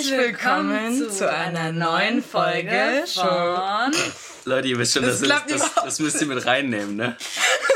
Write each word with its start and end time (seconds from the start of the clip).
Herzlich 0.00 0.18
willkommen 0.18 0.96
zu, 0.96 1.10
zu 1.10 1.30
einer 1.30 1.72
neuen 1.72 2.22
Folge 2.22 3.04
von. 3.06 3.94
Leute, 4.46 4.68
ihr 4.68 4.78
wisst 4.78 4.94
schon, 4.94 5.02
das, 5.02 5.20
das, 5.20 5.44
das, 5.46 5.74
das, 5.74 5.98
müsst 5.98 6.22
ihr 6.22 6.26
mit 6.26 6.46
reinnehmen, 6.46 6.96
ne? 6.96 7.18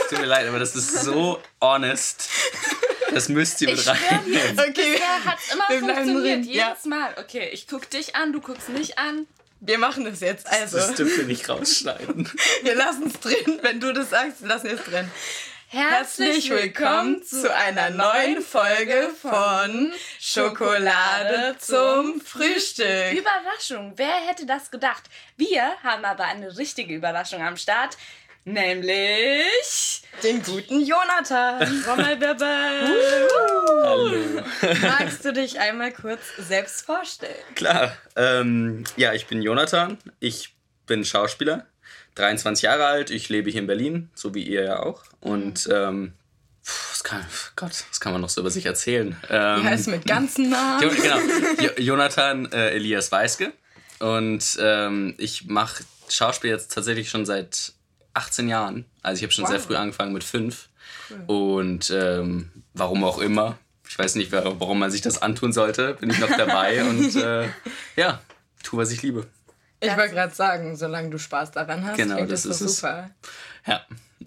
Tut 0.09 0.21
mir 0.21 0.25
leid, 0.25 0.49
aber 0.49 0.59
das 0.59 0.75
ist 0.75 1.03
so 1.03 1.43
honest. 1.61 2.31
Das 3.13 3.29
müsst 3.29 3.61
ihr 3.61 3.69
mit 3.69 3.79
ich 3.79 3.87
reinnehmen. 3.87 4.59
Okay, 4.59 4.99
das 4.99 5.33
hat 5.33 5.39
immer 5.53 5.69
wir 5.69 5.95
funktioniert, 5.95 6.47
jedes 6.47 6.57
ja. 6.57 6.77
Mal. 6.85 7.15
Okay, 7.19 7.51
ich 7.53 7.69
guck 7.69 7.91
dich 7.91 8.17
an, 8.17 8.33
du 8.33 8.41
guckst 8.41 8.71
mich 8.71 8.99
an. 8.99 9.27
Wir 9.61 9.77
machen 9.77 10.07
das 10.07 10.21
jetzt. 10.21 10.47
Also. 10.47 10.79
Das 10.79 10.95
dürfen 10.95 11.19
wir 11.19 11.25
nicht 11.27 11.47
rausschneiden. 11.47 12.31
Wir 12.63 12.75
lassen 12.75 13.09
es 13.09 13.21
drin. 13.21 13.59
Wenn 13.61 13.81
du 13.81 13.93
das 13.93 14.09
sagst, 14.09 14.41
lassen 14.41 14.69
wir 14.69 14.75
es 14.77 14.85
drin. 14.85 15.11
Herzlich 15.75 16.51
willkommen 16.51 17.25
zu 17.25 17.53
einer 17.53 17.91
neuen 17.91 18.41
Folge 18.43 19.11
von 19.21 19.93
Schokolade 20.21 21.57
zum 21.59 22.21
Frühstück. 22.21 23.13
Überraschung, 23.13 23.95
wer 23.97 24.15
hätte 24.29 24.47
das 24.47 24.71
gedacht? 24.71 25.03
Wir 25.37 25.73
haben 25.83 26.05
aber 26.05 26.27
eine 26.27 26.57
richtige 26.57 26.95
Überraschung 26.95 27.43
am 27.43 27.57
Start, 27.57 27.99
nämlich 28.45 30.05
den 30.23 30.45
guten 30.45 30.81
Jonathan. 30.81 31.83
Trommelwirbel. 31.85 34.45
Magst 34.81 35.25
du 35.25 35.33
dich 35.33 35.59
einmal 35.59 35.91
kurz 35.91 36.21
selbst 36.39 36.87
vorstellen? 36.87 37.35
Klar. 37.57 37.97
Ähm, 38.15 38.85
ja, 38.97 39.13
ich 39.13 39.27
bin 39.27 39.43
Jonathan. 39.43 39.99
Ich 40.21 40.55
bin 40.87 41.05
Schauspieler 41.05 41.67
23 42.15 42.63
Jahre 42.63 42.87
alt, 42.87 43.11
ich 43.11 43.29
lebe 43.29 43.51
hier 43.51 43.61
in 43.61 43.67
Berlin, 43.67 44.11
so 44.15 44.35
wie 44.35 44.43
ihr 44.43 44.63
ja 44.63 44.83
auch. 44.83 45.03
Und 45.21 45.69
ähm, 45.73 46.13
was 46.65 47.05
kann, 47.05 47.25
Gott, 47.57 47.85
was 47.91 48.01
kann 48.01 48.13
man 48.13 48.21
noch 48.21 48.29
so 48.29 48.41
über 48.41 48.51
sich 48.51 48.67
erzählen? 48.67 49.17
Ähm, 49.29 49.63
wie 49.63 49.67
heißt 49.67 49.89
mit 49.89 50.07
ganzen 50.07 50.51
Namen? 50.51 50.89
Genau, 50.89 51.19
jo 51.61 51.71
Jonathan 51.79 52.51
äh, 52.53 52.71
Elias 52.71 53.13
Weiske. 53.13 53.53
Und 53.99 54.59
ähm, 54.61 55.15
ich 55.19 55.47
mache 55.47 55.85
Schauspiel 56.09 56.51
jetzt 56.51 56.73
tatsächlich 56.73 57.11
schon 57.11 57.27
seit 57.27 57.73
18 58.15 58.49
Jahren. 58.49 58.85
Also 59.03 59.19
ich 59.19 59.23
habe 59.25 59.33
schon 59.33 59.45
wow. 59.45 59.51
sehr 59.51 59.61
früh 59.61 59.77
angefangen 59.77 60.13
mit 60.13 60.25
fünf. 60.25 60.69
Cool. 61.11 61.25
Und 61.27 61.91
ähm, 61.91 62.51
warum 62.73 63.05
auch 63.05 63.19
immer. 63.19 63.59
Ich 63.87 63.99
weiß 63.99 64.15
nicht, 64.15 64.33
warum 64.33 64.79
man 64.79 64.91
sich 64.91 65.03
das 65.03 65.21
antun 65.21 65.53
sollte. 65.53 65.95
Bin 65.95 66.11
ich 66.11 66.19
noch 66.19 66.35
dabei 66.37 66.83
und 66.85 67.15
äh, 67.17 67.49
ja, 67.97 68.21
tu, 68.63 68.77
was 68.77 68.91
ich 68.91 69.03
liebe. 69.03 69.27
Ich 69.87 69.97
wollte 69.97 70.15
gerade 70.15 70.35
sagen, 70.35 70.77
solange 70.77 71.11
du 71.11 71.19
Spaß 71.19 71.53
daran 71.53 71.85
hast, 71.85 71.97
genau, 71.97 72.25
das, 72.25 72.43
das 72.43 72.61
ist 72.61 72.77
super. 72.77 73.11
Es. 73.23 73.69
Ja, 73.69 73.81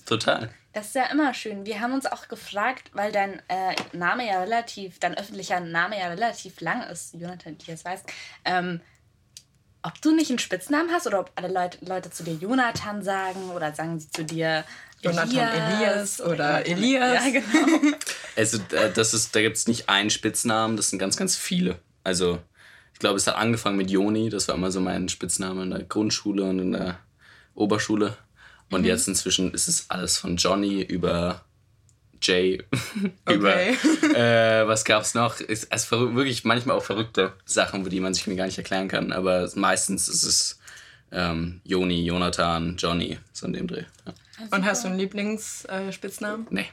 total. 0.06 0.50
Das 0.74 0.88
ist 0.88 0.96
ja 0.96 1.06
immer 1.06 1.34
schön. 1.34 1.66
Wir 1.66 1.80
haben 1.82 1.94
uns 1.94 2.06
auch 2.06 2.28
gefragt, 2.28 2.92
weil 2.94 3.12
dein 3.12 3.42
äh, 3.48 3.76
Name 3.94 4.28
ja 4.28 4.42
relativ, 4.42 5.00
dein 5.00 5.18
öffentlicher 5.18 5.60
Name 5.60 5.98
ja 6.00 6.08
relativ 6.08 6.62
lang 6.62 6.84
ist, 6.84 7.16
Jonathan 7.16 7.58
Diaz 7.58 7.84
weiß, 7.84 8.04
ähm, 8.46 8.82
ob 9.82 10.02
du 10.02 10.16
nicht 10.16 10.30
einen 10.30 10.40
Spitznamen 10.40 10.92
hast 10.92 11.08
oder 11.08 11.20
ob 11.20 11.32
alle 11.36 11.48
Leute, 11.48 11.84
Leute 11.86 12.12
zu 12.12 12.24
dir 12.24 12.34
Jonathan 12.34 13.02
sagen 13.02 13.50
oder 13.52 13.74
sagen 13.74 14.00
sie 14.00 14.10
zu 14.12 14.24
dir 14.24 14.66
Jonathan 15.02 15.30
Elias, 15.30 16.20
Elias 16.20 16.22
oder 16.22 16.66
Elias. 16.66 17.26
Ja, 17.26 17.32
genau. 17.32 17.98
Also 18.36 18.58
äh, 18.72 18.92
das 18.94 19.14
ist, 19.14 19.36
da 19.36 19.42
gibt 19.42 19.58
es 19.58 19.68
nicht 19.68 19.90
einen 19.90 20.10
Spitznamen, 20.10 20.78
das 20.78 20.90
sind 20.90 21.00
ganz, 21.00 21.18
ganz 21.18 21.36
viele. 21.36 21.80
Also 22.04 22.40
ich 22.98 23.00
glaube, 23.00 23.18
es 23.18 23.28
hat 23.28 23.36
angefangen 23.36 23.78
mit 23.78 23.92
Joni, 23.92 24.30
das 24.30 24.48
war 24.48 24.56
immer 24.56 24.72
so 24.72 24.82
mein 24.82 25.08
Spitzname 25.08 25.62
in 25.62 25.70
der 25.70 25.84
Grundschule 25.84 26.44
und 26.46 26.58
in 26.58 26.72
der 26.72 26.98
Oberschule. 27.54 28.18
Und 28.72 28.82
mhm. 28.82 28.88
jetzt 28.88 29.08
inzwischen 29.08 29.54
ist 29.54 29.68
es 29.68 29.88
alles 29.92 30.18
von 30.18 30.38
Johnny 30.38 30.82
über 30.82 31.46
Jay, 32.20 32.64
über 33.30 33.56
äh, 34.16 34.68
was 34.68 34.84
gab's 34.84 35.14
noch? 35.14 35.40
Es, 35.40 35.66
es 35.66 35.92
wirklich 35.92 36.44
manchmal 36.44 36.76
auch 36.76 36.84
verrückte 36.84 37.34
Sachen, 37.46 37.88
die 37.88 38.00
man 38.00 38.16
sich 38.16 38.26
mir 38.26 38.36
gar 38.36 38.48
nicht 38.48 38.58
erklären 38.58 38.88
kann. 38.88 39.12
Aber 39.12 39.48
meistens 39.54 40.08
ist 40.08 40.24
es 40.24 40.60
ähm, 41.12 41.62
Joni, 41.66 42.04
Jonathan, 42.04 42.78
Johnny, 42.78 43.20
so 43.32 43.46
in 43.46 43.54
dem 43.54 43.68
Dreh. 43.68 43.84
Ja. 44.08 44.14
Und 44.50 44.66
hast 44.66 44.84
du 44.84 44.88
einen 44.88 44.98
Lieblingsspitznamen? 44.98 46.48
Äh, 46.48 46.50
nee. 46.50 46.66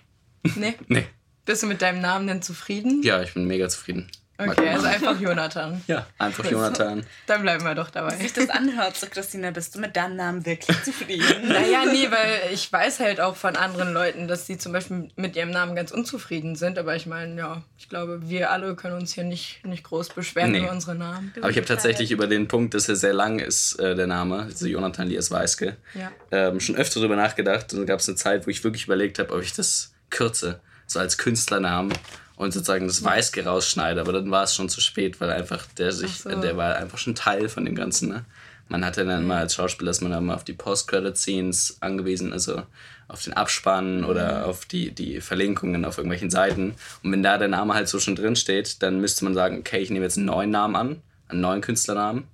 Nee? 0.56 0.74
nee. 0.88 1.06
Bist 1.44 1.62
du 1.62 1.66
mit 1.66 1.82
deinem 1.82 2.00
Namen 2.00 2.26
denn 2.26 2.40
zufrieden? 2.40 3.02
Ja, 3.02 3.20
ich 3.20 3.34
bin 3.34 3.46
mega 3.46 3.68
zufrieden. 3.68 4.10
Okay, 4.36 4.68
also 4.68 4.86
einfach 4.86 5.20
Jonathan. 5.20 5.80
Ja, 5.86 6.06
einfach 6.18 6.44
Jonathan. 6.50 7.04
Dann 7.26 7.42
bleiben 7.42 7.64
wir 7.64 7.74
doch 7.74 7.90
dabei. 7.90 8.18
Wie 8.18 8.22
sich 8.22 8.32
das 8.32 8.50
anhört, 8.50 8.96
so 8.96 9.06
Christina, 9.06 9.50
bist 9.50 9.74
du 9.74 9.80
mit 9.80 9.94
deinem 9.96 10.16
Namen 10.16 10.44
wirklich 10.44 10.82
zufrieden? 10.82 11.48
naja, 11.48 11.84
nee, 11.84 12.10
weil 12.10 12.52
ich 12.52 12.72
weiß 12.72 13.00
halt 13.00 13.20
auch 13.20 13.36
von 13.36 13.54
anderen 13.54 13.92
Leuten, 13.92 14.26
dass 14.26 14.46
sie 14.46 14.58
zum 14.58 14.72
Beispiel 14.72 15.08
mit 15.16 15.36
ihrem 15.36 15.50
Namen 15.50 15.76
ganz 15.76 15.92
unzufrieden 15.92 16.56
sind. 16.56 16.78
Aber 16.78 16.96
ich 16.96 17.06
meine, 17.06 17.36
ja, 17.36 17.62
ich 17.78 17.88
glaube, 17.88 18.28
wir 18.28 18.50
alle 18.50 18.74
können 18.74 18.96
uns 18.96 19.12
hier 19.12 19.24
nicht, 19.24 19.64
nicht 19.64 19.84
groß 19.84 20.10
beschweren 20.10 20.52
nee. 20.52 20.60
über 20.60 20.72
unsere 20.72 20.96
Namen. 20.96 21.32
Aber 21.36 21.50
ich 21.50 21.56
habe 21.56 21.66
tatsächlich 21.66 22.10
über 22.10 22.26
den 22.26 22.48
Punkt, 22.48 22.74
dass 22.74 22.88
er 22.88 22.96
sehr 22.96 23.14
lang 23.14 23.38
ist, 23.38 23.78
äh, 23.78 23.94
der 23.94 24.08
Name, 24.08 24.42
also 24.42 24.66
Jonathan 24.66 25.08
Lias 25.08 25.30
Weiske, 25.30 25.76
ja. 25.94 26.10
ähm, 26.32 26.58
schon 26.58 26.76
öfter 26.76 27.00
darüber 27.00 27.16
nachgedacht. 27.16 27.72
Und 27.72 27.80
dann 27.80 27.86
gab 27.86 28.00
es 28.00 28.08
eine 28.08 28.16
Zeit, 28.16 28.46
wo 28.46 28.50
ich 28.50 28.64
wirklich 28.64 28.86
überlegt 28.86 29.18
habe, 29.20 29.32
ob 29.32 29.42
ich 29.42 29.52
das 29.52 29.94
kürze, 30.10 30.60
so 30.86 30.98
als 30.98 31.18
Künstlernamen 31.18 31.92
und 32.36 32.52
sozusagen 32.52 32.86
das 32.86 33.04
Weiße 33.04 33.44
rausschneide, 33.44 34.00
aber 34.00 34.12
dann 34.12 34.30
war 34.30 34.44
es 34.44 34.54
schon 34.54 34.68
zu 34.68 34.80
spät, 34.80 35.20
weil 35.20 35.30
einfach 35.30 35.66
der 35.78 35.92
sich, 35.92 36.20
so. 36.20 36.30
der 36.30 36.56
war 36.56 36.76
einfach 36.76 36.98
schon 36.98 37.14
Teil 37.14 37.48
von 37.48 37.64
dem 37.64 37.74
Ganzen. 37.74 38.08
Ne? 38.08 38.24
Man 38.68 38.84
hatte 38.84 39.04
dann 39.04 39.22
immer 39.22 39.36
als 39.36 39.54
Schauspieler, 39.54 39.90
dass 39.90 40.00
man 40.00 40.10
dann 40.10 40.26
mal 40.26 40.34
auf 40.34 40.44
die 40.44 40.52
Post-Credit-Scenes 40.52 41.78
angewiesen, 41.80 42.32
also 42.32 42.62
auf 43.08 43.22
den 43.22 43.34
Abspann 43.34 44.00
mhm. 44.00 44.06
oder 44.06 44.46
auf 44.46 44.64
die, 44.64 44.90
die 44.92 45.20
Verlinkungen 45.20 45.84
auf 45.84 45.98
irgendwelchen 45.98 46.30
Seiten. 46.30 46.74
Und 47.02 47.12
wenn 47.12 47.22
da 47.22 47.38
der 47.38 47.48
Name 47.48 47.74
halt 47.74 47.88
so 47.88 48.00
schon 48.00 48.16
drin 48.16 48.36
steht, 48.36 48.82
dann 48.82 49.00
müsste 49.00 49.24
man 49.24 49.34
sagen, 49.34 49.58
okay, 49.58 49.80
ich 49.80 49.90
nehme 49.90 50.04
jetzt 50.04 50.16
einen 50.16 50.26
neuen 50.26 50.50
Namen 50.50 50.76
an, 50.76 51.02
einen 51.28 51.40
neuen 51.40 51.60
Künstlernamen. 51.60 52.24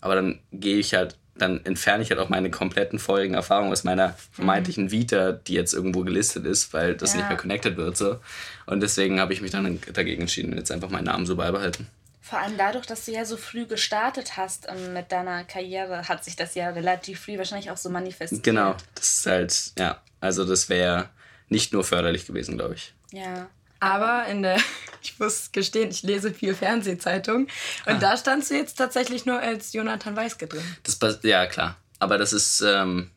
Aber 0.00 0.14
dann 0.14 0.40
gehe 0.52 0.78
ich 0.78 0.94
halt 0.94 1.16
dann 1.36 1.64
entferne 1.64 2.02
ich 2.02 2.10
halt 2.10 2.20
auch 2.20 2.28
meine 2.28 2.50
kompletten 2.50 2.98
vorigen 2.98 3.34
Erfahrungen 3.34 3.72
aus 3.72 3.84
meiner 3.84 4.14
vermeintlichen 4.32 4.90
Vita, 4.90 5.32
die 5.32 5.54
jetzt 5.54 5.74
irgendwo 5.74 6.04
gelistet 6.04 6.46
ist, 6.46 6.72
weil 6.72 6.94
das 6.94 7.12
ja. 7.12 7.18
nicht 7.18 7.28
mehr 7.28 7.36
connected 7.36 7.76
wird. 7.76 7.96
So. 7.96 8.18
Und 8.66 8.80
deswegen 8.80 9.20
habe 9.20 9.32
ich 9.32 9.40
mich 9.40 9.50
dann 9.50 9.80
dagegen 9.92 10.22
entschieden, 10.22 10.56
jetzt 10.56 10.70
einfach 10.70 10.90
meinen 10.90 11.04
Namen 11.04 11.26
so 11.26 11.36
beibehalten. 11.36 11.88
Vor 12.20 12.38
allem 12.38 12.56
dadurch, 12.56 12.86
dass 12.86 13.04
du 13.04 13.12
ja 13.12 13.24
so 13.24 13.36
früh 13.36 13.66
gestartet 13.66 14.36
hast 14.36 14.66
ähm, 14.68 14.94
mit 14.94 15.12
deiner 15.12 15.44
Karriere, 15.44 16.08
hat 16.08 16.24
sich 16.24 16.36
das 16.36 16.54
ja 16.54 16.70
relativ 16.70 17.20
früh 17.20 17.36
wahrscheinlich 17.36 17.70
auch 17.70 17.76
so 17.76 17.90
manifestiert. 17.90 18.42
Genau, 18.42 18.76
das 18.94 19.18
ist 19.18 19.26
halt, 19.26 19.72
ja, 19.78 20.00
also 20.20 20.44
das 20.44 20.68
wäre 20.68 21.10
nicht 21.48 21.72
nur 21.72 21.84
förderlich 21.84 22.26
gewesen, 22.26 22.56
glaube 22.56 22.74
ich. 22.74 22.94
Ja. 23.12 23.48
Aber 23.84 24.26
in 24.26 24.42
der, 24.42 24.56
ich 25.02 25.18
muss 25.18 25.52
gestehen, 25.52 25.90
ich 25.90 26.02
lese 26.02 26.32
viel 26.32 26.54
Fernsehzeitung 26.54 27.48
und 27.86 27.92
ah. 27.92 27.98
da 27.98 28.16
standst 28.16 28.50
du 28.50 28.54
jetzt 28.54 28.76
tatsächlich 28.76 29.26
nur 29.26 29.38
als 29.38 29.74
Jonathan 29.74 30.16
Weiske 30.16 30.46
drin. 30.46 30.64
Das, 30.82 31.18
ja, 31.22 31.46
klar. 31.46 31.76
Aber 31.98 32.16
das 32.16 32.32
ist, 32.32 32.62
ähm, 32.62 33.10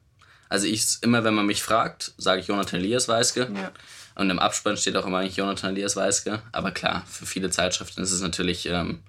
also 0.49 0.67
ich, 0.67 0.85
immer 1.01 1.23
wenn 1.23 1.33
man 1.33 1.45
mich 1.45 1.63
fragt, 1.63 2.11
sage 2.17 2.41
ich 2.41 2.47
Jonathan 2.47 2.81
Elias 2.81 3.07
Weiske. 3.07 3.49
Ja. 3.53 3.71
Und 4.15 4.29
im 4.29 4.39
Abspann 4.39 4.75
steht 4.77 4.97
auch 4.97 5.05
immer 5.05 5.19
eigentlich 5.19 5.37
Jonathan 5.37 5.71
Elias 5.71 5.95
Weiske. 5.95 6.41
Aber 6.51 6.71
klar, 6.71 7.05
für 7.09 7.25
viele 7.25 7.49
Zeitschriften 7.49 8.01
ist 8.01 8.11
es 8.11 8.21
natürlich 8.21 8.65
ähm, 8.65 9.03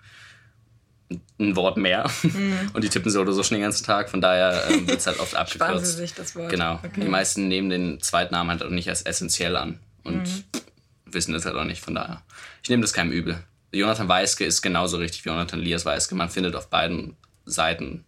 ein 1.40 1.56
Wort 1.56 1.76
mehr. 1.76 2.08
Mhm. 2.22 2.70
Und 2.72 2.84
die 2.84 2.88
tippen 2.88 3.10
so 3.10 3.20
oder 3.20 3.32
so 3.32 3.42
schon 3.42 3.56
den 3.56 3.62
ganzen 3.62 3.84
Tag. 3.84 4.10
Von 4.10 4.20
daher 4.20 4.64
ähm, 4.70 4.86
wird 4.86 4.98
es 4.98 5.06
halt 5.08 5.19
oft 5.19 5.34
abgekürzt. 5.34 5.70
Sparen 5.70 5.84
sie 5.84 5.92
sich 5.92 6.14
das 6.14 6.36
Wort. 6.36 6.50
Genau. 6.50 6.75
Okay. 6.75 7.00
Die 7.00 7.08
meisten 7.08 7.48
nehmen 7.48 7.69
den 7.70 8.00
Zweitnamen 8.00 8.50
halt 8.50 8.62
auch 8.62 8.70
nicht 8.70 8.88
als 8.88 9.02
essentiell 9.02 9.56
an. 9.56 9.80
Und 10.04 10.22
mhm 10.22 10.44
wissen 11.12 11.32
das 11.32 11.44
halt 11.44 11.56
auch 11.56 11.64
nicht. 11.64 11.82
Von 11.82 11.94
daher, 11.94 12.22
ich 12.62 12.69
nehme 12.69 12.82
das 12.82 12.92
keinem 12.92 13.12
übel. 13.12 13.42
Jonathan 13.72 14.08
Weiske 14.08 14.44
ist 14.44 14.62
genauso 14.62 14.96
richtig 14.96 15.24
wie 15.24 15.28
Jonathan 15.28 15.60
Elias 15.60 15.84
Weiske. 15.84 16.14
Man 16.14 16.30
findet 16.30 16.56
auf 16.56 16.70
beiden 16.70 17.16
Seiten 17.44 18.04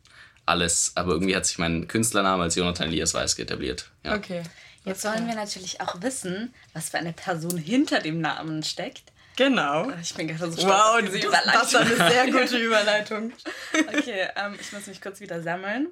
alles, 0.46 0.92
aber 0.94 1.12
irgendwie 1.12 1.36
hat 1.36 1.46
sich 1.46 1.58
mein 1.58 1.86
Künstlername 1.86 2.42
als 2.42 2.54
Jonathan 2.54 2.88
Elias 2.88 3.14
Weiske 3.14 3.42
etabliert. 3.42 3.90
Ja. 4.04 4.14
Okay. 4.14 4.42
Jetzt 4.84 5.04
wollen 5.04 5.26
wir 5.26 5.34
natürlich 5.34 5.80
auch 5.80 6.00
wissen, 6.00 6.54
was 6.72 6.88
für 6.88 6.98
eine 6.98 7.12
Person 7.12 7.58
hinter 7.58 8.00
dem 8.00 8.20
Namen 8.20 8.62
steckt. 8.62 9.12
Genau. 9.36 9.90
Ich 10.02 10.14
bin 10.14 10.28
gerade 10.28 10.50
so 10.50 10.60
stolz 10.60 10.74
wow, 10.74 10.94
auf 10.96 11.00
diese 11.00 11.26
Überleitung. 11.26 11.52
Das 11.52 11.74
war 11.74 11.80
eine 11.80 11.96
sehr 11.96 12.26
gute 12.30 12.58
Überleitung. 12.58 13.32
okay, 13.88 14.28
ähm, 14.36 14.56
ich 14.60 14.72
muss 14.72 14.86
mich 14.86 15.00
kurz 15.00 15.20
wieder 15.20 15.42
sammeln. 15.42 15.88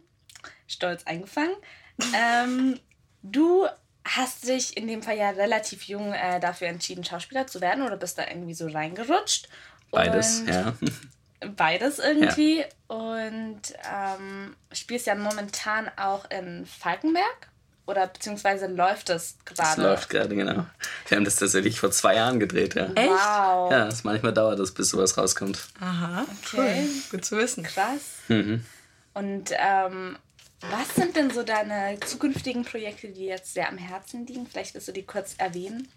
Stolz 0.66 1.04
eingefangen. 1.04 1.54
Ähm, 2.14 2.78
du 3.22 3.66
hast 4.16 4.46
dich 4.48 4.76
in 4.76 4.88
dem 4.88 5.02
Fall 5.02 5.16
ja 5.16 5.30
relativ 5.30 5.84
jung 5.84 6.12
äh, 6.12 6.40
dafür 6.40 6.68
entschieden, 6.68 7.04
Schauspieler 7.04 7.46
zu 7.46 7.60
werden 7.60 7.82
oder 7.84 7.96
bist 7.96 8.18
da 8.18 8.26
irgendwie 8.28 8.54
so 8.54 8.68
reingerutscht? 8.68 9.48
Beides, 9.90 10.40
und 10.40 10.48
ja. 10.48 10.74
Beides 11.56 11.98
irgendwie. 11.98 12.60
Ja. 12.60 12.66
Und 12.88 13.60
ähm, 13.92 14.56
spielst 14.72 15.06
ja 15.06 15.14
momentan 15.14 15.90
auch 15.96 16.28
in 16.30 16.66
Falkenberg. 16.66 17.48
Oder 17.86 18.06
beziehungsweise 18.06 18.66
läuft 18.66 19.08
das 19.08 19.36
gerade? 19.46 19.62
Das 19.62 19.76
läuft 19.78 20.10
gerade, 20.10 20.36
genau. 20.36 20.66
Wir 21.06 21.16
haben 21.16 21.24
das 21.24 21.36
tatsächlich 21.36 21.80
vor 21.80 21.90
zwei 21.90 22.16
Jahren 22.16 22.38
gedreht, 22.38 22.74
ja. 22.74 22.84
Echt? 22.94 23.08
Wow. 23.08 23.70
Ja, 23.72 23.86
das 23.86 24.04
manchmal 24.04 24.34
dauert 24.34 24.58
das, 24.58 24.72
bis 24.72 24.90
sowas 24.90 25.16
rauskommt. 25.16 25.68
Aha, 25.80 26.26
okay. 26.44 26.82
Cool. 26.82 26.88
Gut 27.10 27.24
zu 27.24 27.38
wissen. 27.38 27.62
Krass. 27.62 28.18
Mhm. 28.28 28.62
Und 29.14 29.52
ähm, 29.52 30.18
was 30.60 30.94
sind 30.94 31.16
denn 31.16 31.30
so 31.30 31.42
deine 31.42 31.98
zukünftigen 32.00 32.64
Projekte, 32.64 33.08
die 33.08 33.26
jetzt 33.26 33.54
sehr 33.54 33.68
am 33.68 33.78
Herzen 33.78 34.26
liegen? 34.26 34.46
Vielleicht 34.46 34.74
willst 34.74 34.88
du 34.88 34.92
die 34.92 35.04
kurz 35.04 35.34
erwähnen. 35.38 35.88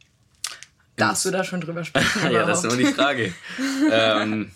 Darfst 0.95 1.25
du 1.25 1.31
da 1.31 1.43
schon 1.43 1.61
drüber 1.61 1.83
sprechen? 1.83 2.21
ja, 2.31 2.45
das 2.45 2.63
ist 2.63 2.69
nur 2.69 2.77
die 2.77 2.93
Frage. 2.93 3.33
ähm, 3.91 4.51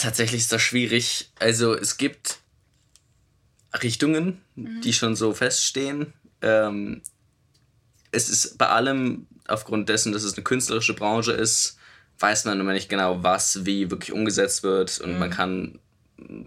Tatsächlich 0.00 0.40
ist 0.40 0.52
das 0.52 0.62
schwierig. 0.62 1.30
Also 1.38 1.74
es 1.74 1.98
gibt 1.98 2.38
Richtungen, 3.82 4.40
mhm. 4.54 4.80
die 4.80 4.94
schon 4.94 5.14
so 5.14 5.34
feststehen. 5.34 6.14
Ähm, 6.40 7.02
es 8.10 8.30
ist 8.30 8.56
bei 8.56 8.68
allem, 8.68 9.26
aufgrund 9.46 9.90
dessen, 9.90 10.12
dass 10.12 10.22
es 10.22 10.34
eine 10.34 10.42
künstlerische 10.42 10.94
Branche 10.94 11.32
ist, 11.32 11.78
weiß 12.18 12.46
man 12.46 12.58
immer 12.58 12.72
nicht 12.72 12.88
genau, 12.88 13.22
was 13.22 13.66
wie 13.66 13.90
wirklich 13.90 14.12
umgesetzt 14.12 14.62
wird. 14.62 15.00
Und 15.00 15.12
mhm. 15.12 15.18
man 15.18 15.30
kann 15.30 15.78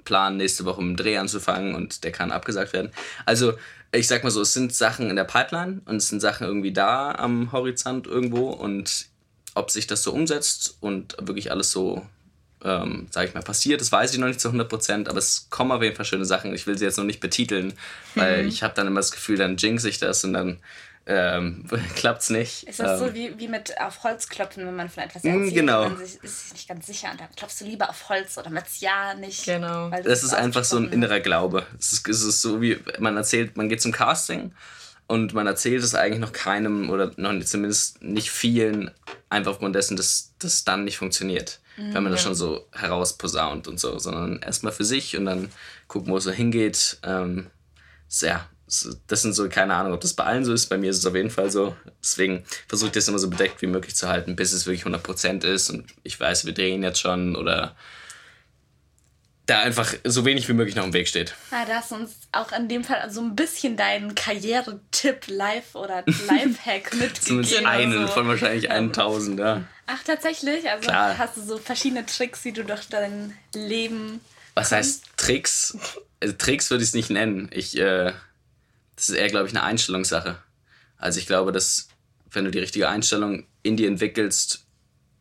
planen, 0.03 0.37
nächste 0.37 0.65
Woche 0.65 0.81
mit 0.81 0.99
dem 0.99 1.03
Dreh 1.03 1.17
anzufangen 1.17 1.75
und 1.75 2.03
der 2.03 2.11
kann 2.11 2.31
abgesagt 2.31 2.73
werden. 2.73 2.91
Also 3.25 3.53
ich 3.91 4.07
sag 4.07 4.23
mal 4.23 4.31
so, 4.31 4.41
es 4.41 4.53
sind 4.53 4.73
Sachen 4.73 5.09
in 5.09 5.15
der 5.15 5.23
Pipeline 5.23 5.81
und 5.85 5.97
es 5.97 6.09
sind 6.09 6.19
Sachen 6.19 6.47
irgendwie 6.47 6.73
da 6.73 7.11
am 7.11 7.51
Horizont 7.51 8.07
irgendwo 8.07 8.49
und 8.49 9.05
ob 9.55 9.69
sich 9.69 9.85
das 9.85 10.01
so 10.03 10.11
umsetzt 10.11 10.77
und 10.79 11.15
wirklich 11.19 11.51
alles 11.51 11.71
so 11.71 12.03
ähm, 12.63 13.07
sage 13.11 13.27
ich 13.27 13.33
mal, 13.33 13.43
passiert. 13.43 13.81
Das 13.81 13.91
weiß 13.91 14.13
ich 14.13 14.19
noch 14.19 14.27
nicht 14.27 14.39
zu 14.39 14.47
100 14.47 14.69
Prozent, 14.69 15.09
aber 15.09 15.17
es 15.17 15.47
kommen 15.49 15.71
auf 15.71 15.83
jeden 15.83 15.95
Fall 15.95 16.05
schöne 16.05 16.25
Sachen. 16.25 16.53
Ich 16.53 16.65
will 16.65 16.77
sie 16.77 16.85
jetzt 16.85 16.97
noch 16.97 17.03
nicht 17.03 17.19
betiteln, 17.19 17.73
weil 18.15 18.43
mhm. 18.43 18.49
ich 18.49 18.63
habe 18.63 18.73
dann 18.73 18.87
immer 18.87 18.99
das 18.99 19.11
Gefühl, 19.11 19.37
dann 19.37 19.57
jinx 19.57 19.83
ich 19.83 19.99
das 19.99 20.23
und 20.23 20.33
dann 20.33 20.59
ähm, 21.05 21.65
es 22.03 22.29
nicht. 22.29 22.63
Ist 22.63 22.79
das 22.79 23.01
ähm, 23.01 23.07
so 23.07 23.13
wie, 23.13 23.37
wie 23.37 23.47
mit 23.47 23.79
auf 23.79 24.03
Holz 24.03 24.29
klopfen, 24.29 24.65
wenn 24.65 24.75
man 24.75 24.89
von 24.89 25.03
etwas 25.03 25.23
mm, 25.23 25.27
erzählt 25.27 25.53
genau. 25.53 25.89
man 25.89 25.97
sich, 25.97 26.23
ist 26.23 26.43
sich 26.43 26.53
nicht 26.53 26.67
ganz 26.69 26.87
sicher 26.87 27.11
und 27.11 27.19
dann 27.19 27.27
klopfst 27.35 27.61
du 27.61 27.65
lieber 27.65 27.89
auf 27.89 28.09
Holz 28.09 28.37
oder 28.37 28.49
mit 28.49 28.65
Ja 28.79 29.13
nicht. 29.13 29.45
Genau. 29.45 29.89
das 29.89 30.23
ist 30.23 30.33
einfach 30.33 30.63
so 30.63 30.77
ein 30.77 30.91
innerer 30.91 31.19
Glaube. 31.19 31.65
Es 31.79 31.91
ist, 31.91 32.07
es 32.07 32.23
ist 32.23 32.41
so 32.41 32.61
wie, 32.61 32.79
man 32.99 33.17
erzählt, 33.17 33.57
man 33.57 33.69
geht 33.69 33.81
zum 33.81 33.91
Casting 33.91 34.53
und 35.07 35.33
man 35.33 35.47
erzählt 35.47 35.83
es 35.83 35.95
eigentlich 35.95 36.19
noch 36.19 36.31
keinem 36.31 36.89
oder 36.89 37.11
noch 37.17 37.37
zumindest 37.43 38.01
nicht 38.01 38.31
vielen, 38.31 38.91
einfach 39.29 39.51
aufgrund 39.51 39.75
dessen, 39.75 39.97
dass 39.97 40.33
das 40.39 40.63
dann 40.63 40.85
nicht 40.85 40.97
funktioniert 40.97 41.59
mhm, 41.77 41.93
wenn 41.93 42.03
man 42.03 42.11
das 42.11 42.21
schon 42.21 42.35
so 42.35 42.67
herausposaunt 42.71 43.67
und 43.67 43.79
so, 43.79 43.99
sondern 43.99 44.41
erstmal 44.41 44.73
für 44.73 44.85
sich 44.85 45.17
und 45.17 45.25
dann 45.25 45.49
gucken, 45.87 46.11
wo 46.11 46.17
es 46.17 46.23
so 46.23 46.31
hingeht. 46.31 46.99
Ähm, 47.03 47.47
ja, 48.21 48.47
das 49.07 49.21
sind 49.21 49.33
so, 49.33 49.47
keine 49.49 49.75
Ahnung, 49.75 49.93
ob 49.93 50.01
das 50.01 50.13
bei 50.13 50.23
allen 50.23 50.45
so 50.45 50.53
ist. 50.53 50.67
Bei 50.67 50.77
mir 50.77 50.89
ist 50.89 50.97
es 50.97 51.05
auf 51.05 51.15
jeden 51.15 51.29
Fall 51.29 51.51
so. 51.51 51.75
Deswegen 52.01 52.43
versuche 52.67 52.87
ich 52.87 52.93
das 52.93 53.07
immer 53.07 53.19
so 53.19 53.29
bedeckt 53.29 53.61
wie 53.61 53.67
möglich 53.67 53.95
zu 53.95 54.07
halten, 54.07 54.35
bis 54.35 54.53
es 54.53 54.65
wirklich 54.65 54.85
100% 54.85 55.45
ist 55.45 55.69
und 55.69 55.85
ich 56.03 56.19
weiß, 56.19 56.45
wir 56.45 56.53
drehen 56.53 56.83
jetzt 56.83 56.99
schon 56.99 57.35
oder 57.35 57.75
da 59.45 59.59
einfach 59.59 59.93
so 60.05 60.23
wenig 60.23 60.47
wie 60.47 60.53
möglich 60.53 60.75
noch 60.75 60.85
im 60.85 60.93
Weg 60.93 61.07
steht. 61.07 61.35
Ja, 61.51 61.65
da 61.65 61.75
hast 61.75 61.91
du 61.91 61.95
uns 61.95 62.15
auch 62.31 62.51
in 62.53 62.69
dem 62.69 62.83
Fall 62.83 63.09
so 63.11 63.21
ein 63.21 63.35
bisschen 63.35 63.75
deinen 63.75 64.15
Karrieretipp 64.15 65.27
live 65.27 65.75
oder 65.75 66.03
Lifehack 66.05 66.93
mitgegeben. 66.93 67.43
Zumindest 67.43 67.65
einen 67.65 67.97
also. 67.97 68.13
von 68.13 68.27
wahrscheinlich 68.27 68.71
1000, 68.71 69.39
ja. 69.39 69.63
Ach, 69.85 70.01
tatsächlich? 70.03 70.69
Also 70.69 70.87
Klar. 70.87 71.17
hast 71.17 71.35
du 71.35 71.41
so 71.41 71.57
verschiedene 71.57 72.05
Tricks, 72.05 72.45
wie 72.45 72.53
du 72.53 72.63
durch 72.63 72.87
dein 72.87 73.37
Leben. 73.53 74.21
Was 74.53 74.71
heißt 74.71 75.03
Tricks? 75.17 75.77
Also, 76.21 76.35
Tricks 76.37 76.69
würde 76.69 76.83
ich 76.83 76.89
es 76.89 76.95
nicht 76.95 77.09
nennen. 77.09 77.49
Ich, 77.51 77.77
äh, 77.77 78.13
das 78.95 79.09
ist 79.09 79.15
eher, 79.15 79.29
glaube 79.29 79.47
ich, 79.47 79.53
eine 79.53 79.63
Einstellungssache. 79.63 80.37
Also 80.97 81.19
ich 81.19 81.27
glaube, 81.27 81.51
dass 81.51 81.87
wenn 82.31 82.45
du 82.45 82.51
die 82.51 82.59
richtige 82.59 82.89
Einstellung 82.89 83.45
in 83.61 83.77
dir 83.77 83.87
entwickelst, 83.87 84.65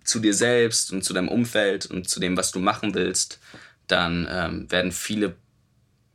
zu 0.05 0.19
dir 0.19 0.35
selbst 0.35 0.93
und 0.93 1.03
zu 1.03 1.13
deinem 1.13 1.29
Umfeld 1.29 1.87
und 1.87 2.09
zu 2.09 2.21
dem, 2.21 2.37
was 2.37 2.53
du 2.53 2.59
machen 2.59 2.95
willst, 2.95 3.39
dann 3.87 4.27
ähm, 4.31 4.71
werden 4.71 4.93
viele 4.93 5.37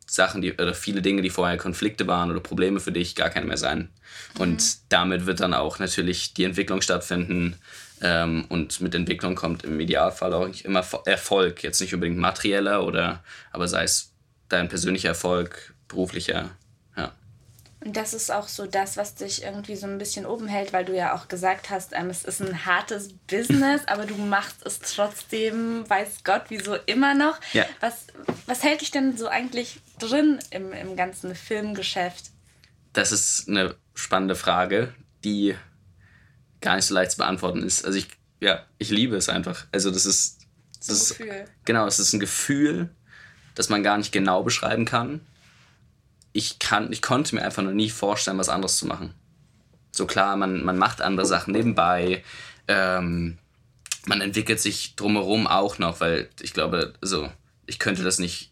Sachen, 0.09 0.41
die, 0.41 0.53
oder 0.53 0.73
viele 0.73 1.01
Dinge, 1.01 1.21
die 1.21 1.29
vorher 1.29 1.57
Konflikte 1.57 2.07
waren 2.07 2.31
oder 2.31 2.39
Probleme 2.39 2.79
für 2.79 2.91
dich, 2.91 3.15
gar 3.15 3.29
keine 3.29 3.45
mehr 3.45 3.57
sein. 3.57 3.89
Mhm. 4.35 4.41
Und 4.41 4.77
damit 4.89 5.25
wird 5.25 5.39
dann 5.39 5.53
auch 5.53 5.79
natürlich 5.79 6.33
die 6.33 6.45
Entwicklung 6.45 6.81
stattfinden. 6.81 7.55
Ähm, 8.01 8.45
und 8.49 8.79
mit 8.79 8.95
Entwicklung 8.95 9.35
kommt 9.35 9.63
im 9.63 9.79
Idealfall 9.79 10.33
auch 10.33 10.47
immer 10.63 10.85
Erfolg. 11.05 11.63
Jetzt 11.63 11.81
nicht 11.81 11.93
unbedingt 11.93 12.19
materieller 12.19 12.85
oder, 12.85 13.23
aber 13.51 13.67
sei 13.67 13.83
es 13.83 14.11
dein 14.49 14.69
persönlicher 14.69 15.09
Erfolg, 15.09 15.73
beruflicher 15.87 16.51
und 17.79 17.95
das 17.95 18.13
ist 18.13 18.31
auch 18.31 18.47
so 18.47 18.65
das, 18.65 18.97
was 18.97 19.15
dich 19.15 19.43
irgendwie 19.43 19.75
so 19.75 19.85
ein 19.85 19.99
bisschen 19.99 20.25
oben 20.25 20.47
hält, 20.47 20.73
weil 20.73 20.83
du 20.83 20.95
ja 20.95 21.13
auch 21.13 21.27
gesagt 21.27 21.69
hast, 21.69 21.91
ähm, 21.93 22.09
es 22.09 22.23
ist 22.25 22.41
ein 22.41 22.65
hartes 22.65 23.13
Business, 23.27 23.81
aber 23.85 24.05
du 24.05 24.15
machst 24.15 24.65
es 24.65 24.79
trotzdem, 24.79 25.87
weiß 25.87 26.23
Gott, 26.23 26.45
wieso 26.49 26.75
immer 26.75 27.13
noch. 27.13 27.39
Ja. 27.53 27.65
Was, 27.79 28.07
was 28.47 28.63
hält 28.63 28.81
dich 28.81 28.89
denn 28.89 29.15
so 29.15 29.27
eigentlich 29.27 29.79
drin 29.99 30.39
im, 30.49 30.73
im 30.73 30.95
ganzen 30.95 31.35
Filmgeschäft? 31.35 32.31
Das 32.93 33.11
ist 33.11 33.47
eine 33.47 33.75
spannende 33.93 34.35
Frage, 34.35 34.93
die 35.23 35.55
gar 36.61 36.77
nicht 36.77 36.85
so 36.85 36.95
leicht 36.95 37.11
zu 37.11 37.17
beantworten 37.17 37.61
ist. 37.61 37.85
Also 37.85 37.99
ich, 37.99 38.07
ja, 38.39 38.65
ich 38.79 38.89
liebe 38.89 39.15
es 39.15 39.29
einfach. 39.29 39.67
Also 39.71 39.91
das 39.91 40.07
ist, 40.07 40.39
das 40.79 40.89
ist 40.89 41.11
ein 41.11 41.27
Gefühl. 41.27 41.45
Genau, 41.65 41.85
es 41.85 41.99
ist 41.99 42.11
ein 42.13 42.19
Gefühl, 42.19 42.89
das 43.53 43.69
man 43.69 43.83
gar 43.83 43.99
nicht 43.99 44.11
genau 44.11 44.41
beschreiben 44.41 44.85
kann 44.85 45.21
ich, 46.37 46.59
kann, 46.59 46.91
ich 46.91 47.01
konnte 47.01 47.33
mir 47.33 47.41
einfach 47.41 47.63
noch 47.63 47.71
nie 47.71 47.89
vorstellen, 47.89 48.37
was 48.37 48.47
anderes 48.47 48.77
zu 48.77 48.85
machen. 48.85 49.11
So 49.91 50.05
klar, 50.05 50.37
man, 50.37 50.63
man 50.63 50.77
macht 50.77 51.01
andere 51.01 51.25
Sachen 51.25 51.51
nebenbei. 51.51 52.23
Ähm, 52.67 53.39
man 54.05 54.21
entwickelt 54.21 54.59
sich 54.59 54.95
drumherum 54.95 55.47
auch 55.47 55.79
noch, 55.79 55.99
weil 55.99 56.29
ich 56.39 56.53
glaube, 56.53 56.93
so, 57.01 57.27
ich 57.65 57.79
könnte 57.79 58.03
das 58.03 58.19
nicht. 58.19 58.51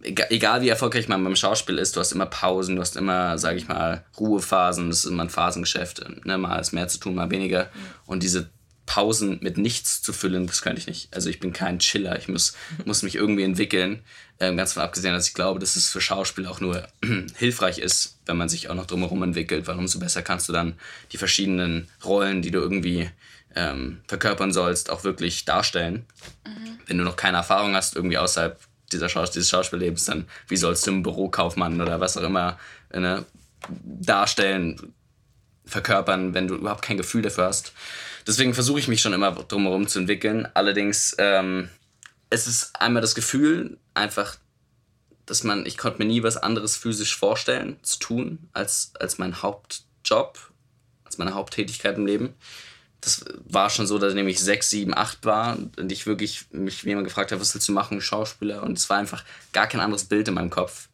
Egal, 0.00 0.28
egal 0.30 0.62
wie 0.62 0.70
erfolgreich 0.70 1.06
man 1.06 1.22
beim 1.22 1.36
Schauspiel 1.36 1.76
ist, 1.76 1.96
du 1.96 2.00
hast 2.00 2.12
immer 2.12 2.26
Pausen, 2.26 2.76
du 2.76 2.80
hast 2.80 2.96
immer, 2.96 3.36
sage 3.36 3.58
ich 3.58 3.68
mal, 3.68 4.02
Ruhephasen, 4.18 4.88
das 4.88 5.00
ist 5.00 5.10
immer 5.10 5.24
ein 5.24 5.30
Phasengeschäft. 5.30 6.02
Ne? 6.24 6.38
Mal 6.38 6.58
ist 6.58 6.72
mehr 6.72 6.88
zu 6.88 6.98
tun, 6.98 7.14
mal 7.14 7.30
weniger. 7.30 7.68
Und 8.06 8.22
diese 8.22 8.48
Pausen 8.86 9.38
mit 9.42 9.58
nichts 9.58 10.00
zu 10.00 10.12
füllen, 10.12 10.46
das 10.46 10.62
könnte 10.62 10.80
ich 10.80 10.86
nicht. 10.86 11.12
Also 11.12 11.28
ich 11.28 11.40
bin 11.40 11.52
kein 11.52 11.80
Chiller, 11.80 12.18
ich 12.18 12.28
muss, 12.28 12.54
muss 12.84 13.02
mich 13.02 13.16
irgendwie 13.16 13.42
entwickeln. 13.42 14.02
Ähm, 14.38 14.56
ganz 14.56 14.74
von 14.74 14.82
abgesehen, 14.82 15.12
dass 15.14 15.28
ich 15.28 15.34
glaube, 15.34 15.58
dass 15.58 15.76
es 15.76 15.88
für 15.88 16.00
Schauspiel 16.00 16.46
auch 16.46 16.60
nur 16.60 16.86
hilfreich 17.36 17.78
ist, 17.78 18.18
wenn 18.26 18.36
man 18.36 18.48
sich 18.48 18.70
auch 18.70 18.74
noch 18.74 18.86
drumherum 18.86 19.22
entwickelt, 19.22 19.66
weil 19.66 19.76
umso 19.76 19.98
besser 19.98 20.22
kannst 20.22 20.48
du 20.48 20.52
dann 20.52 20.74
die 21.12 21.18
verschiedenen 21.18 21.88
Rollen, 22.04 22.42
die 22.42 22.50
du 22.50 22.60
irgendwie 22.60 23.10
ähm, 23.54 24.00
verkörpern 24.06 24.52
sollst, 24.52 24.90
auch 24.90 25.04
wirklich 25.04 25.44
darstellen. 25.44 26.04
Mhm. 26.46 26.78
Wenn 26.86 26.98
du 26.98 27.04
noch 27.04 27.16
keine 27.16 27.38
Erfahrung 27.38 27.74
hast, 27.74 27.96
irgendwie 27.96 28.18
außerhalb 28.18 28.58
dieser 28.92 29.08
Schaus 29.08 29.30
dieses 29.30 29.48
Schauspiellebens, 29.48 30.04
dann 30.04 30.26
wie 30.48 30.56
sollst 30.56 30.86
du 30.86 30.92
im 30.92 31.02
Bürokaufmann 31.02 31.80
oder 31.80 31.98
was 31.98 32.16
auch 32.16 32.22
immer 32.22 32.58
ne, 32.92 33.24
darstellen, 33.68 34.92
verkörpern, 35.64 36.34
wenn 36.34 36.46
du 36.46 36.54
überhaupt 36.54 36.82
kein 36.82 36.96
Gefühl 36.96 37.22
dafür 37.22 37.46
hast. 37.46 37.72
Deswegen 38.26 38.54
versuche 38.54 38.80
ich 38.80 38.88
mich 38.88 39.00
schon 39.00 39.12
immer 39.12 39.32
drumherum 39.32 39.86
zu 39.86 40.00
entwickeln. 40.00 40.48
Allerdings, 40.54 41.14
ähm, 41.18 41.68
es 42.28 42.46
ist 42.46 42.80
einmal 42.80 43.00
das 43.00 43.14
Gefühl, 43.14 43.78
einfach, 43.94 44.36
dass 45.26 45.44
man, 45.44 45.64
ich 45.64 45.78
konnte 45.78 45.98
mir 45.98 46.06
nie 46.06 46.22
was 46.22 46.36
anderes 46.36 46.76
physisch 46.76 47.16
vorstellen, 47.16 47.76
zu 47.82 47.98
tun, 47.98 48.48
als, 48.52 48.92
als 48.98 49.18
mein 49.18 49.42
Hauptjob, 49.42 50.38
als 51.04 51.18
meine 51.18 51.34
Haupttätigkeit 51.34 51.96
im 51.96 52.06
Leben. 52.06 52.34
Das 53.00 53.24
war 53.44 53.70
schon 53.70 53.86
so, 53.86 53.98
dass 53.98 54.10
ich 54.10 54.16
nämlich 54.16 54.40
sechs, 54.40 54.70
sieben, 54.70 54.96
acht 54.96 55.24
war 55.24 55.56
und 55.78 55.92
ich 55.92 56.06
wirklich 56.06 56.46
mich 56.50 56.84
wie 56.84 56.88
jemand 56.88 57.06
gefragt 57.06 57.30
habe, 57.30 57.40
was 57.40 57.54
willst 57.54 57.68
du 57.68 57.72
machen, 57.72 58.00
Schauspieler? 58.00 58.64
Und 58.64 58.78
es 58.78 58.90
war 58.90 58.98
einfach 58.98 59.22
gar 59.52 59.68
kein 59.68 59.80
anderes 59.80 60.04
Bild 60.04 60.26
in 60.26 60.34
meinem 60.34 60.50
Kopf. 60.50 60.88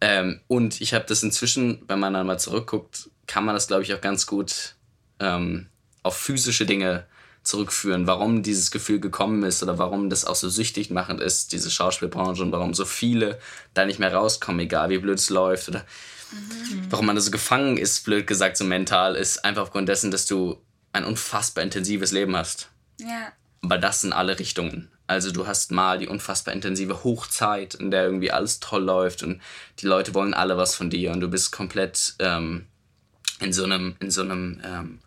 Ähm, 0.00 0.40
und 0.46 0.80
ich 0.80 0.94
habe 0.94 1.06
das 1.08 1.24
inzwischen, 1.24 1.82
wenn 1.88 1.98
man 1.98 2.14
dann 2.14 2.26
mal 2.26 2.38
zurückguckt, 2.38 3.10
kann 3.26 3.44
man 3.44 3.56
das, 3.56 3.66
glaube 3.66 3.82
ich, 3.82 3.92
auch 3.94 4.00
ganz 4.00 4.26
gut 4.26 4.76
ähm, 5.18 5.66
auf 6.08 6.16
physische 6.16 6.66
Dinge 6.66 7.06
zurückführen, 7.42 8.06
warum 8.06 8.42
dieses 8.42 8.70
Gefühl 8.70 9.00
gekommen 9.00 9.42
ist 9.42 9.62
oder 9.62 9.78
warum 9.78 10.10
das 10.10 10.24
auch 10.24 10.34
so 10.34 10.48
süchtig 10.48 10.90
machend 10.90 11.20
ist, 11.20 11.52
diese 11.52 11.70
Schauspielbranche 11.70 12.42
und 12.42 12.52
warum 12.52 12.74
so 12.74 12.84
viele 12.84 13.38
da 13.74 13.86
nicht 13.86 13.98
mehr 13.98 14.12
rauskommen, 14.12 14.60
egal 14.60 14.90
wie 14.90 14.98
blöd 14.98 15.18
es 15.18 15.30
läuft 15.30 15.68
oder 15.68 15.84
mhm. 16.32 16.86
warum 16.90 17.06
man 17.06 17.16
da 17.16 17.22
so 17.22 17.30
gefangen 17.30 17.78
ist, 17.78 18.04
blöd 18.04 18.26
gesagt, 18.26 18.56
so 18.56 18.64
mental, 18.64 19.14
ist 19.14 19.44
einfach 19.44 19.62
aufgrund 19.62 19.88
dessen, 19.88 20.10
dass 20.10 20.26
du 20.26 20.60
ein 20.92 21.04
unfassbar 21.04 21.64
intensives 21.64 22.12
Leben 22.12 22.36
hast. 22.36 22.70
Ja. 23.00 23.32
Aber 23.62 23.78
das 23.78 24.04
in 24.04 24.12
alle 24.12 24.38
Richtungen. 24.38 24.90
Also 25.06 25.32
du 25.32 25.46
hast 25.46 25.72
mal 25.72 25.98
die 25.98 26.06
unfassbar 26.06 26.52
intensive 26.52 27.02
Hochzeit, 27.02 27.74
in 27.74 27.90
der 27.90 28.04
irgendwie 28.04 28.30
alles 28.30 28.60
toll 28.60 28.84
läuft 28.84 29.22
und 29.22 29.40
die 29.78 29.86
Leute 29.86 30.12
wollen 30.12 30.34
alle 30.34 30.58
was 30.58 30.74
von 30.74 30.90
dir 30.90 31.12
und 31.12 31.20
du 31.20 31.28
bist 31.28 31.50
komplett 31.50 32.14
ähm, 32.18 32.66
in 33.40 33.52
so 33.52 33.64
einem, 33.64 33.96
in 34.00 34.10
so 34.10 34.20
einem 34.20 34.60
ähm, 34.62 34.98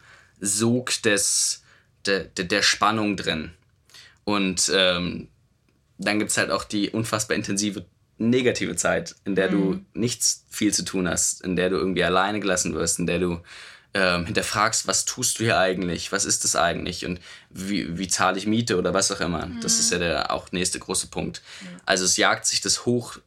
Sog 0.41 1.01
des, 1.03 1.63
der, 2.05 2.25
der, 2.25 2.45
der 2.45 2.62
Spannung 2.62 3.15
drin. 3.15 3.51
Und 4.25 4.71
ähm, 4.74 5.29
dann 5.98 6.19
gibt 6.19 6.31
es 6.31 6.38
halt 6.38 6.51
auch 6.51 6.63
die 6.63 6.89
unfassbar 6.89 7.38
intensive 7.38 7.86
negative 8.17 8.75
Zeit, 8.75 9.15
in 9.25 9.36
der 9.36 9.50
mhm. 9.50 9.51
du 9.51 9.86
nichts 9.93 10.45
viel 10.50 10.74
zu 10.74 10.83
tun 10.83 11.07
hast, 11.07 11.41
in 11.41 11.55
der 11.55 11.69
du 11.69 11.77
irgendwie 11.77 12.03
alleine 12.03 12.39
gelassen 12.39 12.74
wirst, 12.74 13.00
in 13.00 13.07
der 13.07 13.19
du 13.19 13.41
ähm, 13.93 14.25
hinterfragst, 14.25 14.88
was 14.88 15.05
tust 15.05 15.39
du 15.39 15.43
hier 15.43 15.57
eigentlich, 15.57 16.12
was 16.12 16.25
ist 16.25 16.43
das 16.43 16.55
eigentlich 16.55 17.05
und 17.05 17.19
wie, 17.50 17.98
wie 17.98 18.07
zahle 18.07 18.38
ich 18.38 18.48
Miete 18.48 18.77
oder 18.77 18.93
was 18.93 19.12
auch 19.12 19.19
immer. 19.19 19.48
Mhm. 19.48 19.62
Das 19.62 19.79
ist 19.79 19.91
ja 19.91 19.98
der 19.98 20.31
auch 20.31 20.51
nächste 20.51 20.79
große 20.79 21.07
Punkt. 21.07 21.41
Mhm. 21.62 21.67
Also 21.86 22.05
es 22.05 22.17
jagt 22.17 22.45
sich 22.45 22.62
das 22.62 22.86
hoch 22.86 23.17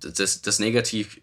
das, 0.00 0.42
das 0.42 0.58
Negativ 0.58 1.20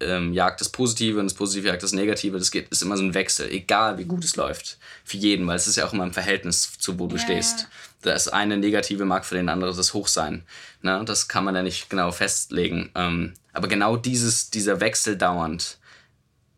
ähm, 0.00 0.32
jagt 0.32 0.60
das 0.60 0.68
Positive 0.68 1.18
und 1.18 1.26
das 1.26 1.34
Positive 1.34 1.68
jagt 1.68 1.82
das 1.82 1.92
Negative. 1.92 2.38
Das 2.38 2.50
geht, 2.50 2.68
ist 2.68 2.82
immer 2.82 2.96
so 2.96 3.02
ein 3.02 3.14
Wechsel, 3.14 3.50
egal 3.50 3.98
wie 3.98 4.04
gut 4.04 4.24
es 4.24 4.36
läuft. 4.36 4.78
Für 5.04 5.16
jeden, 5.16 5.46
weil 5.46 5.56
es 5.56 5.66
ist 5.66 5.76
ja 5.76 5.86
auch 5.86 5.92
immer 5.92 6.04
im 6.04 6.12
Verhältnis 6.12 6.78
zu, 6.78 6.98
wo 6.98 7.06
du 7.06 7.16
ja, 7.16 7.22
stehst. 7.22 7.68
Das 8.02 8.28
eine 8.28 8.56
Negative 8.56 9.04
mag 9.04 9.24
für 9.24 9.34
den 9.34 9.48
anderen 9.48 9.76
das 9.76 9.94
Hoch 9.94 10.08
sein. 10.08 10.44
Ne? 10.82 11.02
Das 11.04 11.28
kann 11.28 11.44
man 11.44 11.54
ja 11.54 11.62
nicht 11.62 11.90
genau 11.90 12.12
festlegen. 12.12 12.90
Ähm, 12.94 13.34
aber 13.52 13.68
genau 13.68 13.96
dieses, 13.96 14.50
dieser 14.50 14.80
Wechsel 14.80 15.16
dauernd, 15.16 15.78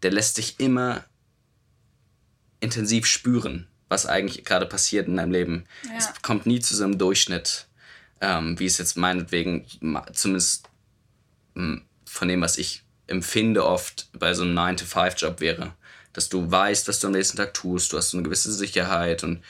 der 0.02 0.12
lässt 0.12 0.37
sich 0.37 0.61
immer 0.61 1.04
intensiv 2.61 3.07
spüren, 3.07 3.66
was 3.88 4.07
eigentlich 4.07 4.45
gerade 4.45 4.66
passiert 4.66 5.09
in 5.09 5.16
deinem 5.16 5.33
Leben. 5.33 5.64
Ja. 5.85 5.97
Es 5.97 6.23
kommt 6.23 6.47
nie 6.47 6.61
zu 6.61 6.76
so 6.76 6.85
einem 6.85 6.99
Durchschnitt, 6.99 7.66
ähm, 8.21 8.59
wie 8.59 8.66
es 8.66 8.78
jetzt 8.78 8.97
meinetwegen 8.97 9.64
zumindest 10.12 10.70
von 11.54 12.28
dem, 12.28 12.40
was 12.40 12.59
ich 12.59 12.83
empfinde, 13.07 13.64
oft 13.64 14.09
bei 14.12 14.35
so 14.35 14.42
einem 14.42 14.57
9-to-5-Job 14.59 15.40
wäre. 15.40 15.73
Dass 16.12 16.28
du 16.28 16.50
weißt, 16.50 16.88
was 16.88 17.00
du 17.00 17.09
am 17.09 17.12
nächsten 17.12 17.37
Tag 17.37 17.54
tust, 17.54 17.92
du 17.92 17.97
hast 17.97 18.11
so 18.11 18.16
eine 18.16 18.25
gewisse 18.25 18.52
Sicherheit 18.52 19.23
und 19.23 19.42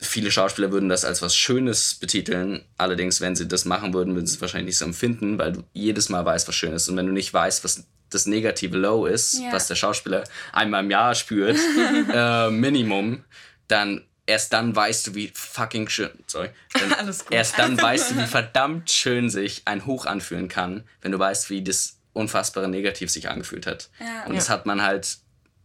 viele 0.00 0.30
Schauspieler 0.30 0.72
würden 0.72 0.88
das 0.88 1.04
als 1.04 1.22
was 1.22 1.36
Schönes 1.36 1.94
betiteln. 1.94 2.64
Allerdings, 2.76 3.20
wenn 3.20 3.36
sie 3.36 3.48
das 3.48 3.64
machen 3.64 3.94
würden, 3.94 4.14
würden 4.14 4.26
sie 4.26 4.34
es 4.34 4.40
wahrscheinlich 4.40 4.66
nicht 4.66 4.78
so 4.78 4.84
empfinden, 4.84 5.38
weil 5.38 5.52
du 5.52 5.64
jedes 5.72 6.08
Mal 6.08 6.24
weißt, 6.24 6.48
was 6.48 6.54
schön 6.54 6.72
ist. 6.72 6.88
Und 6.88 6.96
wenn 6.96 7.06
du 7.06 7.12
nicht 7.12 7.32
weißt, 7.32 7.64
was 7.64 7.84
das 8.10 8.26
negative 8.26 8.76
Low 8.76 9.06
ist, 9.06 9.34
ja. 9.34 9.52
was 9.52 9.68
der 9.68 9.74
Schauspieler 9.74 10.24
einmal 10.52 10.84
im 10.84 10.90
Jahr 10.90 11.14
spürt, 11.14 11.58
äh, 12.12 12.50
Minimum, 12.50 13.24
dann 13.68 14.04
erst 14.26 14.52
dann 14.52 14.74
weißt 14.74 15.08
du, 15.08 15.14
wie 15.14 15.30
fucking 15.34 15.88
schön, 15.88 16.10
sorry, 16.26 16.50
Alles 16.98 17.24
gut. 17.24 17.32
erst 17.32 17.58
dann 17.58 17.76
weißt 17.80 18.10
du, 18.12 18.16
wie 18.18 18.26
verdammt 18.26 18.90
schön 18.90 19.30
sich 19.30 19.62
ein 19.64 19.86
Hoch 19.86 20.06
anfühlen 20.06 20.48
kann, 20.48 20.84
wenn 21.00 21.12
du 21.12 21.18
weißt, 21.18 21.50
wie 21.50 21.62
das 21.62 21.98
unfassbare 22.12 22.68
Negativ 22.68 23.10
sich 23.10 23.28
angefühlt 23.28 23.66
hat. 23.66 23.88
Ja. 23.98 24.26
Und 24.26 24.36
das 24.36 24.48
hat 24.50 24.66
man 24.66 24.82
halt 24.82 25.18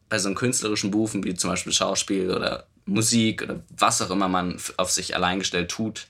bei 0.10 0.18
so 0.18 0.30
einem 0.30 0.36
künstlerischen 0.36 0.92
Berufen, 0.92 1.24
wie 1.24 1.36
zum 1.36 1.50
Beispiel 1.50 1.74
Schauspiel 1.74 2.32
oder 2.32 2.66
Musik 2.86 3.44
oder 3.44 3.62
was 3.78 4.02
auch 4.02 4.10
immer 4.10 4.30
man 4.30 4.58
auf 4.78 4.92
sich 4.92 5.16
allein 5.16 5.40
gestellt 5.40 5.70
tut, 5.70 6.08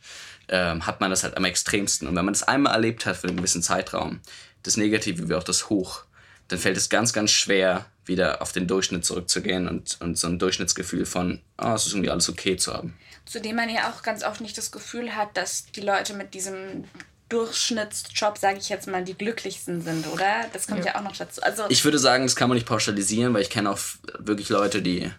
ähm, 0.48 0.86
hat 0.86 1.02
man 1.02 1.10
das 1.10 1.24
halt 1.24 1.36
am 1.36 1.46
extremsten. 1.46 2.08
Und 2.08 2.16
wenn 2.16 2.26
man 2.26 2.34
das 2.36 2.44
einmal 2.44 2.74
erlebt 2.74 3.06
hat 3.06 3.18
für 3.18 3.28
einen 3.28 3.38
gewissen 3.38 3.64
Zeitraum, 3.64 4.22
das 4.62 4.78
Negative 4.78 5.28
wie 5.28 5.34
auch 5.34 5.44
das 5.44 5.70
Hoch, 5.70 6.04
dann 6.48 6.60
fällt 6.60 6.78
es 6.78 6.90
ganz, 6.90 7.14
ganz 7.14 7.32
schwer, 7.32 7.86
wieder 8.06 8.42
auf 8.42 8.52
den 8.52 8.68
Durchschnitt 8.68 9.06
zurückzugehen 9.06 9.68
und, 9.68 9.98
und 10.00 10.18
so 10.18 10.28
ein 10.28 10.40
Durchschnittsgefühl 10.40 11.06
von, 11.06 11.42
oh, 11.62 11.74
es 11.74 11.86
ist 11.86 11.94
irgendwie 11.94 12.10
alles 12.10 12.30
okay 12.30 12.56
zu 12.56 12.74
haben. 12.74 12.98
Zudem 13.26 13.58
man 13.58 13.70
ja 13.70 13.92
auch 13.92 14.02
ganz 14.04 14.24
oft 14.24 14.40
nicht 14.40 14.58
das 14.58 14.72
Gefühl 14.72 15.16
hat, 15.16 15.36
dass 15.36 15.66
die 15.72 15.82
Leute 15.82 16.14
mit 16.14 16.34
diesem 16.34 16.86
Durchschnittsjob, 17.30 18.38
sage 18.38 18.60
ich 18.60 18.70
jetzt 18.70 18.88
mal, 18.88 19.04
die 19.04 19.14
glücklichsten 19.14 19.82
sind, 19.82 20.08
oder? 20.08 20.46
Das 20.54 20.68
kommt 20.68 20.86
ja, 20.86 20.94
ja 20.94 21.00
auch 21.00 21.04
noch 21.04 21.16
dazu. 21.16 21.42
Also 21.42 21.66
ich 21.68 21.84
würde 21.84 22.00
sagen, 22.00 22.24
das 22.24 22.38
kann 22.38 22.48
man 22.48 22.56
nicht 22.56 22.68
pauschalisieren, 22.68 23.34
weil 23.34 23.42
ich 23.42 23.50
kenne 23.50 23.70
auch 23.70 23.80
wirklich 24.18 24.48
Leute, 24.48 24.82
die, 24.82 25.12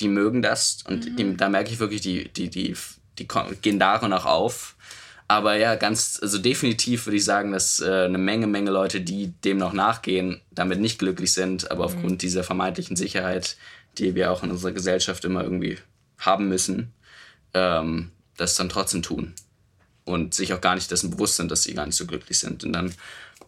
die 0.00 0.08
mögen 0.08 0.42
das 0.42 0.78
und 0.88 1.06
mhm. 1.06 1.16
die, 1.16 1.36
da 1.36 1.48
merke 1.48 1.70
ich 1.70 1.78
wirklich, 1.78 2.00
die, 2.00 2.28
die, 2.28 2.50
die, 2.50 2.76
die 3.18 3.28
gehen 3.62 3.78
darin 3.78 4.12
auch 4.12 4.26
auf. 4.26 4.74
Aber 5.32 5.56
ja, 5.56 5.76
ganz, 5.76 6.18
also 6.20 6.36
definitiv 6.36 7.06
würde 7.06 7.16
ich 7.16 7.24
sagen, 7.24 7.52
dass 7.52 7.80
äh, 7.80 8.04
eine 8.04 8.18
Menge, 8.18 8.46
Menge 8.46 8.70
Leute, 8.70 9.00
die 9.00 9.28
dem 9.28 9.56
noch 9.56 9.72
nachgehen, 9.72 10.42
damit 10.50 10.78
nicht 10.78 10.98
glücklich 10.98 11.32
sind, 11.32 11.70
aber 11.70 11.88
mhm. 11.88 11.94
aufgrund 11.94 12.22
dieser 12.22 12.44
vermeintlichen 12.44 12.96
Sicherheit, 12.96 13.56
die 13.96 14.14
wir 14.14 14.30
auch 14.30 14.42
in 14.42 14.50
unserer 14.50 14.72
Gesellschaft 14.72 15.24
immer 15.24 15.42
irgendwie 15.42 15.78
haben 16.18 16.48
müssen, 16.48 16.92
ähm, 17.54 18.10
das 18.36 18.56
dann 18.56 18.68
trotzdem 18.68 19.00
tun. 19.00 19.32
Und 20.04 20.34
sich 20.34 20.52
auch 20.52 20.60
gar 20.60 20.74
nicht 20.74 20.90
dessen 20.90 21.10
bewusst 21.10 21.36
sind, 21.36 21.50
dass 21.50 21.62
sie 21.62 21.72
gar 21.72 21.86
nicht 21.86 21.96
so 21.96 22.04
glücklich 22.04 22.38
sind. 22.38 22.62
Und 22.64 22.74
dann 22.74 22.92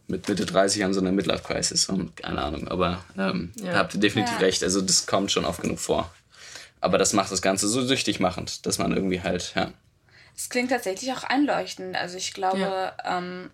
mit 0.06 0.26
Mitte 0.26 0.46
30 0.46 0.84
an 0.84 0.94
so 0.94 1.00
einer 1.00 1.12
Midlife-Crisis 1.12 1.90
und 1.90 2.16
keine 2.16 2.40
Ahnung. 2.40 2.66
Aber 2.68 3.04
ähm, 3.18 3.52
ja. 3.56 3.72
da 3.72 3.78
habt 3.80 3.92
ihr 3.92 4.00
definitiv 4.00 4.36
ja. 4.36 4.46
recht. 4.46 4.62
Also 4.62 4.80
das 4.80 5.04
kommt 5.04 5.32
schon 5.32 5.44
oft 5.44 5.60
genug 5.60 5.80
vor. 5.80 6.10
Aber 6.80 6.96
das 6.96 7.12
macht 7.12 7.30
das 7.30 7.42
Ganze 7.42 7.68
so 7.68 7.82
süchtig 7.82 8.20
machend, 8.20 8.64
dass 8.64 8.78
man 8.78 8.92
irgendwie 8.92 9.20
halt, 9.20 9.52
ja, 9.54 9.72
es 10.36 10.48
klingt 10.48 10.70
tatsächlich 10.70 11.12
auch 11.12 11.24
einleuchtend. 11.24 11.96
Also 11.96 12.16
ich 12.16 12.32
glaube, 12.32 12.60
ja. 12.60 12.96
ähm, 13.04 13.50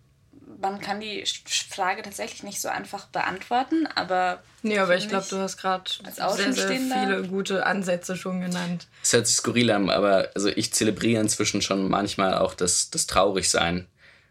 man 0.60 0.80
kann 0.80 1.00
die 1.00 1.24
Frage 1.46 2.02
tatsächlich 2.02 2.42
nicht 2.42 2.60
so 2.60 2.68
einfach 2.68 3.06
beantworten, 3.06 3.86
aber. 3.94 4.42
Nee, 4.62 4.78
aber 4.78 4.96
ich 4.96 5.08
glaube, 5.08 5.26
du 5.28 5.38
hast 5.38 5.56
gerade 5.56 5.90
sehr, 6.12 6.52
sehr 6.52 6.68
viele 6.68 7.22
gute 7.28 7.66
Ansätze 7.66 8.16
schon 8.16 8.40
genannt. 8.40 8.86
Es 9.02 9.12
hört 9.12 9.26
sich 9.26 9.36
skurril 9.36 9.70
an, 9.70 9.90
aber 9.90 10.30
also 10.34 10.48
ich 10.48 10.72
zelebriere 10.72 11.20
inzwischen 11.20 11.62
schon 11.62 11.88
manchmal 11.88 12.34
auch 12.34 12.54
das, 12.54 12.90
das 12.90 13.06
Traurigsein. 13.06 13.86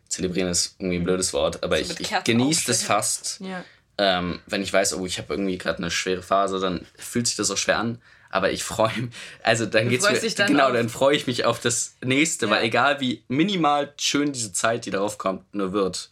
Zelebrieren 0.07 0.49
ist 0.49 0.75
irgendwie 0.79 0.97
ein 0.97 1.01
mhm. 1.01 1.05
blödes 1.05 1.33
Wort, 1.33 1.63
aber 1.63 1.83
so 1.83 1.93
ich, 1.93 1.99
ich 1.99 2.23
genieße 2.23 2.65
das 2.67 2.83
fast. 2.83 3.39
Ja. 3.41 3.63
Ähm, 3.97 4.39
wenn 4.47 4.61
ich 4.61 4.71
weiß, 4.71 4.93
oh, 4.95 5.05
ich 5.05 5.17
habe 5.17 5.33
irgendwie 5.33 5.57
gerade 5.57 5.79
eine 5.79 5.91
schwere 5.91 6.23
Phase, 6.23 6.59
dann 6.59 6.85
fühlt 6.97 7.27
sich 7.27 7.35
das 7.35 7.51
auch 7.51 7.57
schwer 7.57 7.79
an. 7.79 8.01
Aber 8.29 8.51
ich 8.51 8.63
freue 8.63 8.95
mich, 8.95 9.11
also 9.43 9.65
dann 9.65 9.85
du 9.85 9.89
geht's 9.89 10.09
mir, 10.09 10.29
dann 10.35 10.47
genau, 10.47 10.67
auf. 10.67 10.73
dann 10.73 10.89
freue 10.89 11.15
ich 11.15 11.25
mich 11.25 11.45
auf 11.45 11.59
das 11.59 11.95
nächste, 12.03 12.45
ja. 12.45 12.51
weil 12.51 12.63
egal 12.63 12.99
wie 12.99 13.23
minimal 13.27 13.93
schön 13.97 14.31
diese 14.31 14.53
Zeit, 14.53 14.85
die 14.85 14.91
darauf 14.91 15.17
kommt, 15.17 15.53
nur 15.53 15.73
wird, 15.73 16.11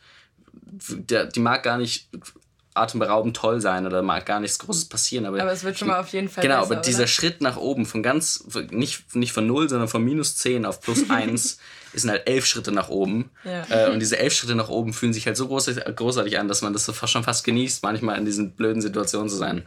der, 0.52 1.26
die 1.26 1.40
mag 1.40 1.64
gar 1.64 1.78
nicht 1.78 2.10
atemberaubend 2.78 3.36
toll 3.36 3.60
sein 3.60 3.86
oder 3.86 4.02
mag 4.02 4.26
gar 4.26 4.40
nichts 4.40 4.60
Großes 4.60 4.86
passieren. 4.86 5.26
Aber, 5.26 5.42
aber 5.42 5.52
es 5.52 5.64
wird 5.64 5.78
schon 5.78 5.88
mal 5.88 6.00
auf 6.00 6.10
jeden 6.10 6.30
Fall 6.30 6.44
Genau, 6.44 6.60
besser, 6.60 6.74
aber 6.74 6.82
dieser 6.82 7.00
oder? 7.00 7.08
Schritt 7.08 7.42
nach 7.42 7.58
oben 7.58 7.86
von 7.86 8.04
ganz, 8.04 8.46
nicht, 8.70 9.16
nicht 9.16 9.34
von 9.34 9.48
0, 9.48 9.70
sondern 9.70 9.88
von 9.88 10.04
minus 10.04 10.38
10 10.38 10.66
auf 10.66 10.82
plus 10.82 11.10
1 11.10 11.60
sind 11.94 12.12
halt 12.12 12.28
elf 12.28 12.46
Schritte 12.46 12.72
nach 12.72 12.90
oben. 12.90 13.32
Ja. 13.44 13.66
Äh, 13.70 13.92
und 13.92 14.00
diese 14.00 14.20
elf 14.20 14.34
Schritte 14.34 14.56
nach 14.56 14.70
oben 14.70 14.94
fühlen 14.94 15.14
sich 15.14 15.26
halt 15.26 15.38
so 15.38 15.48
großartig, 15.48 15.84
großartig 15.96 16.38
an, 16.40 16.48
dass 16.48 16.62
man 16.62 16.74
das 16.74 16.86
so 16.86 16.94
schon 16.94 17.24
fast 17.24 17.44
genießt, 17.44 17.84
manchmal 17.84 18.18
in 18.18 18.26
diesen 18.26 18.52
blöden 18.52 18.82
Situationen 18.82 19.30
zu 19.30 19.36
sein. 19.36 19.66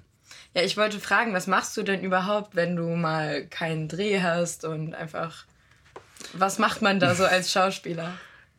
Ja, 0.54 0.62
ich 0.62 0.76
wollte 0.76 0.99
fragen, 0.99 1.33
was 1.33 1.47
machst 1.47 1.76
du 1.76 1.83
denn 1.83 2.02
überhaupt, 2.02 2.57
wenn 2.57 2.75
du 2.75 2.88
mal 2.97 3.47
keinen 3.47 3.88
Dreh 3.88 4.21
hast 4.21 4.64
und 4.64 4.95
einfach. 4.95 5.45
Was 6.33 6.59
macht 6.59 6.83
man 6.83 7.00
da 7.00 7.14
so 7.14 7.25
als 7.25 7.52
Schauspieler? 7.52 8.12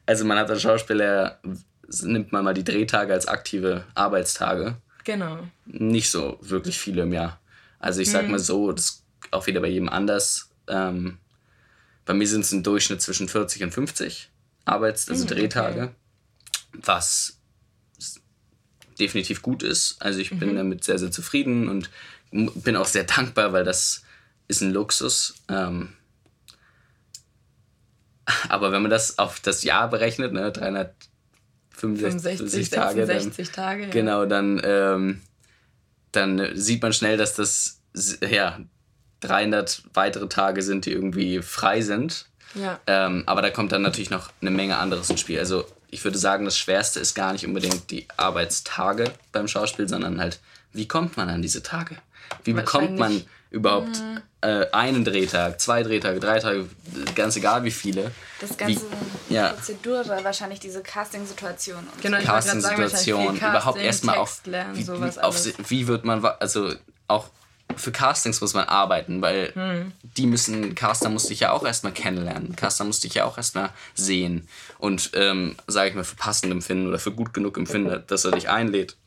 Also, 0.05 0.25
man 0.25 0.37
hat 0.37 0.49
als 0.49 0.61
Schauspieler, 0.61 1.39
nimmt 2.01 2.31
man 2.31 2.43
mal 2.43 2.53
die 2.53 2.63
Drehtage 2.63 3.13
als 3.13 3.27
aktive 3.27 3.83
Arbeitstage. 3.93 4.77
Genau. 5.03 5.39
Nicht 5.65 6.09
so 6.09 6.37
wirklich 6.41 6.79
viele 6.79 7.03
im 7.03 7.13
Jahr. 7.13 7.39
Also, 7.79 8.01
ich 8.01 8.09
sag 8.09 8.23
hm. 8.23 8.31
mal 8.31 8.39
so, 8.39 8.71
das 8.71 8.85
ist 8.85 9.03
auch 9.31 9.45
wieder 9.47 9.59
bei 9.59 9.67
jedem 9.67 9.89
anders. 9.89 10.49
Ähm, 10.67 11.17
bei 12.05 12.13
mir 12.13 12.27
sind 12.27 12.41
es 12.41 12.51
im 12.51 12.63
Durchschnitt 12.63 13.01
zwischen 13.01 13.27
40 13.27 13.63
und 13.63 13.73
50 13.73 14.29
Arbeits-, 14.65 15.09
also 15.09 15.27
hm, 15.27 15.35
Drehtage. 15.35 15.81
Okay. 15.83 15.91
Was 16.85 17.40
definitiv 19.01 19.41
gut 19.41 19.63
ist. 19.63 19.97
Also 19.99 20.19
ich 20.19 20.29
bin 20.29 20.51
mhm. 20.51 20.55
damit 20.55 20.83
sehr, 20.83 20.99
sehr 20.99 21.11
zufrieden 21.11 21.67
und 21.67 21.89
bin 22.31 22.75
auch 22.75 22.85
sehr 22.85 23.03
dankbar, 23.03 23.51
weil 23.51 23.65
das 23.65 24.03
ist 24.47 24.61
ein 24.61 24.71
Luxus. 24.71 25.35
Ähm, 25.49 25.89
aber 28.49 28.71
wenn 28.71 28.81
man 28.81 28.89
das 28.91 29.19
auf 29.19 29.39
das 29.39 29.63
Jahr 29.63 29.89
berechnet, 29.89 30.33
ne, 30.33 30.51
365 30.51 32.69
Tage, 32.69 33.05
66 33.05 33.51
dann, 33.51 33.55
Tage 33.55 33.83
ja. 33.83 33.89
genau, 33.89 34.25
dann, 34.25 34.59
ähm, 34.63 35.21
dann 36.11 36.55
sieht 36.55 36.81
man 36.81 36.93
schnell, 36.93 37.17
dass 37.17 37.35
das 37.35 37.81
ja 38.21 38.59
300 39.21 39.83
weitere 39.93 40.27
Tage 40.27 40.61
sind, 40.61 40.85
die 40.85 40.91
irgendwie 40.91 41.41
frei 41.41 41.81
sind. 41.81 42.25
Ja. 42.55 42.79
Ähm, 42.87 43.23
aber 43.27 43.41
da 43.41 43.49
kommt 43.49 43.71
dann 43.71 43.81
natürlich 43.81 44.09
noch 44.09 44.29
eine 44.41 44.51
Menge 44.51 44.77
anderes 44.77 45.09
ins 45.09 45.21
Spiel. 45.21 45.39
Also 45.39 45.65
ich 45.89 46.03
würde 46.03 46.17
sagen, 46.17 46.45
das 46.45 46.57
Schwerste 46.57 46.99
ist 46.99 47.15
gar 47.15 47.33
nicht 47.33 47.45
unbedingt 47.45 47.91
die 47.91 48.07
Arbeitstage 48.17 49.11
beim 49.31 49.47
Schauspiel, 49.47 49.87
sondern 49.87 50.19
halt, 50.19 50.39
wie 50.73 50.87
kommt 50.87 51.17
man 51.17 51.29
an 51.29 51.41
diese 51.41 51.63
Tage? 51.63 51.97
Wie 52.43 52.53
bekommt 52.53 52.97
man 52.97 53.23
überhaupt 53.51 53.99
mhm. 53.99 54.21
äh, 54.39 54.65
einen 54.71 55.03
Drehtag, 55.03 55.59
zwei 55.59 55.83
Drehtage, 55.83 56.21
drei 56.21 56.39
Tage, 56.39 56.67
ganz 57.13 57.35
egal 57.35 57.63
wie 57.65 57.71
viele? 57.71 58.11
Das 58.39 58.57
ganze 58.57 58.81
wie, 59.27 59.33
ja. 59.33 59.49
Prozedur, 59.49 60.07
wahrscheinlich 60.23 60.61
diese 60.61 60.81
Casting-Situation. 60.81 61.85
Genau, 62.01 62.19
so. 62.19 62.25
Casting-Situation, 62.25 63.35
überhaupt 63.35 63.79
erstmal 63.79 64.17
auf, 64.17 64.41
lernen, 64.45 64.77
wie, 64.77 64.87
wie, 64.87 65.19
auf, 65.19 65.45
wie 65.69 65.87
wird 65.87 66.05
man, 66.05 66.23
also 66.23 66.73
auch 67.09 67.29
für 67.75 67.91
Castings 67.91 68.41
muss 68.41 68.53
man 68.53 68.67
arbeiten, 68.67 69.21
weil 69.21 69.51
hm. 69.53 69.91
die 70.17 70.27
müssen, 70.27 70.75
Caster 70.75 71.09
musste 71.09 71.33
ich 71.33 71.41
ja 71.41 71.51
auch 71.51 71.65
erstmal 71.65 71.93
kennenlernen. 71.93 72.55
Caster 72.55 72.83
musste 72.83 73.07
ich 73.07 73.13
ja 73.13 73.25
auch 73.25 73.37
erstmal 73.37 73.69
sehen 73.93 74.47
und, 74.79 75.11
ähm, 75.13 75.55
sage 75.67 75.89
ich 75.89 75.95
mal, 75.95 76.03
für 76.03 76.15
passend 76.15 76.51
empfinden 76.51 76.87
oder 76.87 76.99
für 76.99 77.11
gut 77.11 77.33
genug 77.33 77.57
empfinden, 77.57 78.03
dass 78.07 78.25
er 78.25 78.31
dich 78.31 78.49
einlädt. 78.49 78.97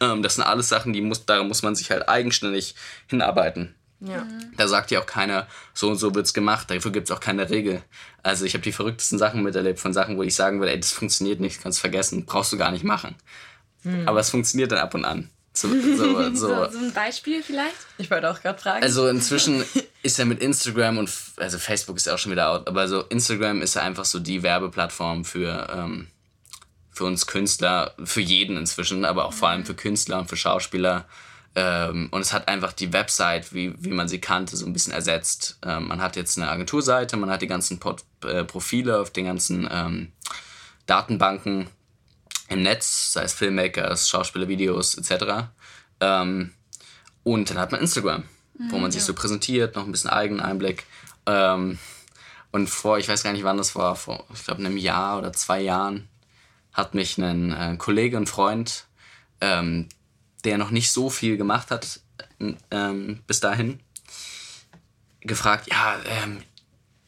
Ähm, 0.00 0.22
das 0.22 0.36
sind 0.36 0.44
alles 0.44 0.68
Sachen, 0.68 0.92
die 0.92 1.00
muss, 1.00 1.26
da 1.26 1.42
muss 1.42 1.62
man 1.62 1.74
sich 1.74 1.90
halt 1.90 2.08
eigenständig 2.08 2.74
hinarbeiten. 3.06 3.74
Ja. 4.00 4.26
Da 4.56 4.66
sagt 4.66 4.90
ja 4.90 5.00
auch 5.00 5.06
keiner, 5.06 5.46
so 5.74 5.90
und 5.90 5.96
so 5.96 6.14
wird 6.14 6.24
es 6.24 6.32
gemacht, 6.32 6.70
dafür 6.70 6.90
gibt 6.90 7.10
es 7.10 7.14
auch 7.14 7.20
keine 7.20 7.50
Regel. 7.50 7.82
Also 8.22 8.46
ich 8.46 8.54
habe 8.54 8.62
die 8.62 8.72
verrücktesten 8.72 9.18
Sachen 9.18 9.42
miterlebt, 9.42 9.78
von 9.78 9.92
Sachen, 9.92 10.16
wo 10.16 10.22
ich 10.22 10.34
sagen 10.34 10.58
würde, 10.58 10.72
ey, 10.72 10.80
das 10.80 10.92
funktioniert 10.92 11.40
nicht, 11.40 11.62
kannst 11.62 11.80
vergessen, 11.80 12.24
brauchst 12.24 12.52
du 12.52 12.56
gar 12.56 12.70
nicht 12.70 12.84
machen. 12.84 13.14
Hm. 13.82 14.08
Aber 14.08 14.20
es 14.20 14.30
funktioniert 14.30 14.72
dann 14.72 14.78
ab 14.78 14.94
und 14.94 15.04
an. 15.04 15.28
So, 15.52 15.68
so, 15.96 16.34
so. 16.34 16.70
so, 16.70 16.78
ein 16.78 16.92
Beispiel 16.92 17.42
vielleicht? 17.42 17.74
Ich 17.98 18.10
wollte 18.10 18.30
auch 18.30 18.40
gerade 18.40 18.58
fragen. 18.58 18.82
Also 18.82 19.06
inzwischen 19.08 19.64
ist 20.02 20.18
ja 20.18 20.24
mit 20.24 20.40
Instagram 20.40 20.98
und 20.98 21.10
also 21.36 21.58
Facebook 21.58 21.96
ist 21.96 22.06
ja 22.06 22.14
auch 22.14 22.18
schon 22.18 22.32
wieder 22.32 22.50
out, 22.50 22.68
aber 22.68 22.88
so 22.88 23.02
Instagram 23.02 23.60
ist 23.62 23.74
ja 23.74 23.82
einfach 23.82 24.04
so 24.04 24.20
die 24.20 24.42
Werbeplattform 24.42 25.24
für, 25.24 25.68
ähm, 25.72 26.06
für 26.90 27.04
uns 27.04 27.26
Künstler, 27.26 27.94
für 28.04 28.20
jeden 28.20 28.56
inzwischen, 28.56 29.04
aber 29.04 29.24
auch 29.24 29.32
vor 29.32 29.48
allem 29.48 29.64
für 29.64 29.74
Künstler 29.74 30.20
und 30.20 30.28
für 30.28 30.36
Schauspieler. 30.36 31.06
Ähm, 31.56 32.08
und 32.12 32.20
es 32.20 32.32
hat 32.32 32.46
einfach 32.46 32.72
die 32.72 32.92
Website, 32.92 33.52
wie, 33.52 33.74
wie 33.76 33.90
man 33.90 34.06
sie 34.06 34.20
kannte, 34.20 34.56
so 34.56 34.66
ein 34.66 34.72
bisschen 34.72 34.92
ersetzt. 34.92 35.58
Ähm, 35.66 35.88
man 35.88 36.00
hat 36.00 36.14
jetzt 36.14 36.38
eine 36.38 36.48
Agenturseite, 36.48 37.16
man 37.16 37.28
hat 37.28 37.42
die 37.42 37.48
ganzen 37.48 37.80
Port 37.80 38.04
äh, 38.24 38.44
Profile 38.44 39.00
auf 39.00 39.10
den 39.10 39.24
ganzen 39.24 39.68
ähm, 39.70 40.12
Datenbanken 40.86 41.68
im 42.50 42.62
Netz, 42.62 43.12
sei 43.12 43.22
es 43.22 43.32
Filmmakers, 43.32 44.08
Schauspielervideos 44.08 44.96
etc. 44.96 45.48
Ähm, 46.00 46.52
und 47.22 47.50
dann 47.50 47.58
hat 47.58 47.72
man 47.72 47.80
Instagram, 47.80 48.24
mhm, 48.58 48.72
wo 48.72 48.78
man 48.78 48.90
sich 48.90 49.02
so 49.02 49.14
präsentiert, 49.14 49.76
noch 49.76 49.84
ein 49.84 49.92
bisschen 49.92 50.10
eigenen 50.10 50.40
Einblick. 50.40 50.84
Ähm, 51.26 51.78
und 52.50 52.68
vor, 52.68 52.98
ich 52.98 53.08
weiß 53.08 53.22
gar 53.22 53.32
nicht, 53.32 53.44
wann 53.44 53.56
das 53.56 53.74
war, 53.76 53.96
vor, 53.96 54.26
ich 54.34 54.44
glaube, 54.44 54.60
einem 54.60 54.76
Jahr 54.76 55.18
oder 55.18 55.32
zwei 55.32 55.60
Jahren, 55.60 56.08
hat 56.72 56.94
mich 56.94 57.18
ein 57.18 57.52
äh, 57.52 57.76
Kollege 57.78 58.16
und 58.16 58.28
Freund, 58.28 58.86
ähm, 59.40 59.88
der 60.44 60.58
noch 60.58 60.70
nicht 60.70 60.90
so 60.92 61.10
viel 61.10 61.36
gemacht 61.36 61.70
hat 61.70 62.00
ähm, 62.70 63.22
bis 63.26 63.40
dahin, 63.40 63.80
gefragt, 65.20 65.68
ja, 65.70 65.98
ähm, 66.04 66.42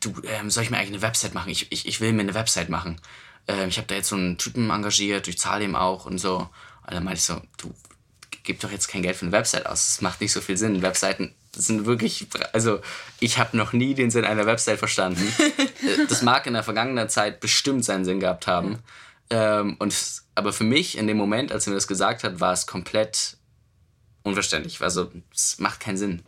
du, 0.00 0.14
ähm, 0.24 0.50
soll 0.50 0.64
ich 0.64 0.70
mir 0.70 0.78
eigentlich 0.78 0.92
eine 0.92 1.02
Website 1.02 1.34
machen? 1.34 1.50
Ich, 1.50 1.70
ich, 1.72 1.86
ich 1.86 2.00
will 2.00 2.12
mir 2.12 2.22
eine 2.22 2.34
Website 2.34 2.68
machen. 2.68 3.00
Ähm, 3.48 3.68
ich 3.68 3.78
habe 3.78 3.86
da 3.88 3.94
jetzt 3.94 4.08
so 4.08 4.16
einen 4.16 4.38
Typen 4.38 4.70
engagiert, 4.70 5.28
ich 5.28 5.38
zahle 5.38 5.64
ihm 5.64 5.76
auch 5.76 6.06
und 6.06 6.18
so. 6.18 6.48
Und 6.86 6.94
dann 6.94 7.04
meinte 7.04 7.18
ich 7.18 7.24
so, 7.24 7.40
du, 7.58 7.74
gib 8.42 8.60
doch 8.60 8.70
jetzt 8.70 8.88
kein 8.88 9.02
Geld 9.02 9.16
für 9.16 9.26
eine 9.26 9.32
Website 9.32 9.66
aus. 9.66 9.86
Das 9.86 10.00
macht 10.00 10.20
nicht 10.20 10.32
so 10.32 10.40
viel 10.40 10.56
Sinn. 10.56 10.82
Webseiten 10.82 11.34
sind 11.54 11.86
wirklich, 11.86 12.26
also 12.52 12.80
ich 13.20 13.38
habe 13.38 13.56
noch 13.56 13.72
nie 13.72 13.94
den 13.94 14.10
Sinn 14.10 14.24
einer 14.24 14.46
Website 14.46 14.78
verstanden. 14.78 15.32
das 16.08 16.22
mag 16.22 16.46
in 16.46 16.54
der 16.54 16.62
vergangenen 16.62 17.08
Zeit 17.08 17.40
bestimmt 17.40 17.84
seinen 17.84 18.04
Sinn 18.04 18.20
gehabt 18.20 18.46
haben. 18.46 18.78
Ähm, 19.30 19.76
und, 19.78 19.94
aber 20.34 20.52
für 20.52 20.64
mich 20.64 20.96
in 20.96 21.06
dem 21.06 21.16
Moment, 21.16 21.52
als 21.52 21.66
er 21.66 21.70
mir 21.70 21.76
das 21.76 21.86
gesagt 21.86 22.24
hat, 22.24 22.40
war 22.40 22.52
es 22.52 22.66
komplett 22.66 23.36
unverständlich. 24.22 24.80
Also 24.80 25.10
es 25.34 25.58
macht 25.58 25.80
keinen 25.80 25.96
Sinn. 25.96 26.22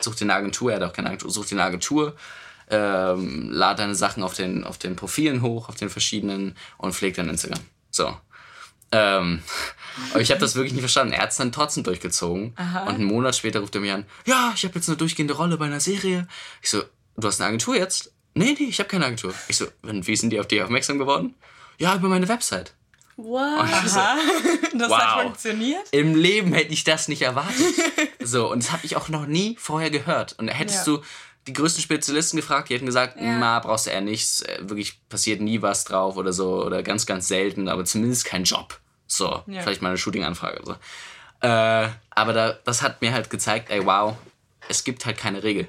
Such 0.00 0.16
dir 0.16 0.24
eine 0.24 0.34
Agentur, 0.34 0.72
er 0.72 0.80
hat 0.80 0.88
auch 0.88 0.92
keine 0.92 1.08
Agentur, 1.08 1.30
such 1.30 1.46
dir 1.46 1.54
eine 1.54 1.64
Agentur, 1.64 2.16
ähm, 2.70 3.50
lad 3.50 3.78
deine 3.78 3.94
Sachen 3.94 4.22
auf 4.22 4.34
den, 4.34 4.64
auf 4.64 4.78
den 4.78 4.96
Profilen 4.96 5.42
hoch, 5.42 5.68
auf 5.68 5.76
den 5.76 5.90
verschiedenen 5.90 6.56
und 6.78 6.94
pfleg 6.94 7.14
dein 7.14 7.28
Instagram. 7.28 7.60
So. 7.90 8.16
Ähm, 8.92 9.42
aber 10.10 10.20
ich 10.20 10.30
habe 10.30 10.40
das 10.40 10.54
wirklich 10.54 10.72
nicht 10.72 10.82
verstanden. 10.82 11.12
Er 11.12 11.22
hat 11.22 11.30
es 11.30 11.36
dann 11.36 11.52
trotzdem 11.52 11.84
durchgezogen. 11.84 12.54
Aha. 12.56 12.82
Und 12.82 12.94
einen 12.94 13.04
Monat 13.04 13.36
später 13.36 13.60
ruft 13.60 13.74
er 13.74 13.80
mich 13.80 13.92
an, 13.92 14.06
ja, 14.26 14.52
ich 14.54 14.64
habe 14.64 14.74
jetzt 14.76 14.88
eine 14.88 14.96
durchgehende 14.96 15.34
Rolle 15.34 15.56
bei 15.56 15.66
einer 15.66 15.80
Serie. 15.80 16.26
Ich 16.62 16.70
so, 16.70 16.82
du 17.16 17.26
hast 17.26 17.40
eine 17.40 17.48
Agentur 17.48 17.76
jetzt? 17.76 18.12
Nee, 18.34 18.56
nee, 18.58 18.66
ich 18.66 18.78
habe 18.78 18.88
keine 18.88 19.06
Agentur. 19.06 19.34
Ich 19.48 19.56
so, 19.56 19.66
wie 19.82 20.16
sind 20.16 20.30
die 20.30 20.40
auf 20.40 20.46
dich 20.46 20.62
aufmerksam 20.62 20.98
geworden? 20.98 21.34
Ja, 21.78 21.96
über 21.96 22.08
meine 22.08 22.28
Website. 22.28 22.74
Wow. 23.22 23.68
So, 23.84 24.00
das 24.78 24.88
wow. 24.88 24.98
hat 24.98 25.22
funktioniert? 25.24 25.82
Im 25.90 26.14
Leben 26.14 26.54
hätte 26.54 26.72
ich 26.72 26.84
das 26.84 27.06
nicht 27.06 27.20
erwartet. 27.20 27.66
so, 28.20 28.50
und 28.50 28.62
das 28.62 28.72
habe 28.72 28.86
ich 28.86 28.96
auch 28.96 29.10
noch 29.10 29.26
nie 29.26 29.56
vorher 29.60 29.90
gehört. 29.90 30.38
Und 30.38 30.48
hättest 30.48 30.86
ja. 30.86 30.94
du 30.94 31.02
die 31.46 31.52
größten 31.52 31.82
Spezialisten 31.82 32.36
gefragt, 32.36 32.68
die 32.68 32.74
hätten 32.74 32.86
gesagt, 32.86 33.16
ja. 33.20 33.38
na, 33.38 33.58
brauchst 33.60 33.86
du 33.86 33.90
eher 33.90 34.00
nichts, 34.00 34.42
äh, 34.42 34.58
wirklich 34.62 35.00
passiert 35.08 35.40
nie 35.40 35.62
was 35.62 35.84
drauf 35.84 36.16
oder 36.16 36.32
so, 36.32 36.64
oder 36.64 36.82
ganz, 36.82 37.06
ganz 37.06 37.28
selten, 37.28 37.68
aber 37.68 37.84
zumindest 37.84 38.24
kein 38.24 38.44
Job. 38.44 38.78
So, 39.06 39.42
ja. 39.46 39.62
vielleicht 39.62 39.82
mal 39.82 39.88
eine 39.88 39.98
Shooting-Anfrage. 39.98 40.60
So. 40.64 40.72
Äh, 41.40 41.88
aber 42.10 42.32
da, 42.32 42.52
das 42.64 42.82
hat 42.82 43.00
mir 43.00 43.12
halt 43.12 43.30
gezeigt, 43.30 43.70
ey, 43.70 43.84
wow, 43.84 44.16
es 44.68 44.84
gibt 44.84 45.06
halt 45.06 45.16
keine 45.16 45.42
Regel. 45.42 45.66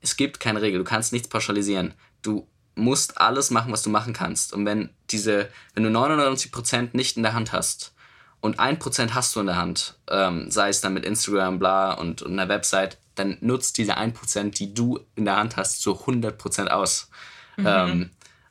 Es 0.00 0.16
gibt 0.16 0.38
keine 0.38 0.62
Regel, 0.62 0.78
du 0.78 0.84
kannst 0.84 1.12
nichts 1.12 1.28
pauschalisieren. 1.28 1.94
Du 2.22 2.46
musst 2.74 3.18
alles 3.18 3.50
machen, 3.50 3.72
was 3.72 3.82
du 3.82 3.90
machen 3.90 4.12
kannst. 4.12 4.52
Und 4.52 4.66
wenn 4.66 4.90
diese, 5.10 5.48
wenn 5.74 5.82
du 5.82 5.88
99% 5.88 6.90
nicht 6.92 7.16
in 7.16 7.22
der 7.22 7.32
Hand 7.32 7.52
hast 7.52 7.95
und 8.40 8.60
1% 8.60 9.10
hast 9.14 9.34
du 9.34 9.40
in 9.40 9.46
der 9.46 9.56
Hand, 9.56 9.98
ähm, 10.08 10.50
sei 10.50 10.68
es 10.68 10.80
dann 10.80 10.94
mit 10.94 11.04
Instagram, 11.04 11.58
bla 11.58 11.92
und, 11.92 12.22
und 12.22 12.32
einer 12.32 12.48
Website, 12.48 12.98
dann 13.14 13.38
nutzt 13.40 13.78
diese 13.78 13.96
1%, 13.96 14.50
die 14.50 14.74
du 14.74 15.00
in 15.14 15.24
der 15.24 15.36
Hand 15.36 15.56
hast, 15.56 15.80
zu 15.80 15.92
100% 15.92 16.68
aus. 16.68 17.08
Mhm. 17.56 17.66
Ähm, 17.66 18.10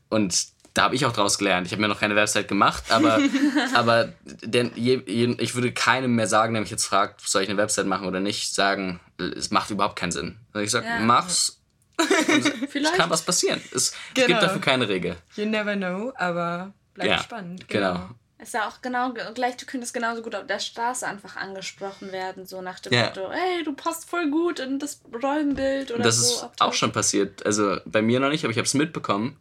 und 0.10 0.48
da 0.74 0.84
habe 0.84 0.96
ich 0.96 1.06
auch 1.06 1.14
draus 1.14 1.38
gelernt. 1.38 1.66
Ich 1.66 1.72
habe 1.72 1.82
mir 1.82 1.88
noch 1.88 2.00
keine 2.00 2.16
Website 2.16 2.50
gemacht, 2.50 2.84
aber, 2.90 3.20
aber 3.74 4.14
denn 4.44 4.72
je, 4.76 5.02
je, 5.06 5.36
ich 5.40 5.56
würde 5.56 5.72
keinem 5.72 6.16
mehr 6.16 6.28
sagen, 6.28 6.54
der 6.54 6.62
mich 6.62 6.72
jetzt 6.72 6.86
fragt, 6.86 7.22
soll 7.22 7.44
ich 7.44 7.50
eine 7.50 7.58
Website 7.58 7.88
machen 7.88 8.06
oder 8.06 8.20
nicht, 8.20 8.54
sagen, 8.54 9.00
es 9.18 9.52
macht 9.52 9.70
überhaupt 9.70 9.98
keinen 9.98 10.12
Sinn. 10.12 10.38
Ich 10.56 10.72
sage, 10.72 10.86
ja. 10.86 11.00
mach's. 11.00 11.62
es 11.98 12.92
kann 12.98 13.10
was 13.10 13.22
passieren. 13.22 13.62
Es, 13.72 13.72
genau. 13.72 13.78
es, 13.80 13.92
gibt 14.14 14.28
genau. 14.28 14.42
dafür 14.42 14.60
keine 14.60 14.90
Regel. 14.90 15.16
You 15.38 15.46
never 15.46 15.78
know, 15.78 16.12
aber 16.18 16.74
bleibt 16.94 17.10
ja, 17.10 17.20
spannend. 17.20 17.70
Genau. 17.70 17.94
genau. 17.94 18.10
Es 18.46 18.50
ist 18.50 18.54
ja 18.54 18.68
auch 18.68 18.80
genau 18.84 19.12
gleich, 19.34 19.58
du 19.58 19.66
könntest 19.66 19.92
genauso 19.92 20.22
gut 20.22 20.36
auf 20.36 20.46
der 20.46 20.60
Straße 20.60 21.08
einfach 21.08 21.36
angesprochen 21.36 22.12
werden, 22.12 22.46
so 22.46 22.62
nach 22.62 22.80
dem 22.80 22.94
ja. 22.94 23.06
Motto, 23.06 23.32
hey, 23.32 23.64
du 23.64 23.74
passt 23.74 24.08
voll 24.08 24.30
gut 24.30 24.60
in 24.60 24.78
das 24.78 25.02
Rollenbild 25.12 25.90
oder 25.90 26.04
das 26.04 26.18
so. 26.18 26.42
Das 26.44 26.52
ist 26.52 26.62
auch 26.62 26.74
schon 26.74 26.92
passiert. 26.92 27.44
Also 27.44 27.78
bei 27.88 28.04
mir 28.04 28.20
noch 28.20 28.30
nicht, 28.30 28.44
aber 28.44 28.52
ich 28.52 28.58
habe 28.60 28.68
es 28.68 28.76
mitbekommen. 28.76 29.40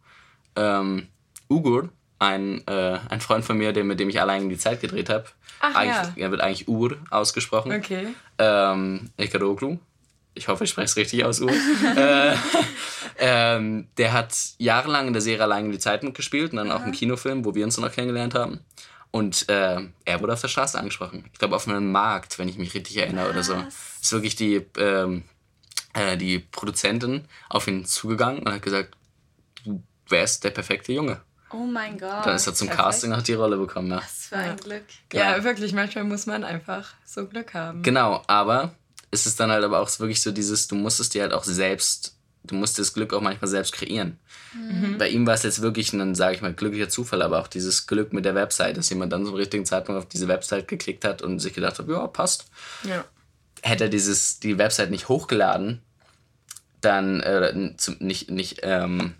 Ähm, 0.55 1.07
Ugur, 1.47 1.89
ein, 2.17 2.65
äh, 2.65 2.97
ein 3.07 3.21
Freund 3.21 3.45
von 3.45 3.59
mir, 3.59 3.73
der, 3.73 3.83
mit 3.83 3.99
dem 3.99 4.09
ich 4.09 4.19
allein 4.19 4.49
die 4.49 4.57
Zeit 4.57 4.81
gedreht 4.81 5.09
habe, 5.09 5.25
ja. 5.61 6.11
er 6.15 6.31
wird 6.31 6.41
eigentlich 6.41 6.67
Ur 6.67 6.97
ausgesprochen. 7.11 7.73
Okay. 7.73 8.07
Ähm, 8.39 9.11
Ekaroglu. 9.17 9.77
Ich 10.33 10.47
hoffe, 10.47 10.63
ich 10.63 10.71
spreche 10.71 10.85
es 10.85 10.97
richtig 10.97 11.23
aus, 11.25 11.41
Ur. 11.41 11.51
äh, 11.95 12.35
ähm, 13.19 13.87
der 13.99 14.13
hat 14.13 14.35
jahrelang 14.57 15.05
in 15.07 15.13
der 15.13 15.21
Serie 15.21 15.43
allein 15.43 15.71
die 15.71 15.77
Zeit 15.77 16.01
mitgespielt 16.01 16.53
und 16.53 16.57
dann 16.57 16.71
Aha. 16.71 16.81
auch 16.81 16.85
im 16.87 16.91
Kinofilm, 16.91 17.45
wo 17.45 17.53
wir 17.53 17.63
uns 17.63 17.77
noch 17.77 17.91
kennengelernt 17.91 18.33
haben. 18.33 18.61
Und 19.15 19.47
äh, 19.47 19.79
er 20.03 20.19
wurde 20.19 20.33
auf 20.33 20.41
der 20.41 20.49
Straße 20.49 20.77
angesprochen. 20.77 21.29
Ich 21.31 21.39
glaube, 21.39 21.55
auf 21.55 21.69
einem 21.69 21.89
Markt, 21.89 22.37
wenn 22.37 22.49
ich 22.49 22.57
mich 22.57 22.73
richtig 22.73 22.97
erinnere 22.97 23.29
Was? 23.29 23.49
oder 23.49 23.61
so. 23.61 23.67
Ist 24.01 24.11
wirklich 24.11 24.35
die, 24.35 24.55
ähm, 24.77 25.23
äh, 25.93 26.17
die 26.17 26.39
Produzentin 26.39 27.23
auf 27.47 27.65
ihn 27.69 27.85
zugegangen 27.85 28.43
und 28.43 28.51
hat 28.51 28.61
gesagt, 28.61 28.97
du 29.63 29.81
wärst 30.09 30.43
der 30.43 30.49
perfekte 30.49 30.91
Junge. 30.91 31.21
Oh 31.49 31.65
mein 31.65 31.97
Gott. 31.97 32.25
Dann 32.25 32.35
ist 32.35 32.45
er 32.45 32.55
zum 32.55 32.67
Perfekt. 32.67 32.87
Casting 32.87 33.13
auch 33.13 33.21
die 33.21 33.35
Rolle 33.35 33.55
bekommen. 33.55 33.89
Ja. 33.89 33.99
Was 33.99 34.25
für 34.25 34.35
ein 34.35 34.47
ja. 34.47 34.55
Glück. 34.55 34.83
Genau. 35.07 35.23
Ja, 35.23 35.43
wirklich, 35.45 35.71
manchmal 35.71 36.03
muss 36.03 36.25
man 36.25 36.43
einfach 36.43 36.93
so 37.05 37.25
Glück 37.25 37.53
haben. 37.53 37.83
Genau, 37.83 38.21
aber 38.27 38.75
es 39.11 39.25
ist 39.25 39.39
dann 39.39 39.49
halt 39.49 39.63
aber 39.63 39.79
auch 39.79 39.97
wirklich 39.97 40.21
so 40.21 40.33
dieses, 40.33 40.67
du 40.67 40.75
musst 40.75 40.99
es 40.99 41.07
dir 41.07 41.21
halt 41.21 41.31
auch 41.31 41.45
selbst, 41.45 42.14
du 42.47 42.55
musst 42.55 42.79
das 42.79 42.93
Glück 42.93 43.13
auch 43.13 43.21
manchmal 43.21 43.49
selbst 43.49 43.73
kreieren. 43.73 44.17
Mhm. 44.53 44.97
Bei 44.97 45.09
ihm 45.09 45.25
war 45.25 45.33
es 45.33 45.43
jetzt 45.43 45.61
wirklich 45.61 45.93
ein, 45.93 46.15
sage 46.15 46.35
ich 46.35 46.41
mal, 46.41 46.53
glücklicher 46.53 46.89
Zufall, 46.89 47.21
aber 47.21 47.39
auch 47.39 47.47
dieses 47.47 47.87
Glück 47.87 48.13
mit 48.13 48.25
der 48.25 48.35
Website, 48.35 48.77
dass 48.77 48.89
jemand 48.89 49.13
dann 49.13 49.25
zum 49.25 49.35
richtigen 49.35 49.65
Zeitpunkt 49.65 49.99
auf 49.99 50.07
diese 50.07 50.27
Website 50.27 50.67
geklickt 50.67 51.05
hat 51.05 51.21
und 51.21 51.39
sich 51.39 51.53
gedacht 51.53 51.79
hat, 51.79 51.87
ja, 51.87 52.07
passt. 52.07 52.45
Ja. 52.83 53.05
Hätte 53.61 53.85
er 53.85 53.89
dieses, 53.89 54.39
die 54.39 54.57
Website 54.57 54.91
nicht 54.91 55.09
hochgeladen, 55.09 55.81
dann 56.81 57.19
äh, 57.21 57.71
nicht, 57.99 58.29
nicht 58.29 58.59
ähm, 58.63 59.15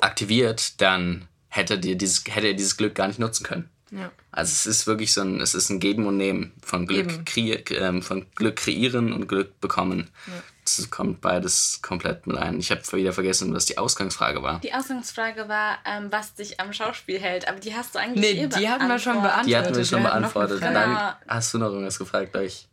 aktiviert, 0.00 0.80
dann 0.80 1.28
hätte, 1.48 1.78
dir 1.78 1.96
dieses, 1.96 2.24
hätte 2.28 2.48
er 2.48 2.54
dieses 2.54 2.76
Glück 2.76 2.94
gar 2.94 3.06
nicht 3.06 3.20
nutzen 3.20 3.44
können. 3.44 3.68
Ja. 3.90 4.10
Also 4.32 4.50
es 4.50 4.66
ist 4.66 4.86
wirklich 4.86 5.12
so 5.12 5.20
ein, 5.20 5.40
es 5.40 5.54
ist 5.54 5.70
ein 5.70 5.78
Geben 5.78 6.06
und 6.06 6.16
Nehmen 6.16 6.52
von 6.62 6.86
Glück, 6.86 7.24
kre 7.24 7.64
äh, 7.70 8.02
von 8.02 8.26
Glück 8.34 8.56
kreieren 8.56 9.12
und 9.12 9.28
Glück 9.28 9.60
bekommen. 9.60 10.10
Ja. 10.26 10.32
Das 10.64 10.90
kommt 10.90 11.20
beides 11.20 11.80
komplett 11.82 12.26
mit 12.26 12.38
ein. 12.38 12.58
Ich 12.58 12.70
habe 12.70 12.80
wieder 12.92 13.12
vergessen, 13.12 13.54
was 13.54 13.66
die 13.66 13.76
Ausgangsfrage 13.76 14.42
war. 14.42 14.60
Die 14.60 14.72
Ausgangsfrage 14.72 15.48
war, 15.48 15.78
ähm, 15.84 16.10
was 16.10 16.34
dich 16.34 16.58
am 16.58 16.72
Schauspiel 16.72 17.20
hält, 17.20 17.46
aber 17.46 17.60
die 17.60 17.74
hast 17.74 17.94
du 17.94 17.98
eigentlich 17.98 18.34
nee, 18.34 18.42
eh 18.44 18.46
die 18.46 18.68
hatten 18.68 18.88
wir 18.88 18.98
schon 18.98 19.20
beantwortet. 19.20 19.46
Die 19.46 19.56
hatten 19.56 19.76
wir 19.76 19.84
schon 19.84 20.02
beantwortet. 20.02 20.62
Dann 20.62 21.14
hast 21.28 21.52
du 21.52 21.58
noch 21.58 21.68
irgendwas 21.68 21.98
gefragt, 21.98 22.32
glaube 22.32 22.46
ich. 22.46 22.66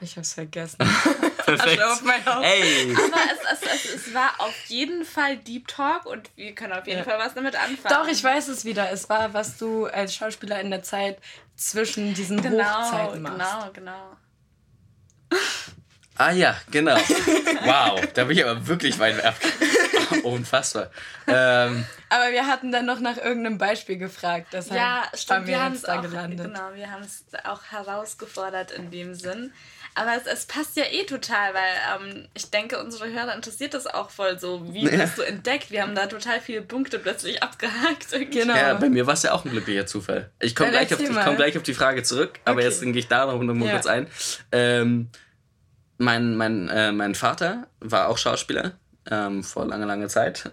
Ich 0.00 0.16
hab's 0.16 0.34
vergessen. 0.34 0.78
Perfekt. 1.44 1.82
Auf 1.82 2.02
mein 2.02 2.20
Ey. 2.42 2.94
Aber 2.94 3.16
es, 3.52 3.62
es, 3.62 3.84
es, 3.84 3.94
es, 3.94 4.14
war 4.14 4.34
auf 4.38 4.54
jeden 4.66 5.04
Fall 5.04 5.38
Deep 5.38 5.68
Talk 5.68 6.04
und 6.04 6.30
wir 6.36 6.54
können 6.54 6.72
auf 6.72 6.86
jeden 6.86 6.98
ja. 6.98 7.04
Fall 7.04 7.18
was 7.18 7.34
damit 7.34 7.56
anfangen. 7.56 7.94
Doch, 7.94 8.08
ich 8.08 8.22
weiß 8.22 8.48
es 8.48 8.64
wieder. 8.64 8.90
Es 8.90 9.08
war, 9.08 9.32
was 9.32 9.56
du 9.56 9.86
als 9.86 10.14
Schauspieler 10.14 10.60
in 10.60 10.70
der 10.70 10.82
Zeit 10.82 11.18
zwischen 11.54 12.12
diesen 12.12 12.42
genau, 12.42 12.64
Hochzeiten 12.64 13.22
machst. 13.22 13.38
Genau, 13.38 13.70
genau. 13.72 14.16
Ah 16.18 16.32
ja, 16.32 16.56
genau. 16.70 16.96
Wow, 17.64 18.00
da 18.14 18.24
bin 18.24 18.36
ich 18.36 18.44
aber 18.44 18.64
wirklich 18.68 18.96
weit 19.00 19.24
ab. 19.24 19.34
Unfassbar. 20.22 20.90
Ähm, 21.26 21.84
aber 22.08 22.30
wir 22.30 22.46
hatten 22.46 22.70
dann 22.70 22.86
noch 22.86 23.00
nach 23.00 23.16
irgendeinem 23.16 23.58
Beispiel 23.58 23.98
gefragt. 23.98 24.48
Deshalb 24.52 24.80
ja, 24.80 25.02
stimmt, 25.14 25.30
haben 25.30 25.46
wir, 25.48 25.58
wir 25.58 25.68
jetzt 25.70 25.88
da 25.88 25.98
auch, 25.98 26.02
gelandet. 26.02 26.46
Genau, 26.46 26.74
wir 26.74 26.92
haben 26.92 27.02
es 27.02 27.24
auch 27.44 27.62
herausgefordert 27.70 28.70
in 28.70 28.92
dem 28.92 29.14
Sinn. 29.14 29.52
Aber 29.96 30.14
es, 30.14 30.26
es 30.26 30.44
passt 30.44 30.76
ja 30.76 30.84
eh 30.90 31.04
total, 31.04 31.54
weil 31.54 32.10
ähm, 32.14 32.28
ich 32.34 32.50
denke, 32.50 32.78
unsere 32.78 33.10
Hörer 33.10 33.34
interessiert 33.34 33.72
das 33.72 33.86
auch 33.86 34.10
voll 34.10 34.38
so. 34.38 34.72
Wie 34.72 34.84
ja. 34.84 34.98
hast 34.98 35.16
du 35.16 35.22
entdeckt? 35.22 35.70
Wir 35.70 35.82
haben 35.82 35.94
da 35.94 36.06
total 36.06 36.38
viele 36.40 36.60
Punkte 36.60 36.98
plötzlich 36.98 37.42
abgehakt. 37.42 38.06
Genau. 38.30 38.54
Ja, 38.54 38.74
bei 38.74 38.90
mir 38.90 39.06
war 39.06 39.14
es 39.14 39.22
ja 39.22 39.32
auch 39.32 39.44
ein 39.44 39.50
glücklicher 39.50 39.86
Zufall. 39.86 40.30
Ich 40.40 40.54
komme 40.54 40.70
gleich, 40.70 40.92
auf, 40.92 41.00
komm 41.24 41.36
gleich 41.36 41.56
auf 41.56 41.62
die 41.62 41.74
Frage 41.74 42.02
zurück, 42.02 42.38
aber 42.44 42.56
okay. 42.56 42.64
jetzt 42.64 42.82
gehe 42.82 42.92
ich 42.92 43.08
da 43.08 43.26
noch 43.26 43.40
mal 43.40 43.66
ja. 43.66 43.72
kurz 43.72 43.86
ein. 43.86 44.06
Ähm, 44.52 45.08
mein, 45.98 46.36
mein, 46.36 46.68
äh, 46.68 46.92
mein 46.92 47.14
Vater 47.14 47.66
war 47.80 48.08
auch 48.08 48.18
Schauspieler 48.18 48.72
ähm, 49.10 49.42
vor 49.42 49.66
langer, 49.66 49.86
langer 49.86 50.08
Zeit. 50.08 50.50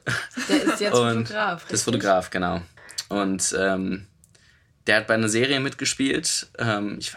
Der 0.49 0.63
ist 0.63 0.79
jetzt 0.79 0.91
Fotograf. 0.95 1.65
Der 1.65 1.73
ist 1.73 1.83
Fotograf, 1.83 2.29
genau. 2.29 2.61
Und 3.09 3.55
ähm, 3.57 4.07
der 4.87 4.97
hat 4.97 5.07
bei 5.07 5.13
einer 5.13 5.29
Serie 5.29 5.59
mitgespielt. 5.59 6.47
Ähm, 6.57 6.97
ich, 6.99 7.15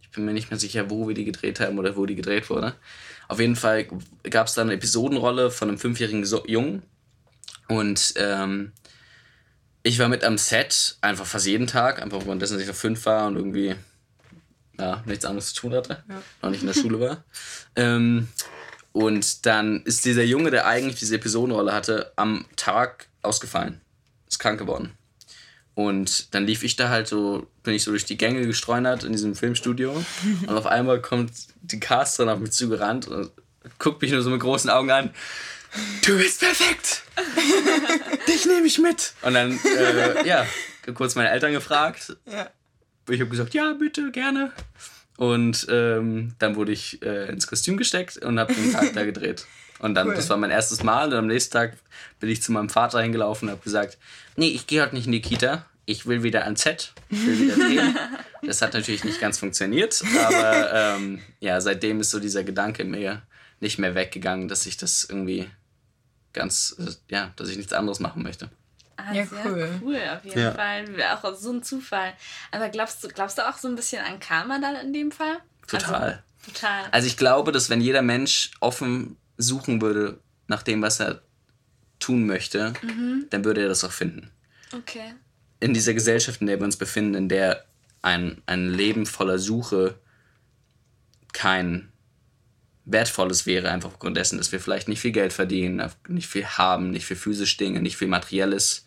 ich 0.00 0.10
bin 0.10 0.24
mir 0.24 0.32
nicht 0.32 0.50
mehr 0.50 0.58
sicher, 0.58 0.90
wo 0.90 1.08
wir 1.08 1.14
die 1.14 1.24
gedreht 1.24 1.60
haben 1.60 1.78
oder 1.78 1.96
wo 1.96 2.06
die 2.06 2.16
gedreht 2.16 2.50
wurde. 2.50 2.74
Auf 3.28 3.40
jeden 3.40 3.56
Fall 3.56 3.86
gab 4.28 4.46
es 4.46 4.54
da 4.54 4.62
eine 4.62 4.74
Episodenrolle 4.74 5.50
von 5.50 5.68
einem 5.68 5.78
fünfjährigen 5.78 6.24
so 6.24 6.44
Jungen. 6.46 6.82
Und 7.68 8.14
ähm, 8.16 8.72
ich 9.82 9.98
war 9.98 10.08
mit 10.08 10.24
am 10.24 10.38
Set, 10.38 10.96
einfach 11.00 11.26
fast 11.26 11.46
jeden 11.46 11.66
Tag, 11.66 12.02
einfach 12.02 12.24
währenddessen 12.26 12.60
ich 12.60 12.68
auf 12.68 12.76
fünf 12.76 13.06
war 13.06 13.26
und 13.26 13.36
irgendwie 13.36 13.74
ja, 14.78 15.02
nichts 15.06 15.24
anderes 15.24 15.52
zu 15.52 15.60
tun 15.60 15.74
hatte, 15.74 16.02
ja. 16.08 16.22
noch 16.42 16.50
nicht 16.50 16.62
in 16.62 16.66
der 16.66 16.74
Schule 16.74 17.00
war. 17.00 17.24
Ähm, 17.76 18.28
und 18.92 19.46
dann 19.46 19.82
ist 19.84 20.04
dieser 20.04 20.22
Junge, 20.22 20.50
der 20.50 20.66
eigentlich 20.66 20.98
diese 20.98 21.16
Episodenrolle 21.16 21.72
hatte, 21.72 22.12
am 22.16 22.44
Tag 22.56 23.08
ausgefallen. 23.22 23.80
Ist 24.28 24.38
krank 24.38 24.58
geworden. 24.58 24.92
Und 25.74 26.34
dann 26.34 26.44
lief 26.44 26.62
ich 26.62 26.76
da 26.76 26.90
halt 26.90 27.08
so, 27.08 27.46
bin 27.62 27.74
ich 27.74 27.82
so 27.82 27.90
durch 27.92 28.04
die 28.04 28.18
Gänge 28.18 28.46
gestreunert 28.46 29.04
in 29.04 29.12
diesem 29.12 29.34
Filmstudio. 29.34 29.92
und 30.46 30.56
auf 30.56 30.66
einmal 30.66 31.00
kommt 31.00 31.32
die 31.62 31.80
Casterin 31.80 32.28
auf 32.28 32.40
mich 32.40 32.52
zugerannt 32.52 33.08
und 33.08 33.30
guckt 33.78 34.02
mich 34.02 34.12
nur 34.12 34.22
so 34.22 34.30
mit 34.30 34.40
großen 34.40 34.68
Augen 34.68 34.90
an. 34.90 35.10
Du 36.04 36.18
bist 36.18 36.40
perfekt! 36.40 37.02
Dich 38.28 38.44
nehme 38.44 38.66
ich 38.66 38.78
mit! 38.78 39.14
Und 39.22 39.32
dann, 39.32 39.58
äh, 39.64 40.26
ja, 40.26 40.46
kurz 40.94 41.14
meine 41.14 41.30
Eltern 41.30 41.52
gefragt. 41.52 42.14
Ja. 42.30 42.50
Ich 43.08 43.20
habe 43.20 43.30
gesagt, 43.30 43.54
ja, 43.54 43.72
bitte, 43.72 44.10
gerne. 44.10 44.52
Und 45.16 45.66
ähm, 45.70 46.34
dann 46.38 46.56
wurde 46.56 46.72
ich 46.72 47.02
äh, 47.02 47.28
ins 47.28 47.46
Kostüm 47.46 47.76
gesteckt 47.76 48.18
und 48.18 48.38
habe 48.38 48.54
den 48.54 48.72
Tag 48.72 48.92
da 48.94 49.04
gedreht. 49.04 49.46
Und 49.78 49.94
dann, 49.94 50.08
cool. 50.08 50.14
das 50.14 50.30
war 50.30 50.36
mein 50.36 50.50
erstes 50.50 50.82
Mal. 50.82 51.08
Und 51.08 51.14
am 51.14 51.26
nächsten 51.26 51.52
Tag 51.52 51.76
bin 52.20 52.30
ich 52.30 52.42
zu 52.42 52.52
meinem 52.52 52.68
Vater 52.68 53.02
hingelaufen 53.02 53.48
und 53.48 53.52
habe 53.52 53.64
gesagt, 53.64 53.98
nee, 54.36 54.48
ich 54.48 54.66
gehe 54.66 54.82
heute 54.82 54.94
nicht 54.94 55.06
in 55.06 55.12
die 55.12 55.20
Kita. 55.20 55.66
Ich 55.84 56.06
will 56.06 56.22
wieder 56.22 56.44
ans 56.44 56.62
Set. 56.62 56.92
Ich 57.10 57.26
will 57.26 57.38
wieder 57.40 57.56
drehen. 57.56 57.98
das 58.46 58.62
hat 58.62 58.74
natürlich 58.74 59.02
nicht 59.02 59.20
ganz 59.20 59.38
funktioniert. 59.38 60.02
Aber 60.24 60.72
ähm, 60.72 61.20
ja, 61.40 61.60
seitdem 61.60 62.00
ist 62.00 62.10
so 62.10 62.20
dieser 62.20 62.44
Gedanke 62.44 62.84
mir 62.84 63.22
nicht 63.58 63.78
mehr 63.78 63.94
weggegangen, 63.96 64.48
dass 64.48 64.66
ich 64.66 64.76
das 64.76 65.04
irgendwie 65.04 65.48
ganz, 66.32 66.76
äh, 66.78 67.12
ja, 67.12 67.32
dass 67.36 67.48
ich 67.48 67.56
nichts 67.56 67.72
anderes 67.72 68.00
machen 68.00 68.22
möchte. 68.22 68.50
Ah, 68.96 69.12
ja, 69.12 69.24
cool. 69.44 69.80
cool, 69.82 70.00
auf 70.16 70.24
jeden 70.24 70.40
ja. 70.40 70.52
Fall. 70.52 70.84
Auch 71.12 71.34
so 71.34 71.52
ein 71.52 71.62
Zufall. 71.62 72.12
Aber 72.50 72.68
glaubst 72.68 73.02
du, 73.02 73.08
glaubst 73.08 73.38
du 73.38 73.48
auch 73.48 73.58
so 73.58 73.68
ein 73.68 73.76
bisschen 73.76 74.04
an 74.04 74.20
Karma 74.20 74.58
dann 74.58 74.76
in 74.76 74.92
dem 74.92 75.12
Fall? 75.12 75.38
Total. 75.66 75.94
Also, 75.94 76.52
total. 76.52 76.84
Also 76.90 77.06
ich 77.06 77.16
glaube, 77.16 77.52
dass 77.52 77.70
wenn 77.70 77.80
jeder 77.80 78.02
Mensch 78.02 78.50
offen 78.60 79.16
suchen 79.38 79.80
würde 79.80 80.18
nach 80.46 80.62
dem, 80.62 80.82
was 80.82 81.00
er 81.00 81.22
tun 81.98 82.26
möchte, 82.26 82.72
mhm. 82.82 83.26
dann 83.30 83.44
würde 83.44 83.62
er 83.62 83.68
das 83.68 83.84
auch 83.84 83.92
finden. 83.92 84.30
Okay. 84.74 85.14
In 85.60 85.74
dieser 85.74 85.94
Gesellschaft, 85.94 86.40
in 86.40 86.46
der 86.48 86.58
wir 86.58 86.64
uns 86.64 86.76
befinden, 86.76 87.14
in 87.14 87.28
der 87.28 87.64
ein, 88.02 88.42
ein 88.46 88.70
Leben 88.70 89.06
voller 89.06 89.38
Suche 89.38 89.94
kein 91.32 91.91
wertvolles 92.84 93.46
wäre, 93.46 93.70
einfach 93.70 93.90
aufgrund 93.90 94.16
dessen, 94.16 94.38
dass 94.38 94.52
wir 94.52 94.60
vielleicht 94.60 94.88
nicht 94.88 95.00
viel 95.00 95.12
Geld 95.12 95.32
verdienen, 95.32 95.82
nicht 96.08 96.28
viel 96.28 96.46
haben, 96.46 96.90
nicht 96.90 97.06
viel 97.06 97.16
physisch 97.16 97.56
Dinge, 97.56 97.80
nicht 97.80 97.96
viel 97.96 98.08
Materielles, 98.08 98.84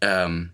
ähm, 0.00 0.50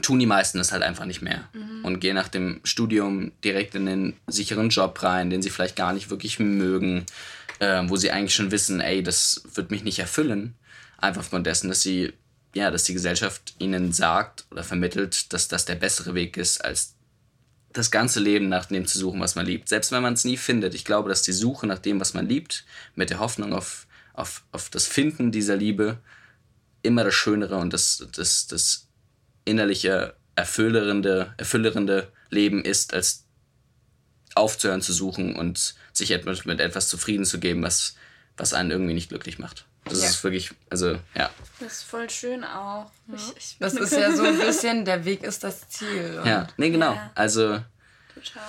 tun 0.00 0.18
die 0.18 0.26
meisten 0.26 0.58
das 0.58 0.72
halt 0.72 0.82
einfach 0.82 1.04
nicht 1.04 1.22
mehr. 1.22 1.48
Mhm. 1.52 1.84
und 1.84 2.00
gehen 2.00 2.14
nach 2.14 2.28
dem 2.28 2.60
Studium 2.64 3.32
direkt 3.44 3.74
in 3.74 3.86
den 3.86 4.16
sicheren 4.26 4.68
Job 4.70 5.02
rein, 5.02 5.30
den 5.30 5.42
sie 5.42 5.50
vielleicht 5.50 5.76
gar 5.76 5.92
nicht 5.92 6.10
wirklich 6.10 6.38
mögen, 6.38 7.04
äh, 7.58 7.82
wo 7.86 7.96
sie 7.96 8.10
eigentlich 8.10 8.34
schon 8.34 8.50
wissen, 8.50 8.80
ey, 8.80 9.02
das 9.02 9.42
wird 9.54 9.70
mich 9.70 9.84
nicht 9.84 9.98
erfüllen, 9.98 10.54
einfach 10.98 11.22
aufgrund 11.22 11.46
dessen, 11.46 11.68
dass 11.68 11.82
sie 11.82 12.12
ja, 12.54 12.70
dass 12.70 12.84
die 12.84 12.92
Gesellschaft 12.92 13.54
ihnen 13.58 13.92
sagt 13.92 14.44
oder 14.50 14.62
vermittelt, 14.62 15.32
dass 15.32 15.48
das 15.48 15.64
der 15.64 15.74
bessere 15.74 16.14
Weg 16.14 16.36
ist, 16.36 16.62
als 16.64 16.91
das 17.72 17.90
ganze 17.90 18.20
Leben 18.20 18.48
nach 18.48 18.66
dem 18.66 18.86
zu 18.86 18.98
suchen, 18.98 19.20
was 19.20 19.34
man 19.34 19.46
liebt. 19.46 19.68
Selbst 19.68 19.92
wenn 19.92 20.02
man 20.02 20.14
es 20.14 20.24
nie 20.24 20.36
findet. 20.36 20.74
Ich 20.74 20.84
glaube, 20.84 21.08
dass 21.08 21.22
die 21.22 21.32
Suche 21.32 21.66
nach 21.66 21.78
dem, 21.78 22.00
was 22.00 22.14
man 22.14 22.28
liebt, 22.28 22.64
mit 22.94 23.10
der 23.10 23.18
Hoffnung 23.18 23.52
auf, 23.52 23.86
auf, 24.12 24.44
auf 24.52 24.70
das 24.70 24.86
Finden 24.86 25.32
dieser 25.32 25.56
Liebe 25.56 25.98
immer 26.82 27.04
das 27.04 27.14
Schönere 27.14 27.56
und 27.56 27.72
das, 27.72 28.06
das, 28.14 28.46
das 28.46 28.88
innerliche, 29.44 30.14
erfüllende, 30.34 31.34
erfüllende 31.36 32.12
Leben 32.30 32.64
ist, 32.64 32.94
als 32.94 33.24
aufzuhören 34.34 34.82
zu 34.82 34.92
suchen 34.92 35.36
und 35.36 35.74
sich 35.92 36.10
mit 36.44 36.60
etwas 36.60 36.88
zufrieden 36.88 37.24
zu 37.24 37.38
geben, 37.38 37.62
was, 37.62 37.96
was 38.36 38.54
einen 38.54 38.70
irgendwie 38.70 38.94
nicht 38.94 39.10
glücklich 39.10 39.38
macht. 39.38 39.66
Das 39.84 40.00
ja. 40.00 40.08
ist 40.08 40.22
wirklich, 40.22 40.50
also 40.70 40.98
ja. 41.14 41.30
Das 41.58 41.72
ist 41.72 41.82
voll 41.82 42.08
schön 42.08 42.44
auch. 42.44 42.90
Ja. 43.08 43.14
Ich, 43.14 43.36
ich 43.36 43.56
das 43.58 43.74
ist 43.74 43.92
ja 43.92 44.12
so 44.12 44.22
ein 44.22 44.38
bisschen, 44.40 44.84
der 44.84 45.04
Weg 45.04 45.22
ist 45.22 45.42
das 45.44 45.68
Ziel. 45.68 46.22
ja, 46.24 46.46
nee, 46.56 46.70
genau. 46.70 46.94
Ja. 46.94 47.10
Also. 47.14 47.60
Total. 48.14 48.42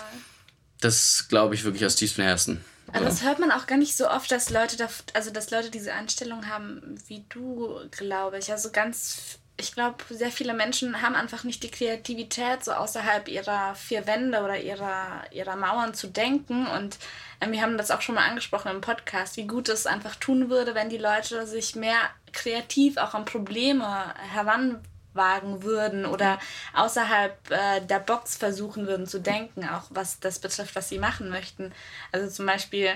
Das 0.80 1.28
glaube 1.30 1.56
ich 1.56 1.64
wirklich 1.64 1.86
aus 1.86 1.96
tiefstem 1.96 2.26
Herzen. 2.26 2.64
Also 2.92 3.06
das 3.06 3.24
hört 3.24 3.40
man 3.40 3.52
auch 3.52 3.66
gar 3.66 3.78
nicht 3.78 3.98
so 3.98 4.10
oft, 4.10 4.32
dass 4.32 4.50
Leute, 4.50 4.78
da, 4.78 4.88
also 5.14 5.32
dass 5.32 5.50
Leute 5.50 5.72
diese 5.72 5.94
Einstellung 5.94 6.48
haben 6.48 7.00
wie 7.08 7.26
du, 7.30 7.80
glaube 7.90 8.38
ich. 8.38 8.52
Also 8.52 8.72
ganz 8.72 9.40
ich 9.58 9.74
glaube, 9.74 10.04
sehr 10.10 10.32
viele 10.32 10.54
Menschen 10.54 11.02
haben 11.02 11.16
einfach 11.16 11.44
nicht 11.44 11.62
die 11.64 11.70
Kreativität, 11.70 12.64
so 12.64 12.72
außerhalb 12.72 13.28
ihrer 13.28 13.76
vier 13.76 14.08
Wände 14.08 14.42
oder 14.42 14.60
ihrer, 14.60 15.24
ihrer 15.32 15.56
Mauern 15.56 15.94
zu 15.94 16.08
denken. 16.08 16.66
Und 16.68 16.98
äh, 17.40 17.50
wir 17.52 17.62
haben 17.62 17.78
das 17.78 17.92
auch 17.92 18.02
schon 18.02 18.16
mal 18.16 18.28
angesprochen 18.28 18.72
im 18.72 18.82
Podcast, 18.82 19.38
wie 19.38 19.46
gut 19.46 19.70
es 19.70 19.86
einfach 19.86 20.16
tun 20.16 20.50
würde, 20.50 20.74
wenn 20.74 20.90
die 20.90 20.98
Leute 20.98 21.46
sich 21.46 21.76
mehr 21.76 21.98
kreativ 22.32 22.98
auch 22.98 23.14
an 23.14 23.26
Probleme 23.26 24.16
heranwagen 24.34 25.62
würden 25.62 26.08
oder 26.08 26.40
außerhalb 26.74 27.52
äh, 27.52 27.82
der 27.82 28.00
Box 28.00 28.36
versuchen 28.36 28.88
würden 28.88 29.06
zu 29.06 29.20
denken, 29.20 29.70
auch 29.70 29.84
was 29.92 30.20
das 30.20 30.40
betrifft, 30.40 30.76
was 30.76 30.90
sie 30.90 30.98
machen 30.98 31.30
möchten. 31.30 31.72
Also 32.12 32.28
zum 32.28 32.48
Beispiel 32.48 32.90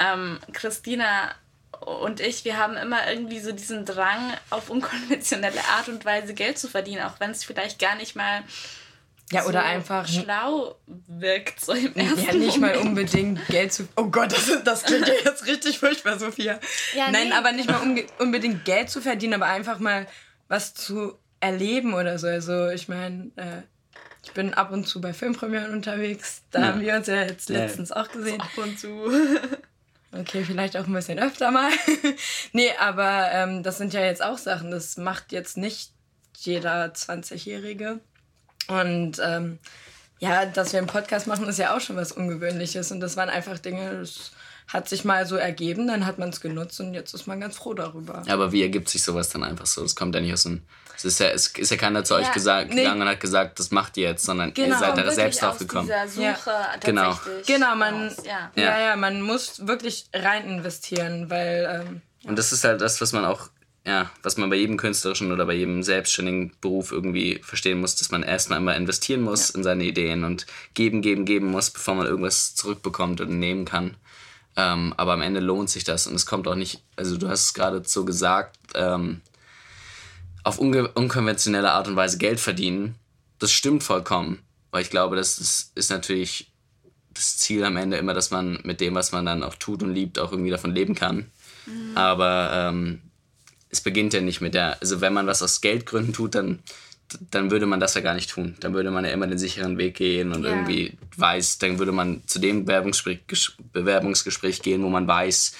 ähm, 0.00 0.40
Christina 0.52 1.32
und 1.80 2.20
ich, 2.20 2.44
wir 2.44 2.58
haben 2.58 2.76
immer 2.76 3.08
irgendwie 3.10 3.40
so 3.40 3.52
diesen 3.52 3.84
Drang, 3.84 4.32
auf 4.50 4.70
unkonventionelle 4.70 5.60
Art 5.76 5.88
und 5.88 6.04
Weise 6.04 6.34
Geld 6.34 6.58
zu 6.58 6.68
verdienen, 6.68 7.02
auch 7.02 7.20
wenn 7.20 7.30
es 7.30 7.44
vielleicht 7.44 7.78
gar 7.78 7.96
nicht 7.96 8.16
mal 8.16 8.42
ja, 9.32 9.44
oder 9.44 9.60
so 9.60 9.66
einfach 9.66 10.06
schlau 10.06 10.76
wirkt 10.86 11.60
so 11.60 11.72
im 11.72 11.94
ersten 11.96 12.20
Ja, 12.20 12.32
nicht 12.34 12.58
Moment. 12.58 12.60
mal 12.60 12.76
unbedingt 12.76 13.46
Geld 13.48 13.72
zu. 13.72 13.88
Oh 13.96 14.04
Gott, 14.04 14.32
das, 14.32 14.62
das 14.62 14.84
klingt 14.84 15.08
ja 15.08 15.14
jetzt 15.24 15.46
richtig 15.46 15.78
furchtbar, 15.78 16.18
Sophia. 16.18 16.60
Ja, 16.94 17.10
Nein, 17.10 17.28
nee. 17.28 17.34
aber 17.34 17.52
nicht 17.52 17.68
mal 17.68 17.80
unbedingt 18.18 18.64
Geld 18.64 18.88
zu 18.88 19.00
verdienen, 19.00 19.34
aber 19.34 19.46
einfach 19.46 19.80
mal 19.80 20.06
was 20.46 20.74
zu 20.74 21.18
erleben 21.40 21.94
oder 21.94 22.18
so. 22.20 22.28
Also, 22.28 22.68
ich 22.68 22.86
meine, 22.88 23.32
äh, 23.34 23.62
ich 24.22 24.32
bin 24.32 24.54
ab 24.54 24.70
und 24.72 24.86
zu 24.86 25.00
bei 25.00 25.12
Filmpremieren 25.12 25.72
unterwegs. 25.72 26.42
Da 26.52 26.60
ja. 26.60 26.66
haben 26.66 26.80
wir 26.80 26.94
uns 26.94 27.08
ja 27.08 27.22
jetzt 27.22 27.48
letztens 27.48 27.88
ja. 27.88 27.96
auch 27.96 28.08
gesehen. 28.08 28.40
Ab 28.40 28.56
und 28.56 28.78
zu. 28.78 28.88
Okay, 30.12 30.44
vielleicht 30.44 30.76
auch 30.76 30.86
ein 30.86 30.92
bisschen 30.92 31.18
öfter 31.18 31.50
mal. 31.50 31.70
nee, 32.52 32.70
aber 32.78 33.30
ähm, 33.32 33.62
das 33.62 33.78
sind 33.78 33.92
ja 33.92 34.00
jetzt 34.00 34.22
auch 34.22 34.38
Sachen, 34.38 34.70
das 34.70 34.96
macht 34.96 35.32
jetzt 35.32 35.56
nicht 35.56 35.92
jeder 36.38 36.86
20-Jährige. 36.86 38.00
Und 38.68 39.20
ähm, 39.22 39.58
ja, 40.18 40.46
dass 40.46 40.72
wir 40.72 40.78
einen 40.78 40.88
Podcast 40.88 41.26
machen, 41.26 41.48
ist 41.48 41.58
ja 41.58 41.76
auch 41.76 41.80
schon 41.80 41.96
was 41.96 42.12
Ungewöhnliches. 42.12 42.90
Und 42.92 43.00
das 43.00 43.16
waren 43.16 43.28
einfach 43.28 43.58
Dinge, 43.58 43.98
das 43.98 44.32
hat 44.68 44.88
sich 44.88 45.04
mal 45.04 45.26
so 45.26 45.36
ergeben, 45.36 45.86
dann 45.86 46.06
hat 46.06 46.18
man 46.18 46.30
es 46.30 46.40
genutzt 46.40 46.80
und 46.80 46.94
jetzt 46.94 47.14
ist 47.14 47.26
man 47.26 47.40
ganz 47.40 47.56
froh 47.56 47.74
darüber. 47.74 48.22
Ja, 48.26 48.34
aber 48.34 48.52
wie 48.52 48.62
ergibt 48.62 48.88
sich 48.88 49.02
sowas 49.02 49.28
dann 49.28 49.44
einfach 49.44 49.66
so? 49.66 49.82
Das 49.82 49.94
kommt 49.94 50.14
ja 50.14 50.20
nicht 50.20 50.32
aus 50.32 50.42
dem. 50.42 50.62
Es 50.96 51.04
ist 51.04 51.20
ja, 51.20 51.28
es 51.28 51.48
ist 51.48 51.70
ja 51.70 51.76
keiner 51.76 52.04
zu 52.04 52.14
ja, 52.14 52.20
euch 52.20 52.32
gesagt, 52.32 52.70
nee. 52.70 52.76
gegangen 52.76 53.02
und 53.02 53.08
hat 53.08 53.20
gesagt, 53.20 53.58
das 53.58 53.70
macht 53.70 53.96
ihr 53.98 54.08
jetzt, 54.08 54.24
sondern 54.24 54.54
genau, 54.54 54.68
ihr 54.68 54.78
seid 54.78 54.96
da 54.96 55.10
selbst 55.10 55.42
drauf 55.42 55.58
gekommen. 55.58 55.88
Ja. 55.88 56.36
Genau. 56.82 57.20
Genau, 57.46 57.76
man, 57.76 58.10
ja. 58.24 58.50
ja. 58.56 58.80
Ja, 58.80 58.96
man 58.96 59.20
muss 59.20 59.66
wirklich 59.66 60.06
rein 60.14 60.48
investieren, 60.48 61.28
weil. 61.28 61.84
Ähm, 61.86 62.00
und 62.24 62.38
das 62.38 62.52
ist 62.52 62.64
halt 62.64 62.80
das, 62.80 63.00
was 63.00 63.12
man 63.12 63.24
auch 63.26 63.50
ja, 63.86 64.10
was 64.24 64.36
man 64.36 64.50
bei 64.50 64.56
jedem 64.56 64.76
künstlerischen 64.76 65.30
oder 65.30 65.46
bei 65.46 65.54
jedem 65.54 65.84
selbstständigen 65.84 66.52
Beruf 66.60 66.90
irgendwie 66.90 67.38
verstehen 67.44 67.80
muss, 67.80 67.94
dass 67.94 68.10
man 68.10 68.24
erstmal 68.24 68.58
immer 68.58 68.74
investieren 68.74 69.20
muss 69.20 69.50
ja. 69.50 69.54
in 69.54 69.62
seine 69.62 69.84
Ideen 69.84 70.24
und 70.24 70.44
geben, 70.74 71.02
geben, 71.02 71.24
geben 71.24 71.52
muss, 71.52 71.70
bevor 71.70 71.94
man 71.94 72.06
irgendwas 72.06 72.56
zurückbekommt 72.56 73.20
und 73.20 73.38
nehmen 73.38 73.64
kann. 73.64 73.96
Ähm, 74.56 74.94
aber 74.96 75.12
am 75.12 75.22
Ende 75.22 75.40
lohnt 75.40 75.68
sich 75.68 75.84
das 75.84 76.06
und 76.06 76.14
es 76.14 76.24
kommt 76.24 76.48
auch 76.48 76.54
nicht, 76.54 76.82
also 76.96 77.18
du 77.18 77.28
hast 77.28 77.44
es 77.44 77.54
gerade 77.54 77.82
so 77.84 78.04
gesagt, 78.04 78.56
ähm, 78.74 79.20
auf 80.44 80.58
unkonventionelle 80.58 81.72
Art 81.72 81.88
und 81.88 81.96
Weise 81.96 82.18
Geld 82.18 82.40
verdienen. 82.40 82.94
Das 83.38 83.52
stimmt 83.52 83.82
vollkommen, 83.82 84.38
weil 84.70 84.82
ich 84.82 84.90
glaube, 84.90 85.16
das 85.16 85.38
ist, 85.38 85.72
ist 85.74 85.90
natürlich 85.90 86.50
das 87.12 87.36
Ziel 87.38 87.64
am 87.64 87.76
Ende 87.76 87.96
immer, 87.96 88.14
dass 88.14 88.30
man 88.30 88.60
mit 88.62 88.80
dem, 88.80 88.94
was 88.94 89.12
man 89.12 89.26
dann 89.26 89.42
auch 89.42 89.56
tut 89.56 89.82
und 89.82 89.92
liebt, 89.92 90.18
auch 90.18 90.32
irgendwie 90.32 90.50
davon 90.50 90.74
leben 90.74 90.94
kann. 90.94 91.30
Mhm. 91.66 91.96
Aber 91.96 92.50
ähm, 92.52 93.02
es 93.70 93.80
beginnt 93.80 94.14
ja 94.14 94.20
nicht 94.20 94.40
mit 94.40 94.54
der, 94.54 94.80
also 94.80 95.00
wenn 95.00 95.12
man 95.12 95.26
was 95.26 95.42
aus 95.42 95.60
Geldgründen 95.60 96.12
tut, 96.12 96.34
dann 96.34 96.60
dann 97.30 97.50
würde 97.50 97.66
man 97.66 97.80
das 97.80 97.94
ja 97.94 98.00
gar 98.00 98.14
nicht 98.14 98.30
tun. 98.30 98.56
Dann 98.60 98.74
würde 98.74 98.90
man 98.90 99.04
ja 99.04 99.10
immer 99.10 99.26
den 99.26 99.38
sicheren 99.38 99.78
Weg 99.78 99.96
gehen 99.96 100.32
und 100.32 100.44
ja. 100.44 100.50
irgendwie 100.50 100.96
weiß, 101.16 101.58
dann 101.58 101.78
würde 101.78 101.92
man 101.92 102.22
zu 102.26 102.38
dem 102.38 102.64
Bewerbungsgespräch, 102.64 103.56
Bewerbungsgespräch 103.72 104.62
gehen, 104.62 104.82
wo 104.82 104.88
man 104.88 105.06
weiß, 105.06 105.54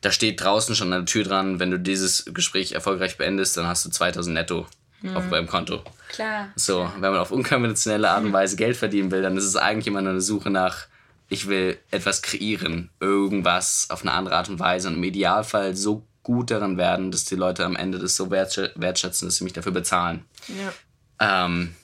da 0.00 0.10
steht 0.10 0.40
draußen 0.40 0.74
schon 0.74 0.92
eine 0.92 1.04
Tür 1.04 1.24
dran, 1.24 1.58
wenn 1.58 1.70
du 1.70 1.78
dieses 1.78 2.26
Gespräch 2.32 2.72
erfolgreich 2.72 3.16
beendest, 3.16 3.56
dann 3.56 3.66
hast 3.66 3.84
du 3.84 3.90
2000 3.90 4.34
netto 4.34 4.66
mhm. 5.02 5.16
auf 5.16 5.28
deinem 5.28 5.46
Konto. 5.46 5.82
Klar. 6.08 6.48
So, 6.54 6.90
wenn 7.00 7.12
man 7.12 7.20
auf 7.20 7.30
unkonventionelle 7.30 8.10
Art 8.10 8.24
und 8.24 8.32
Weise 8.32 8.56
Geld 8.56 8.76
verdienen 8.76 9.10
will, 9.10 9.22
dann 9.22 9.36
ist 9.36 9.44
es 9.44 9.56
eigentlich 9.56 9.86
immer 9.86 10.02
nur 10.02 10.12
eine 10.12 10.20
Suche 10.20 10.50
nach, 10.50 10.86
ich 11.28 11.48
will 11.48 11.78
etwas 11.90 12.22
kreieren, 12.22 12.90
irgendwas 13.00 13.88
auf 13.90 14.02
eine 14.02 14.12
andere 14.12 14.36
Art 14.36 14.48
und 14.48 14.60
Weise 14.60 14.88
und 14.88 14.94
im 14.94 15.04
Idealfall 15.04 15.74
so 15.74 16.06
gut 16.22 16.50
daran 16.50 16.76
werden, 16.76 17.12
dass 17.12 17.24
die 17.24 17.36
Leute 17.36 17.64
am 17.64 17.76
Ende 17.76 17.98
das 17.98 18.16
so 18.16 18.30
wertschätzen, 18.30 19.28
dass 19.28 19.36
sie 19.36 19.44
mich 19.44 19.52
dafür 19.52 19.72
bezahlen. 19.72 20.24
Ja. 20.48 20.72
Ähm, 21.20 21.74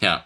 ja. 0.00 0.24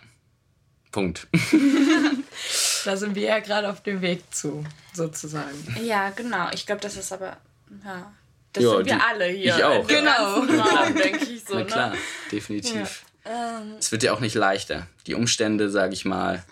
Punkt. 0.92 1.28
da 2.84 2.96
sind 2.96 3.14
wir 3.14 3.22
ja 3.22 3.38
gerade 3.38 3.70
auf 3.70 3.82
dem 3.82 4.00
Weg 4.00 4.22
zu, 4.34 4.64
sozusagen. 4.92 5.76
Ja, 5.82 6.10
genau. 6.10 6.48
Ich 6.52 6.66
glaube, 6.66 6.80
das 6.80 6.96
ist 6.96 7.12
aber. 7.12 7.36
Ja. 7.84 8.12
Das 8.52 8.64
jo, 8.64 8.76
sind 8.78 8.86
wir 8.86 8.94
die, 8.96 9.00
alle 9.00 9.26
hier. 9.26 9.56
Ich 9.56 9.64
auch. 9.64 9.86
Genau. 9.86 10.44
Denke 11.02 11.24
ich 11.24 11.44
so. 11.44 11.54
Na 11.54 11.60
ne? 11.60 11.66
klar, 11.66 11.90
ne? 11.90 11.98
definitiv. 12.32 13.04
Ja. 13.24 13.60
Ähm. 13.60 13.76
Es 13.78 13.92
wird 13.92 14.02
ja 14.02 14.12
auch 14.12 14.20
nicht 14.20 14.34
leichter. 14.34 14.88
Die 15.06 15.14
Umstände, 15.14 15.70
sage 15.70 15.94
ich 15.94 16.04
mal, 16.04 16.42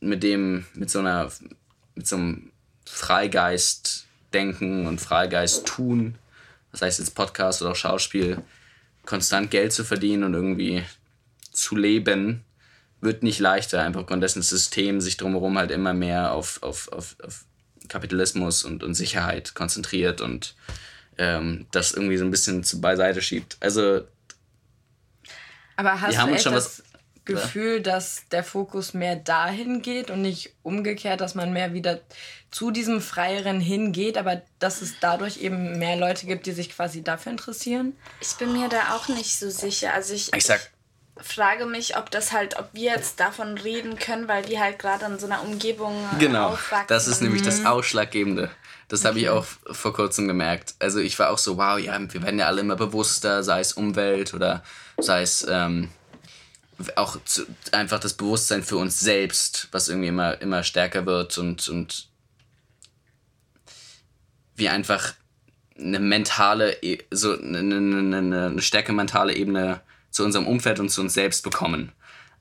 mit 0.00 0.24
dem, 0.24 0.66
mit 0.74 0.90
so 0.90 0.98
einer, 0.98 1.30
mit 1.94 2.08
so 2.08 2.16
einem 2.16 2.50
Freigeist 2.84 4.06
denken 4.32 4.86
und 4.86 5.00
Freigeist 5.00 5.66
tun, 5.66 6.16
das 6.72 6.82
heißt 6.82 6.98
jetzt 6.98 7.14
Podcast 7.14 7.62
oder 7.62 7.72
auch 7.72 7.76
Schauspiel, 7.76 8.42
konstant 9.08 9.50
Geld 9.50 9.72
zu 9.72 9.84
verdienen 9.84 10.22
und 10.22 10.34
irgendwie 10.34 10.84
zu 11.50 11.76
leben, 11.76 12.44
wird 13.00 13.22
nicht 13.22 13.38
leichter, 13.38 13.82
einfach 13.82 14.02
aufgrund 14.02 14.22
dessen 14.22 14.40
das 14.40 14.50
System 14.50 15.00
sich 15.00 15.16
drumherum 15.16 15.56
halt 15.56 15.70
immer 15.70 15.94
mehr 15.94 16.32
auf, 16.32 16.62
auf, 16.62 16.92
auf, 16.92 17.16
auf 17.24 17.46
Kapitalismus 17.88 18.64
und, 18.64 18.82
und 18.82 18.92
Sicherheit 18.92 19.54
konzentriert 19.54 20.20
und 20.20 20.54
ähm, 21.16 21.64
das 21.70 21.92
irgendwie 21.92 22.18
so 22.18 22.24
ein 22.26 22.30
bisschen 22.30 22.64
zu 22.64 22.82
beiseite 22.82 23.22
schiebt. 23.22 23.56
Also 23.60 24.02
aber 25.76 25.98
hast 25.98 26.14
wir 26.14 26.26
du 26.26 26.34
echt 26.34 26.44
schon 26.44 26.52
das 26.52 26.82
Gefühl, 27.28 27.80
dass 27.82 28.22
der 28.32 28.42
Fokus 28.42 28.94
mehr 28.94 29.16
dahin 29.16 29.82
geht 29.82 30.10
und 30.10 30.22
nicht 30.22 30.54
umgekehrt, 30.62 31.20
dass 31.20 31.34
man 31.34 31.52
mehr 31.52 31.72
wieder 31.72 32.00
zu 32.50 32.70
diesem 32.70 33.00
Freieren 33.00 33.60
hingeht, 33.60 34.16
aber 34.16 34.42
dass 34.58 34.82
es 34.82 34.94
dadurch 35.00 35.38
eben 35.38 35.78
mehr 35.78 35.96
Leute 35.96 36.26
gibt, 36.26 36.46
die 36.46 36.52
sich 36.52 36.74
quasi 36.74 37.02
dafür 37.02 37.32
interessieren? 37.32 37.94
Ich 38.20 38.34
bin 38.36 38.52
mir 38.52 38.68
da 38.68 38.94
auch 38.96 39.08
nicht 39.08 39.38
so 39.38 39.50
sicher. 39.50 39.92
Also 39.92 40.14
ich, 40.14 40.32
ich, 40.34 40.44
sag, 40.44 40.60
ich 41.20 41.26
frage 41.26 41.66
mich, 41.66 41.96
ob 41.96 42.10
das 42.10 42.32
halt, 42.32 42.58
ob 42.58 42.70
wir 42.72 42.92
jetzt 42.92 43.20
davon 43.20 43.58
reden 43.58 43.98
können, 43.98 44.28
weil 44.28 44.42
die 44.44 44.58
halt 44.58 44.78
gerade 44.78 45.04
in 45.04 45.18
so 45.18 45.26
einer 45.26 45.42
Umgebung 45.42 45.94
äh, 46.14 46.18
Genau, 46.18 46.50
aufwachsen. 46.50 46.86
das 46.88 47.06
ist 47.06 47.20
nämlich 47.20 47.42
das 47.42 47.60
mhm. 47.60 47.66
Ausschlaggebende. 47.66 48.50
Das 48.88 49.04
habe 49.04 49.18
ich 49.18 49.28
auch 49.28 49.44
vor 49.70 49.92
kurzem 49.92 50.26
gemerkt. 50.28 50.74
Also 50.78 50.98
ich 50.98 51.18
war 51.18 51.28
auch 51.28 51.36
so, 51.38 51.58
wow, 51.58 51.78
ja, 51.78 51.98
wir 52.00 52.22
werden 52.22 52.38
ja 52.38 52.46
alle 52.46 52.62
immer 52.62 52.76
bewusster, 52.76 53.42
sei 53.42 53.60
es 53.60 53.74
Umwelt 53.74 54.32
oder 54.32 54.62
sei 54.96 55.20
es 55.20 55.46
ähm, 55.48 55.90
auch 56.96 57.22
zu, 57.24 57.42
einfach 57.72 57.98
das 57.98 58.14
Bewusstsein 58.14 58.62
für 58.62 58.76
uns 58.76 59.00
selbst, 59.00 59.68
was 59.72 59.88
irgendwie 59.88 60.08
immer, 60.08 60.40
immer 60.40 60.62
stärker 60.62 61.06
wird 61.06 61.36
und, 61.38 61.68
und 61.68 62.08
wir 64.54 64.72
einfach 64.72 65.14
eine 65.78 66.00
mentale, 66.00 66.82
e, 66.82 66.98
so 67.10 67.38
eine, 67.38 67.58
eine, 67.58 68.18
eine 68.18 68.62
stärkere 68.62 68.94
mentale 68.94 69.34
Ebene 69.34 69.80
zu 70.10 70.24
unserem 70.24 70.46
Umfeld 70.46 70.80
und 70.80 70.90
zu 70.90 71.00
uns 71.00 71.14
selbst 71.14 71.42
bekommen. 71.42 71.92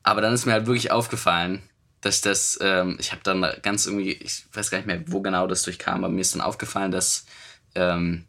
Aber 0.03 0.21
dann 0.21 0.33
ist 0.33 0.45
mir 0.45 0.53
halt 0.53 0.67
wirklich 0.67 0.91
aufgefallen, 0.91 1.61
dass 2.01 2.21
das, 2.21 2.57
ähm, 2.61 2.97
ich 2.99 3.11
habe 3.11 3.21
dann 3.23 3.45
ganz 3.61 3.85
irgendwie, 3.85 4.11
ich 4.11 4.45
weiß 4.53 4.71
gar 4.71 4.77
nicht 4.77 4.87
mehr, 4.87 5.03
wo 5.07 5.21
genau 5.21 5.47
das 5.47 5.63
durchkam, 5.63 6.03
aber 6.03 6.13
mir 6.13 6.21
ist 6.21 6.33
dann 6.33 6.41
aufgefallen, 6.41 6.91
dass, 6.91 7.25
ähm, 7.75 8.25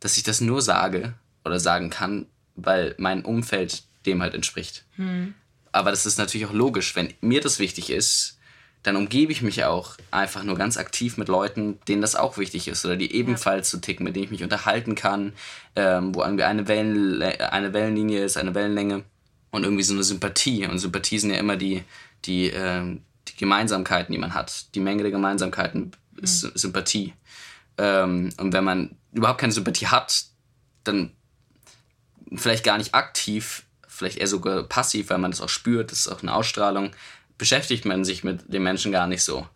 dass 0.00 0.16
ich 0.16 0.22
das 0.22 0.40
nur 0.40 0.62
sage 0.62 1.14
oder 1.44 1.58
sagen 1.58 1.90
kann, 1.90 2.26
weil 2.54 2.94
mein 2.98 3.24
Umfeld 3.24 3.82
dem 4.06 4.22
halt 4.22 4.34
entspricht. 4.34 4.84
Hm. 4.96 5.34
Aber 5.72 5.90
das 5.90 6.06
ist 6.06 6.18
natürlich 6.18 6.46
auch 6.46 6.52
logisch, 6.52 6.94
wenn 6.96 7.14
mir 7.20 7.40
das 7.40 7.58
wichtig 7.58 7.90
ist, 7.90 8.38
dann 8.82 8.96
umgebe 8.96 9.30
ich 9.30 9.42
mich 9.42 9.64
auch 9.64 9.96
einfach 10.10 10.42
nur 10.42 10.56
ganz 10.56 10.76
aktiv 10.76 11.16
mit 11.16 11.28
Leuten, 11.28 11.78
denen 11.86 12.02
das 12.02 12.16
auch 12.16 12.36
wichtig 12.36 12.66
ist 12.66 12.84
oder 12.84 12.96
die 12.96 13.14
ebenfalls 13.14 13.70
so 13.70 13.78
ticken, 13.78 14.04
mit 14.04 14.16
denen 14.16 14.24
ich 14.24 14.30
mich 14.30 14.42
unterhalten 14.42 14.94
kann, 14.94 15.32
ähm, 15.76 16.14
wo 16.14 16.22
irgendwie 16.22 16.44
eine, 16.44 16.66
Wellen, 16.66 17.22
eine 17.22 17.72
Wellenlinie 17.72 18.24
ist, 18.24 18.36
eine 18.36 18.54
Wellenlänge 18.54 19.04
und 19.52 19.62
irgendwie 19.62 19.84
so 19.84 19.94
eine 19.94 20.02
Sympathie. 20.02 20.66
Und 20.66 20.78
Sympathie 20.78 21.18
sind 21.18 21.30
ja 21.30 21.36
immer 21.36 21.56
die, 21.56 21.84
die, 22.24 22.48
ähm, 22.48 23.02
die 23.28 23.36
Gemeinsamkeiten, 23.36 24.12
die 24.12 24.18
man 24.18 24.34
hat. 24.34 24.74
Die 24.74 24.80
Menge 24.80 25.02
der 25.02 25.12
Gemeinsamkeiten 25.12 25.92
ist 26.20 26.44
mhm. 26.44 26.50
Sympathie. 26.54 27.14
Ähm, 27.78 28.30
und 28.38 28.52
wenn 28.52 28.64
man 28.64 28.96
überhaupt 29.12 29.40
keine 29.40 29.52
Sympathie 29.52 29.86
hat, 29.86 30.24
dann 30.82 31.12
vielleicht 32.34 32.64
gar 32.64 32.78
nicht 32.78 32.94
aktiv, 32.94 33.64
vielleicht 34.02 34.18
eher 34.18 34.26
sogar 34.26 34.62
passiv, 34.64 35.10
weil 35.10 35.18
man 35.18 35.30
das 35.30 35.40
auch 35.40 35.48
spürt, 35.48 35.92
das 35.92 36.00
ist 36.00 36.08
auch 36.08 36.22
eine 36.22 36.34
Ausstrahlung, 36.34 36.90
beschäftigt 37.38 37.84
man 37.84 38.04
sich 38.04 38.24
mit 38.24 38.52
den 38.52 38.62
Menschen 38.62 38.92
gar 38.92 39.06
nicht 39.06 39.22
so. 39.22 39.46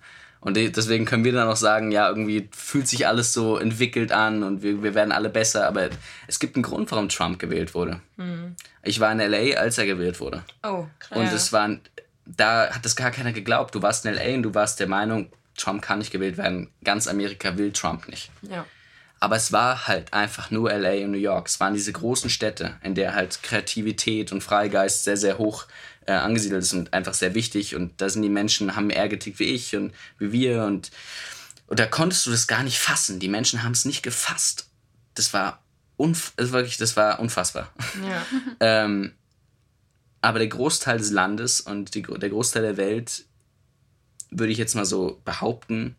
Und 0.41 0.57
deswegen 0.57 1.07
können 1.07 1.25
wir 1.25 1.33
dann 1.33 1.49
auch 1.49 1.57
sagen, 1.57 1.91
ja, 1.91 2.09
irgendwie 2.09 2.49
fühlt 2.53 2.87
sich 2.87 3.07
alles 3.09 3.33
so 3.33 3.57
entwickelt 3.57 4.13
an 4.13 4.45
und 4.45 4.63
wir, 4.63 4.81
wir 4.81 4.95
werden 4.95 5.11
alle 5.11 5.29
besser. 5.29 5.67
Aber 5.67 5.89
es 6.29 6.39
gibt 6.39 6.55
einen 6.55 6.63
Grund, 6.63 6.89
warum 6.93 7.09
Trump 7.09 7.41
gewählt 7.41 7.75
wurde. 7.75 8.01
Mhm. 8.17 8.55
Ich 8.85 9.01
war 9.01 9.11
in 9.11 9.19
LA, 9.19 9.59
als 9.59 9.79
er 9.79 9.87
gewählt 9.87 10.21
wurde. 10.21 10.45
Oh, 10.63 10.87
klar. 11.01 11.21
Und 11.21 11.33
es 11.33 11.53
waren, 11.53 11.81
da 12.27 12.71
hat 12.71 12.85
das 12.85 12.95
gar 12.95 13.11
keiner 13.11 13.33
geglaubt. 13.33 13.75
Du 13.75 13.83
warst 13.83 14.07
in 14.07 14.15
LA 14.15 14.35
und 14.35 14.45
du 14.45 14.55
warst 14.55 14.79
der 14.79 14.87
Meinung, 14.87 15.33
Trump 15.57 15.83
kann 15.83 15.99
nicht 15.99 16.13
gewählt 16.13 16.37
werden. 16.37 16.71
Ganz 16.85 17.09
Amerika 17.09 17.57
will 17.59 17.73
Trump 17.73 18.09
nicht. 18.09 18.31
Ja. 18.43 18.65
Aber 19.19 19.37
es 19.37 19.51
war 19.51 19.87
halt 19.87 20.13
einfach 20.13 20.51
nur 20.51 20.71
LA 20.71 21.05
und 21.05 21.13
New 21.13 21.19
York. 21.19 21.49
Es 21.49 21.59
waren 21.59 21.75
diese 21.75 21.93
großen 21.93 22.29
Städte, 22.29 22.77
in 22.83 22.95
der 22.95 23.15
halt 23.15 23.43
Kreativität 23.43 24.31
und 24.31 24.43
Freigeist 24.43 25.05
sehr, 25.05 25.17
sehr 25.17 25.39
hoch 25.39 25.67
äh, 26.07 26.13
angesiedelt 26.13 26.63
ist 26.63 26.75
und 26.75 26.93
einfach 26.93 27.15
sehr 27.15 27.35
wichtig. 27.35 27.75
Und 27.75 28.01
da 28.01 28.09
sind 28.09 28.23
die 28.23 28.29
Menschen, 28.29 28.77
haben 28.77 28.89
mehr 28.89 29.09
getickt 29.09 29.39
wie 29.39 29.45
ich 29.55 29.75
und 29.75 29.93
wie 30.19 30.33
wir. 30.33 30.65
Und, 30.65 30.91
und 31.67 31.79
da 31.79 31.87
konntest 31.87 32.27
du 32.27 32.31
das 32.31 32.47
gar 32.47 32.63
nicht 32.63 32.79
fassen. 32.79 33.19
Die 33.19 33.29
Menschen 33.29 33.63
haben 33.63 33.73
es 33.73 33.87
nicht 33.87 34.03
gefasst. 34.03 34.69
Das 35.15 35.33
war, 35.33 35.65
unf 35.97 36.33
das 36.37 36.53
wirklich, 36.53 36.77
das 36.77 36.97
war 36.97 37.19
unfassbar. 37.19 37.73
Ja. 38.07 38.27
ähm, 38.61 39.13
aber 40.21 40.39
der 40.39 40.49
Großteil 40.49 40.99
des 40.99 41.11
Landes 41.11 41.61
und 41.61 41.95
die, 41.95 42.03
der 42.03 42.31
Großteil 42.31 42.63
der 42.63 42.77
Welt, 42.77 43.25
würde 44.31 44.53
ich 44.53 44.59
jetzt 44.59 44.75
mal 44.75 44.85
so 44.85 45.21
behaupten, 45.25 45.97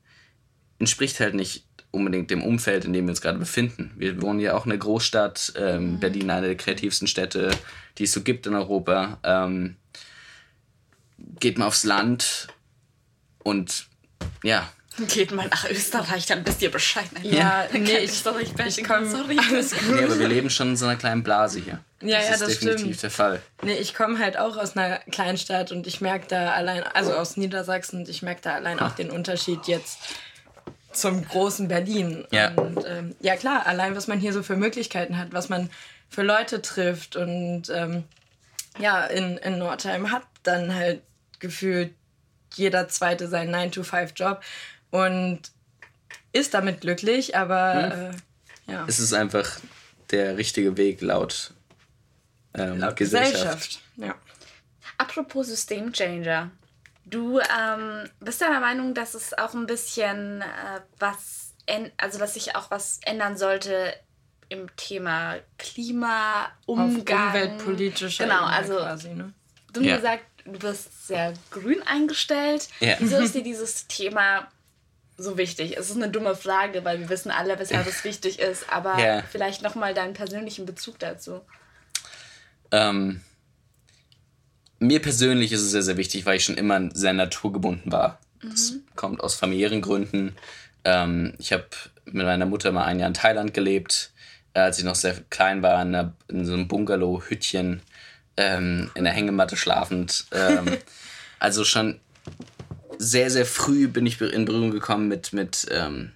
entspricht 0.79 1.19
halt 1.19 1.33
nicht 1.33 1.66
unbedingt 1.91 2.29
dem 2.29 2.43
Umfeld, 2.43 2.85
in 2.85 2.93
dem 2.93 3.05
wir 3.05 3.11
uns 3.11 3.21
gerade 3.21 3.39
befinden. 3.39 3.91
Wir 3.97 4.21
wohnen 4.21 4.39
ja 4.39 4.55
auch 4.55 4.65
in 4.65 4.71
einer 4.71 4.79
Großstadt, 4.79 5.53
ähm, 5.57 5.93
mhm. 5.93 5.99
Berlin 5.99 6.29
eine 6.29 6.47
der 6.47 6.57
kreativsten 6.57 7.07
Städte, 7.07 7.51
die 7.97 8.03
es 8.03 8.11
so 8.11 8.21
gibt 8.21 8.45
in 8.47 8.53
Europa. 8.53 9.19
Ähm, 9.23 9.77
geht 11.39 11.57
mal 11.57 11.67
aufs 11.67 11.83
Land 11.83 12.47
und 13.39 13.87
ja. 14.43 14.69
Geht 15.09 15.31
mal 15.31 15.47
nach 15.47 15.69
Österreich, 15.69 16.25
dann 16.25 16.45
wisst 16.45 16.59
ihr 16.63 16.71
Bescheid. 16.71 17.05
Ja, 17.21 17.31
ja 17.31 17.67
nee, 17.71 17.99
ich, 17.99 18.25
ich, 18.25 18.77
ich 18.77 18.83
komme. 18.83 19.05
Sorry. 19.07 19.37
Alles 19.51 19.71
gut. 19.71 19.95
Nee, 19.95 20.03
aber 20.03 20.17
wir 20.17 20.27
leben 20.27 20.49
schon 20.49 20.69
in 20.69 20.77
so 20.77 20.85
einer 20.85 20.95
kleinen 20.95 21.21
Blase 21.21 21.59
hier. 21.59 21.79
Ja, 22.01 22.17
das 22.17 22.27
ja, 22.27 22.33
ist 22.33 22.41
das 22.41 22.49
definitiv 22.49 22.81
stimmt. 22.81 23.03
der 23.03 23.11
Fall. 23.11 23.41
Nee, 23.61 23.77
ich 23.77 23.93
komme 23.93 24.17
halt 24.17 24.39
auch 24.39 24.57
aus 24.57 24.75
einer 24.75 24.97
kleinen 25.11 25.37
Stadt 25.37 25.71
und 25.71 25.85
ich 25.85 26.01
merke 26.01 26.25
da 26.27 26.51
allein, 26.51 26.81
also 26.81 27.13
aus 27.13 27.37
Niedersachsen, 27.37 27.99
und 27.99 28.09
ich 28.09 28.23
merke 28.23 28.41
da 28.41 28.55
allein 28.55 28.79
auch 28.79 28.93
den 28.93 29.11
Unterschied 29.11 29.67
jetzt 29.67 29.99
zum 30.99 31.25
großen 31.25 31.67
Berlin. 31.67 32.25
Ja. 32.31 32.51
Und 32.51 32.85
ähm, 32.85 33.15
ja, 33.19 33.35
klar, 33.35 33.65
allein 33.65 33.95
was 33.95 34.07
man 34.07 34.19
hier 34.19 34.33
so 34.33 34.43
für 34.43 34.55
Möglichkeiten 34.55 35.17
hat, 35.17 35.33
was 35.33 35.49
man 35.49 35.69
für 36.09 36.23
Leute 36.23 36.61
trifft. 36.61 37.15
Und 37.15 37.69
ähm, 37.69 38.03
ja, 38.79 39.05
in, 39.05 39.37
in 39.37 39.57
Nordheim 39.57 40.11
hat 40.11 40.23
dann 40.43 40.73
halt 40.73 41.01
gefühlt 41.39 41.93
jeder 42.55 42.87
Zweite 42.87 43.27
seinen 43.27 43.53
9-to-5-Job 43.53 44.41
und 44.91 45.41
ist 46.33 46.53
damit 46.53 46.81
glücklich, 46.81 47.35
aber 47.35 47.91
hm. 47.91 48.11
äh, 48.11 48.71
ja. 48.71 48.85
Es 48.87 48.99
ist 48.99 49.13
einfach 49.13 49.59
der 50.11 50.37
richtige 50.37 50.77
Weg 50.77 51.01
laut, 51.01 51.53
ähm, 52.53 52.79
laut 52.79 52.95
Gesellschaft. 52.95 53.33
Gesellschaft. 53.33 53.81
Ja. 53.97 54.15
Apropos 54.97 55.47
Systemchanger. 55.47 56.51
Du 57.09 57.39
ähm, 57.39 58.09
bist 58.19 58.41
der 58.41 58.59
Meinung, 58.59 58.93
dass 58.93 59.13
es 59.13 59.33
auch 59.37 59.53
ein 59.53 59.65
bisschen 59.65 60.41
äh, 60.41 60.81
was, 60.99 61.53
also 61.97 62.19
dass 62.19 62.33
sich 62.33 62.55
auch 62.55 62.69
was 62.69 62.99
ändern 63.03 63.37
sollte 63.37 63.93
im 64.49 64.73
Thema 64.75 65.35
Klima, 65.57 66.47
Umgang. 66.65 67.17
Auf 67.17 67.33
umweltpolitischer 67.33 68.25
Genau, 68.25 68.43
also 68.43 68.75
quasi, 68.75 69.09
ne? 69.09 69.33
du 69.73 69.81
hast 69.81 69.87
ja. 69.87 69.95
gesagt, 69.97 70.23
du 70.45 70.59
bist 70.59 71.07
sehr 71.07 71.33
grün 71.51 71.81
eingestellt. 71.85 72.67
Ja. 72.79 72.95
Wieso 72.99 73.17
ist 73.17 73.35
dir 73.35 73.43
dieses 73.43 73.87
Thema 73.87 74.47
so 75.17 75.37
wichtig? 75.37 75.77
Es 75.77 75.89
ist 75.89 75.95
eine 75.95 76.09
dumme 76.09 76.35
Frage, 76.35 76.83
weil 76.85 76.99
wir 76.99 77.09
wissen 77.09 77.31
alle, 77.31 77.57
weshalb 77.59 77.87
es 77.87 78.03
wichtig 78.03 78.39
ist, 78.39 78.71
aber 78.71 78.99
ja. 78.99 79.23
vielleicht 79.23 79.61
nochmal 79.61 79.93
deinen 79.93 80.13
persönlichen 80.13 80.65
Bezug 80.65 80.99
dazu. 80.99 81.41
Ähm, 82.71 83.21
mir 84.79 85.01
persönlich 85.01 85.51
ist 85.51 85.61
es 85.61 85.71
sehr, 85.71 85.81
sehr 85.81 85.97
wichtig, 85.97 86.25
weil 86.25 86.37
ich 86.37 86.45
schon 86.45 86.57
immer 86.57 86.89
sehr 86.93 87.13
naturgebunden 87.13 87.91
war. 87.91 88.19
Mhm. 88.41 88.49
Das 88.49 88.73
kommt 88.95 89.21
aus 89.21 89.35
familiären 89.35 89.81
Gründen. 89.81 90.35
Ähm, 90.83 91.33
ich 91.39 91.51
habe 91.53 91.65
mit 92.05 92.25
meiner 92.25 92.45
Mutter 92.45 92.71
mal 92.71 92.85
ein 92.85 92.99
Jahr 92.99 93.07
in 93.07 93.13
Thailand 93.13 93.53
gelebt, 93.53 94.11
äh, 94.53 94.59
als 94.59 94.79
ich 94.79 94.85
noch 94.85 94.95
sehr 94.95 95.15
klein 95.29 95.61
war, 95.61 95.81
in, 95.81 95.95
einer, 95.95 96.13
in 96.27 96.45
so 96.45 96.53
einem 96.53 96.67
Bungalow-Hüttchen 96.67 97.81
ähm, 98.37 98.91
in 98.95 99.03
der 99.03 99.13
Hängematte 99.13 99.57
schlafend. 99.57 100.25
Ähm, 100.31 100.77
also 101.39 101.63
schon 101.63 101.99
sehr, 102.97 103.29
sehr 103.29 103.45
früh 103.45 103.87
bin 103.87 104.05
ich 104.05 104.21
in 104.21 104.45
Berührung 104.45 104.71
gekommen 104.71 105.07
mit, 105.07 105.33
mit, 105.33 105.67
ähm, 105.71 106.11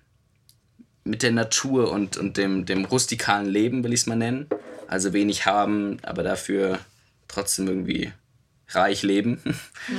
mit 1.03 1.23
der 1.23 1.31
Natur 1.31 1.91
und, 1.91 2.17
und 2.17 2.37
dem, 2.37 2.65
dem 2.65 2.85
rustikalen 2.85 3.47
Leben, 3.47 3.83
will 3.83 3.93
ich 3.93 4.01
es 4.01 4.07
mal 4.07 4.15
nennen. 4.15 4.47
Also 4.87 5.13
wenig 5.13 5.45
haben, 5.45 5.97
aber 6.03 6.21
dafür 6.23 6.79
trotzdem 7.27 7.67
irgendwie 7.67 8.11
reich 8.75 9.03
leben, 9.03 9.41
ja. 9.45 9.53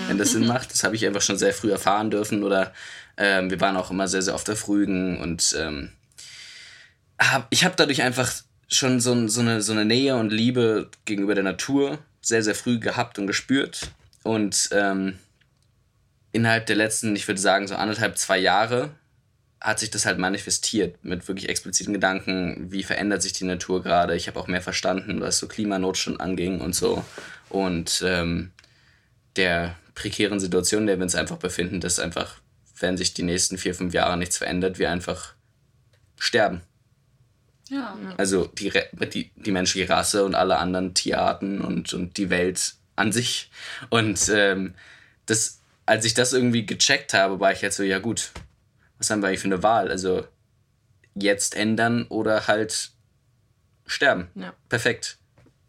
wenn 0.08 0.18
das 0.18 0.32
Sinn 0.32 0.46
macht. 0.46 0.72
Das 0.72 0.84
habe 0.84 0.96
ich 0.96 1.06
einfach 1.06 1.22
schon 1.22 1.38
sehr 1.38 1.54
früh 1.54 1.70
erfahren 1.70 2.10
dürfen. 2.10 2.42
Oder 2.42 2.72
ähm, 3.16 3.50
wir 3.50 3.60
waren 3.60 3.76
auch 3.76 3.90
immer 3.90 4.08
sehr, 4.08 4.22
sehr 4.22 4.34
oft 4.34 4.48
auf 4.50 4.68
Rügen 4.68 5.20
und 5.20 5.54
ähm, 5.58 5.90
hab, 7.18 7.46
ich 7.50 7.64
habe 7.64 7.74
dadurch 7.76 8.02
einfach 8.02 8.32
schon 8.68 9.00
so, 9.00 9.28
so, 9.28 9.40
eine, 9.40 9.62
so 9.62 9.72
eine 9.72 9.84
Nähe 9.84 10.16
und 10.16 10.32
Liebe 10.32 10.90
gegenüber 11.04 11.34
der 11.34 11.44
Natur 11.44 11.98
sehr, 12.20 12.42
sehr 12.42 12.54
früh 12.54 12.78
gehabt 12.78 13.18
und 13.18 13.26
gespürt. 13.26 13.90
Und 14.22 14.70
ähm, 14.72 15.18
innerhalb 16.32 16.66
der 16.66 16.76
letzten, 16.76 17.14
ich 17.16 17.28
würde 17.28 17.40
sagen, 17.40 17.66
so 17.66 17.74
anderthalb, 17.74 18.16
zwei 18.16 18.38
Jahre 18.38 18.90
hat 19.60 19.78
sich 19.78 19.90
das 19.90 20.06
halt 20.06 20.18
manifestiert 20.18 21.04
mit 21.04 21.28
wirklich 21.28 21.48
expliziten 21.48 21.92
Gedanken, 21.92 22.72
wie 22.72 22.82
verändert 22.82 23.22
sich 23.22 23.32
die 23.32 23.44
Natur 23.44 23.82
gerade. 23.82 24.16
Ich 24.16 24.26
habe 24.26 24.40
auch 24.40 24.48
mehr 24.48 24.62
verstanden, 24.62 25.20
was 25.20 25.38
so 25.38 25.46
Klimanotstand 25.46 26.20
anging 26.20 26.60
und 26.60 26.74
so. 26.74 27.04
Und 27.48 28.02
ähm, 28.04 28.50
der 29.36 29.76
prekären 29.94 30.40
Situation, 30.40 30.82
in 30.82 30.86
der 30.86 30.98
wir 30.98 31.04
uns 31.04 31.14
einfach 31.14 31.36
befinden, 31.36 31.80
dass 31.80 31.98
einfach, 31.98 32.36
wenn 32.78 32.96
sich 32.96 33.14
die 33.14 33.22
nächsten 33.22 33.58
vier, 33.58 33.74
fünf 33.74 33.94
Jahre 33.94 34.16
nichts 34.16 34.38
verändert, 34.38 34.78
wir 34.78 34.90
einfach 34.90 35.34
sterben. 36.18 36.62
Ja. 37.68 37.96
Also 38.18 38.46
die, 38.46 38.72
die, 39.12 39.30
die 39.34 39.50
menschliche 39.50 39.88
Rasse 39.88 40.24
und 40.24 40.34
alle 40.34 40.58
anderen 40.58 40.94
Tierarten 40.94 41.60
und, 41.60 41.92
und 41.94 42.16
die 42.16 42.30
Welt 42.30 42.74
an 42.96 43.12
sich. 43.12 43.50
Und 43.88 44.28
ähm, 44.28 44.74
das, 45.26 45.60
als 45.86 46.04
ich 46.04 46.14
das 46.14 46.32
irgendwie 46.32 46.66
gecheckt 46.66 47.14
habe, 47.14 47.40
war 47.40 47.52
ich 47.52 47.62
jetzt 47.62 47.76
so, 47.76 47.82
ja 47.82 47.98
gut, 47.98 48.32
was 48.98 49.10
haben 49.10 49.22
wir 49.22 49.28
eigentlich 49.28 49.40
für 49.40 49.46
eine 49.46 49.62
Wahl? 49.62 49.90
Also 49.90 50.26
jetzt 51.14 51.56
ändern 51.56 52.06
oder 52.08 52.46
halt 52.46 52.90
sterben. 53.86 54.28
Ja. 54.34 54.54
Perfekt. 54.68 55.18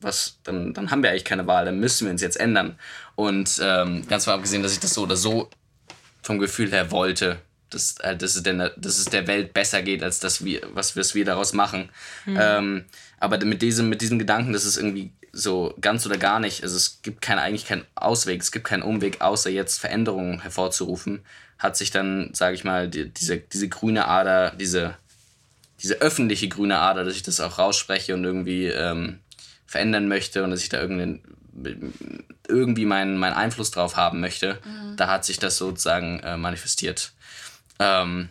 Was, 0.04 0.38
dann, 0.44 0.74
dann 0.74 0.92
haben 0.92 1.02
wir 1.04 1.10
eigentlich 1.10 1.26
keine 1.26 1.48
Wahl, 1.48 1.66
dann 1.66 1.80
müssen 1.80 2.06
wir 2.06 2.12
uns 2.12 2.22
jetzt 2.22 2.40
ändern. 2.40 2.78
Und 3.16 3.60
ähm, 3.64 4.06
ganz 4.08 4.28
mal 4.28 4.34
abgesehen, 4.34 4.64
dass 4.64 4.74
ich 4.74 4.80
das 4.80 4.94
so 4.94 5.04
oder 5.04 5.16
so 5.16 5.50
vom 6.22 6.40
Gefühl 6.40 6.72
her 6.72 6.92
wollte, 6.92 7.40
dass, 7.70 7.98
äh, 8.00 8.16
dass, 8.16 8.36
es, 8.36 8.44
der, 8.44 8.70
dass 8.72 8.98
es 8.98 9.06
der 9.06 9.28
Welt 9.28 9.54
besser 9.54 9.82
geht, 9.82 10.04
als 10.04 10.20
dass 10.20 10.44
wir, 10.44 10.62
was, 10.74 10.96
was 10.96 11.16
wir 11.16 11.26
daraus 11.26 11.54
machen. 11.54 11.90
Mhm. 12.26 12.38
Ähm, 12.40 12.86
aber 13.20 13.44
mit 13.46 13.62
diesem, 13.62 13.90
mit 13.90 14.02
diesem 14.02 14.20
Gedanken, 14.20 14.54
dass 14.54 14.66
es 14.66 14.78
irgendwie 14.78 15.12
so 15.32 15.74
ganz 15.82 16.06
oder 16.06 16.18
gar 16.18 16.40
nicht, 16.40 16.64
also 16.64 16.76
es 16.76 17.02
gibt 17.02 17.22
kein, 17.22 17.40
eigentlich 17.40 17.66
keinen 17.66 17.86
Ausweg, 17.96 18.42
es 18.42 18.52
gibt 18.52 18.68
keinen 18.68 18.84
Umweg, 18.84 19.22
außer 19.22 19.50
jetzt 19.50 19.80
Veränderungen 19.80 20.42
hervorzurufen, 20.42 21.26
hat 21.58 21.76
sich 21.76 21.90
dann, 21.90 22.34
sage 22.34 22.56
ich 22.56 22.64
mal, 22.64 22.88
die, 22.88 23.10
diese, 23.10 23.38
diese 23.38 23.68
grüne 23.68 24.08
Ader, 24.08 24.52
diese, 24.52 24.96
diese 25.82 25.96
öffentliche 25.96 26.48
grüne 26.48 26.78
Ader, 26.78 27.04
dass 27.04 27.16
ich 27.16 27.24
das 27.24 27.40
auch 27.40 27.58
rausspreche 27.58 28.14
und 28.14 28.24
irgendwie 28.24 28.68
ähm, 28.68 29.20
verändern 29.74 30.08
möchte 30.08 30.44
und 30.44 30.52
dass 30.52 30.62
ich 30.62 30.70
da 30.70 30.80
irgendwie 32.48 32.86
meinen, 32.86 33.18
meinen 33.18 33.34
Einfluss 33.34 33.72
drauf 33.72 33.96
haben 33.96 34.20
möchte, 34.20 34.60
mhm. 34.64 34.98
da 34.98 35.08
hat 35.08 35.26
sich 35.26 35.40
das 35.40 35.58
sozusagen 35.58 36.20
äh, 36.20 36.38
manifestiert. 36.38 37.12
Ähm, 37.80 38.30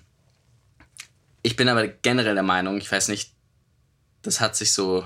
ich 1.43 1.57
bin 1.57 1.69
aber 1.69 1.89
generell 1.89 2.35
der 2.35 2.45
Meinung, 2.45 2.79
ich 2.79 2.93
weiß 2.93 3.09
nicht, 3.09 3.33
das 4.23 4.41
hat 4.41 4.55
sich 4.55 4.73
so, 4.73 5.05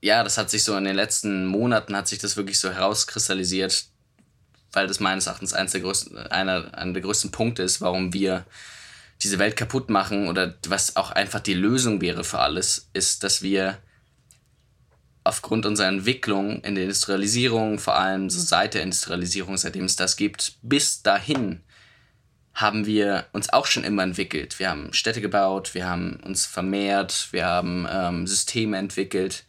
ja, 0.00 0.24
das 0.24 0.38
hat 0.38 0.48
sich 0.48 0.64
so 0.64 0.74
in 0.74 0.84
den 0.84 0.96
letzten 0.96 1.44
Monaten 1.44 1.94
hat 1.94 2.08
sich 2.08 2.18
das 2.18 2.38
wirklich 2.38 2.58
so 2.58 2.72
herauskristallisiert, 2.72 3.84
weil 4.72 4.86
das 4.86 5.00
meines 5.00 5.26
Erachtens 5.26 5.52
eines 5.52 5.72
der 5.72 5.82
größten, 5.82 6.16
einer, 6.16 6.72
einer 6.72 6.94
der 6.94 7.02
größten 7.02 7.30
Punkte 7.30 7.62
ist, 7.62 7.82
warum 7.82 8.14
wir 8.14 8.46
diese 9.22 9.38
Welt 9.38 9.58
kaputt 9.58 9.90
machen 9.90 10.28
oder 10.28 10.54
was 10.66 10.96
auch 10.96 11.10
einfach 11.10 11.40
die 11.40 11.52
Lösung 11.52 12.00
wäre 12.00 12.24
für 12.24 12.38
alles, 12.38 12.88
ist, 12.94 13.22
dass 13.22 13.42
wir 13.42 13.76
aufgrund 15.24 15.66
unserer 15.66 15.88
Entwicklung 15.88 16.62
in 16.62 16.74
der 16.74 16.84
Industrialisierung, 16.84 17.78
vor 17.78 17.96
allem 17.96 18.28
so 18.28 18.40
seit 18.40 18.74
der 18.74 18.82
Industrialisierung, 18.82 19.56
seitdem 19.56 19.84
es 19.84 19.96
das 19.96 20.16
gibt, 20.16 20.56
bis 20.62 21.02
dahin 21.02 21.60
haben 22.54 22.86
wir 22.86 23.26
uns 23.32 23.50
auch 23.52 23.66
schon 23.66 23.84
immer 23.84 24.02
entwickelt. 24.02 24.58
Wir 24.58 24.68
haben 24.68 24.92
Städte 24.92 25.20
gebaut, 25.20 25.74
wir 25.74 25.88
haben 25.88 26.20
uns 26.24 26.44
vermehrt, 26.44 27.28
wir 27.30 27.46
haben 27.46 27.86
ähm, 27.90 28.26
Systeme 28.26 28.76
entwickelt. 28.76 29.44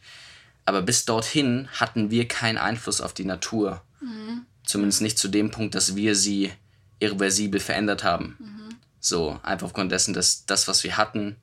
Aber 0.64 0.80
bis 0.80 1.04
dorthin 1.04 1.68
hatten 1.72 2.10
wir 2.10 2.26
keinen 2.26 2.56
Einfluss 2.56 3.00
auf 3.00 3.12
die 3.12 3.26
Natur. 3.26 3.82
Mhm. 4.00 4.46
Zumindest 4.64 5.02
nicht 5.02 5.18
zu 5.18 5.28
dem 5.28 5.50
Punkt, 5.50 5.74
dass 5.74 5.96
wir 5.96 6.14
sie 6.14 6.50
irreversibel 6.98 7.60
verändert 7.60 8.04
haben. 8.04 8.36
Mhm. 8.38 8.76
So, 9.00 9.38
einfach 9.42 9.66
aufgrund 9.66 9.92
dessen, 9.92 10.14
dass 10.14 10.46
das, 10.46 10.66
was 10.66 10.82
wir 10.84 10.96
hatten, 10.96 11.36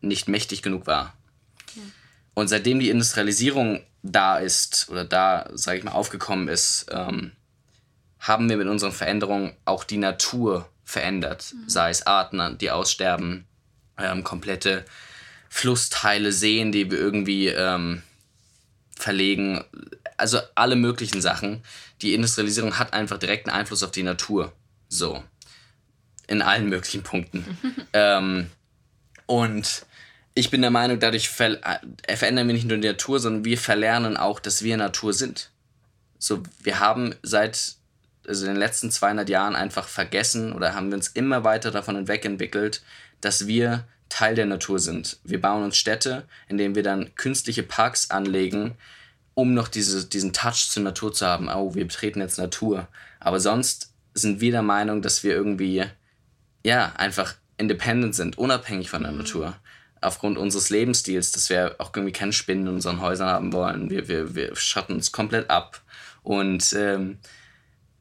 nicht 0.00 0.28
mächtig 0.28 0.62
genug 0.62 0.86
war. 0.86 1.14
Und 2.40 2.48
seitdem 2.48 2.80
die 2.80 2.88
Industrialisierung 2.88 3.84
da 4.02 4.38
ist 4.38 4.88
oder 4.88 5.04
da, 5.04 5.50
sage 5.52 5.76
ich 5.76 5.84
mal, 5.84 5.92
aufgekommen 5.92 6.48
ist, 6.48 6.86
ähm, 6.90 7.32
haben 8.18 8.48
wir 8.48 8.56
mit 8.56 8.66
unseren 8.66 8.92
Veränderungen 8.92 9.52
auch 9.66 9.84
die 9.84 9.98
Natur 9.98 10.66
verändert. 10.82 11.52
Mhm. 11.52 11.68
Sei 11.68 11.90
es 11.90 12.06
Arten, 12.06 12.56
die 12.56 12.70
aussterben, 12.70 13.44
ähm, 13.98 14.24
komplette 14.24 14.86
Flussteile, 15.50 16.32
Seen, 16.32 16.72
die 16.72 16.90
wir 16.90 16.98
irgendwie 16.98 17.48
ähm, 17.48 18.02
verlegen. 18.96 19.62
Also 20.16 20.38
alle 20.54 20.76
möglichen 20.76 21.20
Sachen. 21.20 21.62
Die 22.00 22.14
Industrialisierung 22.14 22.78
hat 22.78 22.94
einfach 22.94 23.18
direkten 23.18 23.50
Einfluss 23.50 23.82
auf 23.82 23.90
die 23.90 24.02
Natur. 24.02 24.54
So. 24.88 25.22
In 26.26 26.40
allen 26.40 26.70
möglichen 26.70 27.02
Punkten. 27.02 27.44
ähm, 27.92 28.50
und 29.26 29.84
ich 30.40 30.50
bin 30.50 30.62
der 30.62 30.70
Meinung, 30.70 30.98
dadurch 30.98 31.28
ver 31.28 31.58
äh, 32.06 32.16
verändern 32.16 32.46
wir 32.46 32.54
nicht 32.54 32.66
nur 32.66 32.78
die 32.78 32.88
Natur, 32.88 33.20
sondern 33.20 33.44
wir 33.44 33.58
verlernen 33.58 34.16
auch, 34.16 34.40
dass 34.40 34.62
wir 34.62 34.76
Natur 34.76 35.12
sind. 35.12 35.50
So, 36.18 36.42
wir 36.62 36.80
haben 36.80 37.14
seit 37.22 37.74
also 38.26 38.46
in 38.46 38.52
den 38.52 38.58
letzten 38.58 38.90
200 38.90 39.28
Jahren 39.28 39.54
einfach 39.54 39.86
vergessen 39.86 40.52
oder 40.52 40.74
haben 40.74 40.88
wir 40.88 40.96
uns 40.96 41.08
immer 41.08 41.44
weiter 41.44 41.70
davon 41.70 41.96
hinwegentwickelt, 41.96 42.82
dass 43.20 43.46
wir 43.46 43.84
Teil 44.08 44.34
der 44.34 44.46
Natur 44.46 44.78
sind. 44.78 45.18
Wir 45.24 45.40
bauen 45.40 45.62
uns 45.62 45.76
Städte, 45.76 46.26
in 46.48 46.58
denen 46.58 46.74
wir 46.74 46.82
dann 46.82 47.14
künstliche 47.16 47.62
Parks 47.62 48.10
anlegen, 48.10 48.76
um 49.34 49.54
noch 49.54 49.68
diese, 49.68 50.06
diesen 50.06 50.32
Touch 50.32 50.68
zur 50.70 50.82
Natur 50.82 51.12
zu 51.12 51.26
haben. 51.26 51.48
Oh, 51.48 51.74
wir 51.74 51.86
betreten 51.86 52.20
jetzt 52.20 52.38
Natur. 52.38 52.88
Aber 53.20 53.40
sonst 53.40 53.92
sind 54.14 54.40
wir 54.40 54.52
der 54.52 54.62
Meinung, 54.62 55.02
dass 55.02 55.22
wir 55.22 55.32
irgendwie, 55.32 55.84
ja, 56.64 56.92
einfach 56.96 57.34
independent 57.56 58.14
sind, 58.14 58.38
unabhängig 58.38 58.90
von 58.90 59.02
der 59.02 59.12
mhm. 59.12 59.18
Natur. 59.18 59.56
Aufgrund 60.00 60.38
unseres 60.38 60.70
Lebensstils, 60.70 61.32
dass 61.32 61.50
wir 61.50 61.76
auch 61.78 61.90
irgendwie 61.94 62.12
keine 62.12 62.32
Spinnen 62.32 62.66
in 62.66 62.74
unseren 62.74 63.00
Häusern 63.00 63.28
haben 63.28 63.52
wollen. 63.52 63.90
Wir, 63.90 64.08
wir, 64.08 64.34
wir 64.34 64.56
schatten 64.56 64.94
uns 64.94 65.12
komplett 65.12 65.50
ab. 65.50 65.82
Und 66.22 66.72
ähm, 66.72 67.18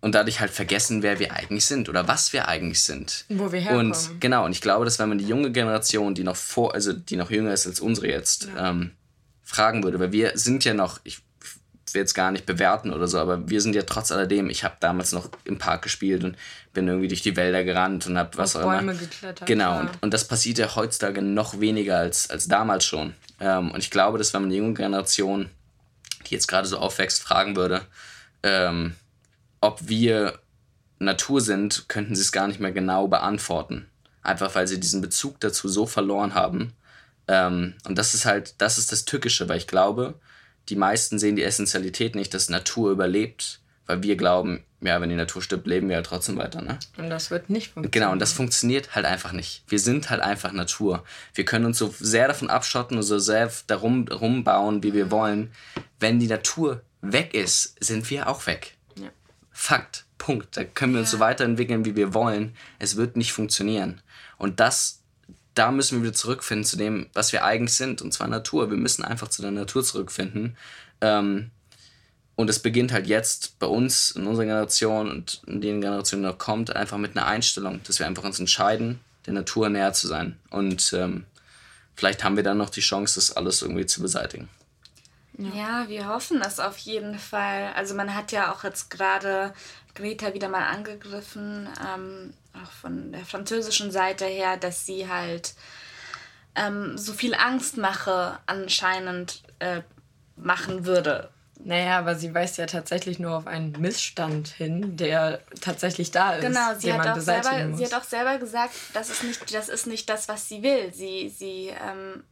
und 0.02 0.16
dadurch 0.16 0.40
halt 0.40 0.52
vergessen, 0.52 1.04
wer 1.04 1.20
wir 1.20 1.34
eigentlich 1.34 1.66
sind 1.66 1.90
oder 1.90 2.08
was 2.08 2.32
wir 2.32 2.48
eigentlich 2.48 2.82
sind. 2.84 3.26
Wo 3.28 3.52
wir 3.52 3.60
herkommen. 3.60 3.92
Und 3.92 4.22
genau, 4.22 4.46
und 4.46 4.52
ich 4.52 4.62
glaube, 4.62 4.86
dass 4.86 4.98
wenn 4.98 5.10
man 5.10 5.18
die 5.18 5.28
junge 5.28 5.52
Generation, 5.52 6.16
die 6.16 6.24
noch 6.24 6.38
vor, 6.38 6.74
also 6.74 6.94
die 6.94 7.18
noch 7.18 7.32
jünger 7.32 7.54
ist 7.54 7.68
als 7.68 7.82
unsere 7.82 8.08
jetzt, 8.08 8.48
ja. 8.56 8.70
ähm, 8.70 8.92
fragen 9.44 9.84
würde, 9.84 10.00
weil 10.00 10.12
wir 10.12 10.38
sind 10.38 10.64
ja 10.64 10.74
noch, 10.74 11.02
ich 11.04 11.20
will 11.94 12.02
jetzt 12.02 12.14
gar 12.14 12.32
nicht 12.32 12.46
bewerten 12.46 12.92
oder 12.92 13.08
so, 13.08 13.20
aber 13.20 13.50
wir 13.50 13.62
sind 13.62 13.76
ja 13.76 13.84
trotz 13.84 14.12
alledem, 14.12 14.50
ich 14.50 14.64
habe 14.64 14.76
damals 14.80 15.12
noch 15.12 15.30
im 15.46 15.58
Park 15.58 15.84
gespielt 15.84 16.24
und 16.24 16.38
bin 16.74 16.88
irgendwie 16.88 17.08
durch 17.08 17.22
die 17.22 17.36
Wälder 17.36 17.64
gerannt 17.64 18.08
und 18.08 18.18
habe 18.18 18.38
was 18.38 18.56
Auf 18.56 18.64
auch 18.64 18.68
Bäume 18.68 18.92
immer. 18.92 18.94
geklettert. 18.94 19.48
Genau, 19.48 19.80
und, 19.80 19.90
und 20.02 20.14
das 20.14 20.28
passiert 20.28 20.58
ja 20.58 20.76
heutzutage 20.76 21.22
noch 21.22 21.60
weniger 21.60 21.98
als, 21.98 22.30
als 22.30 22.48
damals 22.48 22.86
schon. 22.86 23.14
Ähm, 23.40 23.72
und 23.72 23.80
ich 23.80 23.92
glaube, 23.92 24.18
dass 24.18 24.34
wenn 24.34 24.42
man 24.42 24.50
die 24.50 24.58
junge 24.58 24.74
Generation, 24.74 25.50
die 26.28 26.34
jetzt 26.34 26.48
gerade 26.48 26.68
so 26.68 26.78
aufwächst, 26.78 27.22
fragen 27.22 27.56
würde, 27.56 27.82
ähm, 28.44 28.96
ob 29.62 29.88
wir 29.88 30.40
Natur 31.00 31.42
sind, 31.42 31.88
könnten 31.88 32.16
sie 32.16 32.22
es 32.22 32.32
gar 32.32 32.48
nicht 32.48 32.60
mehr 32.60 32.72
genau 32.72 33.08
beantworten. 33.08 33.88
Einfach 34.22 34.54
weil 34.56 34.68
sie 34.68 34.80
diesen 34.80 35.02
Bezug 35.02 35.40
dazu 35.40 35.70
so 35.70 35.86
verloren 35.86 36.36
haben. 36.36 36.74
Ähm, 37.28 37.76
und 37.86 37.98
das 37.98 38.14
ist 38.14 38.26
halt, 38.26 38.56
das 38.58 38.78
ist 38.78 38.92
das 38.92 39.06
Tückische, 39.06 39.48
weil 39.48 39.58
ich 39.58 39.68
glaube, 39.68 40.16
die 40.70 40.76
meisten 40.76 41.20
sehen 41.20 41.36
die 41.36 41.44
Essentialität 41.44 42.16
nicht, 42.16 42.34
dass 42.34 42.50
Natur 42.50 42.92
überlebt, 42.92 43.60
weil 43.86 44.04
wir 44.04 44.16
glauben, 44.16 44.64
ja, 44.82 45.02
wenn 45.02 45.10
die 45.10 45.16
Natur 45.16 45.42
stirbt, 45.42 45.68
leben 45.68 45.90
wir 45.90 45.98
ja 45.98 46.02
trotzdem 46.02 46.38
weiter, 46.38 46.62
ne? 46.62 46.80
Und 46.98 47.10
das 47.10 47.32
wird 47.32 47.50
nicht 47.50 47.74
funktionieren. 47.74 47.92
Genau, 47.92 48.12
und 48.12 48.20
das 48.20 48.32
funktioniert 48.32 48.96
halt 48.96 49.06
einfach 49.06 49.34
nicht. 49.34 49.64
Wir 49.68 49.80
sind 49.80 50.10
halt 50.10 50.22
einfach 50.22 50.52
Natur. 50.54 51.04
Wir 51.34 51.44
können 51.44 51.66
uns 51.66 51.78
so 51.78 51.94
sehr 52.00 52.28
davon 52.28 52.50
abschotten 52.50 52.98
und 52.98 53.04
so 53.04 53.20
sehr 53.20 53.52
darum 53.68 54.08
rumbauen, 54.08 54.84
wie 54.84 54.94
wir 54.94 55.12
wollen. 55.12 55.52
Wenn 56.00 56.20
die 56.20 56.28
Natur 56.28 56.82
weg 57.02 57.34
ist, 57.34 57.76
sind 57.84 58.10
wir 58.10 58.30
auch 58.30 58.46
weg. 58.48 58.78
Fakt. 59.60 60.06
Punkt. 60.18 60.56
Da 60.56 60.64
können 60.64 60.94
wir 60.94 61.02
uns 61.02 61.12
so 61.12 61.20
weiterentwickeln, 61.20 61.84
wie 61.84 61.98
wir 61.98 62.14
wollen. 62.14 62.56
Es 62.78 62.96
wird 62.96 63.18
nicht 63.18 63.34
funktionieren. 63.34 64.02
Und 64.38 64.62
das, 64.62 64.99
da 65.60 65.72
müssen 65.72 65.98
wir 65.98 66.04
wieder 66.04 66.14
zurückfinden 66.14 66.66
zu 66.66 66.78
dem, 66.78 67.08
was 67.14 67.34
wir 67.34 67.44
eigentlich 67.44 67.76
sind, 67.76 68.02
und 68.02 68.14
zwar 68.14 68.28
Natur. 68.28 68.70
Wir 68.70 68.78
müssen 68.78 69.04
einfach 69.04 69.28
zu 69.28 69.42
der 69.42 69.52
Natur 69.52 69.84
zurückfinden. 69.84 70.56
Ähm, 71.02 71.52
Und 72.36 72.50
es 72.50 72.60
beginnt 72.60 72.94
halt 72.94 73.06
jetzt 73.06 73.60
bei 73.60 73.68
uns, 73.68 74.12
in 74.12 74.26
unserer 74.26 74.46
Generation 74.46 75.12
und 75.12 75.42
in 75.46 75.60
den 75.60 75.82
Generationen, 75.82 76.24
die 76.24 76.30
noch 76.30 76.38
kommt, 76.38 76.74
einfach 76.74 76.98
mit 76.98 77.18
einer 77.18 77.28
Einstellung, 77.28 77.82
dass 77.84 78.00
wir 78.00 78.08
einfach 78.08 78.24
uns 78.24 78.40
entscheiden, 78.40 79.02
der 79.26 79.34
Natur 79.34 79.68
näher 79.68 79.92
zu 79.92 80.08
sein. 80.08 80.38
Und 80.50 80.94
ähm, 80.94 81.26
vielleicht 81.96 82.24
haben 82.24 82.38
wir 82.38 82.44
dann 82.44 82.58
noch 82.58 82.70
die 82.70 82.80
Chance, 82.80 83.16
das 83.16 83.36
alles 83.36 83.62
irgendwie 83.62 83.86
zu 83.86 84.02
beseitigen. 84.02 84.48
Ja. 85.40 85.50
ja, 85.56 85.90
wir 85.90 86.08
hoffen 86.08 86.42
das 86.42 86.60
auf 86.60 86.78
jeden 86.78 87.18
Fall. 87.18 87.72
Also 87.74 87.96
man 87.96 88.14
hat 88.14 88.34
ja 88.34 88.52
auch 88.52 88.66
jetzt 88.66 88.90
gerade 88.90 89.54
Greta 89.96 90.34
wieder 90.34 90.50
mal 90.50 90.68
angegriffen, 90.68 91.70
ähm, 91.82 92.34
auch 92.54 92.72
von 92.72 93.14
der 93.14 93.26
französischen 93.26 93.90
Seite 93.90 94.26
her, 94.26 94.58
dass 94.58 94.86
sie 94.86 95.08
halt 95.08 95.54
ähm, 96.56 96.98
so 96.98 97.14
viel 97.14 97.36
Angstmache 97.36 98.38
anscheinend 98.48 99.44
äh, 99.60 99.82
machen 100.36 100.86
würde. 100.86 101.30
Naja, 101.62 102.00
aber 102.00 102.16
sie 102.16 102.34
weist 102.34 102.58
ja 102.58 102.66
tatsächlich 102.66 103.20
nur 103.20 103.36
auf 103.36 103.48
einen 103.48 103.74
Missstand 103.80 104.50
hin, 104.50 104.98
der 104.98 105.42
tatsächlich 105.62 106.12
da 106.12 106.36
ist. 106.36 106.42
Genau, 106.42 106.74
sie, 106.78 106.94
hat 106.94 107.08
auch, 107.08 107.22
selber, 107.22 107.78
sie 107.78 107.86
hat 107.86 107.94
auch 107.94 108.04
selber 108.04 108.38
gesagt, 108.38 108.74
das 108.94 109.10
ist 109.10 109.24
nicht 109.24 109.54
das, 109.54 109.70
ist 109.70 109.88
nicht 109.88 110.10
das 110.10 110.28
was 110.28 110.50
sie 110.50 110.64
will. 110.64 110.94
Sie, 110.94 111.30
sie 111.30 111.68
ähm, 111.68 112.24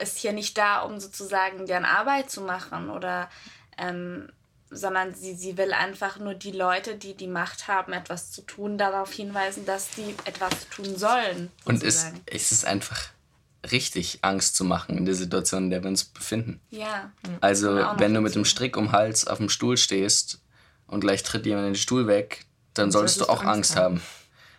ist 0.00 0.18
hier 0.18 0.32
nicht 0.32 0.56
da, 0.58 0.80
um 0.80 1.00
sozusagen 1.00 1.66
deren 1.66 1.84
Arbeit 1.84 2.30
zu 2.30 2.40
machen 2.40 2.90
oder 2.90 3.28
ähm, 3.76 4.28
sondern 4.70 5.14
sie, 5.14 5.34
sie 5.34 5.56
will 5.56 5.72
einfach 5.72 6.18
nur 6.18 6.34
die 6.34 6.52
Leute, 6.52 6.96
die 6.96 7.14
die 7.14 7.26
Macht 7.26 7.68
haben, 7.68 7.92
etwas 7.92 8.30
zu 8.30 8.42
tun, 8.42 8.76
darauf 8.76 9.12
hinweisen, 9.12 9.64
dass 9.64 9.90
die 9.90 10.14
etwas 10.24 10.68
tun 10.68 10.96
sollen. 10.96 11.50
Und 11.64 11.82
es, 11.82 12.12
es 12.26 12.52
ist 12.52 12.66
einfach 12.66 13.08
richtig 13.70 14.18
Angst 14.22 14.56
zu 14.56 14.64
machen 14.64 14.98
in 14.98 15.04
der 15.04 15.14
Situation, 15.14 15.64
in 15.64 15.70
der 15.70 15.82
wir 15.82 15.88
uns 15.88 16.04
befinden. 16.04 16.60
Ja. 16.70 17.10
Also, 17.40 17.74
wenn 17.96 18.14
du 18.14 18.20
mit 18.20 18.34
dem 18.34 18.44
Strick 18.44 18.76
um 18.76 18.86
den 18.86 18.92
Hals 18.92 19.26
auf 19.26 19.38
dem 19.38 19.48
Stuhl 19.48 19.76
stehst 19.76 20.40
und 20.86 21.00
gleich 21.00 21.22
tritt 21.22 21.46
jemand 21.46 21.66
den 21.66 21.74
Stuhl 21.74 22.06
weg, 22.06 22.44
dann 22.74 22.92
solltest 22.92 23.20
du 23.20 23.28
auch 23.28 23.42
Angst 23.42 23.76
haben. 23.76 23.96
haben. 23.96 24.02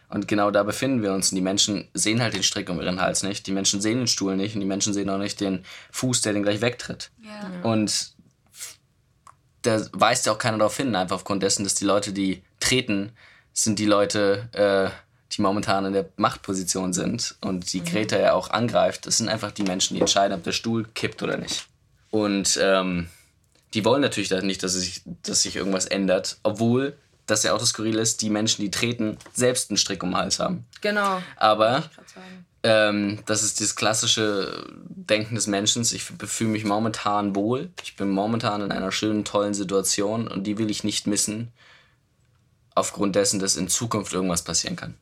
Und 0.10 0.28
genau 0.28 0.50
da 0.50 0.64
befinden 0.64 1.04
wir 1.04 1.14
uns. 1.14 1.32
Und 1.32 1.36
die 1.36 1.42
Menschen 1.42 1.88
sehen 1.94 2.22
halt 2.22 2.34
den 2.34 2.44
Strick 2.44 2.70
um 2.70 2.82
ihren 2.82 3.00
Hals 3.00 3.24
nicht. 3.24 3.46
Die 3.46 3.52
Menschen 3.52 3.80
sehen 3.80 4.00
den 4.00 4.08
Stuhl 4.08 4.36
nicht 4.36 4.56
und 4.56 4.62
die 4.62 4.68
Menschen 4.68 4.94
sehen 4.94 5.10
auch 5.10 5.20
nicht 5.20 5.40
den 5.40 5.64
Fuß, 5.92 6.22
der 6.22 6.34
den 6.34 6.44
gleich 6.44 6.62
wegtritt. 6.62 7.12
Ja. 7.24 7.70
Und 7.70 8.14
da 9.62 9.86
weist 9.92 10.26
ja 10.26 10.32
auch 10.32 10.40
keiner 10.40 10.58
darauf 10.58 10.76
hin, 10.76 10.96
einfach 10.96 11.18
aufgrund 11.18 11.44
dessen, 11.44 11.64
dass 11.64 11.76
die 11.76 11.86
Leute, 11.86 12.12
die 12.12 12.42
treten, 12.60 13.12
sind 13.54 13.78
die 13.78 13.86
Leute, 13.86 14.50
äh, 14.54 14.90
die 15.32 15.42
momentan 15.42 15.86
in 15.86 15.94
der 15.94 16.10
Machtposition 16.16 16.94
sind 16.94 17.36
und 17.42 17.72
die 17.74 17.82
mhm. 17.82 17.86
Greta 17.86 18.18
ja 18.18 18.34
auch 18.34 18.50
angreift. 18.50 19.06
Das 19.06 19.18
sind 19.18 19.30
einfach 19.30 19.52
die 19.52 19.64
Menschen, 19.64 19.96
die 19.96 20.02
entscheiden, 20.02 20.36
ob 20.36 20.44
der 20.44 20.54
Stuhl 20.54 20.88
kippt 20.96 21.22
oder 21.22 21.38
nicht. 21.38 21.68
Und 22.10 22.60
ähm, 22.62 23.10
die 23.76 23.86
wollen 23.86 24.02
natürlich 24.02 24.32
nicht, 24.32 24.64
dass 24.64 24.74
sich, 24.74 25.04
dass 25.24 25.44
sich 25.44 25.56
irgendwas 25.56 25.86
ändert, 25.86 26.40
obwohl 26.42 26.98
das 27.30 27.44
ja 27.44 27.54
auch 27.54 27.60
das 27.60 27.70
Skurril 27.70 27.98
ist, 27.98 28.22
die 28.22 28.30
Menschen, 28.30 28.62
die 28.62 28.72
treten, 28.72 29.18
selbst 29.34 29.70
einen 29.70 29.78
Strick 29.78 30.04
um 30.04 30.12
den 30.12 30.18
Hals 30.18 30.40
haben. 30.40 30.66
Genau. 30.82 31.22
Aber 31.36 31.84
ähm, 32.64 33.20
das 33.26 33.44
ist 33.44 33.62
das 33.62 33.76
klassische 33.76 34.68
Denken 34.88 35.36
des 35.36 35.48
Menschen. 35.48 35.82
Ich 35.84 36.04
fühle 36.04 36.50
mich 36.50 36.66
momentan 36.66 37.36
wohl. 37.36 37.70
Ich 37.84 37.96
bin 37.96 38.10
momentan 38.10 38.62
in 38.62 38.72
einer 38.72 38.92
schönen, 38.92 39.24
tollen 39.24 39.54
Situation 39.54 40.28
und 40.28 40.46
die 40.46 40.58
will 40.58 40.70
ich 40.70 40.84
nicht 40.84 41.08
missen, 41.08 41.52
aufgrund 42.76 43.16
dessen, 43.16 43.40
dass 43.40 43.56
in 43.56 43.70
Zukunft 43.70 44.14
irgendwas 44.14 44.44
passieren 44.44 44.76
kann. 44.76 44.96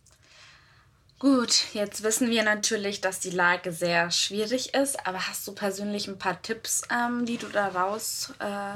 Gut, 1.20 1.74
jetzt 1.74 2.04
wissen 2.04 2.30
wir 2.30 2.44
natürlich, 2.44 3.02
dass 3.02 3.20
die 3.20 3.32
Lage 3.32 3.72
sehr 3.72 4.12
schwierig 4.12 4.76
ist, 4.76 5.08
aber 5.08 5.28
hast 5.28 5.48
du 5.48 5.52
persönlich 5.52 6.08
ein 6.08 6.20
paar 6.20 6.40
Tipps, 6.44 6.84
ähm, 6.92 7.26
die 7.26 7.38
du 7.38 7.48
da 7.48 7.70
raus 7.70 8.34
äh, 8.38 8.76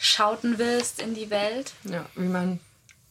schauten 0.00 0.58
willst 0.58 1.00
in 1.00 1.14
die 1.14 1.30
Welt? 1.30 1.74
Ja, 1.84 2.06
wie 2.16 2.26
man 2.26 2.58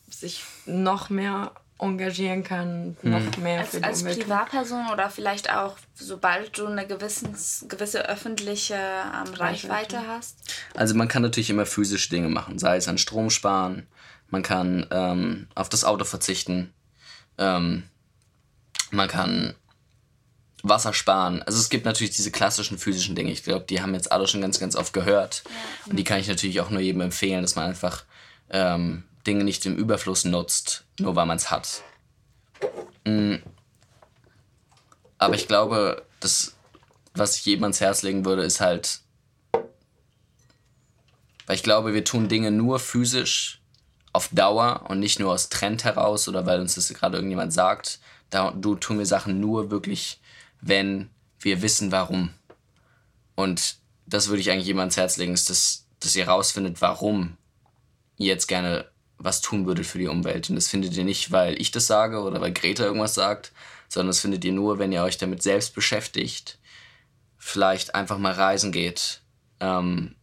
sich 0.09 0.43
noch 0.65 1.09
mehr 1.09 1.51
engagieren 1.77 2.43
kann, 2.43 2.97
noch 3.03 3.37
mhm. 3.37 3.43
mehr 3.43 3.59
als, 3.61 3.69
für 3.69 3.77
die 3.77 3.83
als 3.85 4.01
Umwelt. 4.01 4.19
Privatperson 4.19 4.89
oder 4.91 5.09
vielleicht 5.09 5.53
auch, 5.53 5.77
sobald 5.95 6.57
du 6.57 6.65
eine 6.65 6.85
gewissens, 6.85 7.65
gewisse 7.69 8.09
öffentliche 8.09 8.75
ähm, 8.75 9.33
Reichweite 9.33 10.05
hast? 10.07 10.37
Also 10.75 10.95
man 10.95 11.07
kann 11.07 11.21
natürlich 11.21 11.51
immer 11.51 11.65
physische 11.65 12.09
Dinge 12.09 12.27
machen, 12.27 12.59
sei 12.59 12.75
es 12.75 12.89
an 12.89 12.97
Strom 12.97 13.29
sparen, 13.29 13.87
man 14.27 14.43
kann 14.43 14.87
ähm, 14.91 15.47
auf 15.55 15.69
das 15.69 15.85
Auto 15.85 16.03
verzichten, 16.03 16.73
ähm, 17.37 17.83
man 18.91 19.07
kann 19.07 19.55
Wasser 20.63 20.93
sparen. 20.93 21.41
Also 21.43 21.59
es 21.59 21.69
gibt 21.69 21.85
natürlich 21.85 22.15
diese 22.15 22.31
klassischen 22.31 22.77
physischen 22.77 23.15
Dinge. 23.15 23.31
Ich 23.31 23.43
glaube, 23.43 23.65
die 23.65 23.81
haben 23.81 23.93
jetzt 23.93 24.11
alle 24.11 24.27
schon 24.27 24.41
ganz, 24.41 24.59
ganz 24.59 24.75
oft 24.75 24.93
gehört. 24.93 25.43
Ja. 25.45 25.91
Und 25.91 25.97
die 25.97 26.03
kann 26.03 26.19
ich 26.19 26.27
natürlich 26.27 26.59
auch 26.61 26.69
nur 26.69 26.81
jedem 26.81 27.01
empfehlen, 27.01 27.41
dass 27.41 27.55
man 27.55 27.65
einfach 27.65 28.03
ähm, 28.49 29.03
Dinge 29.25 29.43
nicht 29.43 29.65
im 29.65 29.75
Überfluss 29.75 30.25
nutzt, 30.25 30.83
nur 30.99 31.15
weil 31.15 31.25
man 31.25 31.37
es 31.37 31.51
hat. 31.51 31.83
Mhm. 33.05 33.41
Aber 35.17 35.35
ich 35.35 35.47
glaube, 35.47 36.03
das, 36.19 36.55
was 37.13 37.35
ich 37.35 37.45
jedem 37.45 37.63
ans 37.63 37.81
Herz 37.81 38.01
legen 38.01 38.25
würde, 38.25 38.43
ist 38.43 38.61
halt, 38.61 39.01
weil 41.45 41.55
ich 41.55 41.63
glaube, 41.63 41.93
wir 41.93 42.03
tun 42.03 42.27
Dinge 42.27 42.51
nur 42.51 42.79
physisch 42.79 43.61
auf 44.13 44.29
Dauer 44.31 44.85
und 44.87 44.99
nicht 44.99 45.19
nur 45.19 45.31
aus 45.31 45.49
Trend 45.49 45.83
heraus 45.83 46.27
oder 46.27 46.45
weil 46.45 46.59
uns 46.59 46.75
das 46.75 46.89
gerade 46.89 47.17
irgendjemand 47.17 47.53
sagt, 47.53 47.99
da, 48.29 48.51
du 48.51 48.75
tun 48.75 48.97
wir 48.97 49.05
Sachen 49.05 49.39
nur 49.39 49.71
wirklich, 49.71 50.19
wenn 50.61 51.09
wir 51.39 51.61
wissen, 51.61 51.91
warum. 51.91 52.33
Und 53.35 53.75
das 54.05 54.27
würde 54.27 54.41
ich 54.41 54.51
eigentlich 54.51 54.67
jedem 54.67 54.79
ans 54.79 54.97
Herz 54.97 55.17
legen, 55.17 55.33
ist, 55.33 55.49
dass, 55.49 55.85
dass 55.99 56.15
ihr 56.15 56.27
rausfindet, 56.27 56.81
warum 56.81 57.37
ihr 58.17 58.27
jetzt 58.27 58.47
gerne 58.47 58.89
was 59.17 59.41
tun 59.41 59.65
würdet 59.65 59.85
für 59.85 59.97
die 59.97 60.07
Umwelt. 60.07 60.49
Und 60.49 60.55
das 60.55 60.67
findet 60.67 60.95
ihr 60.95 61.03
nicht, 61.03 61.31
weil 61.31 61.59
ich 61.59 61.71
das 61.71 61.87
sage 61.87 62.21
oder 62.21 62.39
weil 62.41 62.53
Greta 62.53 62.83
irgendwas 62.83 63.13
sagt, 63.13 63.51
sondern 63.87 64.07
das 64.07 64.19
findet 64.19 64.45
ihr 64.45 64.53
nur, 64.53 64.79
wenn 64.79 64.91
ihr 64.91 65.03
euch 65.03 65.17
damit 65.17 65.43
selbst 65.43 65.75
beschäftigt, 65.75 66.57
vielleicht 67.37 67.95
einfach 67.95 68.17
mal 68.17 68.33
reisen 68.33 68.71
geht 68.71 69.21
ähm, 69.59 70.15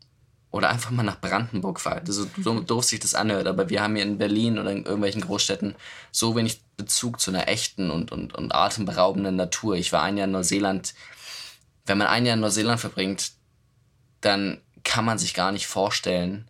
oder 0.56 0.70
einfach 0.70 0.90
mal 0.90 1.02
nach 1.02 1.20
Brandenburg 1.20 1.80
fahrt. 1.80 2.08
So, 2.08 2.26
so 2.42 2.60
doof 2.60 2.84
sich 2.84 2.98
das 2.98 3.14
anhört, 3.14 3.46
aber 3.46 3.68
wir 3.68 3.82
haben 3.82 3.94
hier 3.94 4.04
in 4.04 4.16
Berlin 4.16 4.58
oder 4.58 4.72
in 4.72 4.84
irgendwelchen 4.84 5.20
Großstädten 5.20 5.74
so 6.10 6.34
wenig 6.34 6.62
Bezug 6.78 7.20
zu 7.20 7.30
einer 7.30 7.46
echten 7.48 7.90
und, 7.90 8.10
und, 8.10 8.34
und 8.34 8.54
atemberaubenden 8.54 9.36
Natur. 9.36 9.76
Ich 9.76 9.92
war 9.92 10.02
ein 10.02 10.16
Jahr 10.16 10.26
in 10.26 10.32
Neuseeland. 10.32 10.94
Wenn 11.84 11.98
man 11.98 12.06
ein 12.06 12.24
Jahr 12.24 12.34
in 12.34 12.40
Neuseeland 12.40 12.80
verbringt, 12.80 13.32
dann 14.22 14.62
kann 14.82 15.04
man 15.04 15.18
sich 15.18 15.34
gar 15.34 15.52
nicht 15.52 15.66
vorstellen, 15.66 16.48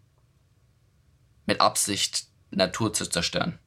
mit 1.47 1.61
Absicht 1.61 2.27
Natur 2.51 2.93
zu 2.93 3.07
zerstören. 3.07 3.59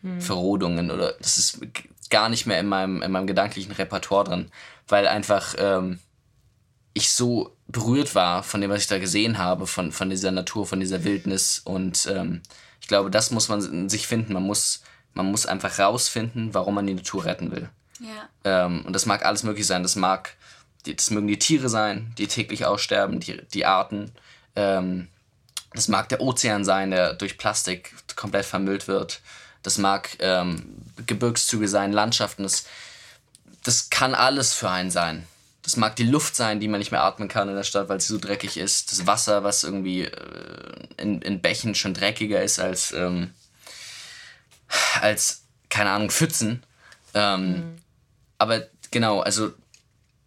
Hm. 0.00 0.20
Verrodungen 0.20 0.90
oder 0.90 1.12
das 1.20 1.36
ist 1.36 1.60
gar 2.08 2.28
nicht 2.28 2.46
mehr 2.46 2.60
in 2.60 2.66
meinem, 2.66 3.02
in 3.02 3.12
meinem 3.12 3.26
gedanklichen 3.26 3.72
Repertoire 3.72 4.24
drin, 4.24 4.50
weil 4.88 5.06
einfach 5.06 5.54
ähm, 5.58 5.98
ich 6.94 7.10
so 7.10 7.55
berührt 7.68 8.14
war 8.14 8.42
von 8.42 8.60
dem, 8.60 8.70
was 8.70 8.82
ich 8.82 8.86
da 8.86 8.98
gesehen 8.98 9.38
habe, 9.38 9.66
von, 9.66 9.92
von 9.92 10.10
dieser 10.10 10.30
Natur, 10.30 10.66
von 10.66 10.80
dieser 10.80 11.04
Wildnis. 11.04 11.60
Und 11.64 12.08
ähm, 12.12 12.42
ich 12.80 12.88
glaube, 12.88 13.10
das 13.10 13.30
muss 13.30 13.48
man 13.48 13.88
sich 13.88 14.06
finden. 14.06 14.32
Man 14.32 14.44
muss, 14.44 14.82
man 15.14 15.26
muss 15.26 15.46
einfach 15.46 15.78
rausfinden, 15.78 16.54
warum 16.54 16.74
man 16.74 16.86
die 16.86 16.94
Natur 16.94 17.24
retten 17.24 17.50
will. 17.50 17.68
Ja. 18.00 18.28
Ähm, 18.66 18.84
und 18.86 18.92
das 18.92 19.06
mag 19.06 19.24
alles 19.24 19.42
möglich 19.42 19.66
sein. 19.66 19.82
Das 19.82 19.96
mag, 19.96 20.36
die, 20.84 20.94
das 20.94 21.10
mögen 21.10 21.26
die 21.26 21.38
Tiere 21.38 21.68
sein, 21.68 22.12
die 22.18 22.28
täglich 22.28 22.64
aussterben, 22.64 23.20
die, 23.20 23.42
die 23.52 23.66
Arten. 23.66 24.12
Ähm, 24.54 25.08
das 25.72 25.88
mag 25.88 26.08
der 26.08 26.20
Ozean 26.20 26.64
sein, 26.64 26.90
der 26.90 27.14
durch 27.14 27.36
Plastik 27.36 27.92
komplett 28.14 28.46
vermüllt 28.46 28.88
wird. 28.88 29.20
Das 29.62 29.78
mag 29.78 30.16
ähm, 30.20 30.76
Gebirgszüge 31.06 31.68
sein, 31.68 31.92
Landschaften. 31.92 32.44
Das, 32.44 32.66
das 33.64 33.90
kann 33.90 34.14
alles 34.14 34.54
für 34.54 34.70
einen 34.70 34.90
sein. 34.92 35.26
Das 35.66 35.76
mag 35.76 35.96
die 35.96 36.04
Luft 36.04 36.36
sein, 36.36 36.60
die 36.60 36.68
man 36.68 36.78
nicht 36.78 36.92
mehr 36.92 37.02
atmen 37.02 37.26
kann 37.26 37.48
in 37.48 37.56
der 37.56 37.64
Stadt, 37.64 37.88
weil 37.88 38.00
sie 38.00 38.12
so 38.12 38.18
dreckig 38.18 38.56
ist. 38.56 38.92
Das 38.92 39.04
Wasser, 39.08 39.42
was 39.42 39.64
irgendwie 39.64 40.02
äh, 40.02 40.86
in, 40.96 41.20
in 41.22 41.40
Bächen 41.40 41.74
schon 41.74 41.92
dreckiger 41.92 42.40
ist 42.40 42.60
als, 42.60 42.92
ähm, 42.92 43.32
als 45.00 45.42
keine 45.68 45.90
Ahnung, 45.90 46.10
Pfützen. 46.10 46.62
Ähm, 47.14 47.48
mhm. 47.50 47.76
Aber 48.38 48.62
genau, 48.92 49.18
also 49.18 49.54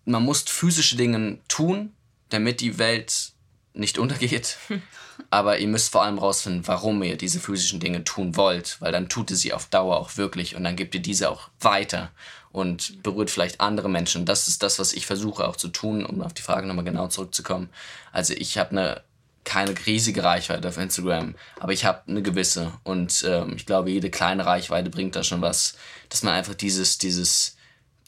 man 0.04 0.24
muss 0.24 0.42
physische 0.42 0.98
Dinge 0.98 1.38
tun, 1.48 1.94
damit 2.28 2.60
die 2.60 2.78
Welt 2.78 3.32
nicht 3.74 3.98
untergeht. 3.98 4.58
Aber 5.30 5.59
ihr 5.59 5.67
müsst 5.67 5.91
vor 5.91 6.03
allem 6.03 6.17
rausfinden, 6.17 6.67
warum 6.67 7.03
ihr 7.03 7.17
diese 7.17 7.39
physischen 7.39 7.80
Dinge 7.80 8.03
tun 8.03 8.36
wollt, 8.36 8.78
weil 8.80 8.91
dann 8.91 9.09
tut 9.09 9.32
ihr 9.32 9.38
sie 9.38 9.53
auf 9.53 9.67
Dauer 9.67 9.97
auch 9.97 10.17
wirklich 10.17 10.55
und 10.55 10.63
dann 10.63 10.76
gebt 10.76 10.95
ihr 10.95 11.01
diese 11.01 11.30
auch 11.30 11.49
weiter 11.59 12.11
und 12.51 13.03
berührt 13.03 13.30
vielleicht 13.30 13.61
andere 13.61 13.89
Menschen. 13.89 14.26
Das 14.26 14.47
ist 14.47 14.63
das, 14.63 14.80
was 14.80 14.93
ich 14.93 15.05
versuche 15.05 15.47
auch 15.47 15.55
zu 15.55 15.67
tun, 15.67 16.05
um 16.05 16.22
auf 16.22 16.34
die 16.34 16.41
Frage 16.41 16.67
nochmal 16.67 16.86
genau 16.86 17.07
zurückzukommen. 17.07 17.70
Also 18.11 18.34
ich 18.34 18.57
habe 18.57 18.72
eine 18.72 19.03
keine 19.45 19.74
riesige 19.88 20.24
Reichweite 20.24 20.67
auf 20.67 20.78
Instagram, 20.78 21.34
aber 21.59 21.74
ich 21.74 21.84
habe 21.86 22.01
eine 22.07 22.22
gewisse 22.22 22.72
und 22.84 23.26
ähm, 23.28 23.53
ich 23.55 23.65
glaube, 23.65 23.89
jede 23.89 24.11
kleine 24.11 24.45
Reichweite 24.45 24.91
bringt 24.91 25.15
da 25.15 25.24
schon 25.24 25.41
was, 25.41 25.76
dass 26.09 26.22
man 26.22 26.36
einfach 26.36 26.53
dieses, 26.53 26.99
dieses, 26.99 27.57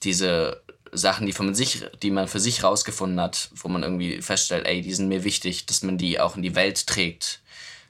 diese 0.03 0.60
Sachen, 0.91 1.25
die, 1.25 1.33
von 1.33 1.55
sich, 1.55 1.85
die 2.01 2.11
man 2.11 2.27
für 2.27 2.39
sich 2.39 2.63
rausgefunden 2.63 3.19
hat, 3.19 3.49
wo 3.55 3.69
man 3.69 3.83
irgendwie 3.83 4.21
feststellt, 4.21 4.65
ey, 4.65 4.81
die 4.81 4.93
sind 4.93 5.07
mir 5.07 5.23
wichtig, 5.23 5.65
dass 5.65 5.83
man 5.83 5.97
die 5.97 6.19
auch 6.19 6.35
in 6.35 6.41
die 6.41 6.55
Welt 6.55 6.87
trägt. 6.87 7.41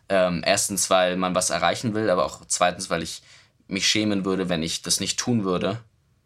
Ähm, 0.10 0.44
erstens, 0.46 0.90
weil 0.90 1.18
man 1.18 1.36
was 1.36 1.50
erreichen 1.50 1.94
will, 1.94 2.10
aber 2.10 2.26
auch 2.26 2.42
zweitens, 2.48 2.90
weil 2.90 3.02
ich 3.02 3.22
mich 3.68 3.88
schämen 3.88 4.26
würde, 4.26 4.50
wenn 4.50 4.62
ich 4.62 4.82
das 4.82 5.00
nicht 5.00 5.18
tun 5.18 5.44
würde. 5.44 5.80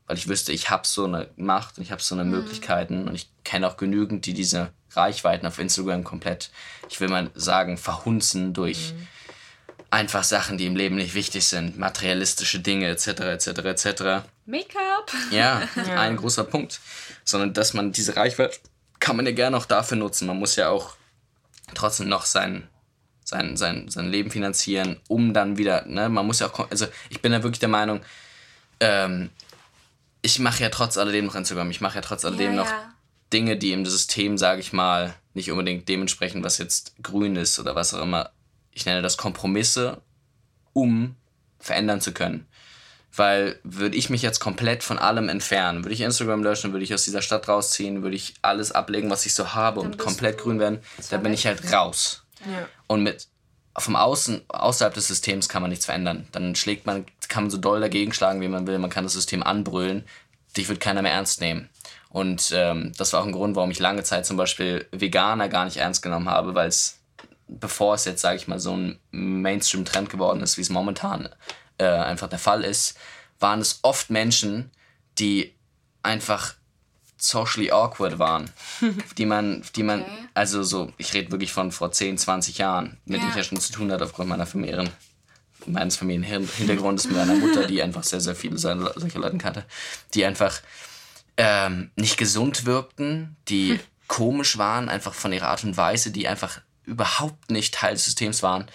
Weil 0.07 0.17
ich 0.17 0.27
wüsste, 0.27 0.51
ich 0.51 0.69
habe 0.69 0.85
so 0.85 1.05
eine 1.05 1.29
Macht 1.35 1.77
und 1.77 1.83
ich 1.83 1.91
habe 1.91 2.01
so 2.01 2.15
eine 2.15 2.25
mhm. 2.25 2.31
Möglichkeiten 2.31 3.07
und 3.07 3.15
ich 3.15 3.29
kenne 3.43 3.67
auch 3.67 3.77
genügend, 3.77 4.25
die 4.25 4.33
diese 4.33 4.71
Reichweiten 4.91 5.47
auf 5.47 5.59
Instagram 5.59 6.03
komplett, 6.03 6.51
ich 6.89 6.99
will 6.99 7.09
mal 7.09 7.31
sagen, 7.33 7.77
verhunzen 7.77 8.53
durch 8.53 8.93
mhm. 8.93 9.07
einfach 9.89 10.23
Sachen, 10.23 10.57
die 10.57 10.65
im 10.65 10.75
Leben 10.75 10.95
nicht 10.95 11.15
wichtig 11.15 11.45
sind, 11.45 11.77
materialistische 11.77 12.59
Dinge 12.59 12.87
etc. 12.87 13.07
etc. 13.07 13.47
etc. 13.47 14.27
Make-up. 14.45 15.11
Ja, 15.31 15.67
ja, 15.87 15.99
ein 15.99 16.17
großer 16.17 16.43
Punkt. 16.43 16.79
Sondern 17.23 17.53
dass 17.53 17.73
man 17.73 17.91
diese 17.91 18.15
Reichweite 18.15 18.59
kann 18.99 19.15
man 19.15 19.25
ja 19.25 19.31
gerne 19.31 19.57
auch 19.57 19.65
dafür 19.65 19.97
nutzen. 19.97 20.27
Man 20.27 20.39
muss 20.39 20.55
ja 20.55 20.69
auch 20.69 20.95
trotzdem 21.73 22.07
noch 22.07 22.25
sein, 22.25 22.67
sein, 23.23 23.57
sein, 23.57 23.89
sein 23.89 24.09
Leben 24.09 24.31
finanzieren, 24.31 24.99
um 25.07 25.33
dann 25.33 25.57
wieder, 25.57 25.85
ne, 25.85 26.09
man 26.09 26.25
muss 26.25 26.39
ja 26.39 26.47
auch, 26.47 26.69
also 26.69 26.87
ich 27.09 27.21
bin 27.21 27.31
ja 27.31 27.43
wirklich 27.43 27.59
der 27.59 27.69
Meinung, 27.69 28.01
ähm, 28.79 29.29
ich 30.21 30.39
mache 30.39 30.63
ja 30.63 30.69
trotz 30.69 30.97
alledem 30.97 31.25
noch 31.25 31.35
Instagram, 31.35 31.69
ich 31.71 31.81
mache 31.81 31.95
ja 31.95 32.01
trotz 32.01 32.25
alledem 32.25 32.53
ja, 32.53 32.63
noch 32.63 32.69
ja. 32.69 32.93
Dinge, 33.33 33.57
die 33.57 33.73
im 33.73 33.85
System, 33.85 34.37
sage 34.37 34.61
ich 34.61 34.73
mal, 34.73 35.13
nicht 35.33 35.51
unbedingt 35.51 35.89
dementsprechend, 35.89 36.43
was 36.43 36.57
jetzt 36.57 36.95
grün 37.03 37.35
ist 37.35 37.59
oder 37.59 37.75
was 37.75 37.93
auch 37.93 38.01
immer. 38.01 38.31
Ich 38.71 38.85
nenne 38.85 39.01
das 39.01 39.17
Kompromisse, 39.17 40.01
um 40.73 41.15
verändern 41.59 42.01
zu 42.01 42.13
können. 42.13 42.47
Weil 43.15 43.59
würde 43.63 43.95
ich 43.95 44.09
mich 44.09 44.21
jetzt 44.21 44.39
komplett 44.39 44.83
von 44.83 44.97
allem 44.97 45.29
entfernen, 45.29 45.83
würde 45.83 45.93
ich 45.93 46.01
Instagram 46.01 46.43
löschen, 46.43 46.73
würde 46.73 46.83
ich 46.83 46.93
aus 46.93 47.03
dieser 47.03 47.21
Stadt 47.21 47.47
rausziehen, 47.47 48.03
würde 48.03 48.15
ich 48.15 48.33
alles 48.41 48.73
ablegen, 48.73 49.09
was 49.09 49.25
ich 49.25 49.33
so 49.33 49.53
habe 49.53 49.79
und 49.79 49.97
komplett 49.97 50.37
grün 50.37 50.59
werden, 50.59 50.79
dann 51.09 51.23
bin 51.23 51.33
ich 51.33 51.45
halt 51.45 51.71
raus. 51.71 52.23
Ja. 52.45 52.67
Und 52.87 53.03
mit 53.03 53.27
vom 53.77 53.95
Außen, 53.95 54.41
außerhalb 54.47 54.93
des 54.93 55.07
Systems 55.07 55.49
kann 55.49 55.61
man 55.61 55.69
nichts 55.69 55.85
verändern. 55.85 56.27
Dann 56.31 56.55
schlägt 56.55 56.85
man, 56.85 57.05
kann 57.27 57.43
man 57.43 57.51
so 57.51 57.57
doll 57.57 57.81
dagegen 57.81 58.13
schlagen, 58.13 58.41
wie 58.41 58.47
man 58.47 58.67
will. 58.67 58.79
Man 58.79 58.89
kann 58.89 59.03
das 59.03 59.13
System 59.13 59.43
anbrüllen. 59.43 60.05
Dich 60.55 60.69
wird 60.69 60.79
keiner 60.79 61.01
mehr 61.01 61.11
ernst 61.11 61.41
nehmen. 61.41 61.69
Und 62.09 62.51
ähm, 62.53 62.93
das 62.97 63.11
war 63.11 63.21
auch 63.21 63.25
ein 63.25 63.33
Grund, 63.33 63.57
warum 63.57 63.71
ich 63.71 63.79
lange 63.79 64.03
Zeit 64.03 64.25
zum 64.25 64.37
Beispiel 64.37 64.87
Veganer 64.91 65.49
gar 65.49 65.65
nicht 65.65 65.77
ernst 65.77 66.01
genommen 66.01 66.29
habe, 66.29 66.55
weil 66.55 66.69
es, 66.69 66.99
bevor 67.49 67.95
es 67.95 68.05
jetzt, 68.05 68.21
sage 68.21 68.37
ich 68.37 68.47
mal, 68.47 68.59
so 68.59 68.77
ein 68.77 68.99
Mainstream-Trend 69.11 70.09
geworden 70.09 70.41
ist, 70.41 70.57
wie 70.57 70.61
es 70.61 70.69
momentan 70.69 71.27
äh, 71.77 71.85
einfach 71.85 72.29
der 72.29 72.39
Fall 72.39 72.63
ist, 72.63 72.97
waren 73.39 73.59
es 73.59 73.79
oft 73.81 74.09
Menschen, 74.09 74.71
die 75.17 75.53
einfach 76.03 76.55
socially 77.17 77.71
awkward 77.71 78.19
waren, 78.19 78.49
die 79.17 79.25
man, 79.25 79.63
die 79.75 79.83
man, 79.83 80.01
okay. 80.01 80.11
also 80.33 80.63
so, 80.63 80.91
ich 80.97 81.13
rede 81.13 81.31
wirklich 81.31 81.51
von 81.51 81.71
vor 81.71 81.91
10, 81.91 82.17
20 82.17 82.57
Jahren, 82.57 82.97
mit 83.05 83.17
ja. 83.17 83.19
denen 83.19 83.31
ich 83.31 83.37
ja 83.37 83.43
schon 83.43 83.59
zu 83.59 83.73
tun 83.73 83.91
hatte 83.91 84.03
aufgrund 84.03 84.29
meiner 84.29 84.45
Familien, 84.45 84.89
meines 85.65 85.95
Familienhintergrundes 85.95 87.07
mit 87.07 87.17
meiner 87.17 87.35
Mutter, 87.35 87.65
die 87.65 87.81
einfach 87.81 88.03
sehr, 88.03 88.21
sehr 88.21 88.35
viele 88.35 88.57
solcher 88.57 89.19
Leute 89.19 89.37
kannte, 89.37 89.65
die 90.13 90.25
einfach 90.25 90.61
ähm, 91.37 91.91
nicht 91.95 92.17
gesund 92.17 92.65
wirkten, 92.65 93.35
die 93.47 93.71
hm. 93.71 93.79
komisch 94.07 94.57
waren, 94.57 94.89
einfach 94.89 95.13
von 95.13 95.33
ihrer 95.33 95.47
Art 95.47 95.63
und 95.63 95.75
Weise, 95.77 96.11
die 96.11 96.27
einfach 96.27 96.61
überhaupt 96.83 97.49
nicht 97.49 97.73
Teil 97.73 97.93
des 97.93 98.05
Systems 98.05 98.43
waren. 98.43 98.67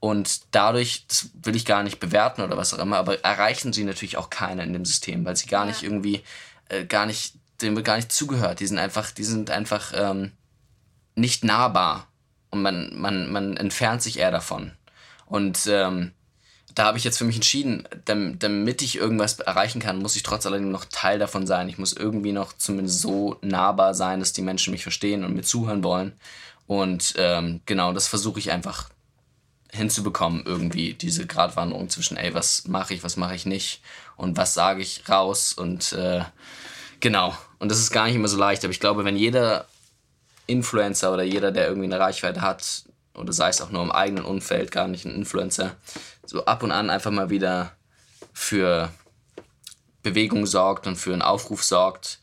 Und 0.00 0.42
dadurch, 0.52 1.06
das 1.08 1.30
will 1.42 1.56
ich 1.56 1.64
gar 1.64 1.82
nicht 1.82 1.98
bewerten 1.98 2.42
oder 2.42 2.56
was 2.56 2.72
auch 2.72 2.78
immer, 2.78 2.98
aber 2.98 3.24
erreichen 3.24 3.72
sie 3.72 3.84
natürlich 3.84 4.16
auch 4.16 4.30
keiner 4.30 4.62
in 4.62 4.72
dem 4.72 4.84
System, 4.84 5.24
weil 5.24 5.36
sie 5.36 5.48
gar 5.48 5.64
ja. 5.64 5.72
nicht 5.72 5.82
irgendwie, 5.82 6.22
äh, 6.68 6.84
gar 6.84 7.04
nicht 7.04 7.34
dem 7.60 7.76
wird 7.76 7.86
gar 7.86 7.96
nicht 7.96 8.12
zugehört. 8.12 8.60
Die 8.60 8.66
sind 8.66 8.78
einfach, 8.78 9.10
die 9.10 9.24
sind 9.24 9.50
einfach 9.50 9.92
ähm, 9.94 10.32
nicht 11.14 11.44
nahbar. 11.44 12.06
Und 12.50 12.62
man, 12.62 12.92
man, 12.94 13.30
man 13.30 13.56
entfernt 13.56 14.02
sich 14.02 14.18
eher 14.18 14.30
davon. 14.30 14.72
Und 15.26 15.66
ähm, 15.66 16.12
da 16.74 16.84
habe 16.84 16.98
ich 16.98 17.04
jetzt 17.04 17.18
für 17.18 17.24
mich 17.24 17.36
entschieden, 17.36 17.86
damit 18.04 18.82
ich 18.82 18.96
irgendwas 18.96 19.40
erreichen 19.40 19.80
kann, 19.80 19.98
muss 19.98 20.16
ich 20.16 20.22
trotz 20.22 20.46
alledem 20.46 20.70
noch 20.70 20.84
Teil 20.84 21.18
davon 21.18 21.46
sein. 21.46 21.68
Ich 21.68 21.78
muss 21.78 21.92
irgendwie 21.92 22.32
noch 22.32 22.52
zumindest 22.52 23.00
so 23.00 23.36
nahbar 23.42 23.94
sein, 23.94 24.20
dass 24.20 24.32
die 24.32 24.42
Menschen 24.42 24.70
mich 24.70 24.84
verstehen 24.84 25.24
und 25.24 25.34
mir 25.34 25.42
zuhören 25.42 25.82
wollen. 25.82 26.12
Und 26.66 27.14
ähm, 27.18 27.60
genau, 27.66 27.92
das 27.92 28.06
versuche 28.06 28.38
ich 28.38 28.52
einfach 28.52 28.88
hinzubekommen, 29.72 30.44
irgendwie 30.46 30.94
diese 30.94 31.26
Gratwanderung 31.26 31.88
zwischen, 31.88 32.16
ey, 32.16 32.34
was 32.34 32.66
mache 32.66 32.94
ich, 32.94 33.02
was 33.02 33.16
mache 33.16 33.34
ich 33.34 33.46
nicht 33.46 33.82
und 34.16 34.36
was 34.36 34.54
sage 34.54 34.82
ich 34.82 35.08
raus 35.08 35.52
und 35.52 35.92
äh, 35.92 36.24
Genau. 37.00 37.36
Und 37.58 37.70
das 37.70 37.78
ist 37.78 37.90
gar 37.90 38.06
nicht 38.06 38.16
immer 38.16 38.28
so 38.28 38.38
leicht. 38.38 38.64
Aber 38.64 38.72
ich 38.72 38.80
glaube, 38.80 39.04
wenn 39.04 39.16
jeder 39.16 39.66
Influencer 40.46 41.12
oder 41.12 41.22
jeder, 41.22 41.52
der 41.52 41.68
irgendwie 41.68 41.86
eine 41.86 42.00
Reichweite 42.00 42.40
hat, 42.40 42.84
oder 43.14 43.32
sei 43.32 43.48
es 43.48 43.60
auch 43.60 43.70
nur 43.70 43.82
im 43.82 43.92
eigenen 43.92 44.24
Umfeld, 44.24 44.70
gar 44.70 44.88
nicht 44.88 45.04
ein 45.04 45.14
Influencer, 45.14 45.76
so 46.24 46.44
ab 46.44 46.62
und 46.62 46.72
an 46.72 46.90
einfach 46.90 47.10
mal 47.10 47.30
wieder 47.30 47.72
für 48.32 48.92
Bewegung 50.02 50.46
sorgt 50.46 50.86
und 50.86 50.96
für 50.96 51.12
einen 51.12 51.22
Aufruf 51.22 51.64
sorgt, 51.64 52.20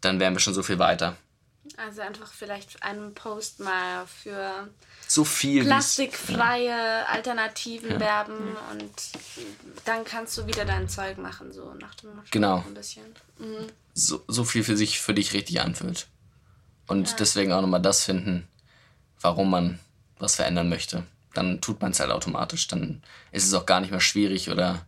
dann 0.00 0.20
wären 0.20 0.34
wir 0.34 0.40
schon 0.40 0.54
so 0.54 0.62
viel 0.62 0.78
weiter. 0.78 1.16
Also 1.76 2.00
einfach 2.00 2.32
vielleicht 2.32 2.82
einen 2.82 3.14
Post 3.14 3.60
mal 3.60 4.06
für 4.06 4.68
so 5.08 5.24
viel 5.24 5.64
plastikfreie 5.64 6.68
ja. 6.68 7.04
Alternativen 7.06 7.92
ja. 7.92 8.00
werben 8.00 8.56
und 8.72 8.92
dann 9.86 10.04
kannst 10.04 10.36
du 10.36 10.46
wieder 10.46 10.66
dein 10.66 10.88
Zeug 10.88 11.16
machen, 11.16 11.52
so 11.52 11.72
nach 11.80 11.94
dem 11.94 12.10
Motto 12.10 12.28
genau. 12.30 12.62
ein 12.66 12.74
bisschen. 12.74 13.04
Mhm. 13.38 13.66
So, 13.94 14.22
so 14.28 14.44
viel 14.44 14.62
für 14.62 14.76
sich 14.76 15.00
für 15.00 15.14
dich 15.14 15.32
richtig 15.32 15.62
anfühlt. 15.62 16.08
Und 16.86 17.08
ja. 17.08 17.16
deswegen 17.16 17.52
auch 17.52 17.62
nochmal 17.62 17.80
das 17.80 18.04
finden, 18.04 18.46
warum 19.20 19.50
man 19.50 19.78
was 20.18 20.36
verändern 20.36 20.68
möchte. 20.68 21.04
Dann 21.32 21.60
tut 21.62 21.80
man 21.80 21.92
es 21.92 22.00
halt 22.00 22.10
automatisch. 22.10 22.68
Dann 22.68 23.02
ist 23.32 23.46
es 23.46 23.54
auch 23.54 23.66
gar 23.66 23.80
nicht 23.80 23.90
mehr 23.90 24.00
schwierig 24.00 24.50
oder 24.50 24.86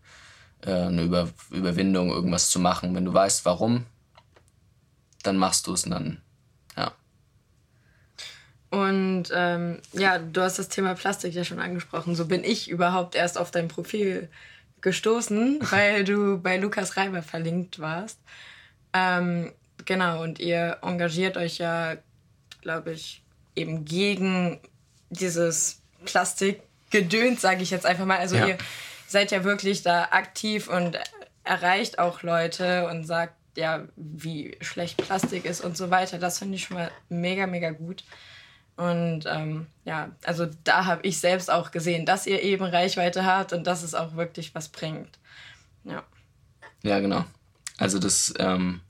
äh, 0.60 0.72
eine 0.72 1.02
Über 1.02 1.30
Überwindung, 1.50 2.10
irgendwas 2.10 2.50
zu 2.50 2.58
machen. 2.58 2.94
Wenn 2.94 3.06
du 3.06 3.14
weißt, 3.14 3.46
warum, 3.46 3.86
dann 5.22 5.38
machst 5.38 5.66
du 5.66 5.72
es 5.72 5.84
und 5.84 5.92
dann 5.92 6.20
und 8.70 9.24
ähm, 9.34 9.80
ja, 9.92 10.18
du 10.18 10.40
hast 10.42 10.58
das 10.58 10.68
Thema 10.68 10.94
Plastik 10.94 11.34
ja 11.34 11.44
schon 11.44 11.58
angesprochen. 11.58 12.14
So 12.14 12.26
bin 12.26 12.44
ich 12.44 12.70
überhaupt 12.70 13.16
erst 13.16 13.36
auf 13.36 13.50
dein 13.50 13.68
Profil 13.68 14.28
gestoßen, 14.80 15.58
weil 15.70 16.04
du 16.04 16.38
bei 16.38 16.56
Lukas 16.56 16.96
Reiber 16.96 17.22
verlinkt 17.22 17.80
warst. 17.80 18.18
Ähm, 18.92 19.52
genau, 19.84 20.22
und 20.22 20.38
ihr 20.38 20.78
engagiert 20.82 21.36
euch 21.36 21.58
ja, 21.58 21.96
glaube 22.62 22.92
ich, 22.92 23.22
eben 23.56 23.84
gegen 23.84 24.60
dieses 25.10 25.82
Plastikgedöns, 26.04 27.40
sage 27.40 27.62
ich 27.62 27.70
jetzt 27.70 27.86
einfach 27.86 28.06
mal. 28.06 28.18
Also 28.18 28.36
ja. 28.36 28.46
ihr 28.46 28.58
seid 29.08 29.32
ja 29.32 29.42
wirklich 29.42 29.82
da 29.82 30.04
aktiv 30.12 30.68
und 30.68 30.96
erreicht 31.42 31.98
auch 31.98 32.22
Leute 32.22 32.86
und 32.86 33.04
sagt 33.04 33.34
ja, 33.56 33.84
wie 33.96 34.56
schlecht 34.60 34.96
Plastik 34.98 35.44
ist 35.44 35.60
und 35.60 35.76
so 35.76 35.90
weiter. 35.90 36.18
Das 36.18 36.38
finde 36.38 36.54
ich 36.54 36.64
schon 36.64 36.76
mal 36.76 36.92
mega, 37.08 37.48
mega 37.48 37.70
gut. 37.70 38.04
Und 38.80 39.26
ähm, 39.26 39.66
ja, 39.84 40.08
also 40.24 40.46
da 40.64 40.86
habe 40.86 41.06
ich 41.06 41.18
selbst 41.18 41.50
auch 41.50 41.70
gesehen, 41.70 42.06
dass 42.06 42.26
ihr 42.26 42.42
eben 42.42 42.64
Reichweite 42.64 43.26
habt 43.26 43.52
und 43.52 43.66
dass 43.66 43.82
es 43.82 43.94
auch 43.94 44.16
wirklich 44.16 44.54
was 44.54 44.70
bringt. 44.70 45.18
Ja. 45.84 46.02
Ja, 46.82 46.98
genau. 47.00 47.26
Also 47.76 47.98
das 47.98 48.32
ähm, 48.38 48.80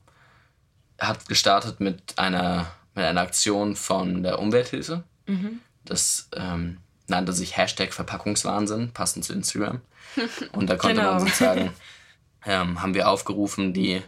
hat 0.97 1.27
gestartet 1.27 1.81
mit 1.81 2.17
einer, 2.17 2.71
mit 2.95 3.03
einer 3.03 3.19
Aktion 3.19 3.75
von 3.75 4.23
der 4.23 4.39
Umwelthilfe. 4.39 5.03
Mhm. 5.27 5.59
Das 5.83 6.29
ähm, 6.37 6.77
nannte 7.07 7.33
sich 7.33 7.57
Hashtag 7.57 7.93
Verpackungswahnsinn, 7.93 8.93
passend 8.93 9.25
zu 9.25 9.33
Instagram. 9.33 9.81
Und 10.53 10.69
da 10.69 10.77
konnte 10.77 11.01
genau. 11.01 11.15
man 11.15 11.19
sozusagen, 11.19 11.73
ähm, 12.45 12.81
haben 12.81 12.93
wir 12.93 13.09
aufgerufen, 13.09 13.73
die, 13.73 14.01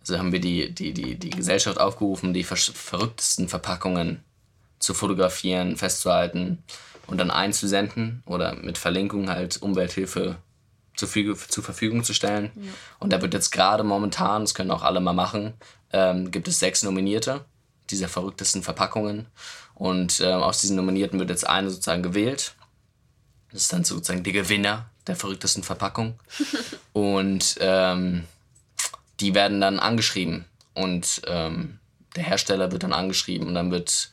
also 0.00 0.18
haben 0.18 0.32
wir 0.32 0.40
die, 0.40 0.74
die, 0.74 0.92
die, 0.92 1.16
die 1.16 1.30
Gesellschaft 1.30 1.78
aufgerufen, 1.78 2.34
die 2.34 2.42
verrücktesten 2.42 3.48
Verpackungen 3.48 4.24
zu 4.82 4.94
fotografieren, 4.94 5.76
festzuhalten 5.76 6.62
und 7.06 7.18
dann 7.18 7.30
einzusenden 7.30 8.22
oder 8.26 8.54
mit 8.54 8.78
Verlinkung 8.78 9.30
halt 9.30 9.60
Umwelthilfe 9.62 10.36
zur, 10.94 11.08
zur 11.48 11.64
Verfügung 11.64 12.04
zu 12.04 12.14
stellen. 12.14 12.50
Ja. 12.54 12.72
Und 12.98 13.12
da 13.12 13.22
wird 13.22 13.34
jetzt 13.34 13.50
gerade 13.50 13.84
momentan, 13.84 14.42
das 14.42 14.54
können 14.54 14.70
auch 14.70 14.82
alle 14.82 15.00
mal 15.00 15.12
machen, 15.12 15.54
ähm, 15.92 16.30
gibt 16.30 16.48
es 16.48 16.58
sechs 16.58 16.82
Nominierte 16.82 17.44
dieser 17.90 18.08
verrücktesten 18.08 18.62
Verpackungen. 18.62 19.26
Und 19.74 20.20
ähm, 20.20 20.42
aus 20.42 20.60
diesen 20.60 20.76
Nominierten 20.76 21.18
wird 21.18 21.30
jetzt 21.30 21.46
eine 21.46 21.70
sozusagen 21.70 22.02
gewählt. 22.02 22.54
Das 23.50 23.62
ist 23.62 23.72
dann 23.72 23.84
sozusagen 23.84 24.22
der 24.22 24.32
Gewinner 24.32 24.90
der 25.06 25.16
verrücktesten 25.16 25.62
Verpackung. 25.62 26.18
und 26.92 27.56
ähm, 27.60 28.24
die 29.20 29.34
werden 29.34 29.60
dann 29.60 29.78
angeschrieben. 29.78 30.44
Und 30.74 31.22
ähm, 31.26 31.78
der 32.16 32.24
Hersteller 32.24 32.72
wird 32.72 32.82
dann 32.82 32.92
angeschrieben 32.92 33.48
und 33.48 33.54
dann 33.54 33.70
wird 33.70 34.10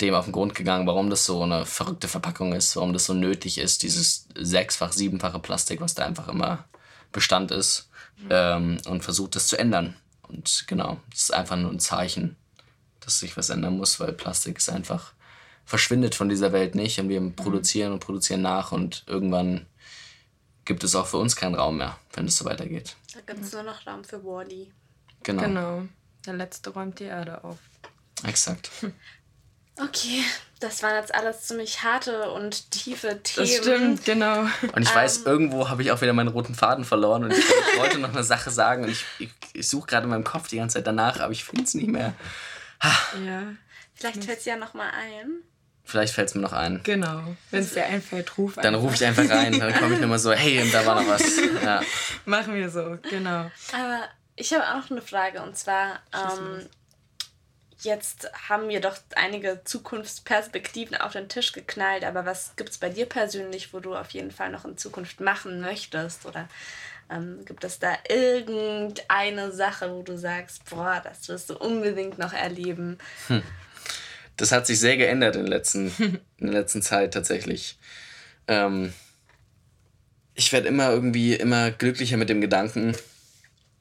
dem 0.00 0.14
auf 0.14 0.24
den 0.24 0.32
Grund 0.32 0.54
gegangen, 0.54 0.86
warum 0.86 1.10
das 1.10 1.24
so 1.24 1.42
eine 1.42 1.66
verrückte 1.66 2.08
Verpackung 2.08 2.52
ist, 2.52 2.76
warum 2.76 2.92
das 2.92 3.04
so 3.04 3.14
nötig 3.14 3.58
ist, 3.58 3.82
dieses 3.82 4.26
sechsfach, 4.34 4.92
siebenfache 4.92 5.38
Plastik, 5.38 5.80
was 5.80 5.94
da 5.94 6.04
einfach 6.04 6.28
immer 6.28 6.64
Bestand 7.12 7.50
ist, 7.50 7.88
mhm. 8.18 8.28
ähm, 8.30 8.78
und 8.86 9.04
versucht 9.04 9.36
das 9.36 9.46
zu 9.46 9.56
ändern. 9.56 9.94
Und 10.28 10.64
genau, 10.66 10.98
das 11.10 11.24
ist 11.24 11.34
einfach 11.34 11.56
nur 11.56 11.70
ein 11.70 11.80
Zeichen, 11.80 12.36
dass 13.00 13.20
sich 13.20 13.36
was 13.36 13.50
ändern 13.50 13.76
muss, 13.76 14.00
weil 14.00 14.12
Plastik 14.12 14.58
ist 14.58 14.68
einfach 14.68 15.12
verschwindet 15.64 16.14
von 16.14 16.28
dieser 16.28 16.52
Welt 16.52 16.74
nicht 16.74 16.98
und 16.98 17.08
wir 17.08 17.20
mhm. 17.20 17.36
produzieren 17.36 17.92
und 17.92 18.00
produzieren 18.00 18.42
nach 18.42 18.72
und 18.72 19.04
irgendwann 19.06 19.66
gibt 20.64 20.84
es 20.84 20.94
auch 20.94 21.06
für 21.06 21.18
uns 21.18 21.36
keinen 21.36 21.54
Raum 21.54 21.78
mehr, 21.78 21.98
wenn 22.14 22.26
es 22.26 22.36
so 22.36 22.44
weitergeht. 22.44 22.96
Da 23.12 23.20
gibt 23.20 23.44
es 23.44 23.52
nur 23.52 23.62
noch 23.62 23.86
Raum 23.86 24.02
für 24.02 24.22
Wally. 24.24 24.72
Genau. 25.22 25.42
Genau. 25.42 25.82
Der 26.26 26.34
letzte 26.34 26.70
räumt 26.70 26.98
die 27.00 27.04
Erde 27.04 27.44
auf. 27.44 27.58
Exakt. 28.24 28.70
Okay, 29.80 30.22
das 30.60 30.82
waren 30.82 30.94
jetzt 30.94 31.14
alles 31.14 31.42
ziemlich 31.42 31.82
harte 31.82 32.30
und 32.30 32.70
tiefe 32.70 33.22
Themen. 33.22 33.46
Das 33.46 33.56
stimmt, 33.56 34.04
genau. 34.04 34.46
Und 34.72 34.82
ich 34.82 34.94
weiß, 34.94 35.18
ähm. 35.18 35.26
irgendwo 35.26 35.68
habe 35.68 35.82
ich 35.82 35.90
auch 35.90 36.00
wieder 36.00 36.12
meinen 36.12 36.28
roten 36.28 36.54
Faden 36.54 36.84
verloren 36.84 37.24
und 37.24 37.32
ich, 37.32 37.38
ich 37.38 37.78
wollte 37.78 37.98
noch 38.00 38.12
eine 38.12 38.24
Sache 38.24 38.50
sagen 38.50 38.84
und 38.84 38.90
ich, 38.90 39.04
ich, 39.18 39.30
ich 39.52 39.68
suche 39.68 39.86
gerade 39.88 40.04
in 40.04 40.10
meinem 40.10 40.24
Kopf 40.24 40.48
die 40.48 40.56
ganze 40.56 40.74
Zeit 40.74 40.86
danach, 40.86 41.20
aber 41.20 41.32
ich 41.32 41.44
finde 41.44 41.64
es 41.64 41.74
nicht 41.74 41.88
mehr. 41.88 42.14
Ja. 43.24 43.42
Vielleicht 43.94 44.24
fällt 44.24 44.38
es 44.38 44.44
ja 44.44 44.56
nochmal 44.56 44.90
ein. 44.90 45.42
Vielleicht 45.84 46.14
fällt 46.14 46.28
es 46.28 46.34
mir 46.34 46.40
noch 46.40 46.52
ein. 46.52 46.80
Genau. 46.82 47.36
Wenn 47.50 47.62
es 47.62 47.74
dir 47.74 47.84
einfällt, 47.84 48.38
ruf 48.38 48.54
Dann 48.60 48.74
rufe 48.74 48.94
ich 48.94 49.04
einfach 49.04 49.28
rein. 49.28 49.58
Dann 49.58 49.74
komme 49.74 49.94
ich 49.94 50.00
nochmal 50.00 50.18
so, 50.18 50.32
hey, 50.32 50.62
und 50.62 50.72
da 50.72 50.84
war 50.86 51.00
noch 51.00 51.08
was. 51.08 51.22
Ja. 51.62 51.82
Machen 52.24 52.54
wir 52.54 52.70
so, 52.70 52.98
genau. 53.08 53.50
Aber 53.72 54.08
ich 54.36 54.52
habe 54.52 54.64
auch 54.64 54.82
noch 54.82 54.90
eine 54.90 55.02
Frage 55.02 55.42
und 55.42 55.56
zwar, 55.56 56.00
ähm, 56.12 56.66
jetzt 57.84 58.30
haben 58.48 58.68
wir 58.68 58.80
doch 58.80 58.96
einige 59.14 59.60
Zukunftsperspektiven 59.64 60.96
auf 60.96 61.12
den 61.12 61.28
Tisch 61.28 61.52
geknallt, 61.52 62.04
aber 62.04 62.26
was 62.26 62.56
gibt 62.56 62.70
es 62.70 62.78
bei 62.78 62.90
dir 62.90 63.06
persönlich, 63.06 63.72
wo 63.72 63.80
du 63.80 63.94
auf 63.94 64.10
jeden 64.10 64.30
Fall 64.30 64.50
noch 64.50 64.64
in 64.64 64.76
Zukunft 64.76 65.20
machen 65.20 65.60
möchtest? 65.60 66.26
Oder 66.26 66.48
ähm, 67.10 67.44
gibt 67.44 67.64
es 67.64 67.78
da 67.78 67.96
irgendeine 68.08 69.52
Sache, 69.52 69.92
wo 69.92 70.02
du 70.02 70.16
sagst, 70.16 70.68
boah, 70.68 71.00
das 71.04 71.28
wirst 71.28 71.50
du 71.50 71.56
unbedingt 71.56 72.18
noch 72.18 72.32
erleben? 72.32 72.98
Hm 73.28 73.42
das 74.36 74.52
hat 74.52 74.66
sich 74.66 74.80
sehr 74.80 74.96
geändert 74.96 75.36
in 75.36 75.42
der 75.42 75.50
letzten, 75.50 75.92
in 76.38 76.46
der 76.46 76.60
letzten 76.60 76.82
Zeit 76.82 77.14
tatsächlich. 77.14 77.78
Ähm, 78.48 78.92
ich 80.34 80.52
werde 80.52 80.68
immer 80.68 80.90
irgendwie 80.90 81.34
immer 81.34 81.70
glücklicher 81.70 82.16
mit 82.16 82.28
dem 82.28 82.40
Gedanken, 82.40 82.96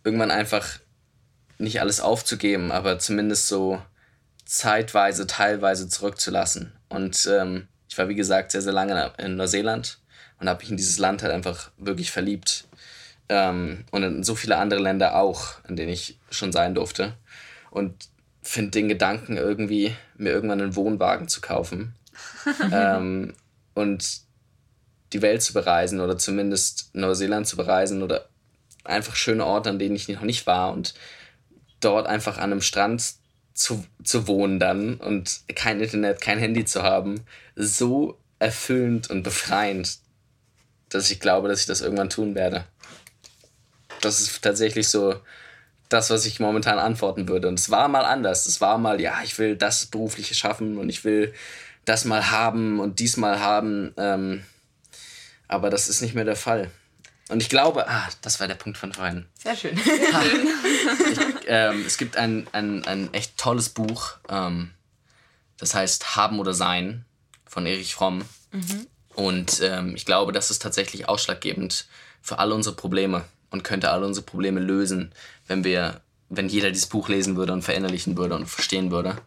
irgendwann 0.03 0.31
einfach 0.31 0.79
nicht 1.57 1.81
alles 1.81 1.99
aufzugeben, 1.99 2.71
aber 2.71 2.99
zumindest 2.99 3.47
so 3.47 3.81
zeitweise, 4.45 5.27
teilweise 5.27 5.87
zurückzulassen. 5.87 6.73
Und 6.89 7.27
ähm, 7.31 7.67
ich 7.89 7.97
war, 7.97 8.09
wie 8.09 8.15
gesagt, 8.15 8.51
sehr, 8.51 8.61
sehr 8.61 8.73
lange 8.73 9.13
in 9.17 9.35
Neuseeland 9.35 9.99
und 10.39 10.49
habe 10.49 10.59
mich 10.59 10.71
in 10.71 10.77
dieses 10.77 10.97
Land 10.97 11.23
halt 11.23 11.31
einfach 11.31 11.71
wirklich 11.77 12.11
verliebt. 12.11 12.65
Ähm, 13.29 13.85
und 13.91 14.03
in 14.03 14.23
so 14.23 14.35
viele 14.35 14.57
andere 14.57 14.81
Länder 14.81 15.15
auch, 15.15 15.63
in 15.67 15.75
denen 15.75 15.91
ich 15.91 16.19
schon 16.29 16.51
sein 16.51 16.75
durfte. 16.75 17.13
Und 17.71 18.09
finde 18.41 18.71
den 18.71 18.89
Gedanken 18.89 19.37
irgendwie, 19.37 19.95
mir 20.17 20.31
irgendwann 20.31 20.61
einen 20.61 20.75
Wohnwagen 20.75 21.27
zu 21.27 21.41
kaufen 21.41 21.95
ähm, 22.71 23.33
und 23.73 24.21
die 25.13 25.21
Welt 25.21 25.41
zu 25.41 25.53
bereisen 25.53 26.01
oder 26.01 26.17
zumindest 26.17 26.93
Neuseeland 26.93 27.47
zu 27.47 27.55
bereisen 27.55 28.03
oder 28.03 28.27
einfach 28.83 29.15
schöne 29.15 29.45
Orte, 29.45 29.69
an 29.69 29.79
denen 29.79 29.95
ich 29.95 30.09
noch 30.09 30.21
nicht 30.21 30.45
war 30.45 30.73
und 30.73 30.93
dort 31.79 32.07
einfach 32.07 32.37
an 32.37 32.51
einem 32.51 32.61
Strand 32.61 33.13
zu, 33.53 33.85
zu 34.03 34.27
wohnen 34.27 34.59
dann 34.59 34.95
und 34.95 35.41
kein 35.55 35.79
Internet, 35.79 36.21
kein 36.21 36.39
Handy 36.39 36.65
zu 36.65 36.83
haben, 36.83 37.21
so 37.55 38.17
erfüllend 38.39 39.09
und 39.09 39.23
befreiend, 39.23 39.97
dass 40.89 41.11
ich 41.11 41.19
glaube, 41.19 41.47
dass 41.47 41.61
ich 41.61 41.65
das 41.65 41.81
irgendwann 41.81 42.09
tun 42.09 42.35
werde. 42.35 42.65
Das 44.01 44.19
ist 44.19 44.41
tatsächlich 44.41 44.89
so 44.89 45.15
das, 45.89 46.09
was 46.09 46.25
ich 46.25 46.39
momentan 46.39 46.79
antworten 46.79 47.27
würde. 47.27 47.47
Und 47.47 47.59
es 47.59 47.69
war 47.69 47.87
mal 47.87 48.05
anders. 48.05 48.45
Es 48.47 48.59
war 48.59 48.77
mal, 48.77 48.99
ja, 48.99 49.21
ich 49.23 49.37
will 49.37 49.55
das 49.55 49.85
berufliche 49.85 50.33
schaffen 50.33 50.77
und 50.77 50.89
ich 50.89 51.05
will 51.05 51.33
das 51.85 52.05
mal 52.05 52.31
haben 52.31 52.79
und 52.79 52.99
diesmal 52.99 53.39
haben. 53.39 53.93
Ähm, 53.97 54.43
aber 55.47 55.69
das 55.69 55.87
ist 55.87 56.01
nicht 56.01 56.15
mehr 56.15 56.25
der 56.25 56.35
Fall. 56.35 56.71
Und 57.29 57.41
ich 57.41 57.49
glaube, 57.49 57.87
ah, 57.87 58.09
das 58.21 58.39
war 58.39 58.47
der 58.47 58.55
Punkt 58.55 58.77
von 58.77 58.91
vorhin. 58.93 59.25
Sehr 59.41 59.55
schön. 59.55 59.79
Ah, 60.13 60.21
ich, 60.23 61.19
ähm, 61.47 61.83
es 61.85 61.97
gibt 61.97 62.17
ein, 62.17 62.47
ein, 62.51 62.85
ein 62.85 63.13
echt 63.13 63.37
tolles 63.37 63.69
Buch, 63.69 64.13
ähm, 64.29 64.71
das 65.57 65.73
heißt 65.73 66.15
Haben 66.15 66.39
oder 66.39 66.53
Sein 66.53 67.05
von 67.45 67.65
Erich 67.65 67.93
Fromm. 67.93 68.23
Mhm. 68.51 68.87
Und 69.15 69.61
ähm, 69.61 69.95
ich 69.95 70.05
glaube, 70.05 70.31
das 70.31 70.51
ist 70.51 70.61
tatsächlich 70.61 71.07
ausschlaggebend 71.07 71.87
für 72.21 72.39
all 72.39 72.51
unsere 72.51 72.75
Probleme 72.75 73.23
und 73.51 73.63
könnte 73.63 73.91
all 73.91 74.03
unsere 74.03 74.25
Probleme 74.25 74.59
lösen, 74.59 75.13
wenn 75.47 75.63
wir, 75.63 76.01
wenn 76.29 76.49
jeder 76.49 76.71
dieses 76.71 76.87
Buch 76.87 77.09
lesen 77.09 77.35
würde 77.35 77.53
und 77.53 77.61
verinnerlichen 77.61 78.17
würde 78.17 78.35
und 78.35 78.47
verstehen 78.47 78.89
würde. 78.89 79.17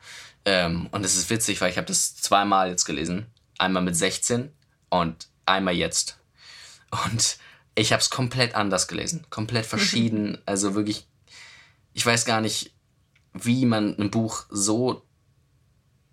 Ähm, 0.45 0.89
und 0.91 1.05
es 1.05 1.17
ist 1.17 1.31
witzig, 1.31 1.61
weil 1.61 1.71
ich 1.71 1.77
habe 1.77 1.87
das 1.87 2.17
zweimal 2.17 2.69
jetzt 2.69 2.85
gelesen. 2.85 3.27
Einmal 3.59 3.83
mit 3.83 3.97
16 3.97 4.51
und 4.91 5.29
einmal 5.45 5.75
jetzt. 5.75 6.19
Und 7.05 7.39
ich 7.75 7.93
habe 7.93 8.01
es 8.01 8.11
komplett 8.11 8.55
anders 8.55 8.89
gelesen, 8.89 9.27
komplett 9.31 9.67
verschieden. 9.67 10.39
also 10.47 10.75
wirklich, 10.75 11.07
ich 11.97 12.05
weiß 12.05 12.27
gar 12.27 12.43
nicht, 12.43 12.75
wie 13.33 13.65
man 13.65 13.99
ein 13.99 14.11
Buch 14.11 14.45
so 14.51 15.03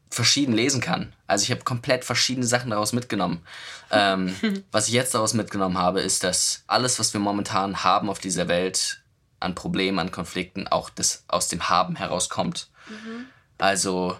verschieden 0.10 0.54
lesen 0.54 0.80
kann. 0.80 1.12
Also 1.28 1.44
ich 1.44 1.52
habe 1.52 1.66
komplett 1.66 2.06
verschiedene 2.06 2.48
Sachen 2.48 2.72
daraus 2.72 2.94
mitgenommen. 2.94 3.46
Ähm, 3.96 4.34
was 4.72 4.88
ich 4.88 4.96
jetzt 4.96 5.14
daraus 5.14 5.36
mitgenommen 5.36 5.78
habe, 5.78 6.02
ist, 6.02 6.24
dass 6.24 6.64
alles, 6.66 6.98
was 6.98 7.14
wir 7.14 7.20
momentan 7.20 7.84
haben 7.84 8.10
auf 8.10 8.18
dieser 8.18 8.48
Welt, 8.48 9.04
an 9.40 9.54
Problemen, 9.54 10.00
an 10.00 10.10
Konflikten, 10.10 10.68
auch 10.68 10.90
das 10.90 11.26
aus 11.28 11.48
dem 11.48 11.70
Haben 11.70 11.96
herauskommt. 11.96 12.72
Mhm. 12.90 13.28
Also 13.60 14.18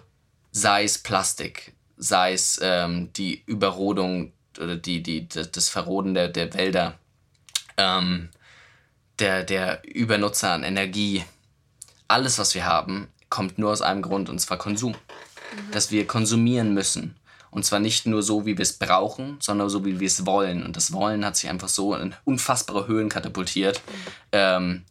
sei 0.52 0.84
es 0.84 0.98
Plastik, 0.98 1.74
sei 1.96 2.34
es 2.34 2.60
ähm, 2.62 3.12
die 3.14 3.42
Überrodung 3.46 4.32
oder 4.60 4.76
die, 4.76 5.02
die, 5.02 5.26
das 5.26 5.68
Verroden 5.68 6.14
der, 6.14 6.28
der 6.28 6.54
Wälder, 6.54 7.00
ähm, 7.76 8.28
der, 9.18 9.42
der 9.42 9.82
Übernutzer 9.84 10.52
an 10.52 10.62
Energie. 10.62 11.24
Alles, 12.08 12.38
was 12.38 12.54
wir 12.54 12.66
haben, 12.66 13.08
kommt 13.30 13.58
nur 13.58 13.72
aus 13.72 13.82
einem 13.82 14.02
Grund, 14.02 14.28
und 14.28 14.38
zwar 14.38 14.58
Konsum 14.58 14.94
mhm. 15.54 15.70
dass 15.72 15.90
wir 15.90 16.06
konsumieren 16.06 16.74
müssen. 16.74 17.16
Und 17.50 17.64
zwar 17.64 17.78
nicht 17.78 18.06
nur 18.06 18.22
so, 18.22 18.46
wie 18.46 18.58
wir 18.58 18.62
es 18.62 18.72
brauchen, 18.74 19.36
sondern 19.40 19.68
so, 19.68 19.84
wie 19.84 20.00
wir 20.00 20.08
es 20.08 20.26
wollen. 20.26 20.64
Und 20.64 20.76
das 20.76 20.92
Wollen 20.92 21.24
hat 21.24 21.36
sich 21.36 21.48
einfach 21.48 21.68
so 21.68 21.94
in 21.94 22.14
unfassbare 22.24 22.88
Höhen 22.88 23.08
katapultiert, 23.08 23.80
mhm. 23.86 24.10
ähm, 24.32 24.84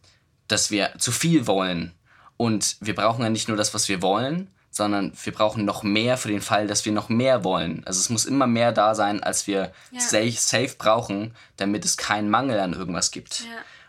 dass 0.48 0.72
wir 0.72 0.94
zu 0.98 1.12
viel 1.12 1.46
wollen. 1.46 1.92
Und 2.38 2.78
wir 2.80 2.96
brauchen 2.96 3.24
ja 3.24 3.30
nicht 3.30 3.48
nur 3.48 3.58
das, 3.58 3.74
was 3.74 3.90
wir 3.90 4.02
wollen, 4.02 4.50
sondern 4.72 5.12
wir 5.24 5.34
brauchen 5.34 5.66
noch 5.66 5.84
mehr 5.84 6.18
für 6.18 6.30
den 6.30 6.42
Fall, 6.42 6.66
dass 6.66 6.86
wir 6.86 6.94
noch 6.94 7.10
mehr 7.10 7.44
wollen. 7.44 7.84
Also 7.86 8.00
es 8.00 8.10
muss 8.10 8.26
immer 8.26 8.48
mehr 8.48 8.72
da 8.72 8.96
sein, 8.96 9.22
als 9.22 9.46
wir 9.46 9.72
ja. 9.92 10.00
safe, 10.00 10.32
safe, 10.32 10.76
brauchen, 10.78 11.36
damit 11.58 11.86
es 11.86 11.98
keinen 11.98 12.30
Mangel 12.30 12.60
an 12.60 12.74
irgendwas 12.74 13.12
gibt. 13.12 13.42
Ja. 13.42 13.46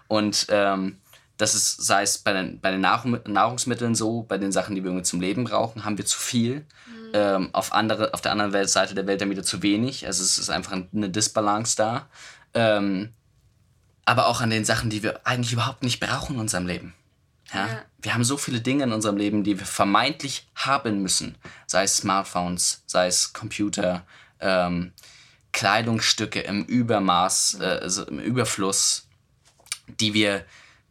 Und 0.08 0.46
ähm, 0.50 0.98
das 1.36 1.54
ist, 1.54 1.84
sei 1.84 2.02
es 2.02 2.18
bei 2.18 2.32
den, 2.32 2.60
bei 2.60 2.70
den 2.70 2.80
Nahrungsmitteln 2.80 3.94
so, 3.94 4.22
bei 4.22 4.38
den 4.38 4.52
Sachen, 4.52 4.74
die 4.74 4.82
wir 4.82 4.90
irgendwie 4.90 5.04
zum 5.04 5.20
Leben 5.20 5.44
brauchen, 5.44 5.84
haben 5.84 5.98
wir 5.98 6.06
zu 6.06 6.18
viel. 6.18 6.66
Mhm. 6.86 7.10
Ähm, 7.12 7.48
auf, 7.52 7.72
andere, 7.72 8.14
auf 8.14 8.20
der 8.20 8.32
anderen 8.32 8.68
Seite 8.68 8.94
der 8.94 9.06
Welt 9.06 9.20
dann 9.20 9.30
wieder 9.30 9.42
zu 9.42 9.62
wenig. 9.62 10.06
Also 10.06 10.22
es 10.22 10.38
ist 10.38 10.50
einfach 10.50 10.72
eine 10.72 11.10
Disbalance 11.10 11.76
da. 11.76 12.08
Ähm, 12.54 13.12
aber 14.04 14.26
auch 14.26 14.40
an 14.40 14.50
den 14.50 14.64
Sachen, 14.64 14.90
die 14.90 15.02
wir 15.02 15.26
eigentlich 15.26 15.52
überhaupt 15.52 15.82
nicht 15.82 15.98
brauchen 15.98 16.34
in 16.36 16.40
unserem 16.40 16.66
Leben. 16.66 16.94
Ja? 17.52 17.66
ja? 17.66 17.82
Wir 18.00 18.14
haben 18.14 18.24
so 18.24 18.36
viele 18.36 18.60
Dinge 18.60 18.84
in 18.84 18.92
unserem 18.92 19.16
Leben, 19.16 19.42
die 19.42 19.58
wir 19.58 19.66
vermeintlich 19.66 20.48
haben 20.54 21.02
müssen. 21.02 21.36
Sei 21.66 21.84
es 21.84 21.96
Smartphones, 21.96 22.84
sei 22.86 23.08
es 23.08 23.32
Computer, 23.32 24.06
ähm, 24.40 24.92
Kleidungsstücke 25.52 26.40
im 26.40 26.64
Übermaß, 26.64 27.58
äh, 27.60 27.64
also 27.64 28.04
im 28.04 28.18
Überfluss, 28.18 29.08
die 30.00 30.14
wir 30.14 30.44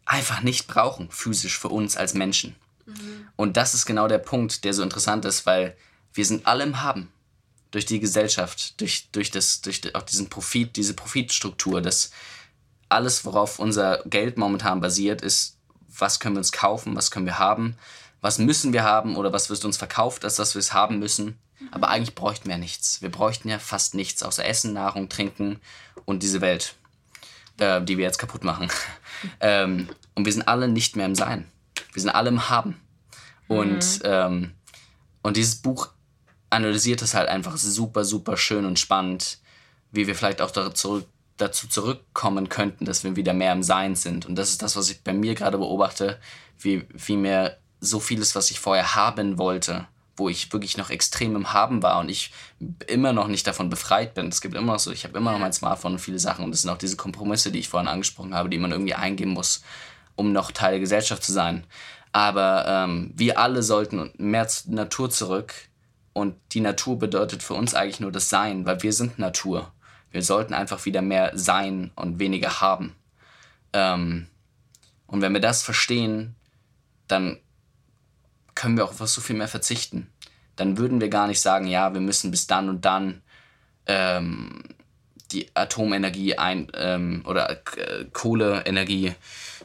einfach 0.06 0.42
nicht 0.42 0.68
brauchen, 0.68 1.10
physisch 1.10 1.58
für 1.58 1.70
uns 1.70 1.98
als 1.98 2.14
Menschen. 2.14 2.56
Mhm. 2.86 3.28
Und 3.36 3.58
das 3.58 3.74
ist 3.74 3.86
genau 3.86 4.08
der 4.08 4.18
Punkt, 4.18 4.64
der 4.64 4.74
so 4.74 4.84
interessant 4.84 5.26
ist, 5.26 5.46
weil 5.46 5.76
wir 6.14 6.26
sind 6.26 6.46
alle 6.46 6.64
im 6.64 6.82
Haben. 6.82 7.12
Durch 7.72 7.86
die 7.86 8.00
Gesellschaft, 8.00 8.80
durch, 8.80 9.10
durch, 9.12 9.32
das, 9.32 9.62
durch 9.62 9.96
auch 9.96 10.04
diesen 10.04 10.30
Profit, 10.30 10.76
diese 10.76 10.94
Profitstruktur, 10.94 11.82
dass 11.82 12.12
alles, 12.88 13.26
worauf 13.26 13.58
unser 13.58 14.04
Geld 14.06 14.38
momentan 14.38 14.80
basiert, 14.80 15.24
ist, 15.24 15.58
was 15.98 16.20
können 16.20 16.36
wir 16.36 16.40
uns 16.40 16.52
kaufen, 16.52 16.96
was 16.96 17.10
können 17.10 17.26
wir 17.26 17.40
haben, 17.40 17.76
was 18.22 18.38
müssen 18.38 18.74
wir 18.74 18.84
haben 18.84 19.16
oder 19.16 19.34
was 19.34 19.50
wird 19.50 19.66
uns 19.66 19.78
verkauft, 19.78 20.24
als 20.24 20.36
dass 20.36 20.54
wir 20.54 20.60
es 20.60 20.74
haben 20.74 21.00
müssen. 21.00 21.40
Mhm. 21.60 21.70
Aber 21.72 21.88
eigentlich 21.88 22.14
bräuchten 22.14 22.48
wir 22.48 22.58
nichts. 22.58 23.02
Wir 23.02 23.10
bräuchten 23.10 23.50
ja 23.50 23.58
fast 23.58 23.96
nichts 23.96 24.22
außer 24.22 24.46
Essen, 24.46 24.74
Nahrung, 24.74 25.10
Trinken 25.10 25.60
und 26.06 26.22
diese 26.22 26.42
Welt 26.42 26.76
äh, 27.60 27.82
die 27.82 27.98
wir 27.98 28.06
jetzt 28.06 28.18
kaputt 28.18 28.44
machen. 28.44 28.70
ähm, 29.40 29.90
und 30.16 30.26
wir 30.26 30.34
sind 30.34 30.48
alle 30.48 30.68
nicht 30.68 30.96
mehr 30.96 31.06
im 31.06 31.16
Sein. 31.16 31.50
Wir 31.94 32.02
sind 32.02 32.12
alle 32.12 32.30
im 32.30 32.50
Haben. 32.50 32.80
Und, 33.48 34.00
mhm. 34.00 34.02
ähm, 34.04 34.52
und 35.22 35.38
dieses 35.38 35.56
Buch 35.56 35.90
analysiert 36.50 37.02
es 37.02 37.14
halt 37.14 37.30
einfach 37.30 37.58
super, 37.58 38.06
super 38.06 38.38
schön 38.38 38.66
und 38.66 38.80
spannend, 38.80 39.40
wie 39.92 40.08
wir 40.08 40.16
vielleicht 40.16 40.42
auch 40.42 40.52
zurück 40.52 41.06
dazu 41.38 41.68
zurückkommen 41.68 42.50
könnten, 42.50 42.86
dass 42.86 43.04
wir 43.04 43.16
wieder 43.16 43.34
mehr 43.34 43.54
im 43.54 43.64
Sein 43.64 43.96
sind. 43.96 44.26
Und 44.26 44.36
das 44.36 44.50
ist 44.50 44.62
das, 44.62 44.76
was 44.76 44.90
ich 44.90 45.04
bei 45.04 45.14
mir 45.14 45.36
gerade 45.36 45.58
beobachte, 45.58 46.20
wie, 46.60 46.86
wie 46.94 47.18
mir 47.18 47.58
so 47.80 48.00
vieles, 48.00 48.36
was 48.36 48.52
ich 48.52 48.60
vorher 48.60 48.96
haben 48.96 49.38
wollte, 49.38 49.88
wo 50.16 50.30
ich 50.30 50.54
wirklich 50.54 50.78
noch 50.78 50.90
extrem 50.90 51.36
im 51.36 51.54
Haben 51.54 51.82
war 51.82 52.00
und 52.00 52.10
ich 52.10 52.32
immer 52.88 53.14
noch 53.14 53.28
nicht 53.28 53.48
davon 53.48 53.70
befreit 53.70 54.14
bin. 54.14 54.28
Es 54.28 54.42
gibt 54.42 54.56
immer 54.56 54.74
noch 54.74 54.80
so, 54.80 54.92
ich 54.92 55.04
habe 55.06 55.18
immer 55.18 55.32
noch 55.32 55.40
mein 55.40 55.54
Smartphone 55.54 55.94
und 55.94 56.00
viele 56.00 56.20
Sachen 56.20 56.46
und 56.46 56.52
das 56.52 56.62
sind 56.62 56.72
auch 56.72 56.78
diese 56.78 56.98
Kompromisse, 56.98 57.52
die 57.52 57.60
ich 57.60 57.70
vorhin 57.70 57.88
angesprochen 57.88 58.36
habe, 58.36 58.50
die 58.50 58.60
man 58.60 58.72
irgendwie 58.72 58.94
eingehen 58.94 59.30
muss, 59.30 59.64
um 60.16 60.32
noch 60.32 60.52
Teil 60.52 60.72
der 60.72 60.80
Gesellschaft 60.80 61.24
zu 61.24 61.32
sein. 61.32 61.66
Aber 62.12 62.66
ähm, 62.68 63.12
wir 63.16 63.40
alle 63.40 63.64
sollten 63.64 64.12
mehr 64.18 64.48
zur 64.48 64.74
Natur 64.74 65.10
zurück 65.10 65.54
und 66.14 66.36
die 66.52 66.62
Natur 66.62 67.00
bedeutet 67.00 67.42
für 67.42 67.56
uns 67.56 67.74
eigentlich 67.74 68.00
nur 68.00 68.12
das 68.12 68.30
Sein, 68.30 68.66
weil 68.68 68.84
wir 68.84 68.94
sind 68.94 69.18
Natur. 69.18 69.72
Wir 70.12 70.22
sollten 70.22 70.54
einfach 70.54 70.86
wieder 70.86 71.02
mehr 71.02 71.32
sein 71.34 71.92
und 71.96 72.20
weniger 72.20 72.62
haben. 72.62 72.96
Ähm, 73.74 74.28
und 75.08 75.22
wenn 75.22 75.34
wir 75.34 75.42
das 75.42 75.64
verstehen, 75.64 76.36
dann 77.08 77.40
können 78.56 78.78
wir 78.78 78.86
auch 78.86 79.00
auf 79.00 79.08
so 79.10 79.22
viel 79.22 79.36
mehr 79.36 79.48
verzichten. 79.48 80.08
Dann 80.56 80.78
würden 80.78 81.02
wir 81.02 81.10
gar 81.10 81.28
nicht 81.28 81.42
sagen, 81.42 81.68
ja, 81.68 81.94
wir 81.94 82.02
müssen 82.02 82.32
bis 82.32 82.48
dann 82.48 82.70
und 82.70 82.86
dann 82.86 83.22
ähm, 83.88 84.64
die 85.32 85.50
Atomenergie 85.56 86.38
ein, 86.38 86.72
ähm, 86.76 87.24
oder 87.26 87.50
äh, 87.50 88.06
Kohleenergie 88.14 89.16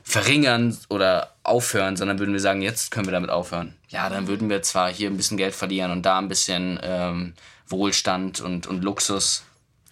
verringern 0.03 0.77
oder 0.89 1.35
aufhören, 1.43 1.97
sondern 1.97 2.19
würden 2.19 2.33
wir 2.33 2.41
sagen, 2.41 2.63
jetzt 2.63 2.91
können 2.91 3.07
wir 3.07 3.13
damit 3.13 3.31
aufhören. 3.31 3.77
Ja, 3.89 4.09
dann 4.09 4.27
würden 4.27 4.49
wir 4.49 4.63
zwar 4.63 4.91
hier 4.91 5.11
ein 5.11 5.17
bisschen 5.17 5.37
Geld 5.37 5.55
verlieren 5.55 5.91
und 5.91 6.07
da 6.07 6.19
ein 6.19 6.29
bisschen 6.29 6.81
ähm, 6.83 7.35
Wohlstand 7.67 8.41
und, 8.41 8.67
und 8.67 8.83
Luxus, 8.83 9.45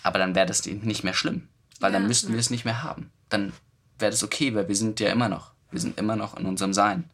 aber 0.03 0.19
dann 0.19 0.35
wäre 0.35 0.47
das 0.47 0.65
nicht 0.65 1.05
mehr 1.05 1.15
schlimm, 1.15 1.49
weil 1.81 1.93
dann 1.93 2.07
müssten 2.07 2.33
wir 2.33 2.41
es 2.41 2.51
nicht 2.51 2.65
mehr 2.65 2.83
haben. 2.83 3.11
Dann 3.29 3.53
wäre 3.99 4.11
das 4.11 4.23
okay, 4.23 4.55
weil 4.55 4.69
wir 4.69 4.77
sind 4.77 5.01
ja 5.01 5.11
immer 5.11 5.29
noch. 5.29 5.53
Wir 5.71 5.81
sind 5.81 5.99
immer 5.99 6.17
noch 6.17 6.37
in 6.37 6.47
unserem 6.47 6.73
Sein. 6.73 7.11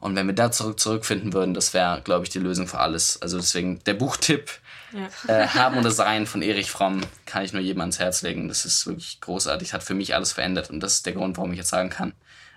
Und 0.00 0.14
wenn 0.14 0.26
wir 0.26 0.34
da 0.34 0.52
zurück 0.52 0.78
zurückfinden 0.78 1.32
würden, 1.32 1.54
das 1.54 1.74
wäre, 1.74 2.00
glaube 2.02 2.24
ich, 2.24 2.30
die 2.30 2.38
Lösung 2.38 2.68
für 2.68 2.78
alles. 2.78 3.20
Also 3.20 3.38
deswegen 3.38 3.82
der 3.84 3.94
Buchtipp 3.94 4.50
ja. 4.92 5.08
äh, 5.26 5.48
Haben 5.48 5.76
oder 5.78 5.90
Sein 5.90 6.26
von 6.26 6.40
Erich 6.40 6.70
Fromm 6.70 7.00
kann 7.26 7.44
ich 7.44 7.52
nur 7.52 7.62
jedem 7.62 7.80
ans 7.80 7.98
Herz 7.98 8.22
legen. 8.22 8.48
Das 8.48 8.64
ist 8.64 8.86
wirklich 8.86 9.20
großartig, 9.20 9.72
hat 9.72 9.82
für 9.82 9.94
mich 9.94 10.14
alles 10.14 10.32
verändert 10.32 10.70
und 10.70 10.80
das 10.80 10.94
ist 10.94 11.06
der 11.06 11.14
Grund, 11.14 11.36
warum 11.36 11.52
ich 11.52 11.58
jetzt 11.58 11.70
sagen 11.70 11.90
kann, 11.90 12.12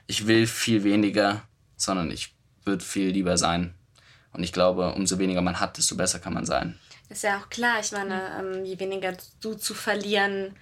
ich 0.05 0.27
will 0.27 0.45
viel 0.45 0.83
weniger, 0.83 1.41
sondern 1.77 2.11
ich 2.11 2.35
würde 2.63 2.83
viel 2.83 3.09
lieber 3.09 3.37
sein. 3.37 3.73
Und 4.33 4.43
ich 4.43 4.53
glaube, 4.53 4.93
umso 4.93 5.17
weniger 5.17 5.41
man 5.41 5.59
hat, 5.59 5.77
desto 5.77 5.95
besser 5.95 6.19
kann 6.19 6.33
man 6.33 6.45
sein. 6.45 6.79
Ist 7.09 7.23
ja 7.23 7.39
auch 7.39 7.49
klar. 7.49 7.79
Ich 7.81 7.91
meine, 7.91 8.21
ähm, 8.39 8.65
je 8.65 8.79
weniger 8.79 9.13
du 9.41 9.55
zu 9.55 9.73
verlieren 9.73 10.55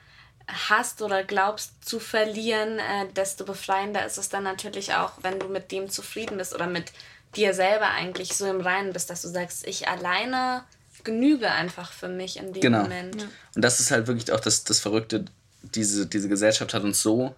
hast 0.69 1.01
oder 1.01 1.23
glaubst 1.23 1.85
zu 1.85 1.99
verlieren, 1.99 2.79
äh, 2.79 3.07
desto 3.15 3.45
befreiender 3.45 4.05
ist 4.05 4.17
es 4.17 4.29
dann 4.29 4.43
natürlich 4.43 4.93
auch, 4.93 5.13
wenn 5.21 5.39
du 5.39 5.47
mit 5.47 5.71
dem 5.71 5.89
zufrieden 5.89 6.37
bist 6.37 6.53
oder 6.53 6.67
mit 6.67 6.91
dir 7.35 7.53
selber 7.53 7.89
eigentlich 7.89 8.35
so 8.35 8.45
im 8.47 8.61
Reinen 8.61 8.93
bist, 8.93 9.09
dass 9.09 9.21
du 9.21 9.27
sagst, 9.27 9.67
ich 9.67 9.87
alleine 9.87 10.63
genüge 11.03 11.51
einfach 11.51 11.91
für 11.91 12.07
mich 12.07 12.37
in 12.37 12.53
dem 12.53 12.61
genau. 12.61 12.81
Moment. 12.81 13.21
Ja. 13.21 13.27
Und 13.55 13.61
das 13.61 13.79
ist 13.79 13.91
halt 13.91 14.07
wirklich 14.07 14.31
auch 14.31 14.39
das, 14.39 14.63
das 14.63 14.79
Verrückte. 14.79 15.25
Diese, 15.61 16.07
diese 16.07 16.29
Gesellschaft 16.29 16.73
hat 16.73 16.83
uns 16.83 17.01
so 17.01 17.35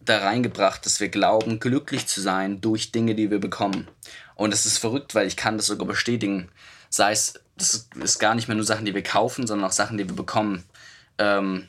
da 0.00 0.18
reingebracht, 0.18 0.86
dass 0.86 1.00
wir 1.00 1.08
glauben, 1.08 1.58
glücklich 1.58 2.06
zu 2.06 2.20
sein 2.20 2.60
durch 2.60 2.92
Dinge, 2.92 3.14
die 3.14 3.30
wir 3.30 3.40
bekommen. 3.40 3.88
Und 4.36 4.52
das 4.52 4.64
ist 4.64 4.78
verrückt, 4.78 5.14
weil 5.14 5.26
ich 5.26 5.36
kann 5.36 5.56
das 5.56 5.66
sogar 5.66 5.88
bestätigen. 5.88 6.48
Sei 6.88 7.10
es, 7.10 7.34
das 7.56 7.88
ist 8.00 8.18
gar 8.20 8.34
nicht 8.34 8.46
mehr 8.46 8.54
nur 8.54 8.64
Sachen, 8.64 8.84
die 8.84 8.94
wir 8.94 9.02
kaufen, 9.02 9.46
sondern 9.46 9.68
auch 9.68 9.72
Sachen, 9.72 9.98
die 9.98 10.08
wir 10.08 10.14
bekommen 10.14 10.64
ähm, 11.18 11.68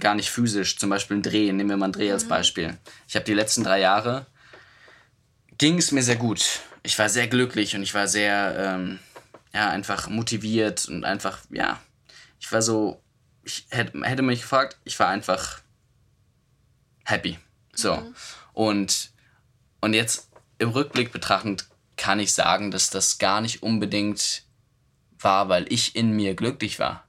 gar 0.00 0.14
nicht 0.14 0.30
physisch. 0.30 0.78
Zum 0.78 0.90
Beispiel 0.90 1.18
ein 1.18 1.22
Dreh. 1.22 1.52
Nehmen 1.52 1.70
wir 1.70 1.76
mal 1.76 1.88
ein 1.88 1.92
Dreh 1.92 2.08
mhm. 2.08 2.14
als 2.14 2.24
Beispiel. 2.24 2.76
Ich 3.06 3.16
habe 3.16 3.24
die 3.24 3.34
letzten 3.34 3.64
drei 3.64 3.80
Jahre, 3.80 4.26
ging 5.56 5.78
es 5.78 5.92
mir 5.92 6.02
sehr 6.02 6.16
gut. 6.16 6.60
Ich 6.82 6.98
war 6.98 7.08
sehr 7.08 7.26
glücklich 7.26 7.74
und 7.74 7.82
ich 7.82 7.94
war 7.94 8.06
sehr, 8.06 8.54
ähm, 8.58 8.98
ja, 9.52 9.70
einfach 9.70 10.08
motiviert 10.08 10.86
und 10.88 11.04
einfach, 11.04 11.40
ja, 11.50 11.80
ich 12.38 12.50
war 12.52 12.62
so, 12.62 13.02
ich 13.42 13.66
hätte, 13.70 14.00
hätte 14.02 14.22
mich 14.22 14.42
gefragt, 14.42 14.78
ich 14.84 14.98
war 14.98 15.08
einfach 15.08 15.60
happy. 17.04 17.38
So. 17.74 17.96
Mhm. 17.96 18.14
Und, 18.52 19.10
und 19.80 19.94
jetzt 19.94 20.30
im 20.58 20.70
Rückblick 20.70 21.12
betrachtend 21.12 21.66
kann 21.96 22.20
ich 22.20 22.32
sagen, 22.32 22.70
dass 22.70 22.90
das 22.90 23.18
gar 23.18 23.40
nicht 23.40 23.62
unbedingt 23.62 24.44
war, 25.18 25.48
weil 25.48 25.66
ich 25.72 25.96
in 25.96 26.12
mir 26.12 26.34
glücklich 26.34 26.78
war 26.78 27.07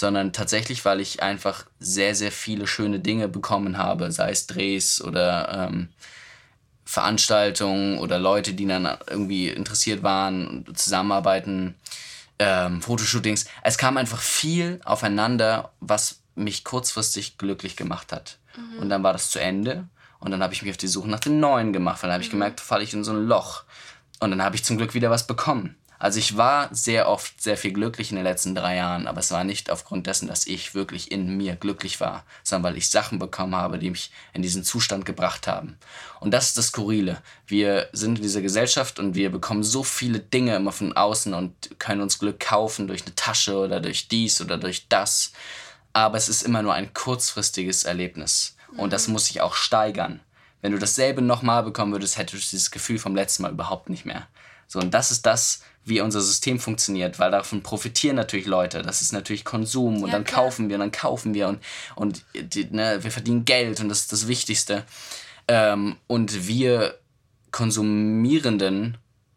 sondern 0.00 0.32
tatsächlich, 0.32 0.84
weil 0.84 1.00
ich 1.00 1.22
einfach 1.22 1.66
sehr, 1.78 2.14
sehr 2.14 2.32
viele 2.32 2.66
schöne 2.66 2.98
Dinge 2.98 3.28
bekommen 3.28 3.78
habe, 3.78 4.10
sei 4.10 4.30
es 4.30 4.46
Drehs 4.46 5.00
oder 5.00 5.68
ähm, 5.68 5.88
Veranstaltungen 6.84 7.98
oder 7.98 8.18
Leute, 8.18 8.54
die 8.54 8.66
dann 8.66 8.88
irgendwie 9.08 9.48
interessiert 9.48 10.02
waren 10.02 10.64
und 10.66 10.78
zusammenarbeiten, 10.78 11.76
ähm, 12.40 12.82
Fotoshootings. 12.82 13.44
Es 13.62 13.78
kam 13.78 13.96
einfach 13.96 14.20
viel 14.20 14.80
aufeinander, 14.84 15.72
was 15.78 16.22
mich 16.34 16.64
kurzfristig 16.64 17.38
glücklich 17.38 17.76
gemacht 17.76 18.12
hat. 18.12 18.38
Mhm. 18.56 18.78
Und 18.80 18.88
dann 18.88 19.02
war 19.02 19.12
das 19.12 19.30
zu 19.30 19.38
Ende 19.38 19.86
und 20.18 20.30
dann 20.32 20.42
habe 20.42 20.54
ich 20.54 20.62
mich 20.62 20.70
auf 20.70 20.76
die 20.76 20.88
Suche 20.88 21.08
nach 21.08 21.20
den 21.20 21.38
Neuen 21.38 21.72
gemacht, 21.72 22.02
weil 22.02 22.08
dann 22.08 22.14
habe 22.14 22.24
ich 22.24 22.30
mhm. 22.30 22.38
gemerkt, 22.38 22.60
falle 22.60 22.82
ich 22.82 22.92
in 22.94 23.04
so 23.04 23.12
ein 23.12 23.26
Loch. 23.26 23.64
Und 24.18 24.30
dann 24.30 24.42
habe 24.42 24.56
ich 24.56 24.64
zum 24.64 24.76
Glück 24.76 24.94
wieder 24.94 25.10
was 25.10 25.26
bekommen. 25.26 25.76
Also 26.00 26.18
ich 26.18 26.38
war 26.38 26.74
sehr 26.74 27.08
oft 27.10 27.42
sehr 27.42 27.58
viel 27.58 27.74
glücklich 27.74 28.10
in 28.10 28.16
den 28.16 28.24
letzten 28.24 28.54
drei 28.54 28.76
Jahren, 28.76 29.06
aber 29.06 29.20
es 29.20 29.32
war 29.32 29.44
nicht 29.44 29.70
aufgrund 29.70 30.06
dessen, 30.06 30.28
dass 30.28 30.46
ich 30.46 30.74
wirklich 30.74 31.12
in 31.12 31.36
mir 31.36 31.56
glücklich 31.56 32.00
war, 32.00 32.24
sondern 32.42 32.72
weil 32.72 32.78
ich 32.78 32.88
Sachen 32.88 33.18
bekommen 33.18 33.54
habe, 33.54 33.78
die 33.78 33.90
mich 33.90 34.10
in 34.32 34.40
diesen 34.40 34.64
Zustand 34.64 35.04
gebracht 35.04 35.46
haben. 35.46 35.76
Und 36.18 36.30
das 36.30 36.46
ist 36.46 36.56
das 36.56 36.68
Skurrile. 36.68 37.20
Wir 37.46 37.90
sind 37.92 38.16
in 38.16 38.22
dieser 38.22 38.40
Gesellschaft 38.40 38.98
und 38.98 39.14
wir 39.14 39.30
bekommen 39.30 39.62
so 39.62 39.82
viele 39.82 40.20
Dinge 40.20 40.56
immer 40.56 40.72
von 40.72 40.96
außen 40.96 41.34
und 41.34 41.78
können 41.78 42.00
uns 42.00 42.18
Glück 42.18 42.40
kaufen 42.40 42.88
durch 42.88 43.04
eine 43.04 43.14
Tasche 43.14 43.58
oder 43.58 43.78
durch 43.78 44.08
dies 44.08 44.40
oder 44.40 44.56
durch 44.56 44.88
das. 44.88 45.32
Aber 45.92 46.16
es 46.16 46.30
ist 46.30 46.44
immer 46.44 46.62
nur 46.62 46.72
ein 46.72 46.94
kurzfristiges 46.94 47.84
Erlebnis. 47.84 48.56
Und 48.78 48.94
das 48.94 49.06
mhm. 49.06 49.12
muss 49.12 49.26
sich 49.26 49.42
auch 49.42 49.54
steigern. 49.54 50.20
Wenn 50.62 50.72
du 50.72 50.78
dasselbe 50.78 51.20
nochmal 51.20 51.62
bekommen 51.62 51.92
würdest, 51.92 52.16
hättest 52.16 52.52
du 52.52 52.56
dieses 52.56 52.70
Gefühl 52.70 52.98
vom 52.98 53.14
letzten 53.14 53.42
Mal 53.42 53.52
überhaupt 53.52 53.90
nicht 53.90 54.06
mehr. 54.06 54.26
So, 54.70 54.78
und 54.78 54.94
das 54.94 55.10
ist 55.10 55.26
das, 55.26 55.62
wie 55.84 56.00
unser 56.00 56.20
System 56.20 56.60
funktioniert, 56.60 57.18
weil 57.18 57.32
davon 57.32 57.60
profitieren 57.60 58.14
natürlich 58.14 58.46
Leute. 58.46 58.82
Das 58.82 59.00
ist 59.00 59.12
natürlich 59.12 59.44
Konsum 59.44 59.96
und 59.96 60.10
ja, 60.10 60.12
dann 60.12 60.22
klar. 60.22 60.44
kaufen 60.44 60.68
wir 60.68 60.76
und 60.76 60.80
dann 60.80 60.92
kaufen 60.92 61.34
wir 61.34 61.48
und, 61.48 61.60
und 61.96 62.24
die, 62.34 62.66
ne, 62.70 63.02
wir 63.02 63.10
verdienen 63.10 63.44
Geld 63.44 63.80
und 63.80 63.88
das 63.88 64.02
ist 64.02 64.12
das 64.12 64.28
Wichtigste. 64.28 64.84
Ähm, 65.48 65.96
und 66.06 66.46
wir 66.46 67.00
Konsumierenden 67.50 68.96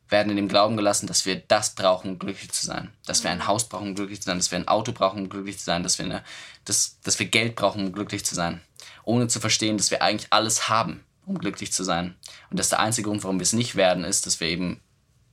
werden 0.09 0.29
in 0.29 0.36
dem 0.36 0.47
Glauben 0.49 0.77
gelassen, 0.77 1.07
dass 1.07 1.25
wir 1.25 1.38
das 1.47 1.73
brauchen, 1.73 2.11
um 2.11 2.19
glücklich 2.19 2.51
zu 2.51 2.63
sein. 2.63 2.93
Dass 3.07 3.23
wir 3.23 3.31
ein 3.31 3.39
mhm. 3.39 3.47
Haus 3.47 3.67
brauchen, 3.67 3.88
um 3.89 3.95
glücklich 3.95 4.21
zu 4.21 4.27
sein, 4.27 4.38
dass 4.38 4.51
wir 4.51 4.59
ein 4.59 4.67
Auto 4.67 4.91
brauchen, 4.91 5.23
um 5.23 5.29
glücklich 5.29 5.57
zu 5.57 5.65
sein, 5.65 5.81
dass 5.81 5.97
wir, 5.97 6.05
eine, 6.05 6.23
dass, 6.65 6.99
dass 7.01 7.17
wir 7.17 7.25
Geld 7.25 7.55
brauchen, 7.55 7.88
um 7.88 7.91
glücklich 7.91 8.23
zu 8.23 8.36
sein. 8.36 8.61
Ohne 9.03 9.27
zu 9.27 9.39
verstehen, 9.39 9.77
dass 9.77 9.89
wir 9.89 10.03
eigentlich 10.03 10.31
alles 10.31 10.69
haben, 10.69 11.03
um 11.25 11.39
glücklich 11.39 11.73
zu 11.73 11.84
sein. 11.84 12.13
Und 12.51 12.59
dass 12.59 12.69
der 12.69 12.81
einzige 12.81 13.09
Grund, 13.09 13.23
warum 13.23 13.39
wir 13.39 13.43
es 13.43 13.53
nicht 13.53 13.75
werden, 13.75 14.03
ist, 14.03 14.27
dass 14.27 14.39
wir 14.39 14.47
eben 14.47 14.79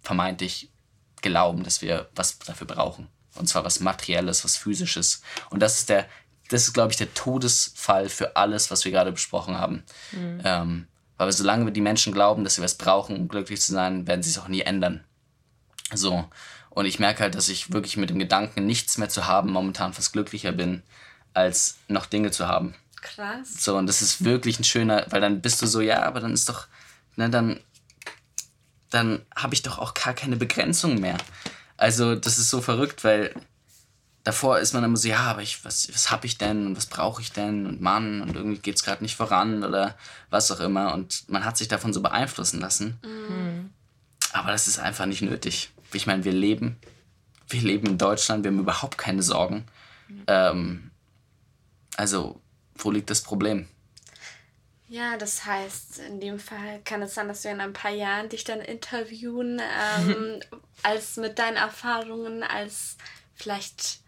vermeintlich 0.02 0.70
glauben, 1.22 1.64
dass 1.64 1.82
wir 1.82 2.08
was 2.14 2.38
dafür 2.38 2.66
brauchen. 2.66 3.08
Und 3.34 3.48
zwar 3.48 3.64
was 3.64 3.80
Materielles, 3.80 4.44
was 4.44 4.56
Physisches. 4.56 5.22
Und 5.50 5.60
das 5.60 5.78
ist 5.78 5.88
der, 5.88 6.08
das 6.48 6.62
ist, 6.62 6.72
glaube 6.72 6.92
ich, 6.92 6.96
der 6.96 7.12
Todesfall 7.14 8.08
für 8.08 8.36
alles, 8.36 8.70
was 8.70 8.84
wir 8.84 8.92
gerade 8.92 9.12
besprochen 9.12 9.56
haben. 9.56 9.84
Mhm. 10.12 10.40
Ähm, 10.44 10.86
weil 11.16 11.30
solange 11.32 11.66
wir 11.66 11.72
die 11.72 11.82
Menschen 11.82 12.12
glauben, 12.12 12.44
dass 12.44 12.54
sie 12.54 12.62
was 12.62 12.76
brauchen, 12.76 13.16
um 13.16 13.28
glücklich 13.28 13.60
zu 13.60 13.72
sein, 13.72 14.06
werden 14.06 14.22
sie 14.22 14.30
es 14.30 14.38
auch 14.38 14.48
nie 14.48 14.62
ändern. 14.62 15.04
So. 15.92 16.28
Und 16.70 16.86
ich 16.86 16.98
merke 16.98 17.22
halt, 17.22 17.34
dass 17.34 17.48
ich 17.48 17.72
wirklich 17.72 17.96
mit 17.96 18.10
dem 18.10 18.18
Gedanken, 18.18 18.64
nichts 18.64 18.96
mehr 18.96 19.08
zu 19.08 19.26
haben, 19.26 19.52
momentan 19.52 19.92
fast 19.92 20.12
glücklicher 20.12 20.52
bin, 20.52 20.82
als 21.34 21.78
noch 21.88 22.06
Dinge 22.06 22.30
zu 22.30 22.48
haben. 22.48 22.74
Krass. 23.02 23.62
So, 23.62 23.76
und 23.76 23.86
das 23.86 24.02
ist 24.02 24.24
wirklich 24.24 24.58
ein 24.58 24.64
schöner, 24.64 25.06
weil 25.10 25.20
dann 25.20 25.40
bist 25.40 25.60
du 25.62 25.66
so, 25.66 25.80
ja, 25.80 26.02
aber 26.02 26.20
dann 26.20 26.32
ist 26.32 26.48
doch, 26.48 26.66
ne, 27.16 27.30
dann 27.30 27.60
dann 28.90 29.24
habe 29.34 29.54
ich 29.54 29.62
doch 29.62 29.78
auch 29.78 29.94
gar 29.94 30.14
keine 30.14 30.36
Begrenzung 30.36 31.00
mehr. 31.00 31.16
Also 31.76 32.14
das 32.14 32.38
ist 32.38 32.50
so 32.50 32.60
verrückt, 32.60 33.04
weil 33.04 33.34
davor 34.24 34.58
ist 34.58 34.74
man 34.74 34.84
immer 34.84 34.96
so, 34.96 35.08
ja, 35.08 35.20
aber 35.20 35.42
ich, 35.42 35.64
was, 35.64 35.92
was 35.94 36.10
habe 36.10 36.26
ich 36.26 36.36
denn 36.36 36.66
und 36.66 36.76
was 36.76 36.86
brauche 36.86 37.22
ich 37.22 37.32
denn 37.32 37.66
und 37.66 37.80
Mann 37.80 38.20
und 38.20 38.36
irgendwie 38.36 38.58
geht 38.58 38.76
es 38.76 38.82
gerade 38.82 39.02
nicht 39.02 39.16
voran 39.16 39.64
oder 39.64 39.96
was 40.28 40.50
auch 40.50 40.60
immer 40.60 40.92
und 40.94 41.28
man 41.28 41.44
hat 41.44 41.56
sich 41.56 41.68
davon 41.68 41.92
so 41.92 42.02
beeinflussen 42.02 42.60
lassen. 42.60 42.98
Mhm. 43.02 43.70
Aber 44.32 44.52
das 44.52 44.68
ist 44.68 44.78
einfach 44.78 45.06
nicht 45.06 45.22
nötig. 45.22 45.70
Ich 45.92 46.06
meine, 46.06 46.24
wir 46.24 46.32
leben, 46.32 46.76
wir 47.48 47.62
leben 47.62 47.86
in 47.86 47.98
Deutschland, 47.98 48.44
wir 48.44 48.50
haben 48.50 48.60
überhaupt 48.60 48.98
keine 48.98 49.22
Sorgen. 49.22 49.64
Mhm. 50.08 50.24
Ähm, 50.26 50.90
also, 51.96 52.40
wo 52.76 52.90
liegt 52.90 53.10
das 53.10 53.22
Problem? 53.22 53.68
Ja, 54.90 55.16
das 55.16 55.46
heißt, 55.46 56.00
in 56.00 56.18
dem 56.18 56.40
Fall 56.40 56.80
kann 56.84 57.00
es 57.00 57.14
sein, 57.14 57.28
dass 57.28 57.44
wir 57.44 57.52
in 57.52 57.60
ein 57.60 57.72
paar 57.72 57.92
Jahren 57.92 58.28
dich 58.28 58.42
dann 58.42 58.60
interviewen, 58.60 59.62
ähm, 60.00 60.40
als 60.82 61.16
mit 61.16 61.38
deinen 61.38 61.56
Erfahrungen 61.56 62.42
als 62.42 62.96
vielleicht 63.36 64.00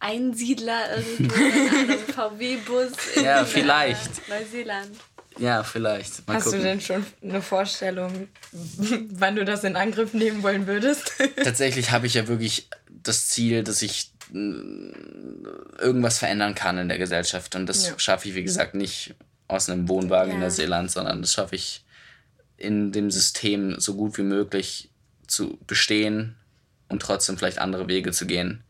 Einsiedler 0.00 0.96
irgendwo 0.96 1.34
in 1.36 1.68
einem 1.90 1.98
VW-Bus 2.00 2.92
in 3.14 3.24
Ja, 3.24 3.44
vielleicht. 3.44 4.28
Neuseeland. 4.28 4.96
Ja, 5.38 5.62
vielleicht. 5.62 6.26
Mal 6.26 6.34
Hast 6.34 6.44
gucken. 6.44 6.58
du 6.58 6.64
denn 6.64 6.80
schon 6.80 7.06
eine 7.22 7.40
Vorstellung, 7.40 8.28
wann 9.12 9.36
du 9.36 9.44
das 9.44 9.62
in 9.62 9.76
Angriff 9.76 10.14
nehmen 10.14 10.42
wollen 10.42 10.66
würdest? 10.66 11.12
Tatsächlich 11.44 11.92
habe 11.92 12.08
ich 12.08 12.14
ja 12.14 12.26
wirklich 12.26 12.68
das 12.88 13.28
Ziel, 13.28 13.62
dass 13.62 13.82
ich 13.82 14.10
äh, 14.32 14.36
irgendwas 15.78 16.18
verändern 16.18 16.56
kann 16.56 16.76
in 16.78 16.88
der 16.88 16.98
Gesellschaft. 16.98 17.54
Und 17.54 17.66
das 17.66 17.86
ja. 17.86 17.98
schaffe 17.98 18.28
ich, 18.28 18.34
wie 18.34 18.42
gesagt, 18.42 18.74
nicht 18.74 19.14
aus 19.48 19.68
einem 19.68 19.88
Wohnwagen 19.88 20.30
ja. 20.30 20.34
in 20.34 20.40
Neuseeland, 20.40 20.90
sondern 20.90 21.20
das 21.20 21.32
schaffe 21.32 21.56
ich 21.56 21.84
in 22.56 22.92
dem 22.92 23.10
System 23.10 23.78
so 23.78 23.94
gut 23.94 24.16
wie 24.18 24.22
möglich 24.22 24.90
zu 25.26 25.58
bestehen 25.66 26.36
und 26.88 27.02
trotzdem 27.02 27.36
vielleicht 27.36 27.58
andere 27.58 27.88
Wege 27.88 28.12
zu 28.12 28.26
gehen. 28.26 28.62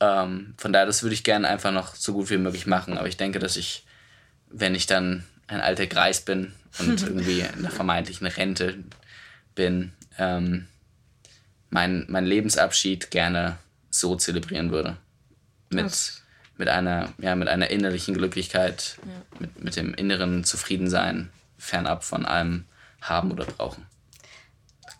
Ähm, 0.00 0.54
von 0.56 0.72
daher, 0.72 0.86
das 0.86 1.02
würde 1.02 1.14
ich 1.14 1.24
gerne 1.24 1.48
einfach 1.48 1.72
noch 1.72 1.94
so 1.94 2.12
gut 2.12 2.30
wie 2.30 2.38
möglich 2.38 2.66
machen. 2.66 2.98
Aber 2.98 3.08
ich 3.08 3.16
denke, 3.16 3.38
dass 3.38 3.56
ich, 3.56 3.84
wenn 4.48 4.74
ich 4.74 4.86
dann 4.86 5.24
ein 5.46 5.60
alter 5.60 5.86
Greis 5.86 6.20
bin 6.20 6.52
und 6.78 7.02
irgendwie 7.06 7.40
in 7.40 7.62
der 7.62 7.70
vermeintlichen 7.70 8.26
Rente 8.26 8.76
bin, 9.54 9.92
ähm, 10.18 10.66
mein, 11.70 12.06
mein 12.08 12.24
Lebensabschied 12.24 13.10
gerne 13.10 13.58
so 13.90 14.16
zelebrieren 14.16 14.70
würde. 14.70 14.96
Mit, 15.70 16.23
mit, 16.56 16.68
einer, 16.68 17.12
ja, 17.18 17.34
mit 17.34 17.48
einer 17.48 17.70
innerlichen 17.70 18.14
Glücklichkeit, 18.14 18.98
ja. 19.04 19.40
mit, 19.40 19.62
mit 19.62 19.76
dem 19.76 19.94
inneren 19.94 20.44
Zufriedensein, 20.44 21.30
fernab 21.58 22.04
von 22.04 22.24
allem 22.26 22.64
Haben 23.00 23.32
oder 23.32 23.44
Brauchen. 23.44 23.86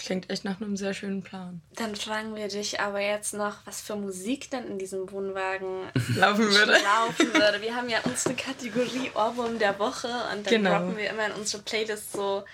Klingt 0.04 0.28
echt 0.28 0.44
nach 0.44 0.60
einem 0.60 0.76
sehr 0.76 0.92
schönen 0.92 1.22
Plan. 1.22 1.62
Dann 1.76 1.96
fragen 1.96 2.36
wir 2.36 2.48
dich 2.48 2.78
aber 2.78 3.00
jetzt 3.00 3.32
noch, 3.32 3.64
was 3.64 3.80
für 3.80 3.96
Musik 3.96 4.50
denn 4.50 4.66
in 4.66 4.78
diesem 4.78 5.10
Wohnwagen 5.10 5.84
laufen 6.16 6.50
würde. 6.50 6.72
laufen 6.72 7.32
würde. 7.32 7.62
Wir 7.62 7.74
haben 7.74 7.88
ja 7.88 8.00
unsere 8.04 8.34
Kategorie 8.34 9.10
Ohrwurm 9.14 9.58
der 9.58 9.78
Woche 9.78 10.08
und 10.30 10.46
dann 10.46 10.52
genau. 10.52 10.78
droppen 10.78 10.98
wir 10.98 11.08
immer 11.08 11.26
in 11.26 11.32
unsere 11.32 11.62
Playlist 11.62 12.12
so 12.12 12.44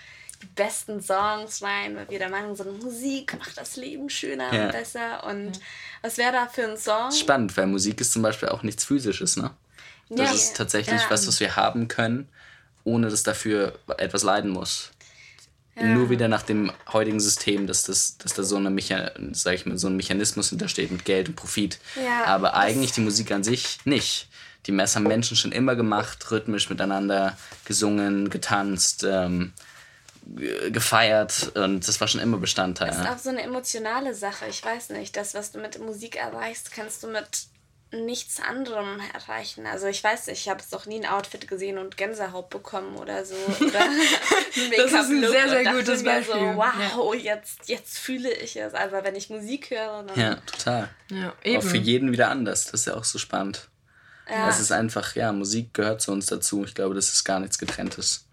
die 0.41 0.47
besten 0.47 1.01
Songs 1.01 1.61
rein, 1.61 1.95
weil 1.95 2.09
wir 2.09 2.19
der 2.19 2.29
Meinung 2.29 2.55
sind, 2.55 2.83
Musik 2.83 3.37
macht 3.37 3.57
das 3.57 3.75
Leben 3.75 4.09
schöner 4.09 4.53
ja. 4.53 4.65
und 4.65 4.71
besser. 4.71 5.23
Und 5.25 5.55
ja. 5.55 5.61
was 6.01 6.17
wäre 6.17 6.31
da 6.31 6.47
für 6.47 6.63
ein 6.63 6.77
Song? 6.77 7.11
Spannend, 7.11 7.55
weil 7.57 7.67
Musik 7.67 8.01
ist 8.01 8.11
zum 8.11 8.21
Beispiel 8.21 8.49
auch 8.49 8.63
nichts 8.63 8.83
Physisches, 8.83 9.37
ne? 9.37 9.51
Das 10.09 10.29
ja, 10.29 10.35
ist 10.35 10.57
tatsächlich 10.57 11.01
was, 11.09 11.25
was 11.25 11.39
wir 11.39 11.55
haben 11.55 11.87
können, 11.87 12.27
ohne 12.83 13.09
dass 13.09 13.23
dafür 13.23 13.79
etwas 13.97 14.23
leiden 14.23 14.51
muss. 14.51 14.91
Ja. 15.75 15.83
Nur 15.83 16.09
wieder 16.09 16.27
nach 16.27 16.41
dem 16.41 16.71
heutigen 16.91 17.21
System, 17.21 17.65
dass, 17.65 17.83
das, 17.85 18.17
dass 18.17 18.33
da 18.33 18.43
so, 18.43 18.57
eine 18.57 18.69
Mecha 18.69 19.11
sag 19.31 19.53
ich 19.55 19.65
mal, 19.65 19.77
so 19.77 19.87
ein 19.87 19.95
Mechanismus 19.95 20.49
hintersteht 20.49 20.91
mit 20.91 21.05
Geld 21.05 21.29
und 21.29 21.35
Profit. 21.35 21.79
Ja, 21.95 22.25
Aber 22.25 22.55
eigentlich 22.55 22.91
die 22.91 23.01
Musik 23.01 23.31
an 23.31 23.43
sich 23.43 23.79
nicht. 23.85 24.27
Die 24.67 24.73
Mess 24.73 24.95
haben 24.95 25.03
Menschen 25.03 25.37
schon 25.37 25.53
immer 25.53 25.75
gemacht, 25.75 26.29
rhythmisch 26.29 26.69
miteinander 26.69 27.37
gesungen, 27.65 28.29
getanzt, 28.29 29.05
ähm, 29.07 29.53
gefeiert 30.35 31.51
und 31.55 31.87
das 31.87 31.99
war 31.99 32.07
schon 32.07 32.21
immer 32.21 32.37
Bestandteil. 32.37 32.89
Das 32.89 32.99
ist 32.99 33.07
auch 33.07 33.17
so 33.17 33.29
eine 33.29 33.41
emotionale 33.41 34.13
Sache. 34.13 34.45
Ich 34.47 34.63
weiß 34.63 34.89
nicht, 34.89 35.15
das, 35.15 35.33
was 35.33 35.51
du 35.51 35.59
mit 35.59 35.79
Musik 35.79 36.15
erreichst, 36.15 36.71
kannst 36.71 37.03
du 37.03 37.07
mit 37.07 37.47
nichts 37.93 38.39
anderem 38.41 39.01
erreichen. 39.13 39.65
Also 39.65 39.87
ich 39.87 40.01
weiß, 40.01 40.29
ich 40.29 40.47
habe 40.47 40.61
es 40.61 40.69
doch 40.69 40.85
nie 40.85 41.03
ein 41.03 41.05
Outfit 41.05 41.47
gesehen 41.47 41.77
und 41.77 41.97
Gänsehaut 41.97 42.49
bekommen 42.49 42.95
oder 42.95 43.25
so. 43.25 43.35
Oder 43.35 43.79
das 44.77 44.93
ist 44.93 45.09
ein 45.09 45.21
sehr, 45.27 45.49
sehr 45.49 45.73
gutes 45.73 46.03
Beispiel. 46.03 46.35
So, 46.35 46.55
wow, 46.55 47.13
ja. 47.15 47.35
jetzt, 47.35 47.67
jetzt 47.67 47.97
fühle 47.97 48.31
ich 48.31 48.55
es. 48.55 48.73
Aber 48.73 49.03
wenn 49.03 49.15
ich 49.15 49.29
Musik 49.29 49.71
höre, 49.71 50.03
dann... 50.03 50.19
Ja, 50.19 50.35
total. 50.35 50.89
Ja, 51.09 51.33
eben. 51.43 51.57
Auch 51.57 51.63
für 51.63 51.77
jeden 51.77 52.13
wieder 52.13 52.29
anders. 52.29 52.65
Das 52.65 52.81
ist 52.81 52.87
ja 52.87 52.95
auch 52.95 53.03
so 53.03 53.17
spannend. 53.17 53.67
Ja. 54.29 54.47
Es 54.47 54.61
ist 54.61 54.71
einfach, 54.71 55.15
ja, 55.15 55.33
Musik 55.33 55.73
gehört 55.73 56.01
zu 56.01 56.13
uns 56.13 56.27
dazu. 56.27 56.63
Ich 56.63 56.73
glaube, 56.73 56.95
das 56.95 57.09
ist 57.09 57.25
gar 57.25 57.41
nichts 57.41 57.57
Getrenntes. 57.57 58.25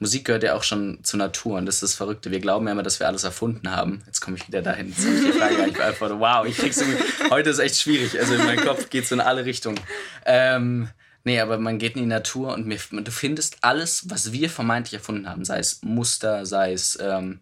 Musik 0.00 0.24
gehört 0.24 0.42
ja 0.42 0.54
auch 0.54 0.62
schon 0.62 0.98
zur 1.04 1.18
Natur 1.18 1.58
und 1.58 1.66
das 1.66 1.76
ist 1.76 1.82
das 1.82 1.94
Verrückte. 1.94 2.30
Wir 2.30 2.40
glauben 2.40 2.64
ja 2.66 2.72
immer, 2.72 2.82
dass 2.82 3.00
wir 3.00 3.06
alles 3.06 3.22
erfunden 3.22 3.70
haben. 3.70 4.02
Jetzt 4.06 4.20
komme 4.20 4.38
ich 4.38 4.48
wieder 4.48 4.62
dahin. 4.62 4.88
Jetzt 4.88 5.04
ich 5.04 5.26
die 5.26 5.38
Frage 5.38 5.66
ich 5.66 5.74
beantworte. 5.74 6.18
Wow, 6.18 6.46
ich 6.46 6.56
krieg's 6.56 6.80
irgendwie. 6.80 7.04
Heute 7.28 7.50
ist 7.50 7.58
echt 7.58 7.76
schwierig. 7.76 8.18
Also 8.18 8.34
in 8.34 8.38
meinem 8.38 8.64
Kopf 8.64 8.88
geht 8.88 9.06
so 9.06 9.14
in 9.14 9.20
alle 9.20 9.44
Richtungen. 9.44 9.78
Ähm, 10.24 10.88
nee, 11.24 11.38
aber 11.38 11.58
man 11.58 11.78
geht 11.78 11.96
in 11.96 12.02
die 12.02 12.08
Natur 12.08 12.54
und 12.54 12.66
mir, 12.66 12.78
du 12.90 13.10
findest 13.10 13.58
alles, 13.60 14.08
was 14.08 14.32
wir 14.32 14.48
vermeintlich 14.48 14.94
erfunden 14.94 15.28
haben. 15.28 15.44
Sei 15.44 15.58
es 15.58 15.82
Muster, 15.82 16.46
sei 16.46 16.72
es 16.72 16.98
ähm, 16.98 17.40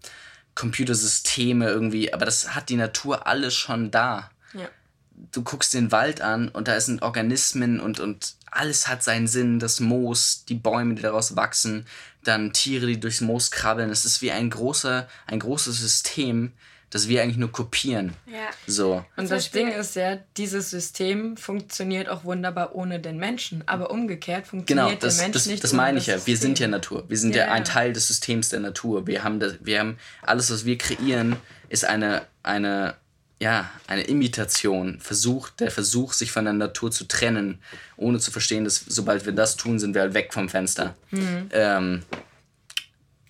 Computersysteme 0.56 1.68
irgendwie. 1.68 2.12
Aber 2.12 2.24
das 2.24 2.56
hat 2.56 2.70
die 2.70 2.76
Natur 2.76 3.28
alles 3.28 3.54
schon 3.54 3.92
da. 3.92 4.32
Ja. 4.52 4.68
Du 5.30 5.44
guckst 5.44 5.74
den 5.74 5.92
Wald 5.92 6.22
an 6.22 6.48
und 6.48 6.66
da 6.66 6.80
sind 6.80 7.02
Organismen 7.02 7.78
und, 7.78 8.00
und 8.00 8.34
alles 8.50 8.88
hat 8.88 9.02
seinen 9.02 9.26
Sinn. 9.26 9.58
Das 9.58 9.80
Moos, 9.80 10.44
die 10.48 10.54
Bäume, 10.54 10.94
die 10.94 11.02
daraus 11.02 11.36
wachsen, 11.36 11.86
dann 12.24 12.52
Tiere, 12.52 12.86
die 12.86 13.00
durchs 13.00 13.20
Moos 13.20 13.50
krabbeln. 13.50 13.90
Es 13.90 14.04
ist 14.04 14.22
wie 14.22 14.32
ein, 14.32 14.50
großer, 14.50 15.08
ein 15.26 15.40
großes 15.40 15.78
System, 15.78 16.52
das 16.90 17.08
wir 17.08 17.22
eigentlich 17.22 17.36
nur 17.36 17.52
kopieren. 17.52 18.14
Ja. 18.26 18.48
So. 18.66 19.04
Und 19.16 19.30
das, 19.30 19.44
das 19.44 19.50
Ding 19.50 19.68
ist 19.68 19.96
ja, 19.96 20.18
dieses 20.36 20.70
System 20.70 21.36
funktioniert 21.36 22.08
auch 22.08 22.24
wunderbar 22.24 22.74
ohne 22.74 22.98
den 22.98 23.18
Menschen. 23.18 23.62
Aber 23.66 23.90
umgekehrt 23.90 24.46
funktioniert 24.46 24.88
genau, 24.88 25.00
das, 25.00 25.16
der 25.16 25.24
Mensch 25.24 25.34
das, 25.34 25.46
nicht 25.46 25.64
das 25.64 25.72
meine 25.72 25.98
ich 25.98 26.06
ja. 26.06 26.26
Wir 26.26 26.36
sind 26.36 26.58
ja 26.58 26.68
Natur. 26.68 27.04
Wir 27.08 27.18
sind 27.18 27.34
ja, 27.34 27.46
ja 27.46 27.52
ein 27.52 27.64
Teil 27.64 27.92
des 27.92 28.08
Systems 28.08 28.48
der 28.48 28.60
Natur. 28.60 29.06
Wir 29.06 29.22
haben, 29.24 29.40
das, 29.40 29.56
wir 29.60 29.80
haben 29.80 29.98
alles, 30.22 30.50
was 30.50 30.64
wir 30.64 30.78
kreieren, 30.78 31.36
ist 31.68 31.84
eine, 31.84 32.22
eine 32.42 32.94
ja, 33.40 33.70
eine 33.86 34.02
Imitation, 34.02 35.00
Versuch, 35.00 35.50
der 35.50 35.70
Versuch, 35.70 36.12
sich 36.12 36.32
von 36.32 36.44
der 36.44 36.54
Natur 36.54 36.90
zu 36.90 37.04
trennen, 37.06 37.62
ohne 37.96 38.18
zu 38.18 38.30
verstehen, 38.30 38.64
dass 38.64 38.84
sobald 38.86 39.26
wir 39.26 39.32
das 39.32 39.56
tun, 39.56 39.78
sind 39.78 39.94
wir 39.94 40.02
halt 40.02 40.14
weg 40.14 40.32
vom 40.32 40.48
Fenster. 40.48 40.96
Mhm. 41.10 41.48
Ähm, 41.52 42.02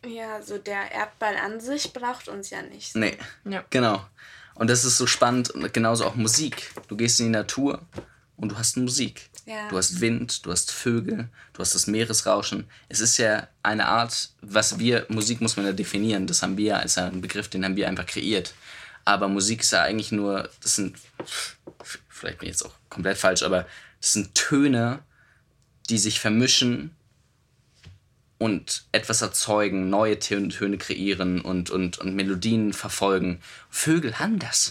ja, 0.06 0.40
so 0.42 0.56
der 0.58 0.90
Erdball 0.92 1.36
an 1.36 1.60
sich 1.60 1.92
braucht 1.92 2.28
uns 2.28 2.50
ja 2.50 2.62
nicht. 2.62 2.96
Nee, 2.96 3.18
ja. 3.44 3.64
genau. 3.68 4.04
Und 4.54 4.70
das 4.70 4.84
ist 4.84 4.96
so 4.96 5.06
spannend 5.06 5.50
und 5.50 5.72
genauso 5.72 6.04
auch 6.04 6.14
Musik. 6.14 6.72
Du 6.88 6.96
gehst 6.96 7.20
in 7.20 7.26
die 7.26 7.32
Natur 7.32 7.82
und 8.36 8.52
du 8.52 8.58
hast 8.58 8.76
Musik. 8.76 9.28
Ja. 9.44 9.68
Du 9.68 9.76
hast 9.76 10.00
Wind, 10.00 10.44
du 10.44 10.50
hast 10.50 10.72
Vögel, 10.72 11.28
du 11.52 11.60
hast 11.60 11.74
das 11.74 11.86
Meeresrauschen. 11.86 12.66
Es 12.88 13.00
ist 13.00 13.18
ja 13.18 13.48
eine 13.62 13.86
Art, 13.86 14.30
was 14.40 14.78
wir, 14.78 15.06
Musik 15.08 15.40
muss 15.40 15.56
man 15.56 15.66
ja 15.66 15.72
definieren, 15.72 16.26
das 16.26 16.42
haben 16.42 16.56
wir 16.56 16.78
als 16.78 16.98
einen 16.98 17.20
Begriff, 17.20 17.48
den 17.48 17.64
haben 17.64 17.76
wir 17.76 17.88
einfach 17.88 18.06
kreiert. 18.06 18.54
Aber 19.08 19.26
Musik 19.28 19.62
ist 19.62 19.70
ja 19.70 19.80
eigentlich 19.80 20.12
nur, 20.12 20.50
das 20.60 20.76
sind, 20.76 20.94
vielleicht 22.10 22.40
bin 22.40 22.46
ich 22.46 22.56
jetzt 22.56 22.62
auch 22.62 22.74
komplett 22.90 23.16
falsch, 23.16 23.42
aber 23.42 23.66
das 24.02 24.12
sind 24.12 24.34
Töne, 24.34 24.98
die 25.88 25.96
sich 25.96 26.20
vermischen 26.20 26.94
und 28.36 28.84
etwas 28.92 29.22
erzeugen, 29.22 29.88
neue 29.88 30.18
Töne 30.18 30.76
kreieren 30.76 31.40
und, 31.40 31.70
und, 31.70 31.96
und 31.96 32.16
Melodien 32.16 32.74
verfolgen. 32.74 33.40
Vögel 33.70 34.18
haben 34.18 34.38
das. 34.38 34.70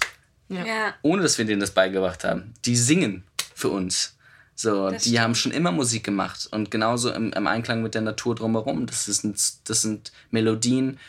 Ja. 0.50 0.64
ja. 0.64 0.94
Ohne 1.02 1.24
dass 1.24 1.40
wir 1.40 1.46
denen 1.46 1.62
das 1.62 1.72
beigebracht 1.72 2.24
haben. 2.24 2.54
Die 2.64 2.76
singen 2.76 3.24
für 3.56 3.70
uns. 3.70 4.18
So, 4.54 4.92
das 4.92 5.02
die 5.02 5.10
stimmt. 5.10 5.24
haben 5.24 5.36
schon 5.36 5.52
immer 5.52 5.72
Musik 5.72 6.04
gemacht 6.04 6.48
und 6.52 6.70
genauso 6.70 7.12
im, 7.12 7.34
im 7.34 7.48
Einklang 7.48 7.82
mit 7.82 7.96
der 7.96 8.04
Natur 8.04 8.36
drumherum. 8.36 8.86
Das, 8.86 9.08
ist, 9.08 9.62
das 9.64 9.82
sind 9.82 10.12
Melodien, 10.30 11.00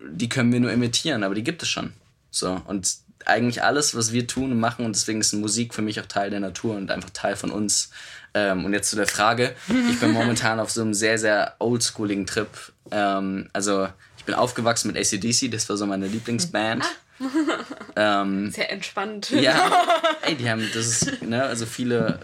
die 0.00 0.30
können 0.30 0.50
wir 0.50 0.60
nur 0.60 0.72
imitieren, 0.72 1.24
aber 1.24 1.34
die 1.34 1.44
gibt 1.44 1.62
es 1.62 1.68
schon. 1.68 1.92
So, 2.34 2.60
und 2.66 2.96
eigentlich 3.26 3.62
alles, 3.62 3.94
was 3.94 4.12
wir 4.12 4.26
tun 4.26 4.52
und 4.52 4.60
machen, 4.60 4.84
und 4.84 4.94
deswegen 4.94 5.20
ist 5.20 5.32
Musik 5.34 5.72
für 5.72 5.82
mich 5.82 6.00
auch 6.00 6.06
Teil 6.06 6.30
der 6.30 6.40
Natur 6.40 6.76
und 6.76 6.90
einfach 6.90 7.10
Teil 7.10 7.36
von 7.36 7.50
uns. 7.50 7.90
Ähm, 8.34 8.64
und 8.64 8.72
jetzt 8.72 8.90
zu 8.90 8.96
der 8.96 9.06
Frage, 9.06 9.54
ich 9.88 10.00
bin 10.00 10.10
momentan 10.10 10.58
auf 10.58 10.70
so 10.70 10.82
einem 10.82 10.94
sehr, 10.94 11.18
sehr 11.18 11.54
oldschooligen 11.60 12.26
Trip. 12.26 12.48
Ähm, 12.90 13.48
also 13.52 13.88
ich 14.18 14.24
bin 14.24 14.34
aufgewachsen 14.34 14.92
mit 14.92 14.96
ACDC, 14.96 15.50
das 15.50 15.68
war 15.68 15.76
so 15.76 15.86
meine 15.86 16.08
Lieblingsband. 16.08 16.84
Ah. 16.84 18.22
ähm, 18.22 18.50
sehr 18.50 18.72
entspannt. 18.72 19.30
Ja, 19.30 19.70
ey, 20.22 20.34
die 20.34 20.50
haben, 20.50 20.68
das 20.74 20.86
ist, 20.86 21.22
ne, 21.22 21.44
also 21.44 21.64
viele, 21.64 22.18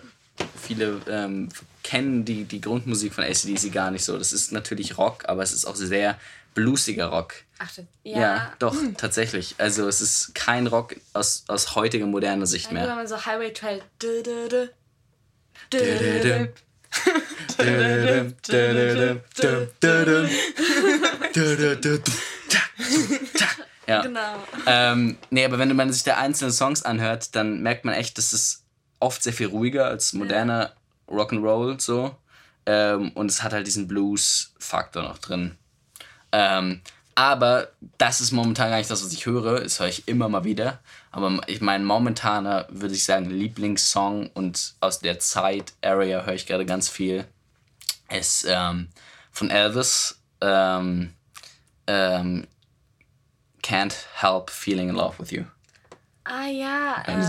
viele 0.61 1.01
ähm, 1.09 1.49
kennen 1.85 2.25
die, 2.25 2.45
die 2.45 2.61
Grundmusik 2.61 3.15
von 3.15 3.23
ACDC 3.23 3.73
gar 3.73 3.93
nicht 3.93 4.05
so. 4.05 4.19
Das 4.19 4.33
ist 4.33 4.51
natürlich 4.51 4.99
Rock, 4.99 5.29
aber 5.29 5.43
es 5.45 5.53
ist 5.53 5.65
auch 5.65 5.77
sehr 5.77 6.19
bluesiger 6.55 7.07
Rock. 7.07 7.35
Ach, 7.59 7.71
ja. 8.05 8.19
ja, 8.21 8.53
doch, 8.59 8.75
hm. 8.75 8.97
tatsächlich. 8.97 9.55
Also 9.59 9.87
es 9.87 10.01
ist 10.01 10.35
kein 10.35 10.67
Rock 10.67 10.97
aus, 11.13 11.45
aus 11.49 11.75
heutiger 11.75 12.07
moderner 12.07 12.47
Sicht 12.47 12.73
mehr. 12.73 12.87
Wenn 12.87 12.97
man 12.97 13.07
so 13.07 13.25
Highway 13.25 13.53
Trail. 13.53 13.83
Ja. 23.87 24.03
Genau. 24.03 24.37
Ähm, 24.67 25.19
nee, 25.31 25.45
aber 25.45 25.59
wenn 25.59 25.75
man 25.75 25.93
sich 25.93 26.05
da 26.05 26.17
einzelne 26.17 26.53
Songs 26.53 26.83
anhört, 26.83 27.35
dann 27.35 27.61
merkt 27.61 27.85
man 27.85 27.95
echt, 27.95 28.19
dass 28.19 28.33
es 28.33 28.63
oft 29.01 29.23
sehr 29.23 29.33
viel 29.33 29.49
ruhiger 29.49 29.87
als 29.87 30.13
moderner 30.13 30.73
ja. 31.09 31.17
Rock'n'Roll 31.17 31.81
so. 31.81 32.17
Ähm, 32.67 33.11
und 33.13 33.31
es 33.31 33.43
hat 33.43 33.53
halt 33.53 33.67
diesen 33.67 33.89
Blues-Faktor 33.89 35.03
noch 35.03 35.19
drin. 35.19 35.57
Ähm, 36.33 36.81
Aber 37.15 37.69
das 37.99 38.21
ist 38.21 38.33
momentan 38.33 38.71
gar 38.71 38.79
nicht 38.79 38.91
das, 38.91 39.05
was 39.05 39.13
ich 39.13 39.27
höre. 39.27 39.61
Das 39.61 39.79
höre 39.79 39.89
ich 39.89 40.09
immer 40.09 40.29
mal 40.29 40.45
wieder. 40.45 40.79
Aber 41.11 41.41
ich 41.49 41.61
mein 41.61 41.85
momentaner, 41.85 42.67
würde 42.71 42.95
ich 42.95 43.05
sagen, 43.05 43.29
Lieblingssong 43.29 44.31
und 44.33 44.75
aus 44.81 45.01
der 45.01 45.19
Zeit, 45.19 45.75
Area, 45.83 46.25
höre 46.25 46.35
ich 46.35 46.47
gerade 46.47 46.65
ganz 46.65 46.89
viel, 46.89 47.27
ist 48.09 48.47
ähm, 48.49 48.89
von 49.33 49.51
Elvis. 49.51 50.21
Ähm, 50.41 51.13
ähm, 51.87 52.47
Can't 53.63 53.95
Help 54.15 54.49
Feeling 54.49 54.89
in 54.89 54.95
Love 54.95 55.19
with 55.19 55.31
You. 55.33 55.45
Ah 56.25 56.47
ja, 56.47 57.03
ähm, 57.07 57.27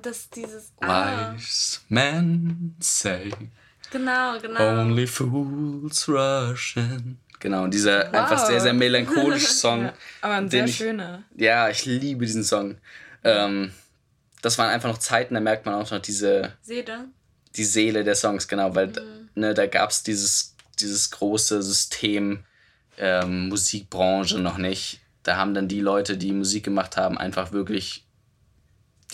das 0.00 0.30
dieses. 0.30 0.72
Ah. 0.80 1.34
Wise 1.34 1.80
men 1.88 2.76
say. 2.78 3.30
Genau, 3.90 4.38
genau. 4.40 4.80
Only 4.80 5.06
fools 5.06 6.08
rush 6.08 6.76
in. 6.76 7.18
Genau, 7.44 7.66
dieser 7.66 8.06
wow. 8.06 8.14
einfach 8.14 8.46
sehr, 8.46 8.58
sehr 8.58 8.72
melancholische 8.72 9.48
Song. 9.52 9.82
ja, 9.82 9.92
aber 10.22 10.36
ein 10.36 10.48
sehr 10.48 10.64
ich, 10.64 10.76
schöner. 10.76 11.24
Ja, 11.36 11.68
ich 11.68 11.84
liebe 11.84 12.24
diesen 12.24 12.42
Song. 12.42 12.78
Ähm, 13.22 13.70
das 14.40 14.56
waren 14.56 14.70
einfach 14.70 14.88
noch 14.88 14.96
Zeiten, 14.96 15.34
da 15.34 15.40
merkt 15.40 15.66
man 15.66 15.74
auch 15.74 15.90
noch 15.90 15.98
diese. 15.98 16.54
Seele. 16.62 17.04
Die 17.54 17.64
Seele 17.64 18.02
der 18.02 18.14
Songs, 18.14 18.48
genau, 18.48 18.74
weil 18.74 18.86
mhm. 18.86 19.28
ne, 19.34 19.52
da 19.52 19.66
gab 19.66 19.90
es 19.90 20.02
dieses, 20.02 20.56
dieses 20.80 21.10
große 21.10 21.62
System 21.62 22.44
ähm, 22.96 23.50
Musikbranche 23.50 24.38
noch 24.38 24.56
nicht. 24.56 25.00
Da 25.22 25.36
haben 25.36 25.52
dann 25.52 25.68
die 25.68 25.80
Leute, 25.80 26.16
die 26.16 26.32
Musik 26.32 26.64
gemacht 26.64 26.96
haben, 26.96 27.18
einfach 27.18 27.52
wirklich 27.52 28.03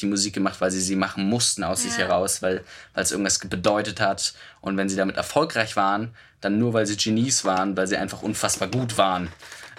die 0.01 0.07
Musik 0.07 0.34
gemacht, 0.34 0.61
weil 0.61 0.70
sie 0.70 0.80
sie 0.80 0.96
machen 0.96 1.24
mussten 1.24 1.64
aus 1.64 1.84
ja. 1.84 1.90
sich 1.90 1.98
heraus, 1.98 2.42
weil 2.42 2.64
es 2.94 3.12
irgendwas 3.12 3.38
bedeutet 3.38 4.01
hat. 4.01 4.34
Und 4.61 4.76
wenn 4.76 4.88
sie 4.88 4.96
damit 4.96 5.16
erfolgreich 5.16 5.76
waren, 5.76 6.14
dann 6.40 6.59
nur, 6.59 6.72
weil 6.72 6.86
sie 6.86 6.96
Genies 6.96 7.44
waren, 7.44 7.76
weil 7.76 7.86
sie 7.86 7.96
einfach 7.96 8.22
unfassbar 8.22 8.68
gut 8.68 8.98
waren. 8.98 9.28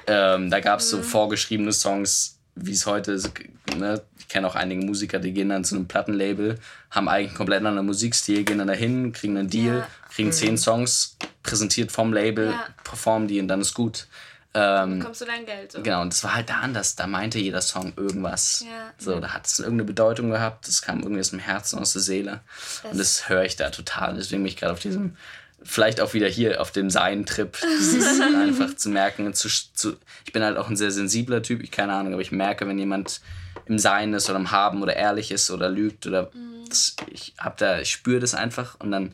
Ähm, 0.08 0.50
da 0.50 0.60
gab 0.60 0.80
es 0.80 0.92
mhm. 0.92 0.98
so 0.98 1.04
vorgeschriebene 1.04 1.74
Songs, 1.74 2.38
wie 2.56 2.72
es 2.72 2.86
heute 2.86 3.14
ist. 3.14 3.32
Ne? 3.78 4.02
Ich 4.20 4.28
kenne 4.28 4.48
auch 4.48 4.56
einige 4.56 4.86
Musiker, 4.86 5.20
die 5.20 5.34
gehen 5.34 5.50
dann 5.50 5.64
zu 5.64 5.76
einem 5.76 5.88
Plattenlabel, 5.88 6.60
haben 6.90 7.08
eigentlich 7.08 7.30
einen 7.30 7.38
komplett 7.38 7.60
anderen 7.60 7.86
Musikstil, 7.86 8.44
gehen 8.44 8.58
dann 8.58 8.68
dahin, 8.68 9.14
kriegen 9.14 9.38
einen 9.38 9.50
Deal, 9.50 9.80
ja. 9.80 9.88
kriegen 10.14 10.30
mhm. 10.30 10.34
zehn 10.34 10.58
Songs 10.58 11.18
präsentiert 11.44 11.92
vom 11.92 12.14
Label, 12.14 12.52
ja. 12.52 12.66
performen 12.84 13.28
die 13.28 13.40
und 13.40 13.48
dann 13.48 13.62
ist 13.62 13.74
gut. 13.74 14.08
Ähm, 14.54 15.00
bekommst 15.00 15.22
du 15.22 15.26
dein 15.26 15.46
Geld. 15.46 15.72
So. 15.72 15.82
Genau, 15.82 16.02
und 16.02 16.12
das 16.12 16.24
war 16.24 16.36
halt 16.36 16.50
da 16.50 16.56
anders. 16.56 16.96
Da 16.96 17.08
meinte 17.08 17.40
jeder 17.40 17.62
Song 17.62 17.94
irgendwas. 17.96 18.66
Ja. 18.66 18.92
So, 18.98 19.20
da 19.20 19.34
hat 19.34 19.48
es 19.48 19.60
irgendeine 19.60 19.86
Bedeutung 19.86 20.30
gehabt. 20.30 20.68
Das 20.68 20.82
kam 20.82 21.00
irgendwie 21.00 21.22
aus 21.22 21.30
dem 21.30 21.40
Herzen, 21.40 21.80
aus 21.80 21.94
der 21.94 22.02
Seele. 22.02 22.42
Das 22.84 22.92
und 22.92 22.98
das 23.00 23.30
höre 23.30 23.46
ich 23.46 23.56
da 23.56 23.70
total. 23.70 24.16
Deswegen 24.16 24.44
bin 24.44 24.50
ich 24.50 24.58
gerade 24.58 24.74
auf 24.74 24.80
diesem, 24.80 25.16
vielleicht 25.64 26.02
auch 26.02 26.14
wieder 26.14 26.28
hier 26.28 26.60
auf 26.60 26.72
dem 26.72 26.90
Sein-Trip. 26.90 27.58
Das 27.62 27.88
ist 27.94 28.22
einfach 28.36 28.76
zu 28.76 28.90
merken. 28.90 29.34
Zu, 29.34 29.48
zu, 29.48 29.96
ich 30.26 30.34
bin 30.34 30.44
halt 30.44 30.58
auch 30.58 30.70
ein 30.70 30.76
sehr 30.76 30.92
sensibler 30.92 31.42
Typ, 31.42 31.64
ich 31.64 31.72
keine 31.72 31.94
Ahnung, 31.94 32.14
aber 32.14 32.22
ich 32.22 32.34
merke, 32.34 32.68
wenn 32.68 32.78
jemand 32.78 33.22
im 33.66 33.80
Sein 33.80 34.14
ist 34.14 34.30
oder 34.30 34.40
im 34.40 34.52
Haben 34.52 34.82
oder 34.82 34.98
ehrlich 34.98 35.32
ist 35.32 35.50
oder 35.50 35.70
lügt 35.70 36.08
oder 36.08 36.30
mhm. 36.34 36.66
das, 36.68 36.96
ich 37.10 37.34
hab 37.38 37.56
da, 37.58 37.80
ich 37.80 37.92
spüre 37.92 38.20
das 38.20 38.34
einfach 38.34 38.78
und 38.80 38.92
dann 38.92 39.14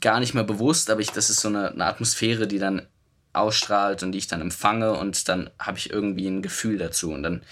gar 0.00 0.20
nicht 0.20 0.34
mehr 0.34 0.44
bewusst, 0.44 0.90
aber 0.90 1.00
ich, 1.00 1.10
das 1.10 1.28
ist 1.28 1.40
so 1.40 1.48
eine, 1.48 1.72
eine 1.72 1.86
Atmosphäre, 1.86 2.46
die 2.46 2.58
dann 2.58 2.86
ausstrahlt 3.32 4.02
und 4.02 4.12
die 4.12 4.18
ich 4.18 4.26
dann 4.26 4.40
empfange 4.40 4.92
und 4.92 5.28
dann 5.28 5.50
habe 5.58 5.78
ich 5.78 5.90
irgendwie 5.90 6.26
ein 6.26 6.42
Gefühl 6.42 6.78
dazu 6.78 7.12
und 7.12 7.22
dann 7.22 7.42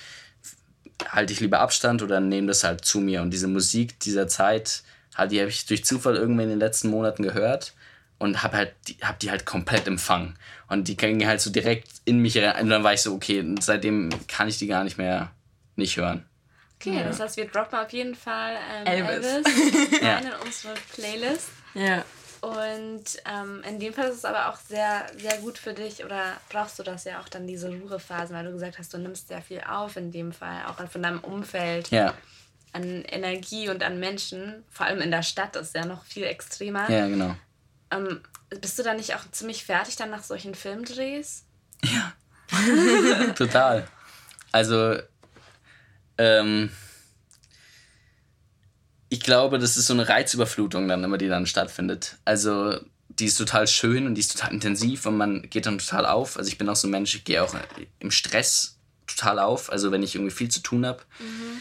halte 1.08 1.32
ich 1.32 1.40
lieber 1.40 1.60
Abstand 1.60 2.02
oder 2.02 2.20
nehme 2.20 2.48
das 2.48 2.64
halt 2.64 2.84
zu 2.84 3.00
mir 3.00 3.22
und 3.22 3.30
diese 3.30 3.48
Musik 3.48 4.00
dieser 4.00 4.28
Zeit, 4.28 4.82
halt, 5.14 5.32
die 5.32 5.40
habe 5.40 5.50
ich 5.50 5.66
durch 5.66 5.84
Zufall 5.84 6.16
irgendwie 6.16 6.44
in 6.44 6.48
den 6.48 6.58
letzten 6.58 6.88
Monaten 6.88 7.22
gehört 7.22 7.74
und 8.18 8.42
habe 8.42 8.56
halt 8.56 8.74
die, 8.88 8.96
hab 9.02 9.18
die 9.18 9.30
halt 9.30 9.44
komplett 9.44 9.86
empfangen 9.86 10.36
und 10.68 10.88
die 10.88 10.96
gingen 10.96 11.26
halt 11.26 11.40
so 11.40 11.50
direkt 11.50 11.88
in 12.04 12.20
mich 12.20 12.38
rein 12.38 12.62
und 12.62 12.70
dann 12.70 12.82
war 12.82 12.94
ich 12.94 13.02
so 13.02 13.14
okay, 13.14 13.44
seitdem 13.60 14.10
kann 14.28 14.48
ich 14.48 14.58
die 14.58 14.66
gar 14.66 14.84
nicht 14.84 14.98
mehr 14.98 15.30
nicht 15.76 15.96
hören. 15.96 16.24
Okay, 16.80 16.96
ja. 16.96 17.04
das 17.04 17.20
heißt, 17.20 17.36
wir 17.36 17.46
droppen 17.46 17.78
auf 17.78 17.92
jeden 17.92 18.14
Fall 18.14 18.56
ähm, 18.70 18.86
Elvis, 18.86 19.26
Elvis 19.26 20.02
rein 20.02 20.24
in 20.24 20.46
unsere 20.46 20.74
Playlist. 20.94 21.48
Ja. 21.74 22.04
Und 22.46 23.02
ähm, 23.24 23.60
in 23.68 23.80
dem 23.80 23.92
Fall 23.92 24.06
ist 24.06 24.18
es 24.18 24.24
aber 24.24 24.48
auch 24.48 24.56
sehr, 24.56 25.04
sehr 25.18 25.36
gut 25.38 25.58
für 25.58 25.74
dich 25.74 26.04
oder 26.04 26.36
brauchst 26.48 26.78
du 26.78 26.84
das 26.84 27.02
ja 27.02 27.20
auch 27.20 27.28
dann 27.28 27.48
diese 27.48 27.68
Ruhephasen, 27.68 28.36
weil 28.36 28.44
du 28.44 28.52
gesagt 28.52 28.78
hast, 28.78 28.94
du 28.94 28.98
nimmst 28.98 29.26
sehr 29.26 29.42
viel 29.42 29.62
auf 29.68 29.96
in 29.96 30.12
dem 30.12 30.30
Fall, 30.30 30.64
auch 30.66 30.76
von 30.88 31.02
deinem 31.02 31.18
Umfeld. 31.18 31.90
Ja. 31.90 32.14
An 32.72 33.02
Energie 33.02 33.68
und 33.68 33.82
an 33.82 33.98
Menschen, 33.98 34.62
vor 34.70 34.86
allem 34.86 35.00
in 35.00 35.10
der 35.10 35.24
Stadt 35.24 35.56
ist 35.56 35.74
ja 35.74 35.86
noch 35.86 36.04
viel 36.04 36.22
extremer. 36.22 36.88
Ja, 36.88 37.08
genau. 37.08 37.34
Ähm, 37.90 38.20
bist 38.60 38.78
du 38.78 38.84
dann 38.84 38.98
nicht 38.98 39.16
auch 39.16 39.28
ziemlich 39.32 39.64
fertig 39.64 39.96
dann 39.96 40.10
nach 40.10 40.22
solchen 40.22 40.54
Filmdrehs? 40.54 41.46
Ja. 41.82 42.12
Total. 43.34 43.88
Also, 44.52 45.00
ähm, 46.16 46.70
ich 49.08 49.20
glaube, 49.20 49.58
das 49.58 49.76
ist 49.76 49.86
so 49.86 49.94
eine 49.94 50.08
Reizüberflutung 50.08 50.88
dann 50.88 51.04
immer, 51.04 51.18
die 51.18 51.28
dann 51.28 51.46
stattfindet. 51.46 52.16
Also 52.24 52.78
die 53.08 53.26
ist 53.26 53.38
total 53.38 53.66
schön 53.66 54.06
und 54.06 54.14
die 54.14 54.20
ist 54.20 54.32
total 54.32 54.52
intensiv 54.52 55.06
und 55.06 55.16
man 55.16 55.42
geht 55.48 55.66
dann 55.66 55.78
total 55.78 56.06
auf. 56.06 56.36
Also 56.36 56.48
ich 56.48 56.58
bin 56.58 56.68
auch 56.68 56.76
so 56.76 56.88
ein 56.88 56.90
Mensch, 56.90 57.14
ich 57.14 57.24
gehe 57.24 57.42
auch 57.42 57.54
im 57.98 58.10
Stress 58.10 58.78
total 59.06 59.38
auf. 59.38 59.70
Also 59.70 59.92
wenn 59.92 60.02
ich 60.02 60.14
irgendwie 60.14 60.34
viel 60.34 60.50
zu 60.50 60.60
tun 60.60 60.84
habe, 60.84 61.00
mhm. 61.20 61.60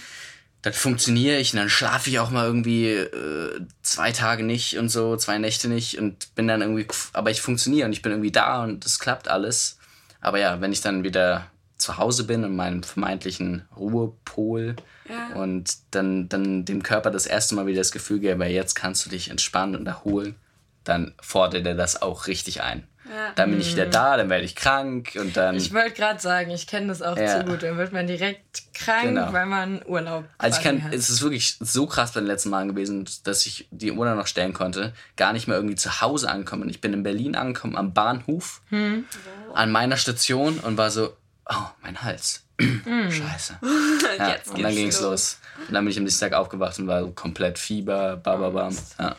dann 0.63 0.73
funktioniere 0.73 1.37
ich 1.37 1.53
und 1.53 1.59
dann 1.59 1.69
schlafe 1.69 2.09
ich 2.09 2.19
auch 2.19 2.31
mal 2.31 2.45
irgendwie 2.45 2.89
äh, 2.89 3.61
zwei 3.83 4.11
Tage 4.11 4.43
nicht 4.43 4.77
und 4.77 4.89
so, 4.89 5.15
zwei 5.15 5.37
Nächte 5.37 5.69
nicht 5.69 5.99
und 5.99 6.33
bin 6.35 6.47
dann 6.47 6.61
irgendwie, 6.61 6.87
aber 7.13 7.29
ich 7.29 7.41
funktioniere 7.41 7.85
und 7.85 7.93
ich 7.93 8.01
bin 8.01 8.11
irgendwie 8.11 8.31
da 8.31 8.63
und 8.63 8.83
das 8.83 8.99
klappt 8.99 9.27
alles. 9.27 9.77
Aber 10.19 10.39
ja, 10.39 10.59
wenn 10.61 10.73
ich 10.73 10.81
dann 10.81 11.03
wieder 11.03 11.51
zu 11.85 11.97
Hause 11.97 12.23
bin, 12.25 12.43
in 12.43 12.55
meinem 12.55 12.83
vermeintlichen 12.83 13.67
Ruhepol 13.77 14.75
ja. 15.07 15.35
und 15.35 15.77
dann, 15.91 16.27
dann 16.29 16.65
dem 16.65 16.83
Körper 16.83 17.11
das 17.11 17.27
erste 17.27 17.55
Mal 17.55 17.67
wieder 17.67 17.79
das 17.79 17.91
Gefühl 17.91 18.19
gebe, 18.19 18.45
jetzt 18.45 18.73
kannst 18.73 19.05
du 19.05 19.09
dich 19.09 19.29
entspannen 19.29 19.75
und 19.75 19.85
erholen, 19.85 20.35
dann 20.83 21.13
fordert 21.21 21.65
er 21.65 21.75
das 21.75 22.01
auch 22.01 22.27
richtig 22.27 22.61
ein. 22.61 22.87
Ja. 23.07 23.31
Dann 23.35 23.51
bin 23.51 23.61
ich 23.61 23.71
wieder 23.71 23.85
mhm. 23.85 23.91
da, 23.91 24.17
dann 24.17 24.29
werde 24.31 24.45
ich 24.45 24.55
krank 24.55 25.15
und 25.19 25.37
dann. 25.37 25.55
Ich 25.55 25.71
wollte 25.71 25.91
gerade 25.91 26.19
sagen, 26.19 26.49
ich 26.49 26.65
kenne 26.65 26.87
das 26.87 27.03
auch 27.03 27.15
ja. 27.15 27.39
zu 27.39 27.45
gut. 27.45 27.61
Dann 27.61 27.77
wird 27.77 27.93
man 27.93 28.07
direkt 28.07 28.63
krank, 28.73 29.09
genau. 29.09 29.31
weil 29.31 29.45
man 29.45 29.83
Urlaub 29.85 30.25
Also 30.39 30.57
ich 30.57 30.63
kann, 30.63 30.83
hat. 30.83 30.91
es 30.91 31.11
ist 31.11 31.21
wirklich 31.21 31.55
so 31.59 31.85
krass 31.85 32.13
bei 32.13 32.19
den 32.19 32.27
letzten 32.27 32.49
Malen 32.49 32.69
gewesen, 32.69 33.07
dass 33.23 33.45
ich 33.45 33.67
die 33.69 33.91
Uhr 33.91 34.09
noch 34.09 34.25
stellen 34.25 34.53
konnte, 34.53 34.91
gar 35.17 35.33
nicht 35.33 35.47
mehr 35.47 35.57
irgendwie 35.57 35.75
zu 35.75 36.01
Hause 36.01 36.31
ankommen. 36.31 36.67
Ich 36.67 36.81
bin 36.81 36.93
in 36.93 37.03
Berlin 37.03 37.35
angekommen, 37.35 37.77
am 37.77 37.93
Bahnhof, 37.93 38.61
hm. 38.69 39.05
an 39.53 39.71
meiner 39.71 39.97
Station 39.97 40.57
und 40.57 40.77
war 40.77 40.89
so, 40.89 41.15
oh, 41.49 41.67
mein 41.81 42.01
Hals. 42.01 42.43
Mm. 42.59 43.09
Scheiße. 43.09 43.59
Ja, 44.17 44.29
Jetzt 44.29 44.51
und 44.51 44.61
dann 44.61 44.73
ging 44.73 44.87
es 44.87 45.01
los. 45.01 45.39
Und 45.67 45.73
dann 45.73 45.83
bin 45.83 45.91
ich 45.91 45.97
am 45.97 46.03
nächsten 46.03 46.21
Tag 46.21 46.33
aufgewacht 46.33 46.79
und 46.79 46.87
war 46.87 47.01
so 47.01 47.11
komplett 47.11 47.59
Fieber, 47.59 48.15
bababam. 48.15 48.75
Ja. 48.97 49.17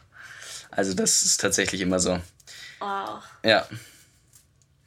Also 0.70 0.94
das 0.94 1.22
ist 1.22 1.40
tatsächlich 1.40 1.80
immer 1.82 1.98
so. 1.98 2.18
Wow. 2.78 3.22
Ja. 3.44 3.66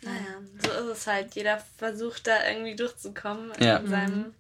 Naja, 0.01 0.37
so 0.63 0.71
ist 0.71 0.97
es 0.97 1.07
halt. 1.07 1.35
Jeder 1.35 1.63
versucht 1.77 2.25
da 2.27 2.47
irgendwie 2.47 2.75
durchzukommen 2.75 3.51
ja. 3.59 3.77
in 3.77 3.89
seinem 3.89 4.33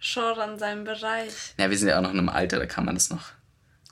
Genre, 0.00 0.44
in 0.52 0.58
seinem 0.58 0.84
Bereich. 0.84 1.54
Ja, 1.58 1.68
wir 1.68 1.76
sind 1.76 1.88
ja 1.88 1.98
auch 1.98 2.02
noch 2.02 2.12
in 2.12 2.18
einem 2.18 2.28
Alter, 2.28 2.58
da 2.58 2.66
kann 2.66 2.84
man 2.84 2.94
das 2.94 3.10
noch 3.10 3.32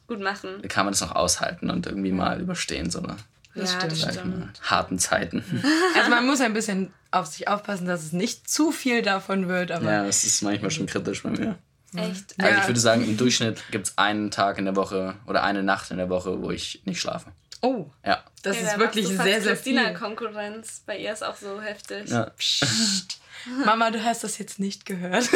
gut 0.07 0.21
machen. 0.21 0.61
Da 0.63 0.69
kann 0.69 0.87
man 0.87 0.93
das 0.93 1.01
noch 1.01 1.15
aushalten 1.15 1.71
und 1.71 1.87
irgendwie 1.87 2.13
mal 2.13 2.41
überstehen, 2.41 2.91
so 2.91 3.03
eine 3.03 3.17
das 3.55 3.73
ja, 3.73 3.79
stimmt. 3.81 3.93
Das 3.93 4.15
stimmt. 4.15 4.61
Harten 4.63 4.99
Zeiten. 4.99 5.45
Also 5.97 6.11
man 6.11 6.27
muss 6.27 6.41
ein 6.41 6.55
bisschen 6.55 6.93
auf 7.11 7.27
sich 7.27 7.49
aufpassen, 7.49 7.87
dass 7.87 8.03
es 8.03 8.13
nicht 8.13 8.49
zu 8.49 8.73
viel 8.73 9.03
davon 9.03 9.49
wird. 9.49 9.71
Aber 9.71 9.91
ja, 9.91 10.05
das 10.05 10.25
ist 10.25 10.43
manchmal 10.43 10.71
schon 10.71 10.87
kritisch 10.87 11.23
bei 11.23 11.31
mir. 11.31 11.59
Echt? 11.95 12.35
Also 12.39 12.51
ja. 12.55 12.61
ich 12.61 12.67
würde 12.67 12.81
sagen, 12.81 13.05
im 13.05 13.17
Durchschnitt 13.17 13.63
gibt 13.71 13.89
es 13.89 13.99
einen 13.99 14.31
Tag 14.31 14.59
in 14.59 14.65
der 14.65 14.77
Woche 14.77 15.15
oder 15.27 15.43
eine 15.43 15.63
Nacht 15.63 15.91
in 15.91 15.99
der 15.99 16.09
Woche, 16.09 16.43
wo 16.43 16.51
ich 16.51 16.83
nicht 16.87 17.01
schlafe. 17.01 17.31
Oh. 17.61 17.87
Ja. 18.05 18.25
Das 18.43 18.61
ja, 18.61 18.69
ist 18.69 18.79
wirklich 18.79 19.07
sehr, 19.07 19.41
sehr 19.43 19.57
viel. 19.57 19.95
Konkurrenz. 19.95 20.83
Bei 20.87 20.99
ihr 20.99 21.13
ist 21.13 21.23
auch 21.23 21.37
so 21.37 21.61
heftig. 21.61 22.09
Ja. 22.09 22.31
Psst. 22.31 23.21
Mama, 23.65 23.91
du 23.91 24.03
hast 24.03 24.25
das 24.25 24.39
jetzt 24.39 24.59
nicht 24.59 24.87
gehört. 24.87 25.29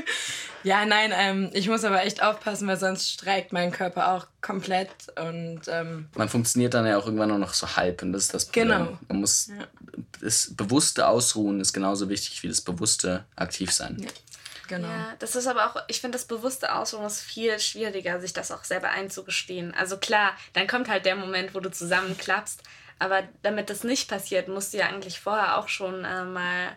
ja, 0.62 0.84
nein, 0.84 1.12
ähm, 1.14 1.50
ich 1.52 1.68
muss 1.68 1.84
aber 1.84 2.02
echt 2.02 2.22
aufpassen, 2.22 2.66
weil 2.68 2.78
sonst 2.78 3.10
streikt 3.10 3.52
mein 3.52 3.70
Körper 3.70 4.12
auch 4.12 4.26
komplett 4.40 4.90
und 5.16 5.62
ähm, 5.68 6.08
man 6.14 6.28
funktioniert 6.28 6.74
dann 6.74 6.86
ja 6.86 6.98
auch 6.98 7.06
irgendwann 7.06 7.28
nur 7.28 7.38
noch 7.38 7.54
so 7.54 7.76
halb 7.76 8.02
und 8.02 8.12
das 8.12 8.24
ist 8.24 8.34
das 8.34 8.46
Problem. 8.46 8.68
Genau. 8.68 8.98
Man 9.08 9.20
muss 9.20 9.48
ja. 9.48 9.66
das 10.20 10.54
bewusste 10.54 11.06
Ausruhen 11.08 11.60
ist 11.60 11.72
genauso 11.72 12.08
wichtig 12.08 12.42
wie 12.42 12.48
das 12.48 12.60
bewusste 12.60 13.24
Aktivsein. 13.36 13.98
Ja. 14.00 14.08
Genau. 14.66 14.88
Ja, 14.88 15.14
das 15.18 15.36
ist 15.36 15.46
aber 15.46 15.66
auch, 15.66 15.76
ich 15.88 16.00
finde, 16.00 16.16
das 16.16 16.26
bewusste 16.26 16.74
Ausruhen 16.74 17.04
ist 17.04 17.20
viel 17.20 17.58
schwieriger, 17.58 18.20
sich 18.20 18.32
das 18.32 18.50
auch 18.50 18.64
selber 18.64 18.90
einzugestehen. 18.90 19.74
Also 19.74 19.98
klar, 19.98 20.32
dann 20.54 20.66
kommt 20.66 20.88
halt 20.88 21.04
der 21.04 21.16
Moment, 21.16 21.54
wo 21.54 21.60
du 21.60 21.70
zusammenklappst, 21.70 22.62
aber 22.98 23.22
damit 23.42 23.70
das 23.70 23.84
nicht 23.84 24.08
passiert, 24.08 24.48
musst 24.48 24.72
du 24.72 24.78
ja 24.78 24.86
eigentlich 24.86 25.20
vorher 25.20 25.58
auch 25.58 25.68
schon 25.68 26.04
äh, 26.04 26.24
mal 26.24 26.72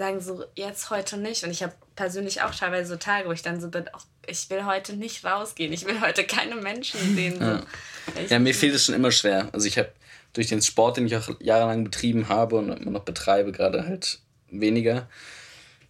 sagen 0.00 0.20
so, 0.20 0.44
jetzt 0.54 0.88
heute 0.88 1.18
nicht. 1.18 1.44
Und 1.44 1.50
ich 1.50 1.62
habe 1.62 1.74
persönlich 1.94 2.40
auch 2.40 2.54
teilweise 2.54 2.88
so 2.88 2.96
Tage, 2.96 3.28
wo 3.28 3.32
ich 3.32 3.42
dann 3.42 3.60
so 3.60 3.68
bin, 3.68 3.84
oh, 3.94 4.00
ich 4.26 4.48
will 4.48 4.64
heute 4.64 4.94
nicht 4.96 5.24
rausgehen, 5.26 5.74
ich 5.74 5.84
will 5.84 6.00
heute 6.00 6.24
keine 6.24 6.56
Menschen 6.56 7.14
sehen. 7.14 7.38
So. 7.38 7.44
Ja. 7.44 7.62
ja, 8.28 8.38
mir 8.38 8.54
fehlt 8.54 8.74
es 8.74 8.86
schon 8.86 8.94
immer 8.94 9.12
schwer. 9.12 9.50
Also 9.52 9.66
ich 9.66 9.76
habe 9.76 9.92
durch 10.32 10.46
den 10.46 10.62
Sport, 10.62 10.96
den 10.96 11.06
ich 11.06 11.16
auch 11.16 11.28
jahrelang 11.40 11.84
betrieben 11.84 12.30
habe 12.30 12.56
und 12.56 12.70
immer 12.70 12.92
noch 12.92 13.04
betreibe, 13.04 13.52
gerade 13.52 13.86
halt 13.86 14.20
weniger, 14.50 15.06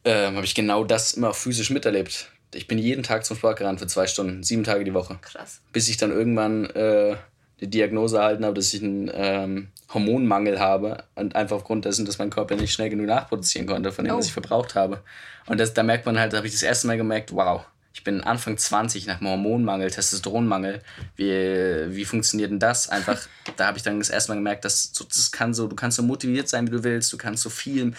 ähm, 0.04 0.34
habe 0.34 0.44
ich 0.44 0.56
genau 0.56 0.82
das 0.82 1.12
immer 1.12 1.32
physisch 1.32 1.70
miterlebt. 1.70 2.32
Ich 2.52 2.66
bin 2.66 2.78
jeden 2.78 3.04
Tag 3.04 3.24
zum 3.24 3.36
Sport 3.36 3.60
gerannt 3.60 3.78
für 3.78 3.86
zwei 3.86 4.08
Stunden, 4.08 4.42
sieben 4.42 4.64
Tage 4.64 4.82
die 4.82 4.92
Woche. 4.92 5.20
Krass. 5.22 5.60
Bis 5.72 5.88
ich 5.88 5.98
dann 5.98 6.10
irgendwann 6.10 6.64
äh, 6.70 7.16
die 7.60 7.68
Diagnose 7.68 8.18
erhalten 8.18 8.44
habe, 8.44 8.54
dass 8.54 8.72
ich 8.72 8.82
einen 8.82 9.10
ähm, 9.12 9.68
Hormonmangel 9.92 10.60
habe 10.60 11.04
und 11.14 11.36
einfach 11.36 11.56
aufgrund 11.56 11.84
dessen, 11.84 12.06
dass 12.06 12.18
mein 12.18 12.30
Körper 12.30 12.56
nicht 12.56 12.72
schnell 12.72 12.90
genug 12.90 13.06
nachproduzieren 13.06 13.66
konnte 13.66 13.92
von 13.92 14.04
dem, 14.04 14.14
oh. 14.14 14.18
was 14.18 14.26
ich 14.26 14.32
verbraucht 14.32 14.74
habe. 14.74 15.02
Und 15.46 15.58
das, 15.58 15.74
da 15.74 15.82
merkt 15.82 16.06
man 16.06 16.18
halt, 16.18 16.32
da 16.32 16.38
habe 16.38 16.46
ich 16.46 16.52
das 16.52 16.62
erste 16.62 16.86
Mal 16.86 16.96
gemerkt, 16.96 17.34
wow, 17.34 17.64
ich 17.92 18.04
bin 18.04 18.20
Anfang 18.22 18.56
20 18.56 19.06
nach 19.06 19.20
einem 19.20 19.30
Hormonmangel, 19.30 19.90
Testosteronmangel. 19.90 20.80
Wie, 21.16 21.94
wie 21.94 22.04
funktioniert 22.04 22.50
denn 22.50 22.60
das? 22.60 22.88
Einfach, 22.88 23.20
da 23.56 23.66
habe 23.66 23.78
ich 23.78 23.82
dann 23.82 23.98
das 23.98 24.10
erste 24.10 24.32
Mal 24.32 24.36
gemerkt, 24.36 24.64
dass 24.64 24.90
so, 24.92 25.04
das 25.04 25.32
kann 25.32 25.54
so, 25.54 25.66
du 25.66 25.76
kannst 25.76 25.96
so 25.96 26.02
motiviert 26.02 26.48
sein, 26.48 26.66
wie 26.66 26.70
du 26.70 26.84
willst, 26.84 27.12
du 27.12 27.16
kannst 27.16 27.42
so 27.42 27.50
viel 27.50 27.92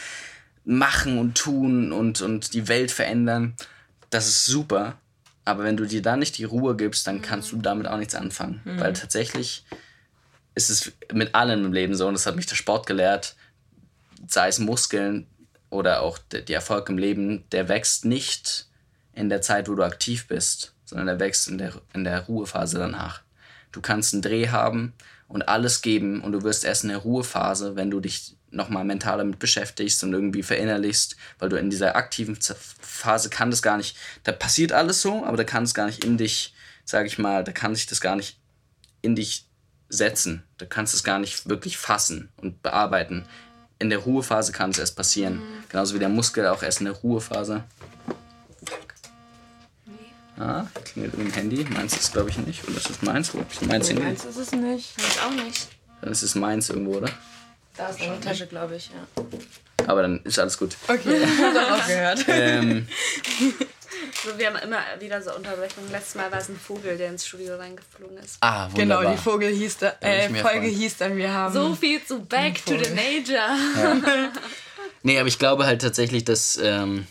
machen 0.64 1.18
und 1.18 1.36
tun 1.36 1.92
und, 1.92 2.22
und 2.22 2.54
die 2.54 2.68
Welt 2.68 2.92
verändern. 2.92 3.56
Das 4.10 4.28
ist 4.28 4.46
super. 4.46 4.98
Aber 5.46 5.64
wenn 5.64 5.78
du 5.78 5.86
dir 5.86 6.02
da 6.02 6.16
nicht 6.16 6.38
die 6.38 6.44
Ruhe 6.44 6.76
gibst, 6.76 7.08
dann 7.08 7.22
kannst 7.22 7.52
du 7.52 7.58
damit 7.58 7.88
auch 7.88 7.98
nichts 7.98 8.16
anfangen. 8.16 8.62
Mhm. 8.64 8.80
Weil 8.80 8.94
tatsächlich 8.94 9.66
ist 10.56 10.70
es 10.70 10.92
mit 11.14 11.34
allem 11.34 11.66
im 11.66 11.74
Leben 11.74 11.96
so, 11.96 12.08
und 12.08 12.14
das 12.14 12.26
hat 12.26 12.36
mich 12.36 12.46
der 12.46 12.56
Sport 12.56 12.86
gelehrt, 12.86 13.36
sei 14.28 14.48
es 14.48 14.60
Muskeln 14.60 15.28
oder 15.70 16.02
auch 16.02 16.18
der, 16.18 16.42
der 16.42 16.58
Erfolg 16.58 16.90
im 16.90 16.98
Leben, 16.98 17.46
der 17.52 17.70
wächst 17.70 18.06
nicht 18.06 18.68
in 19.14 19.30
der 19.30 19.42
Zeit, 19.42 19.68
wo 19.68 19.76
du 19.76 19.84
aktiv 19.84 20.28
bist, 20.28 20.74
sondern 20.86 21.08
der 21.08 21.20
wächst 21.20 21.48
in 21.48 21.58
der, 21.58 21.74
in 21.94 22.04
der 22.04 22.20
Ruhephase 22.22 22.78
danach. 22.78 23.22
Du 23.72 23.82
kannst 23.82 24.14
einen 24.14 24.22
Dreh 24.22 24.50
haben 24.50 24.94
und 25.28 25.48
alles 25.48 25.82
geben 25.82 26.22
und 26.22 26.34
du 26.34 26.44
wirst 26.44 26.66
erst 26.66 26.84
in 26.84 26.90
der 26.90 27.00
Ruhephase, 27.00 27.76
wenn 27.76 27.90
du 27.90 28.00
dich 28.00 28.36
nochmal 28.52 28.84
mental 28.84 29.18
damit 29.18 29.40
beschäftigst 29.40 30.04
und 30.04 30.14
irgendwie 30.14 30.44
verinnerlichst, 30.44 31.16
weil 31.40 31.50
du 31.50 31.58
in 31.58 31.70
dieser 31.70 31.96
aktiven 31.96 32.38
Phase 32.82 33.30
kann 33.30 33.50
das 33.50 33.62
gar 33.62 33.78
nicht, 33.78 33.98
da 34.24 34.32
passiert 34.32 34.72
alles 34.72 35.02
so, 35.02 35.26
aber 35.26 35.38
da 35.38 35.44
kann 35.44 35.64
es 35.64 35.74
gar 35.74 35.88
nicht 35.88 36.04
in 36.04 36.18
dich, 36.18 36.54
sage 36.86 37.08
ich 37.08 37.18
mal, 37.18 37.44
da 37.44 37.52
kann 37.52 37.76
sich 37.76 37.88
das 37.88 38.02
gar 38.02 38.16
nicht 38.16 38.38
in 39.02 39.16
dich 39.16 39.48
setzen. 39.90 40.44
Da 40.58 40.66
kannst 40.66 40.94
es 40.94 41.04
gar 41.04 41.20
nicht 41.20 41.50
wirklich 41.50 41.78
fassen 41.78 42.30
und 42.38 42.62
bearbeiten. 42.64 43.26
In 43.80 43.90
der 43.90 44.00
Ruhephase 44.00 44.52
kann 44.52 44.70
es 44.70 44.80
erst 44.80 44.96
passieren. 44.96 45.36
Mhm. 45.36 45.64
Genauso 45.70 45.96
wie 45.96 46.00
der 46.00 46.10
Muskel 46.10 46.48
auch 46.48 46.64
erst 46.64 46.80
in 46.80 46.86
der 46.86 46.96
Ruhephase. 46.96 47.64
Ah, 50.38 50.66
klingelt 50.86 51.14
im 51.16 51.32
Handy. 51.32 51.66
Meins 51.66 51.98
ist 51.98 52.14
glaube 52.14 52.30
ich 52.30 52.38
nicht. 52.38 52.68
Oder 52.68 52.78
ist 52.78 52.90
es 52.90 53.02
meins? 53.02 53.34
Wo 53.34 53.44
ich 53.52 53.62
meins 53.62 53.90
nee, 53.90 54.00
Meins 54.00 54.26
ist 54.26 54.38
es 54.38 54.52
nicht. 54.52 54.98
Meins 54.98 55.20
auch 55.20 55.46
nicht. 55.46 55.68
Dann 56.02 56.12
ist 56.12 56.24
es 56.24 56.36
meins 56.36 56.70
irgendwo, 56.70 56.98
oder? 56.98 57.10
Da 57.82 57.90
ist 57.90 58.00
eine 58.00 58.20
Tasche, 58.20 58.46
glaube 58.46 58.76
ich, 58.76 58.92
ja. 58.92 59.88
Aber 59.88 60.04
dann 60.04 60.22
ist 60.24 60.38
alles 60.38 60.56
gut. 60.56 60.78
Okay, 60.88 61.26
hat 61.42 61.58
auch 61.58 61.80
aufgehört. 61.80 62.26
ähm, 62.28 62.88
so, 64.24 64.38
wir 64.38 64.54
haben 64.54 64.58
immer 64.58 64.78
wieder 65.00 65.20
so 65.20 65.34
Unterbrechungen. 65.34 65.90
Letztes 65.90 66.14
Mal 66.14 66.32
war 66.32 66.38
es 66.38 66.50
ein 66.50 66.60
Vogel, 66.60 66.96
der 66.96 67.10
ins 67.10 67.26
Studio 67.26 67.56
reingeflogen 67.56 68.20
ist. 68.20 68.38
Ah, 68.42 68.72
wunderbar. 68.72 69.02
Genau, 69.02 69.12
die 69.12 69.18
Vogel 69.18 69.52
hieß 69.52 69.80
da, 69.80 69.94
äh, 70.02 70.30
Folge 70.30 70.68
hieß 70.68 70.98
dann, 70.98 71.18
wir 71.18 71.34
haben. 71.34 71.56
So 71.56 71.74
viel 71.74 72.06
zu 72.06 72.24
Back 72.24 72.64
to 72.64 72.74
the 72.78 72.92
Nature. 72.92 73.58
Ja. 73.76 74.32
nee, 75.02 75.18
aber 75.18 75.28
ich 75.28 75.40
glaube 75.40 75.66
halt 75.66 75.82
tatsächlich, 75.82 76.24
dass, 76.24 76.60
ähm, 76.62 77.08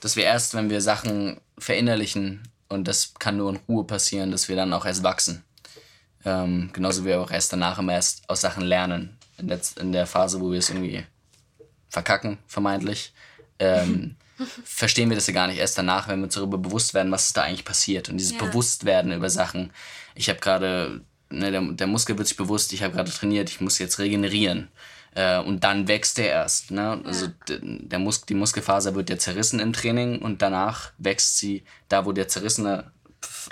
dass 0.00 0.14
wir 0.14 0.22
erst, 0.22 0.54
wenn 0.54 0.70
wir 0.70 0.80
Sachen 0.82 1.40
verinnerlichen, 1.58 2.46
und 2.68 2.86
das 2.86 3.14
kann 3.18 3.38
nur 3.38 3.50
in 3.50 3.58
Ruhe 3.68 3.82
passieren, 3.82 4.30
dass 4.30 4.48
wir 4.48 4.54
dann 4.54 4.72
auch 4.72 4.86
erst 4.86 5.02
wachsen. 5.02 5.42
Ähm, 6.24 6.70
genauso 6.72 7.02
wie 7.02 7.08
wir 7.08 7.20
auch 7.20 7.32
erst 7.32 7.52
danach 7.52 7.80
immer 7.80 7.94
erst 7.94 8.30
aus 8.30 8.40
Sachen 8.40 8.62
lernen. 8.62 9.15
In 9.38 9.48
der, 9.48 9.60
in 9.80 9.92
der 9.92 10.06
Phase, 10.06 10.40
wo 10.40 10.50
wir 10.50 10.58
es 10.58 10.70
irgendwie 10.70 11.04
verkacken, 11.88 12.38
vermeintlich. 12.46 13.12
Ähm, 13.58 14.16
verstehen 14.64 15.08
wir 15.08 15.16
das 15.16 15.26
ja 15.26 15.34
gar 15.34 15.46
nicht 15.46 15.58
erst 15.58 15.78
danach, 15.78 16.08
wenn 16.08 16.20
wir 16.20 16.24
uns 16.24 16.34
darüber 16.34 16.58
bewusst 16.58 16.94
werden, 16.94 17.12
was 17.12 17.32
da 17.32 17.42
eigentlich 17.42 17.64
passiert. 17.64 18.08
Und 18.08 18.18
dieses 18.18 18.32
ja. 18.32 18.44
Bewusstwerden 18.44 19.12
über 19.12 19.30
Sachen. 19.30 19.72
Ich 20.14 20.28
habe 20.28 20.40
gerade, 20.40 21.00
ne, 21.30 21.50
der, 21.50 21.62
der 21.62 21.86
Muskel 21.86 22.18
wird 22.18 22.28
sich 22.28 22.36
bewusst, 22.36 22.72
ich 22.72 22.82
habe 22.82 22.94
gerade 22.94 23.10
trainiert, 23.10 23.50
ich 23.50 23.60
muss 23.60 23.78
jetzt 23.78 23.98
regenerieren. 23.98 24.68
Äh, 25.14 25.38
und 25.38 25.64
dann 25.64 25.88
wächst 25.88 26.18
der 26.18 26.28
erst. 26.28 26.70
Ne? 26.70 26.80
Ja. 26.80 27.00
Also 27.04 27.28
der 27.48 27.98
Mus 27.98 28.26
die 28.26 28.34
Muskelfaser 28.34 28.94
wird 28.94 29.08
ja 29.08 29.18
zerrissen 29.18 29.60
im 29.60 29.72
Training 29.72 30.20
und 30.20 30.42
danach 30.42 30.92
wächst 30.98 31.38
sie 31.38 31.64
da, 31.88 32.04
wo 32.04 32.12
der 32.12 32.28
zerrissene 32.28 32.92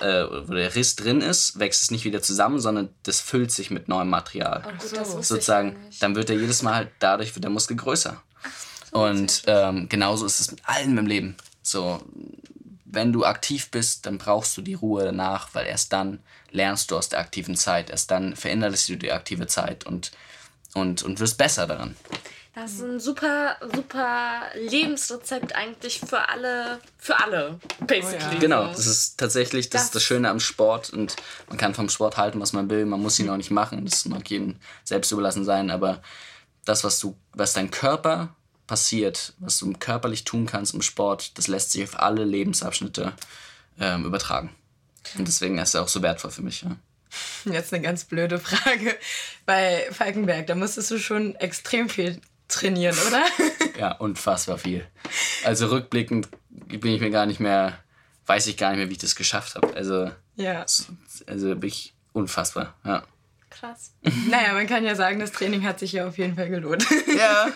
äh, 0.01 0.49
wo 0.49 0.55
der 0.55 0.74
Riss 0.74 0.97
drin 0.97 1.20
ist, 1.20 1.59
wächst 1.59 1.82
es 1.82 1.90
nicht 1.90 2.05
wieder 2.05 2.22
zusammen, 2.22 2.59
sondern 2.59 2.88
das 3.03 3.20
füllt 3.20 3.51
sich 3.51 3.70
mit 3.70 3.88
neuem 3.88 4.09
Material. 4.09 4.64
Oh, 4.66 4.70
gut, 4.70 5.07
Sozusagen, 5.24 5.76
dann 6.01 6.14
wird 6.14 6.30
er 6.30 6.36
jedes 6.36 6.62
Mal 6.62 6.74
halt, 6.74 6.90
dadurch 6.99 7.34
wird 7.34 7.45
der 7.45 7.51
Muskel 7.51 7.76
größer. 7.76 8.20
So, 8.92 9.05
und 9.05 9.42
ähm, 9.47 9.88
genauso 9.88 10.26
ist 10.26 10.40
es 10.40 10.51
mit 10.51 10.66
allem 10.68 10.99
im 10.99 11.07
Leben. 11.07 11.36
So, 11.62 12.01
wenn 12.84 13.12
du 13.12 13.24
aktiv 13.24 13.70
bist, 13.70 14.07
dann 14.07 14.18
brauchst 14.18 14.57
du 14.57 14.62
die 14.62 14.74
Ruhe 14.74 15.05
danach, 15.05 15.49
weil 15.53 15.66
erst 15.66 15.92
dann 15.92 16.20
lernst 16.51 16.90
du 16.90 16.97
aus 16.97 17.09
der 17.09 17.18
aktiven 17.18 17.57
Zeit, 17.57 17.90
erst 17.90 18.11
dann 18.11 18.36
veränderst 18.36 18.88
du 18.88 18.97
die 18.97 19.12
aktive 19.12 19.47
Zeit 19.47 19.84
und, 19.84 20.12
und, 20.74 21.03
und 21.03 21.20
wirst 21.20 21.36
besser 21.36 21.66
daran. 21.66 21.97
Das 22.55 22.74
ist 22.74 22.82
ein 22.82 23.00
super, 23.00 23.57
super 23.74 24.42
Lebensrezept 24.55 25.57
eigentlich 25.57 25.98
für 25.98 26.28
alle, 26.28 26.80
für 26.98 27.18
alle, 27.18 27.59
basically. 27.80 28.24
Oh 28.30 28.34
ja. 28.34 28.38
Genau, 28.38 28.66
das 28.68 28.86
ist 28.86 29.18
tatsächlich 29.18 29.70
das, 29.70 29.80
das, 29.80 29.84
ist 29.86 29.94
das 29.96 30.02
Schöne 30.05 30.30
am 30.30 30.38
Sport 30.38 30.90
und 30.90 31.16
man 31.48 31.59
kann 31.59 31.74
vom 31.74 31.88
Sport 31.88 32.16
halten, 32.16 32.40
was 32.40 32.52
man 32.52 32.70
will, 32.70 32.86
man 32.86 33.00
muss 33.00 33.18
ihn 33.18 33.28
auch 33.28 33.36
nicht 33.36 33.50
machen, 33.50 33.84
das 33.84 34.05
mag 34.05 34.30
jedem 34.30 34.57
selbst 34.84 35.11
überlassen 35.11 35.44
sein, 35.44 35.70
aber 35.70 36.00
das, 36.64 36.84
was 36.84 37.00
du, 37.00 37.16
was 37.32 37.55
dein 37.55 37.72
Körper 37.72 38.34
passiert, 38.68 39.34
was 39.38 39.59
du 39.59 39.72
körperlich 39.72 40.22
tun 40.22 40.46
kannst 40.46 40.74
im 40.74 40.82
Sport, 40.82 41.36
das 41.36 41.48
lässt 41.48 41.72
sich 41.72 41.82
auf 41.82 41.98
alle 41.98 42.24
Lebensabschnitte 42.24 43.14
ähm, 43.80 44.05
übertragen. 44.05 44.55
Und 45.18 45.26
deswegen 45.26 45.59
ist 45.59 45.74
er 45.74 45.82
auch 45.82 45.88
so 45.88 46.02
wertvoll 46.02 46.30
für 46.30 46.42
mich. 46.42 46.62
Ja. 46.62 46.76
Jetzt 47.52 47.74
eine 47.74 47.82
ganz 47.82 48.05
blöde 48.05 48.38
Frage. 48.38 48.96
Bei 49.44 49.86
Falkenberg, 49.90 50.46
da 50.46 50.55
musstest 50.55 50.90
du 50.90 50.98
schon 50.98 51.34
extrem 51.36 51.88
viel 51.88 52.20
trainieren, 52.49 52.97
oder? 53.09 53.24
ja, 53.78 53.92
unfassbar 53.92 54.59
viel. 54.59 54.86
Also 55.45 55.66
rückblickend 55.66 56.28
bin 56.49 56.92
ich 56.92 57.01
mir 57.01 57.11
gar 57.11 57.26
nicht 57.26 57.40
mehr, 57.40 57.78
weiß 58.26 58.47
ich 58.47 58.57
gar 58.57 58.70
nicht 58.70 58.78
mehr, 58.78 58.88
wie 58.88 58.92
ich 58.92 58.99
das 58.99 59.16
geschafft 59.16 59.55
habe. 59.55 59.74
Also, 59.74 60.11
ja. 60.36 60.64
also 61.26 61.57
bin 61.57 61.68
ich 61.68 61.95
unfassbar, 62.12 62.74
ja. 62.84 63.03
Krass. 63.51 63.95
naja, 64.30 64.53
man 64.53 64.66
kann 64.66 64.84
ja 64.84 64.95
sagen, 64.95 65.20
das 65.20 65.32
Training 65.32 65.64
hat 65.64 65.78
sich 65.78 65.92
ja 65.92 66.09
auf 66.09 66.18
jeden 66.18 66.36
Fall 66.36 66.49
gelohnt. 66.49 66.86
ja, 67.16 67.49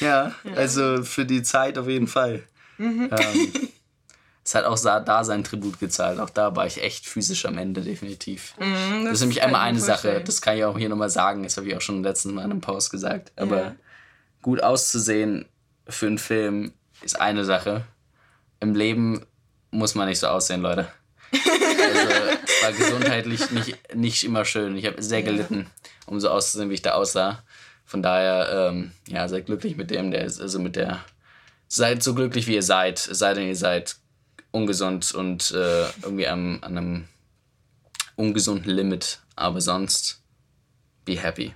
ja, 0.00 0.34
ja. 0.44 0.52
also 0.54 1.02
für 1.02 1.24
die 1.24 1.42
Zeit 1.42 1.78
auf 1.78 1.88
jeden 1.88 2.06
Fall. 2.06 2.44
Mhm. 2.78 3.10
Ähm, 3.10 3.52
es 4.44 4.54
hat 4.54 4.64
auch 4.64 4.78
da 4.78 5.24
sein 5.24 5.44
Tribut 5.44 5.78
gezahlt. 5.78 6.18
Auch 6.18 6.30
da 6.30 6.56
war 6.56 6.66
ich 6.66 6.82
echt 6.82 7.06
physisch 7.06 7.46
am 7.46 7.58
Ende, 7.58 7.82
definitiv. 7.82 8.54
Mhm, 8.58 8.64
das, 8.64 9.04
das, 9.04 9.12
ist 9.14 9.20
nämlich 9.20 9.42
einmal 9.42 9.60
eine 9.62 9.78
Sache, 9.80 10.20
das 10.24 10.40
kann 10.40 10.56
ich 10.56 10.64
auch 10.64 10.76
hier 10.76 10.88
nochmal 10.88 11.10
sagen, 11.10 11.44
das 11.44 11.56
habe 11.56 11.68
ich 11.68 11.76
auch 11.76 11.80
schon 11.80 12.02
letzten 12.02 12.34
Mal 12.34 12.44
in 12.44 12.50
einem 12.50 12.60
Post 12.60 12.90
gesagt. 12.90 13.32
Aber 13.36 13.56
ja 13.56 13.74
gut 14.42 14.62
auszusehen 14.62 15.46
für 15.88 16.06
einen 16.06 16.18
Film 16.18 16.72
ist 17.02 17.20
eine 17.20 17.44
Sache. 17.44 17.84
Im 18.60 18.74
Leben 18.74 19.24
muss 19.70 19.94
man 19.94 20.08
nicht 20.08 20.18
so 20.18 20.28
aussehen, 20.28 20.60
Leute. 20.60 20.88
Also, 21.32 22.10
es 22.44 22.62
war 22.62 22.72
gesundheitlich 22.72 23.50
nicht, 23.50 23.94
nicht 23.94 24.24
immer 24.24 24.44
schön. 24.44 24.76
Ich 24.76 24.86
habe 24.86 25.02
sehr 25.02 25.22
gelitten, 25.22 25.66
um 26.06 26.20
so 26.20 26.30
auszusehen, 26.30 26.70
wie 26.70 26.74
ich 26.74 26.82
da 26.82 26.92
aussah. 26.92 27.42
Von 27.84 28.02
daher, 28.02 28.70
ähm, 28.70 28.92
ja, 29.08 29.26
seid 29.28 29.46
glücklich 29.46 29.76
mit 29.76 29.90
dem, 29.90 30.10
der 30.10 30.24
ist, 30.24 30.40
also 30.40 30.58
mit 30.58 30.76
der. 30.76 31.04
Seid 31.68 32.02
so 32.02 32.14
glücklich, 32.14 32.46
wie 32.46 32.54
ihr 32.54 32.62
seid, 32.62 33.06
es 33.06 33.18
sei 33.18 33.34
denn, 33.34 33.48
ihr 33.48 33.56
seid 33.56 33.96
ungesund 34.50 35.12
und 35.12 35.50
äh, 35.52 35.86
irgendwie 36.02 36.28
am, 36.28 36.58
an 36.62 36.78
einem 36.78 37.08
ungesunden 38.16 38.70
Limit. 38.70 39.20
Aber 39.34 39.60
sonst, 39.60 40.22
be 41.04 41.18
happy. 41.18 41.54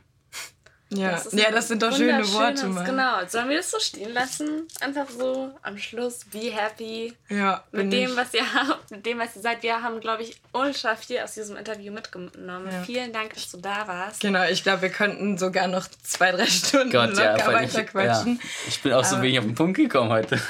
Ja, 0.91 1.13
das, 1.13 1.33
ja, 1.33 1.51
das 1.51 1.67
sind 1.67 1.83
doch 1.83 1.95
schöne 1.97 2.23
Worte. 2.33 2.67
Mann. 2.69 2.85
Genau, 2.85 3.15
sollen 3.27 3.49
wir 3.49 3.57
das 3.57 3.73
so 3.73 3.81
stehen 3.81 4.15
lassen? 4.15 4.69
Einfach 4.81 5.09
so 5.11 5.51
am 5.63 5.77
Schluss, 5.79 6.21
be 6.31 6.53
happy. 6.53 7.13
Ja, 7.29 7.65
mit 7.73 7.93
dem, 7.93 8.11
ich. 8.11 8.17
was 8.17 8.33
ihr 8.35 8.55
habt, 8.55 8.89
mit 8.93 9.05
dem, 9.05 9.19
was 9.19 9.35
ihr 9.35 9.43
seid. 9.43 9.65
Wir 9.65 9.83
haben, 9.83 9.99
glaube 9.99 10.23
ich, 10.23 10.41
ultra 10.53 10.95
viel 10.95 11.19
aus 11.19 11.35
diesem 11.35 11.57
Interview 11.57 11.93
mitgenommen. 11.93 12.69
Ja. 12.71 12.85
Vielen 12.85 13.13
Dank, 13.13 13.35
dass 13.35 13.51
du 13.51 13.59
da 13.59 13.89
warst. 13.89 14.21
Genau, 14.21 14.45
ich 14.45 14.63
glaube, 14.63 14.83
wir 14.83 14.91
könnten 14.91 15.37
sogar 15.39 15.67
noch 15.67 15.89
zwei, 16.05 16.31
drei 16.31 16.47
Stunden 16.47 16.91
Gott, 16.91 17.11
locker 17.11 17.37
ja, 17.37 17.47
weiter 17.47 17.81
ich, 17.81 17.87
quatschen. 17.89 18.37
Ja. 18.41 18.49
Ich 18.69 18.81
bin 18.83 18.93
auch 18.93 19.05
so 19.05 19.21
wenig 19.21 19.41
auf 19.41 19.45
den 19.45 19.57
Punkt 19.57 19.77
gekommen 19.77 20.11
heute. 20.11 20.41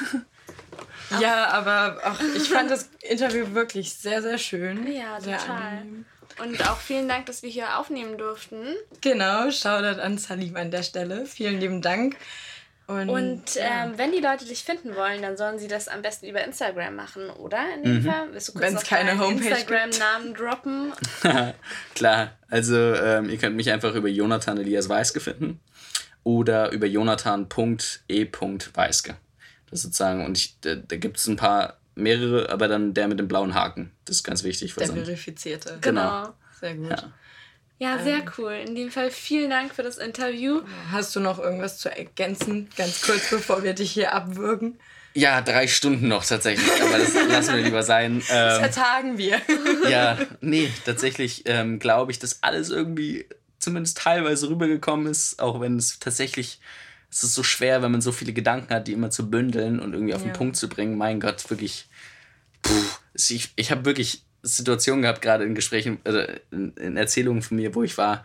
Ja, 1.19 1.47
aber 1.49 1.99
auch, 2.03 2.19
ich 2.35 2.49
fand 2.49 2.69
das 2.69 2.89
Interview 3.01 3.53
wirklich 3.53 3.93
sehr, 3.93 4.21
sehr 4.21 4.37
schön. 4.37 4.91
Ja, 4.91 5.19
sehr 5.19 5.37
total. 5.37 5.61
Angenehm. 5.61 6.05
Und 6.43 6.69
auch 6.69 6.77
vielen 6.77 7.07
Dank, 7.07 7.25
dass 7.25 7.41
wir 7.41 7.49
hier 7.49 7.79
aufnehmen 7.79 8.17
durften. 8.17 8.75
Genau, 9.01 9.49
Shoutout 9.49 10.01
an 10.01 10.17
Salim 10.17 10.55
an 10.55 10.71
der 10.71 10.83
Stelle. 10.83 11.25
Vielen 11.25 11.59
lieben 11.59 11.81
Dank. 11.81 12.17
Und, 12.87 13.09
und 13.09 13.55
ja. 13.55 13.85
ähm, 13.85 13.93
wenn 13.97 14.11
die 14.13 14.19
Leute 14.19 14.45
dich 14.45 14.63
finden 14.63 14.95
wollen, 14.95 15.21
dann 15.21 15.35
sollen 15.35 15.59
sie 15.59 15.67
das 15.67 15.89
am 15.89 16.01
besten 16.01 16.27
über 16.27 16.45
Instagram 16.45 16.95
machen, 16.95 17.29
oder? 17.31 17.59
In 17.75 17.83
dem 17.83 17.97
mhm. 17.97 18.05
Fall? 18.05 18.29
Wenn 18.31 18.75
es 18.75 18.83
keine 18.83 19.19
Homepage 19.19 19.49
Instagram-Namen 19.49 20.33
droppen? 20.33 20.93
Klar, 21.95 22.37
also 22.49 22.77
ähm, 22.77 23.29
ihr 23.29 23.37
könnt 23.37 23.57
mich 23.57 23.69
einfach 23.71 23.93
über 23.93 24.07
Jonathan 24.07 24.57
Elias 24.57 24.87
Weiß 24.87 25.11
finden. 25.11 25.59
oder 26.23 26.71
über 26.71 26.87
jonathan.e.weiske. 26.87 29.17
Das 29.69 29.81
sozusagen, 29.81 30.25
und 30.25 30.37
ich, 30.37 30.59
da, 30.61 30.75
da 30.75 30.95
gibt 30.95 31.17
es 31.17 31.27
ein 31.27 31.35
paar 31.35 31.77
mehrere, 31.95 32.49
aber 32.49 32.67
dann 32.67 32.93
der 32.93 33.07
mit 33.07 33.19
dem 33.19 33.27
blauen 33.27 33.53
Haken. 33.53 33.91
Das 34.05 34.17
ist 34.17 34.23
ganz 34.23 34.43
wichtig. 34.43 34.75
Der 34.75 34.87
verifizierte. 34.87 35.77
Genau. 35.81 36.21
genau. 36.21 36.33
Sehr 36.59 36.75
gut. 36.75 36.89
Ja. 36.89 37.13
Ja, 37.79 38.03
sehr 38.03 38.17
ähm. 38.19 38.31
cool. 38.37 38.53
In 38.53 38.75
dem 38.75 38.89
Fall 38.89 39.11
vielen 39.11 39.51
Dank 39.51 39.75
für 39.75 39.83
das 39.83 39.97
Interview. 39.97 40.61
Hast 40.91 41.15
du 41.15 41.19
noch 41.19 41.37
irgendwas 41.37 41.77
zu 41.77 41.95
ergänzen, 41.95 42.69
ganz 42.75 43.01
kurz 43.01 43.29
bevor 43.29 43.63
wir 43.63 43.73
dich 43.73 43.91
hier 43.91 44.13
abwürgen? 44.13 44.79
Ja, 45.13 45.41
drei 45.41 45.67
Stunden 45.67 46.07
noch 46.07 46.25
tatsächlich, 46.25 46.69
aber 46.81 46.99
das 46.99 47.13
lassen 47.29 47.55
wir 47.55 47.63
lieber 47.63 47.83
sein. 47.83 48.19
das 48.19 48.57
ähm, 48.57 48.71
vertagen 48.71 49.17
wir. 49.17 49.41
ja, 49.89 50.17
nee, 50.41 50.71
tatsächlich 50.85 51.43
ähm, 51.45 51.79
glaube 51.79 52.11
ich, 52.11 52.19
dass 52.19 52.43
alles 52.43 52.69
irgendwie 52.69 53.25
zumindest 53.59 53.97
teilweise 53.97 54.49
rübergekommen 54.49 55.07
ist, 55.07 55.39
auch 55.39 55.59
wenn 55.59 55.77
es 55.77 55.99
tatsächlich, 55.99 56.59
es 57.17 57.23
ist 57.23 57.33
so 57.33 57.43
schwer, 57.43 57.81
wenn 57.81 57.91
man 57.91 58.01
so 58.01 58.11
viele 58.11 58.31
Gedanken 58.31 58.73
hat, 58.73 58.87
die 58.87 58.93
immer 58.93 59.09
zu 59.09 59.29
bündeln 59.29 59.79
und 59.79 59.93
irgendwie 59.93 60.13
auf 60.13 60.21
den 60.21 60.33
Punkt 60.33 60.55
zu 60.55 60.69
bringen. 60.69 60.97
Mein 60.97 61.19
Gott, 61.19 61.49
wirklich. 61.49 61.87
Puh, 62.61 62.73
ich 63.15 63.51
ich 63.55 63.71
habe 63.71 63.85
wirklich 63.85 64.23
Situationen 64.43 65.01
gehabt, 65.01 65.21
gerade 65.21 65.43
in 65.43 65.55
Gesprächen, 65.55 65.99
also 66.03 66.19
in, 66.51 66.73
in 66.73 66.95
Erzählungen 66.95 67.41
von 67.41 67.57
mir, 67.57 67.73
wo 67.73 67.81
ich 67.81 67.97
war, 67.97 68.23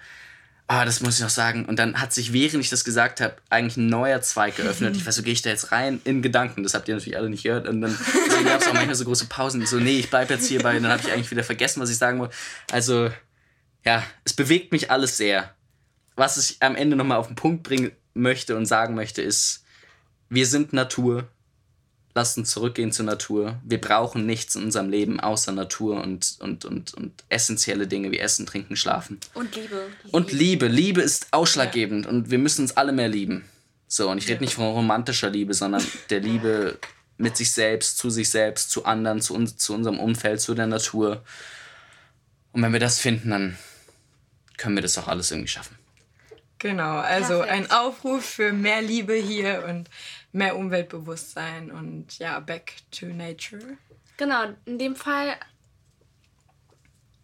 ah, 0.66 0.84
das 0.84 1.00
muss 1.00 1.16
ich 1.16 1.22
noch 1.22 1.30
sagen. 1.30 1.64
Und 1.64 1.78
dann 1.78 2.00
hat 2.00 2.12
sich, 2.12 2.34
während 2.34 2.62
ich 2.62 2.68
das 2.68 2.84
gesagt 2.84 3.20
habe, 3.20 3.36
eigentlich 3.48 3.78
ein 3.78 3.86
neuer 3.86 4.20
Zweig 4.20 4.56
geöffnet. 4.56 4.96
Ich 4.96 5.06
weiß, 5.06 5.16
so 5.16 5.22
gehe 5.22 5.32
ich 5.32 5.42
da 5.42 5.50
jetzt 5.50 5.72
rein 5.72 6.00
in 6.04 6.20
Gedanken. 6.20 6.62
Das 6.62 6.74
habt 6.74 6.86
ihr 6.88 6.94
natürlich 6.94 7.16
alle 7.16 7.30
nicht 7.30 7.44
gehört. 7.44 7.66
Und 7.66 7.80
dann 7.80 7.96
gab 8.44 8.60
es 8.60 8.68
auch 8.68 8.74
manchmal 8.74 8.94
so 8.94 9.04
große 9.04 9.26
Pausen. 9.26 9.64
So, 9.66 9.78
nee, 9.78 9.98
ich 9.98 10.10
bleibe 10.10 10.34
jetzt 10.34 10.48
hierbei. 10.48 10.76
Und 10.76 10.82
dann 10.82 10.92
habe 10.92 11.02
ich 11.02 11.12
eigentlich 11.12 11.30
wieder 11.30 11.44
vergessen, 11.44 11.80
was 11.80 11.90
ich 11.90 11.98
sagen 11.98 12.18
wollte. 12.18 12.34
Also, 12.70 13.10
ja, 13.84 14.02
es 14.24 14.34
bewegt 14.34 14.72
mich 14.72 14.90
alles 14.90 15.16
sehr. 15.16 15.54
Was 16.14 16.36
ich 16.36 16.56
am 16.60 16.76
Ende 16.76 16.96
nochmal 16.96 17.18
auf 17.18 17.26
den 17.26 17.36
Punkt 17.36 17.62
bringen 17.62 17.92
möchte 18.14 18.56
und 18.56 18.66
sagen 18.66 18.94
möchte, 18.94 19.22
ist, 19.22 19.64
wir 20.28 20.46
sind 20.46 20.72
Natur 20.72 21.28
lasst 22.14 22.38
uns 22.38 22.50
zurückgehen 22.50 22.92
zur 22.92 23.06
Natur. 23.06 23.58
Wir 23.64 23.80
brauchen 23.80 24.26
nichts 24.26 24.54
in 24.54 24.64
unserem 24.64 24.90
Leben 24.90 25.20
außer 25.20 25.52
Natur 25.52 26.02
und, 26.02 26.36
und, 26.40 26.64
und, 26.64 26.94
und 26.94 27.24
essentielle 27.28 27.86
Dinge 27.86 28.10
wie 28.10 28.18
Essen, 28.18 28.46
Trinken, 28.46 28.76
Schlafen. 28.76 29.18
Und 29.34 29.54
Liebe. 29.56 29.86
Und 30.10 30.32
Liebe. 30.32 30.68
Liebe 30.68 31.00
ist 31.00 31.28
ausschlaggebend 31.30 32.04
ja. 32.04 32.10
und 32.10 32.30
wir 32.30 32.38
müssen 32.38 32.62
uns 32.62 32.76
alle 32.76 32.92
mehr 32.92 33.08
lieben. 33.08 33.44
So, 33.88 34.10
und 34.10 34.18
ich 34.18 34.28
rede 34.28 34.42
nicht 34.42 34.54
von 34.54 34.64
romantischer 34.72 35.30
Liebe, 35.30 35.54
sondern 35.54 35.84
der 36.10 36.20
Liebe 36.20 36.78
mit 37.18 37.36
sich 37.36 37.52
selbst, 37.52 37.98
zu 37.98 38.10
sich 38.10 38.30
selbst, 38.30 38.70
zu 38.70 38.84
anderen, 38.84 39.20
zu, 39.20 39.34
uns, 39.34 39.56
zu 39.56 39.74
unserem 39.74 40.00
Umfeld, 40.00 40.40
zu 40.40 40.54
der 40.54 40.66
Natur. 40.66 41.22
Und 42.52 42.62
wenn 42.62 42.72
wir 42.72 42.80
das 42.80 42.98
finden, 42.98 43.30
dann 43.30 43.58
können 44.56 44.76
wir 44.76 44.82
das 44.82 44.96
auch 44.98 45.08
alles 45.08 45.30
irgendwie 45.30 45.48
schaffen. 45.48 45.76
Genau, 46.62 46.98
also 46.98 47.40
Perfekt. 47.40 47.52
ein 47.52 47.70
Aufruf 47.72 48.24
für 48.24 48.52
mehr 48.52 48.82
Liebe 48.82 49.14
hier 49.14 49.64
und 49.68 49.90
mehr 50.30 50.56
Umweltbewusstsein 50.56 51.72
und 51.72 52.20
ja, 52.20 52.38
back 52.38 52.74
to 52.92 53.06
nature. 53.06 53.78
Genau, 54.16 54.44
in 54.64 54.78
dem 54.78 54.94
Fall 54.94 55.34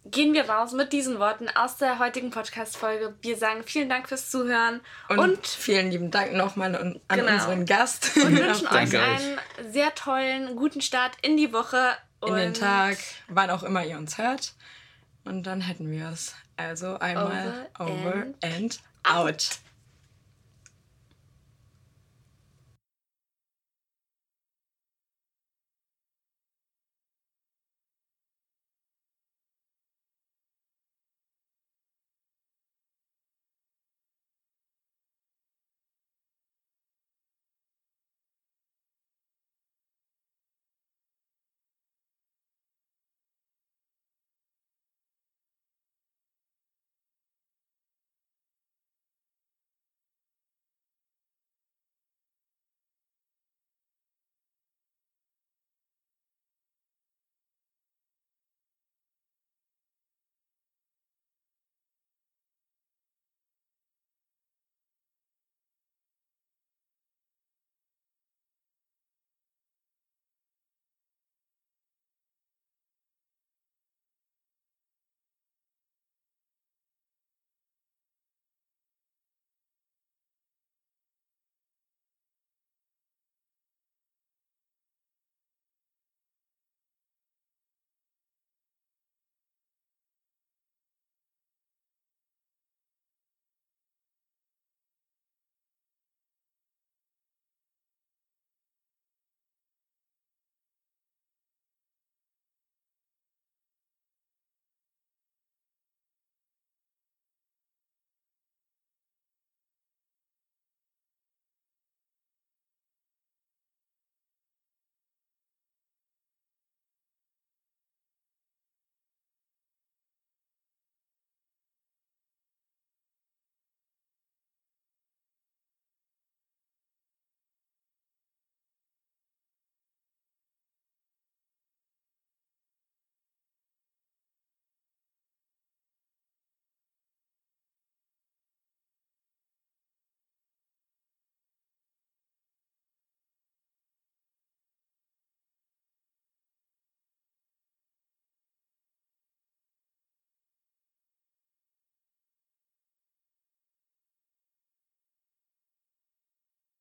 gehen 0.06 0.34
wir 0.34 0.50
raus 0.50 0.72
mit 0.72 0.92
diesen 0.92 1.20
Worten 1.20 1.48
aus 1.54 1.76
der 1.76 2.00
heutigen 2.00 2.30
Podcast-Folge. 2.30 3.14
Wir 3.22 3.36
sagen 3.36 3.62
vielen 3.64 3.88
Dank 3.88 4.08
fürs 4.08 4.28
Zuhören 4.28 4.80
und, 5.08 5.20
und 5.20 5.46
vielen 5.46 5.92
lieben 5.92 6.10
Dank 6.10 6.32
nochmal 6.32 6.74
an, 6.74 7.00
genau. 7.06 7.32
unseren 7.32 7.64
Gast. 7.64 8.16
Und 8.16 8.36
wünschen 8.36 8.66
euch 8.72 8.98
einen 8.98 9.38
sehr 9.70 9.94
tollen, 9.94 10.56
guten 10.56 10.80
Start 10.80 11.12
in 11.22 11.36
die 11.36 11.52
Woche. 11.52 11.96
In 12.26 12.34
den 12.34 12.54
Tag, 12.54 12.98
wann 13.28 13.50
auch 13.50 13.62
immer 13.62 13.84
ihr 13.84 13.98
uns 13.98 14.18
hört. 14.18 14.54
Und 15.24 15.44
dann 15.44 15.60
hätten 15.60 15.92
wir 15.92 16.08
es. 16.08 16.34
Also 16.58 16.98
einmal 17.00 17.26
over, 17.26 17.66
over 17.80 18.12
and, 18.22 18.34
and 18.42 18.78
out. 19.04 19.58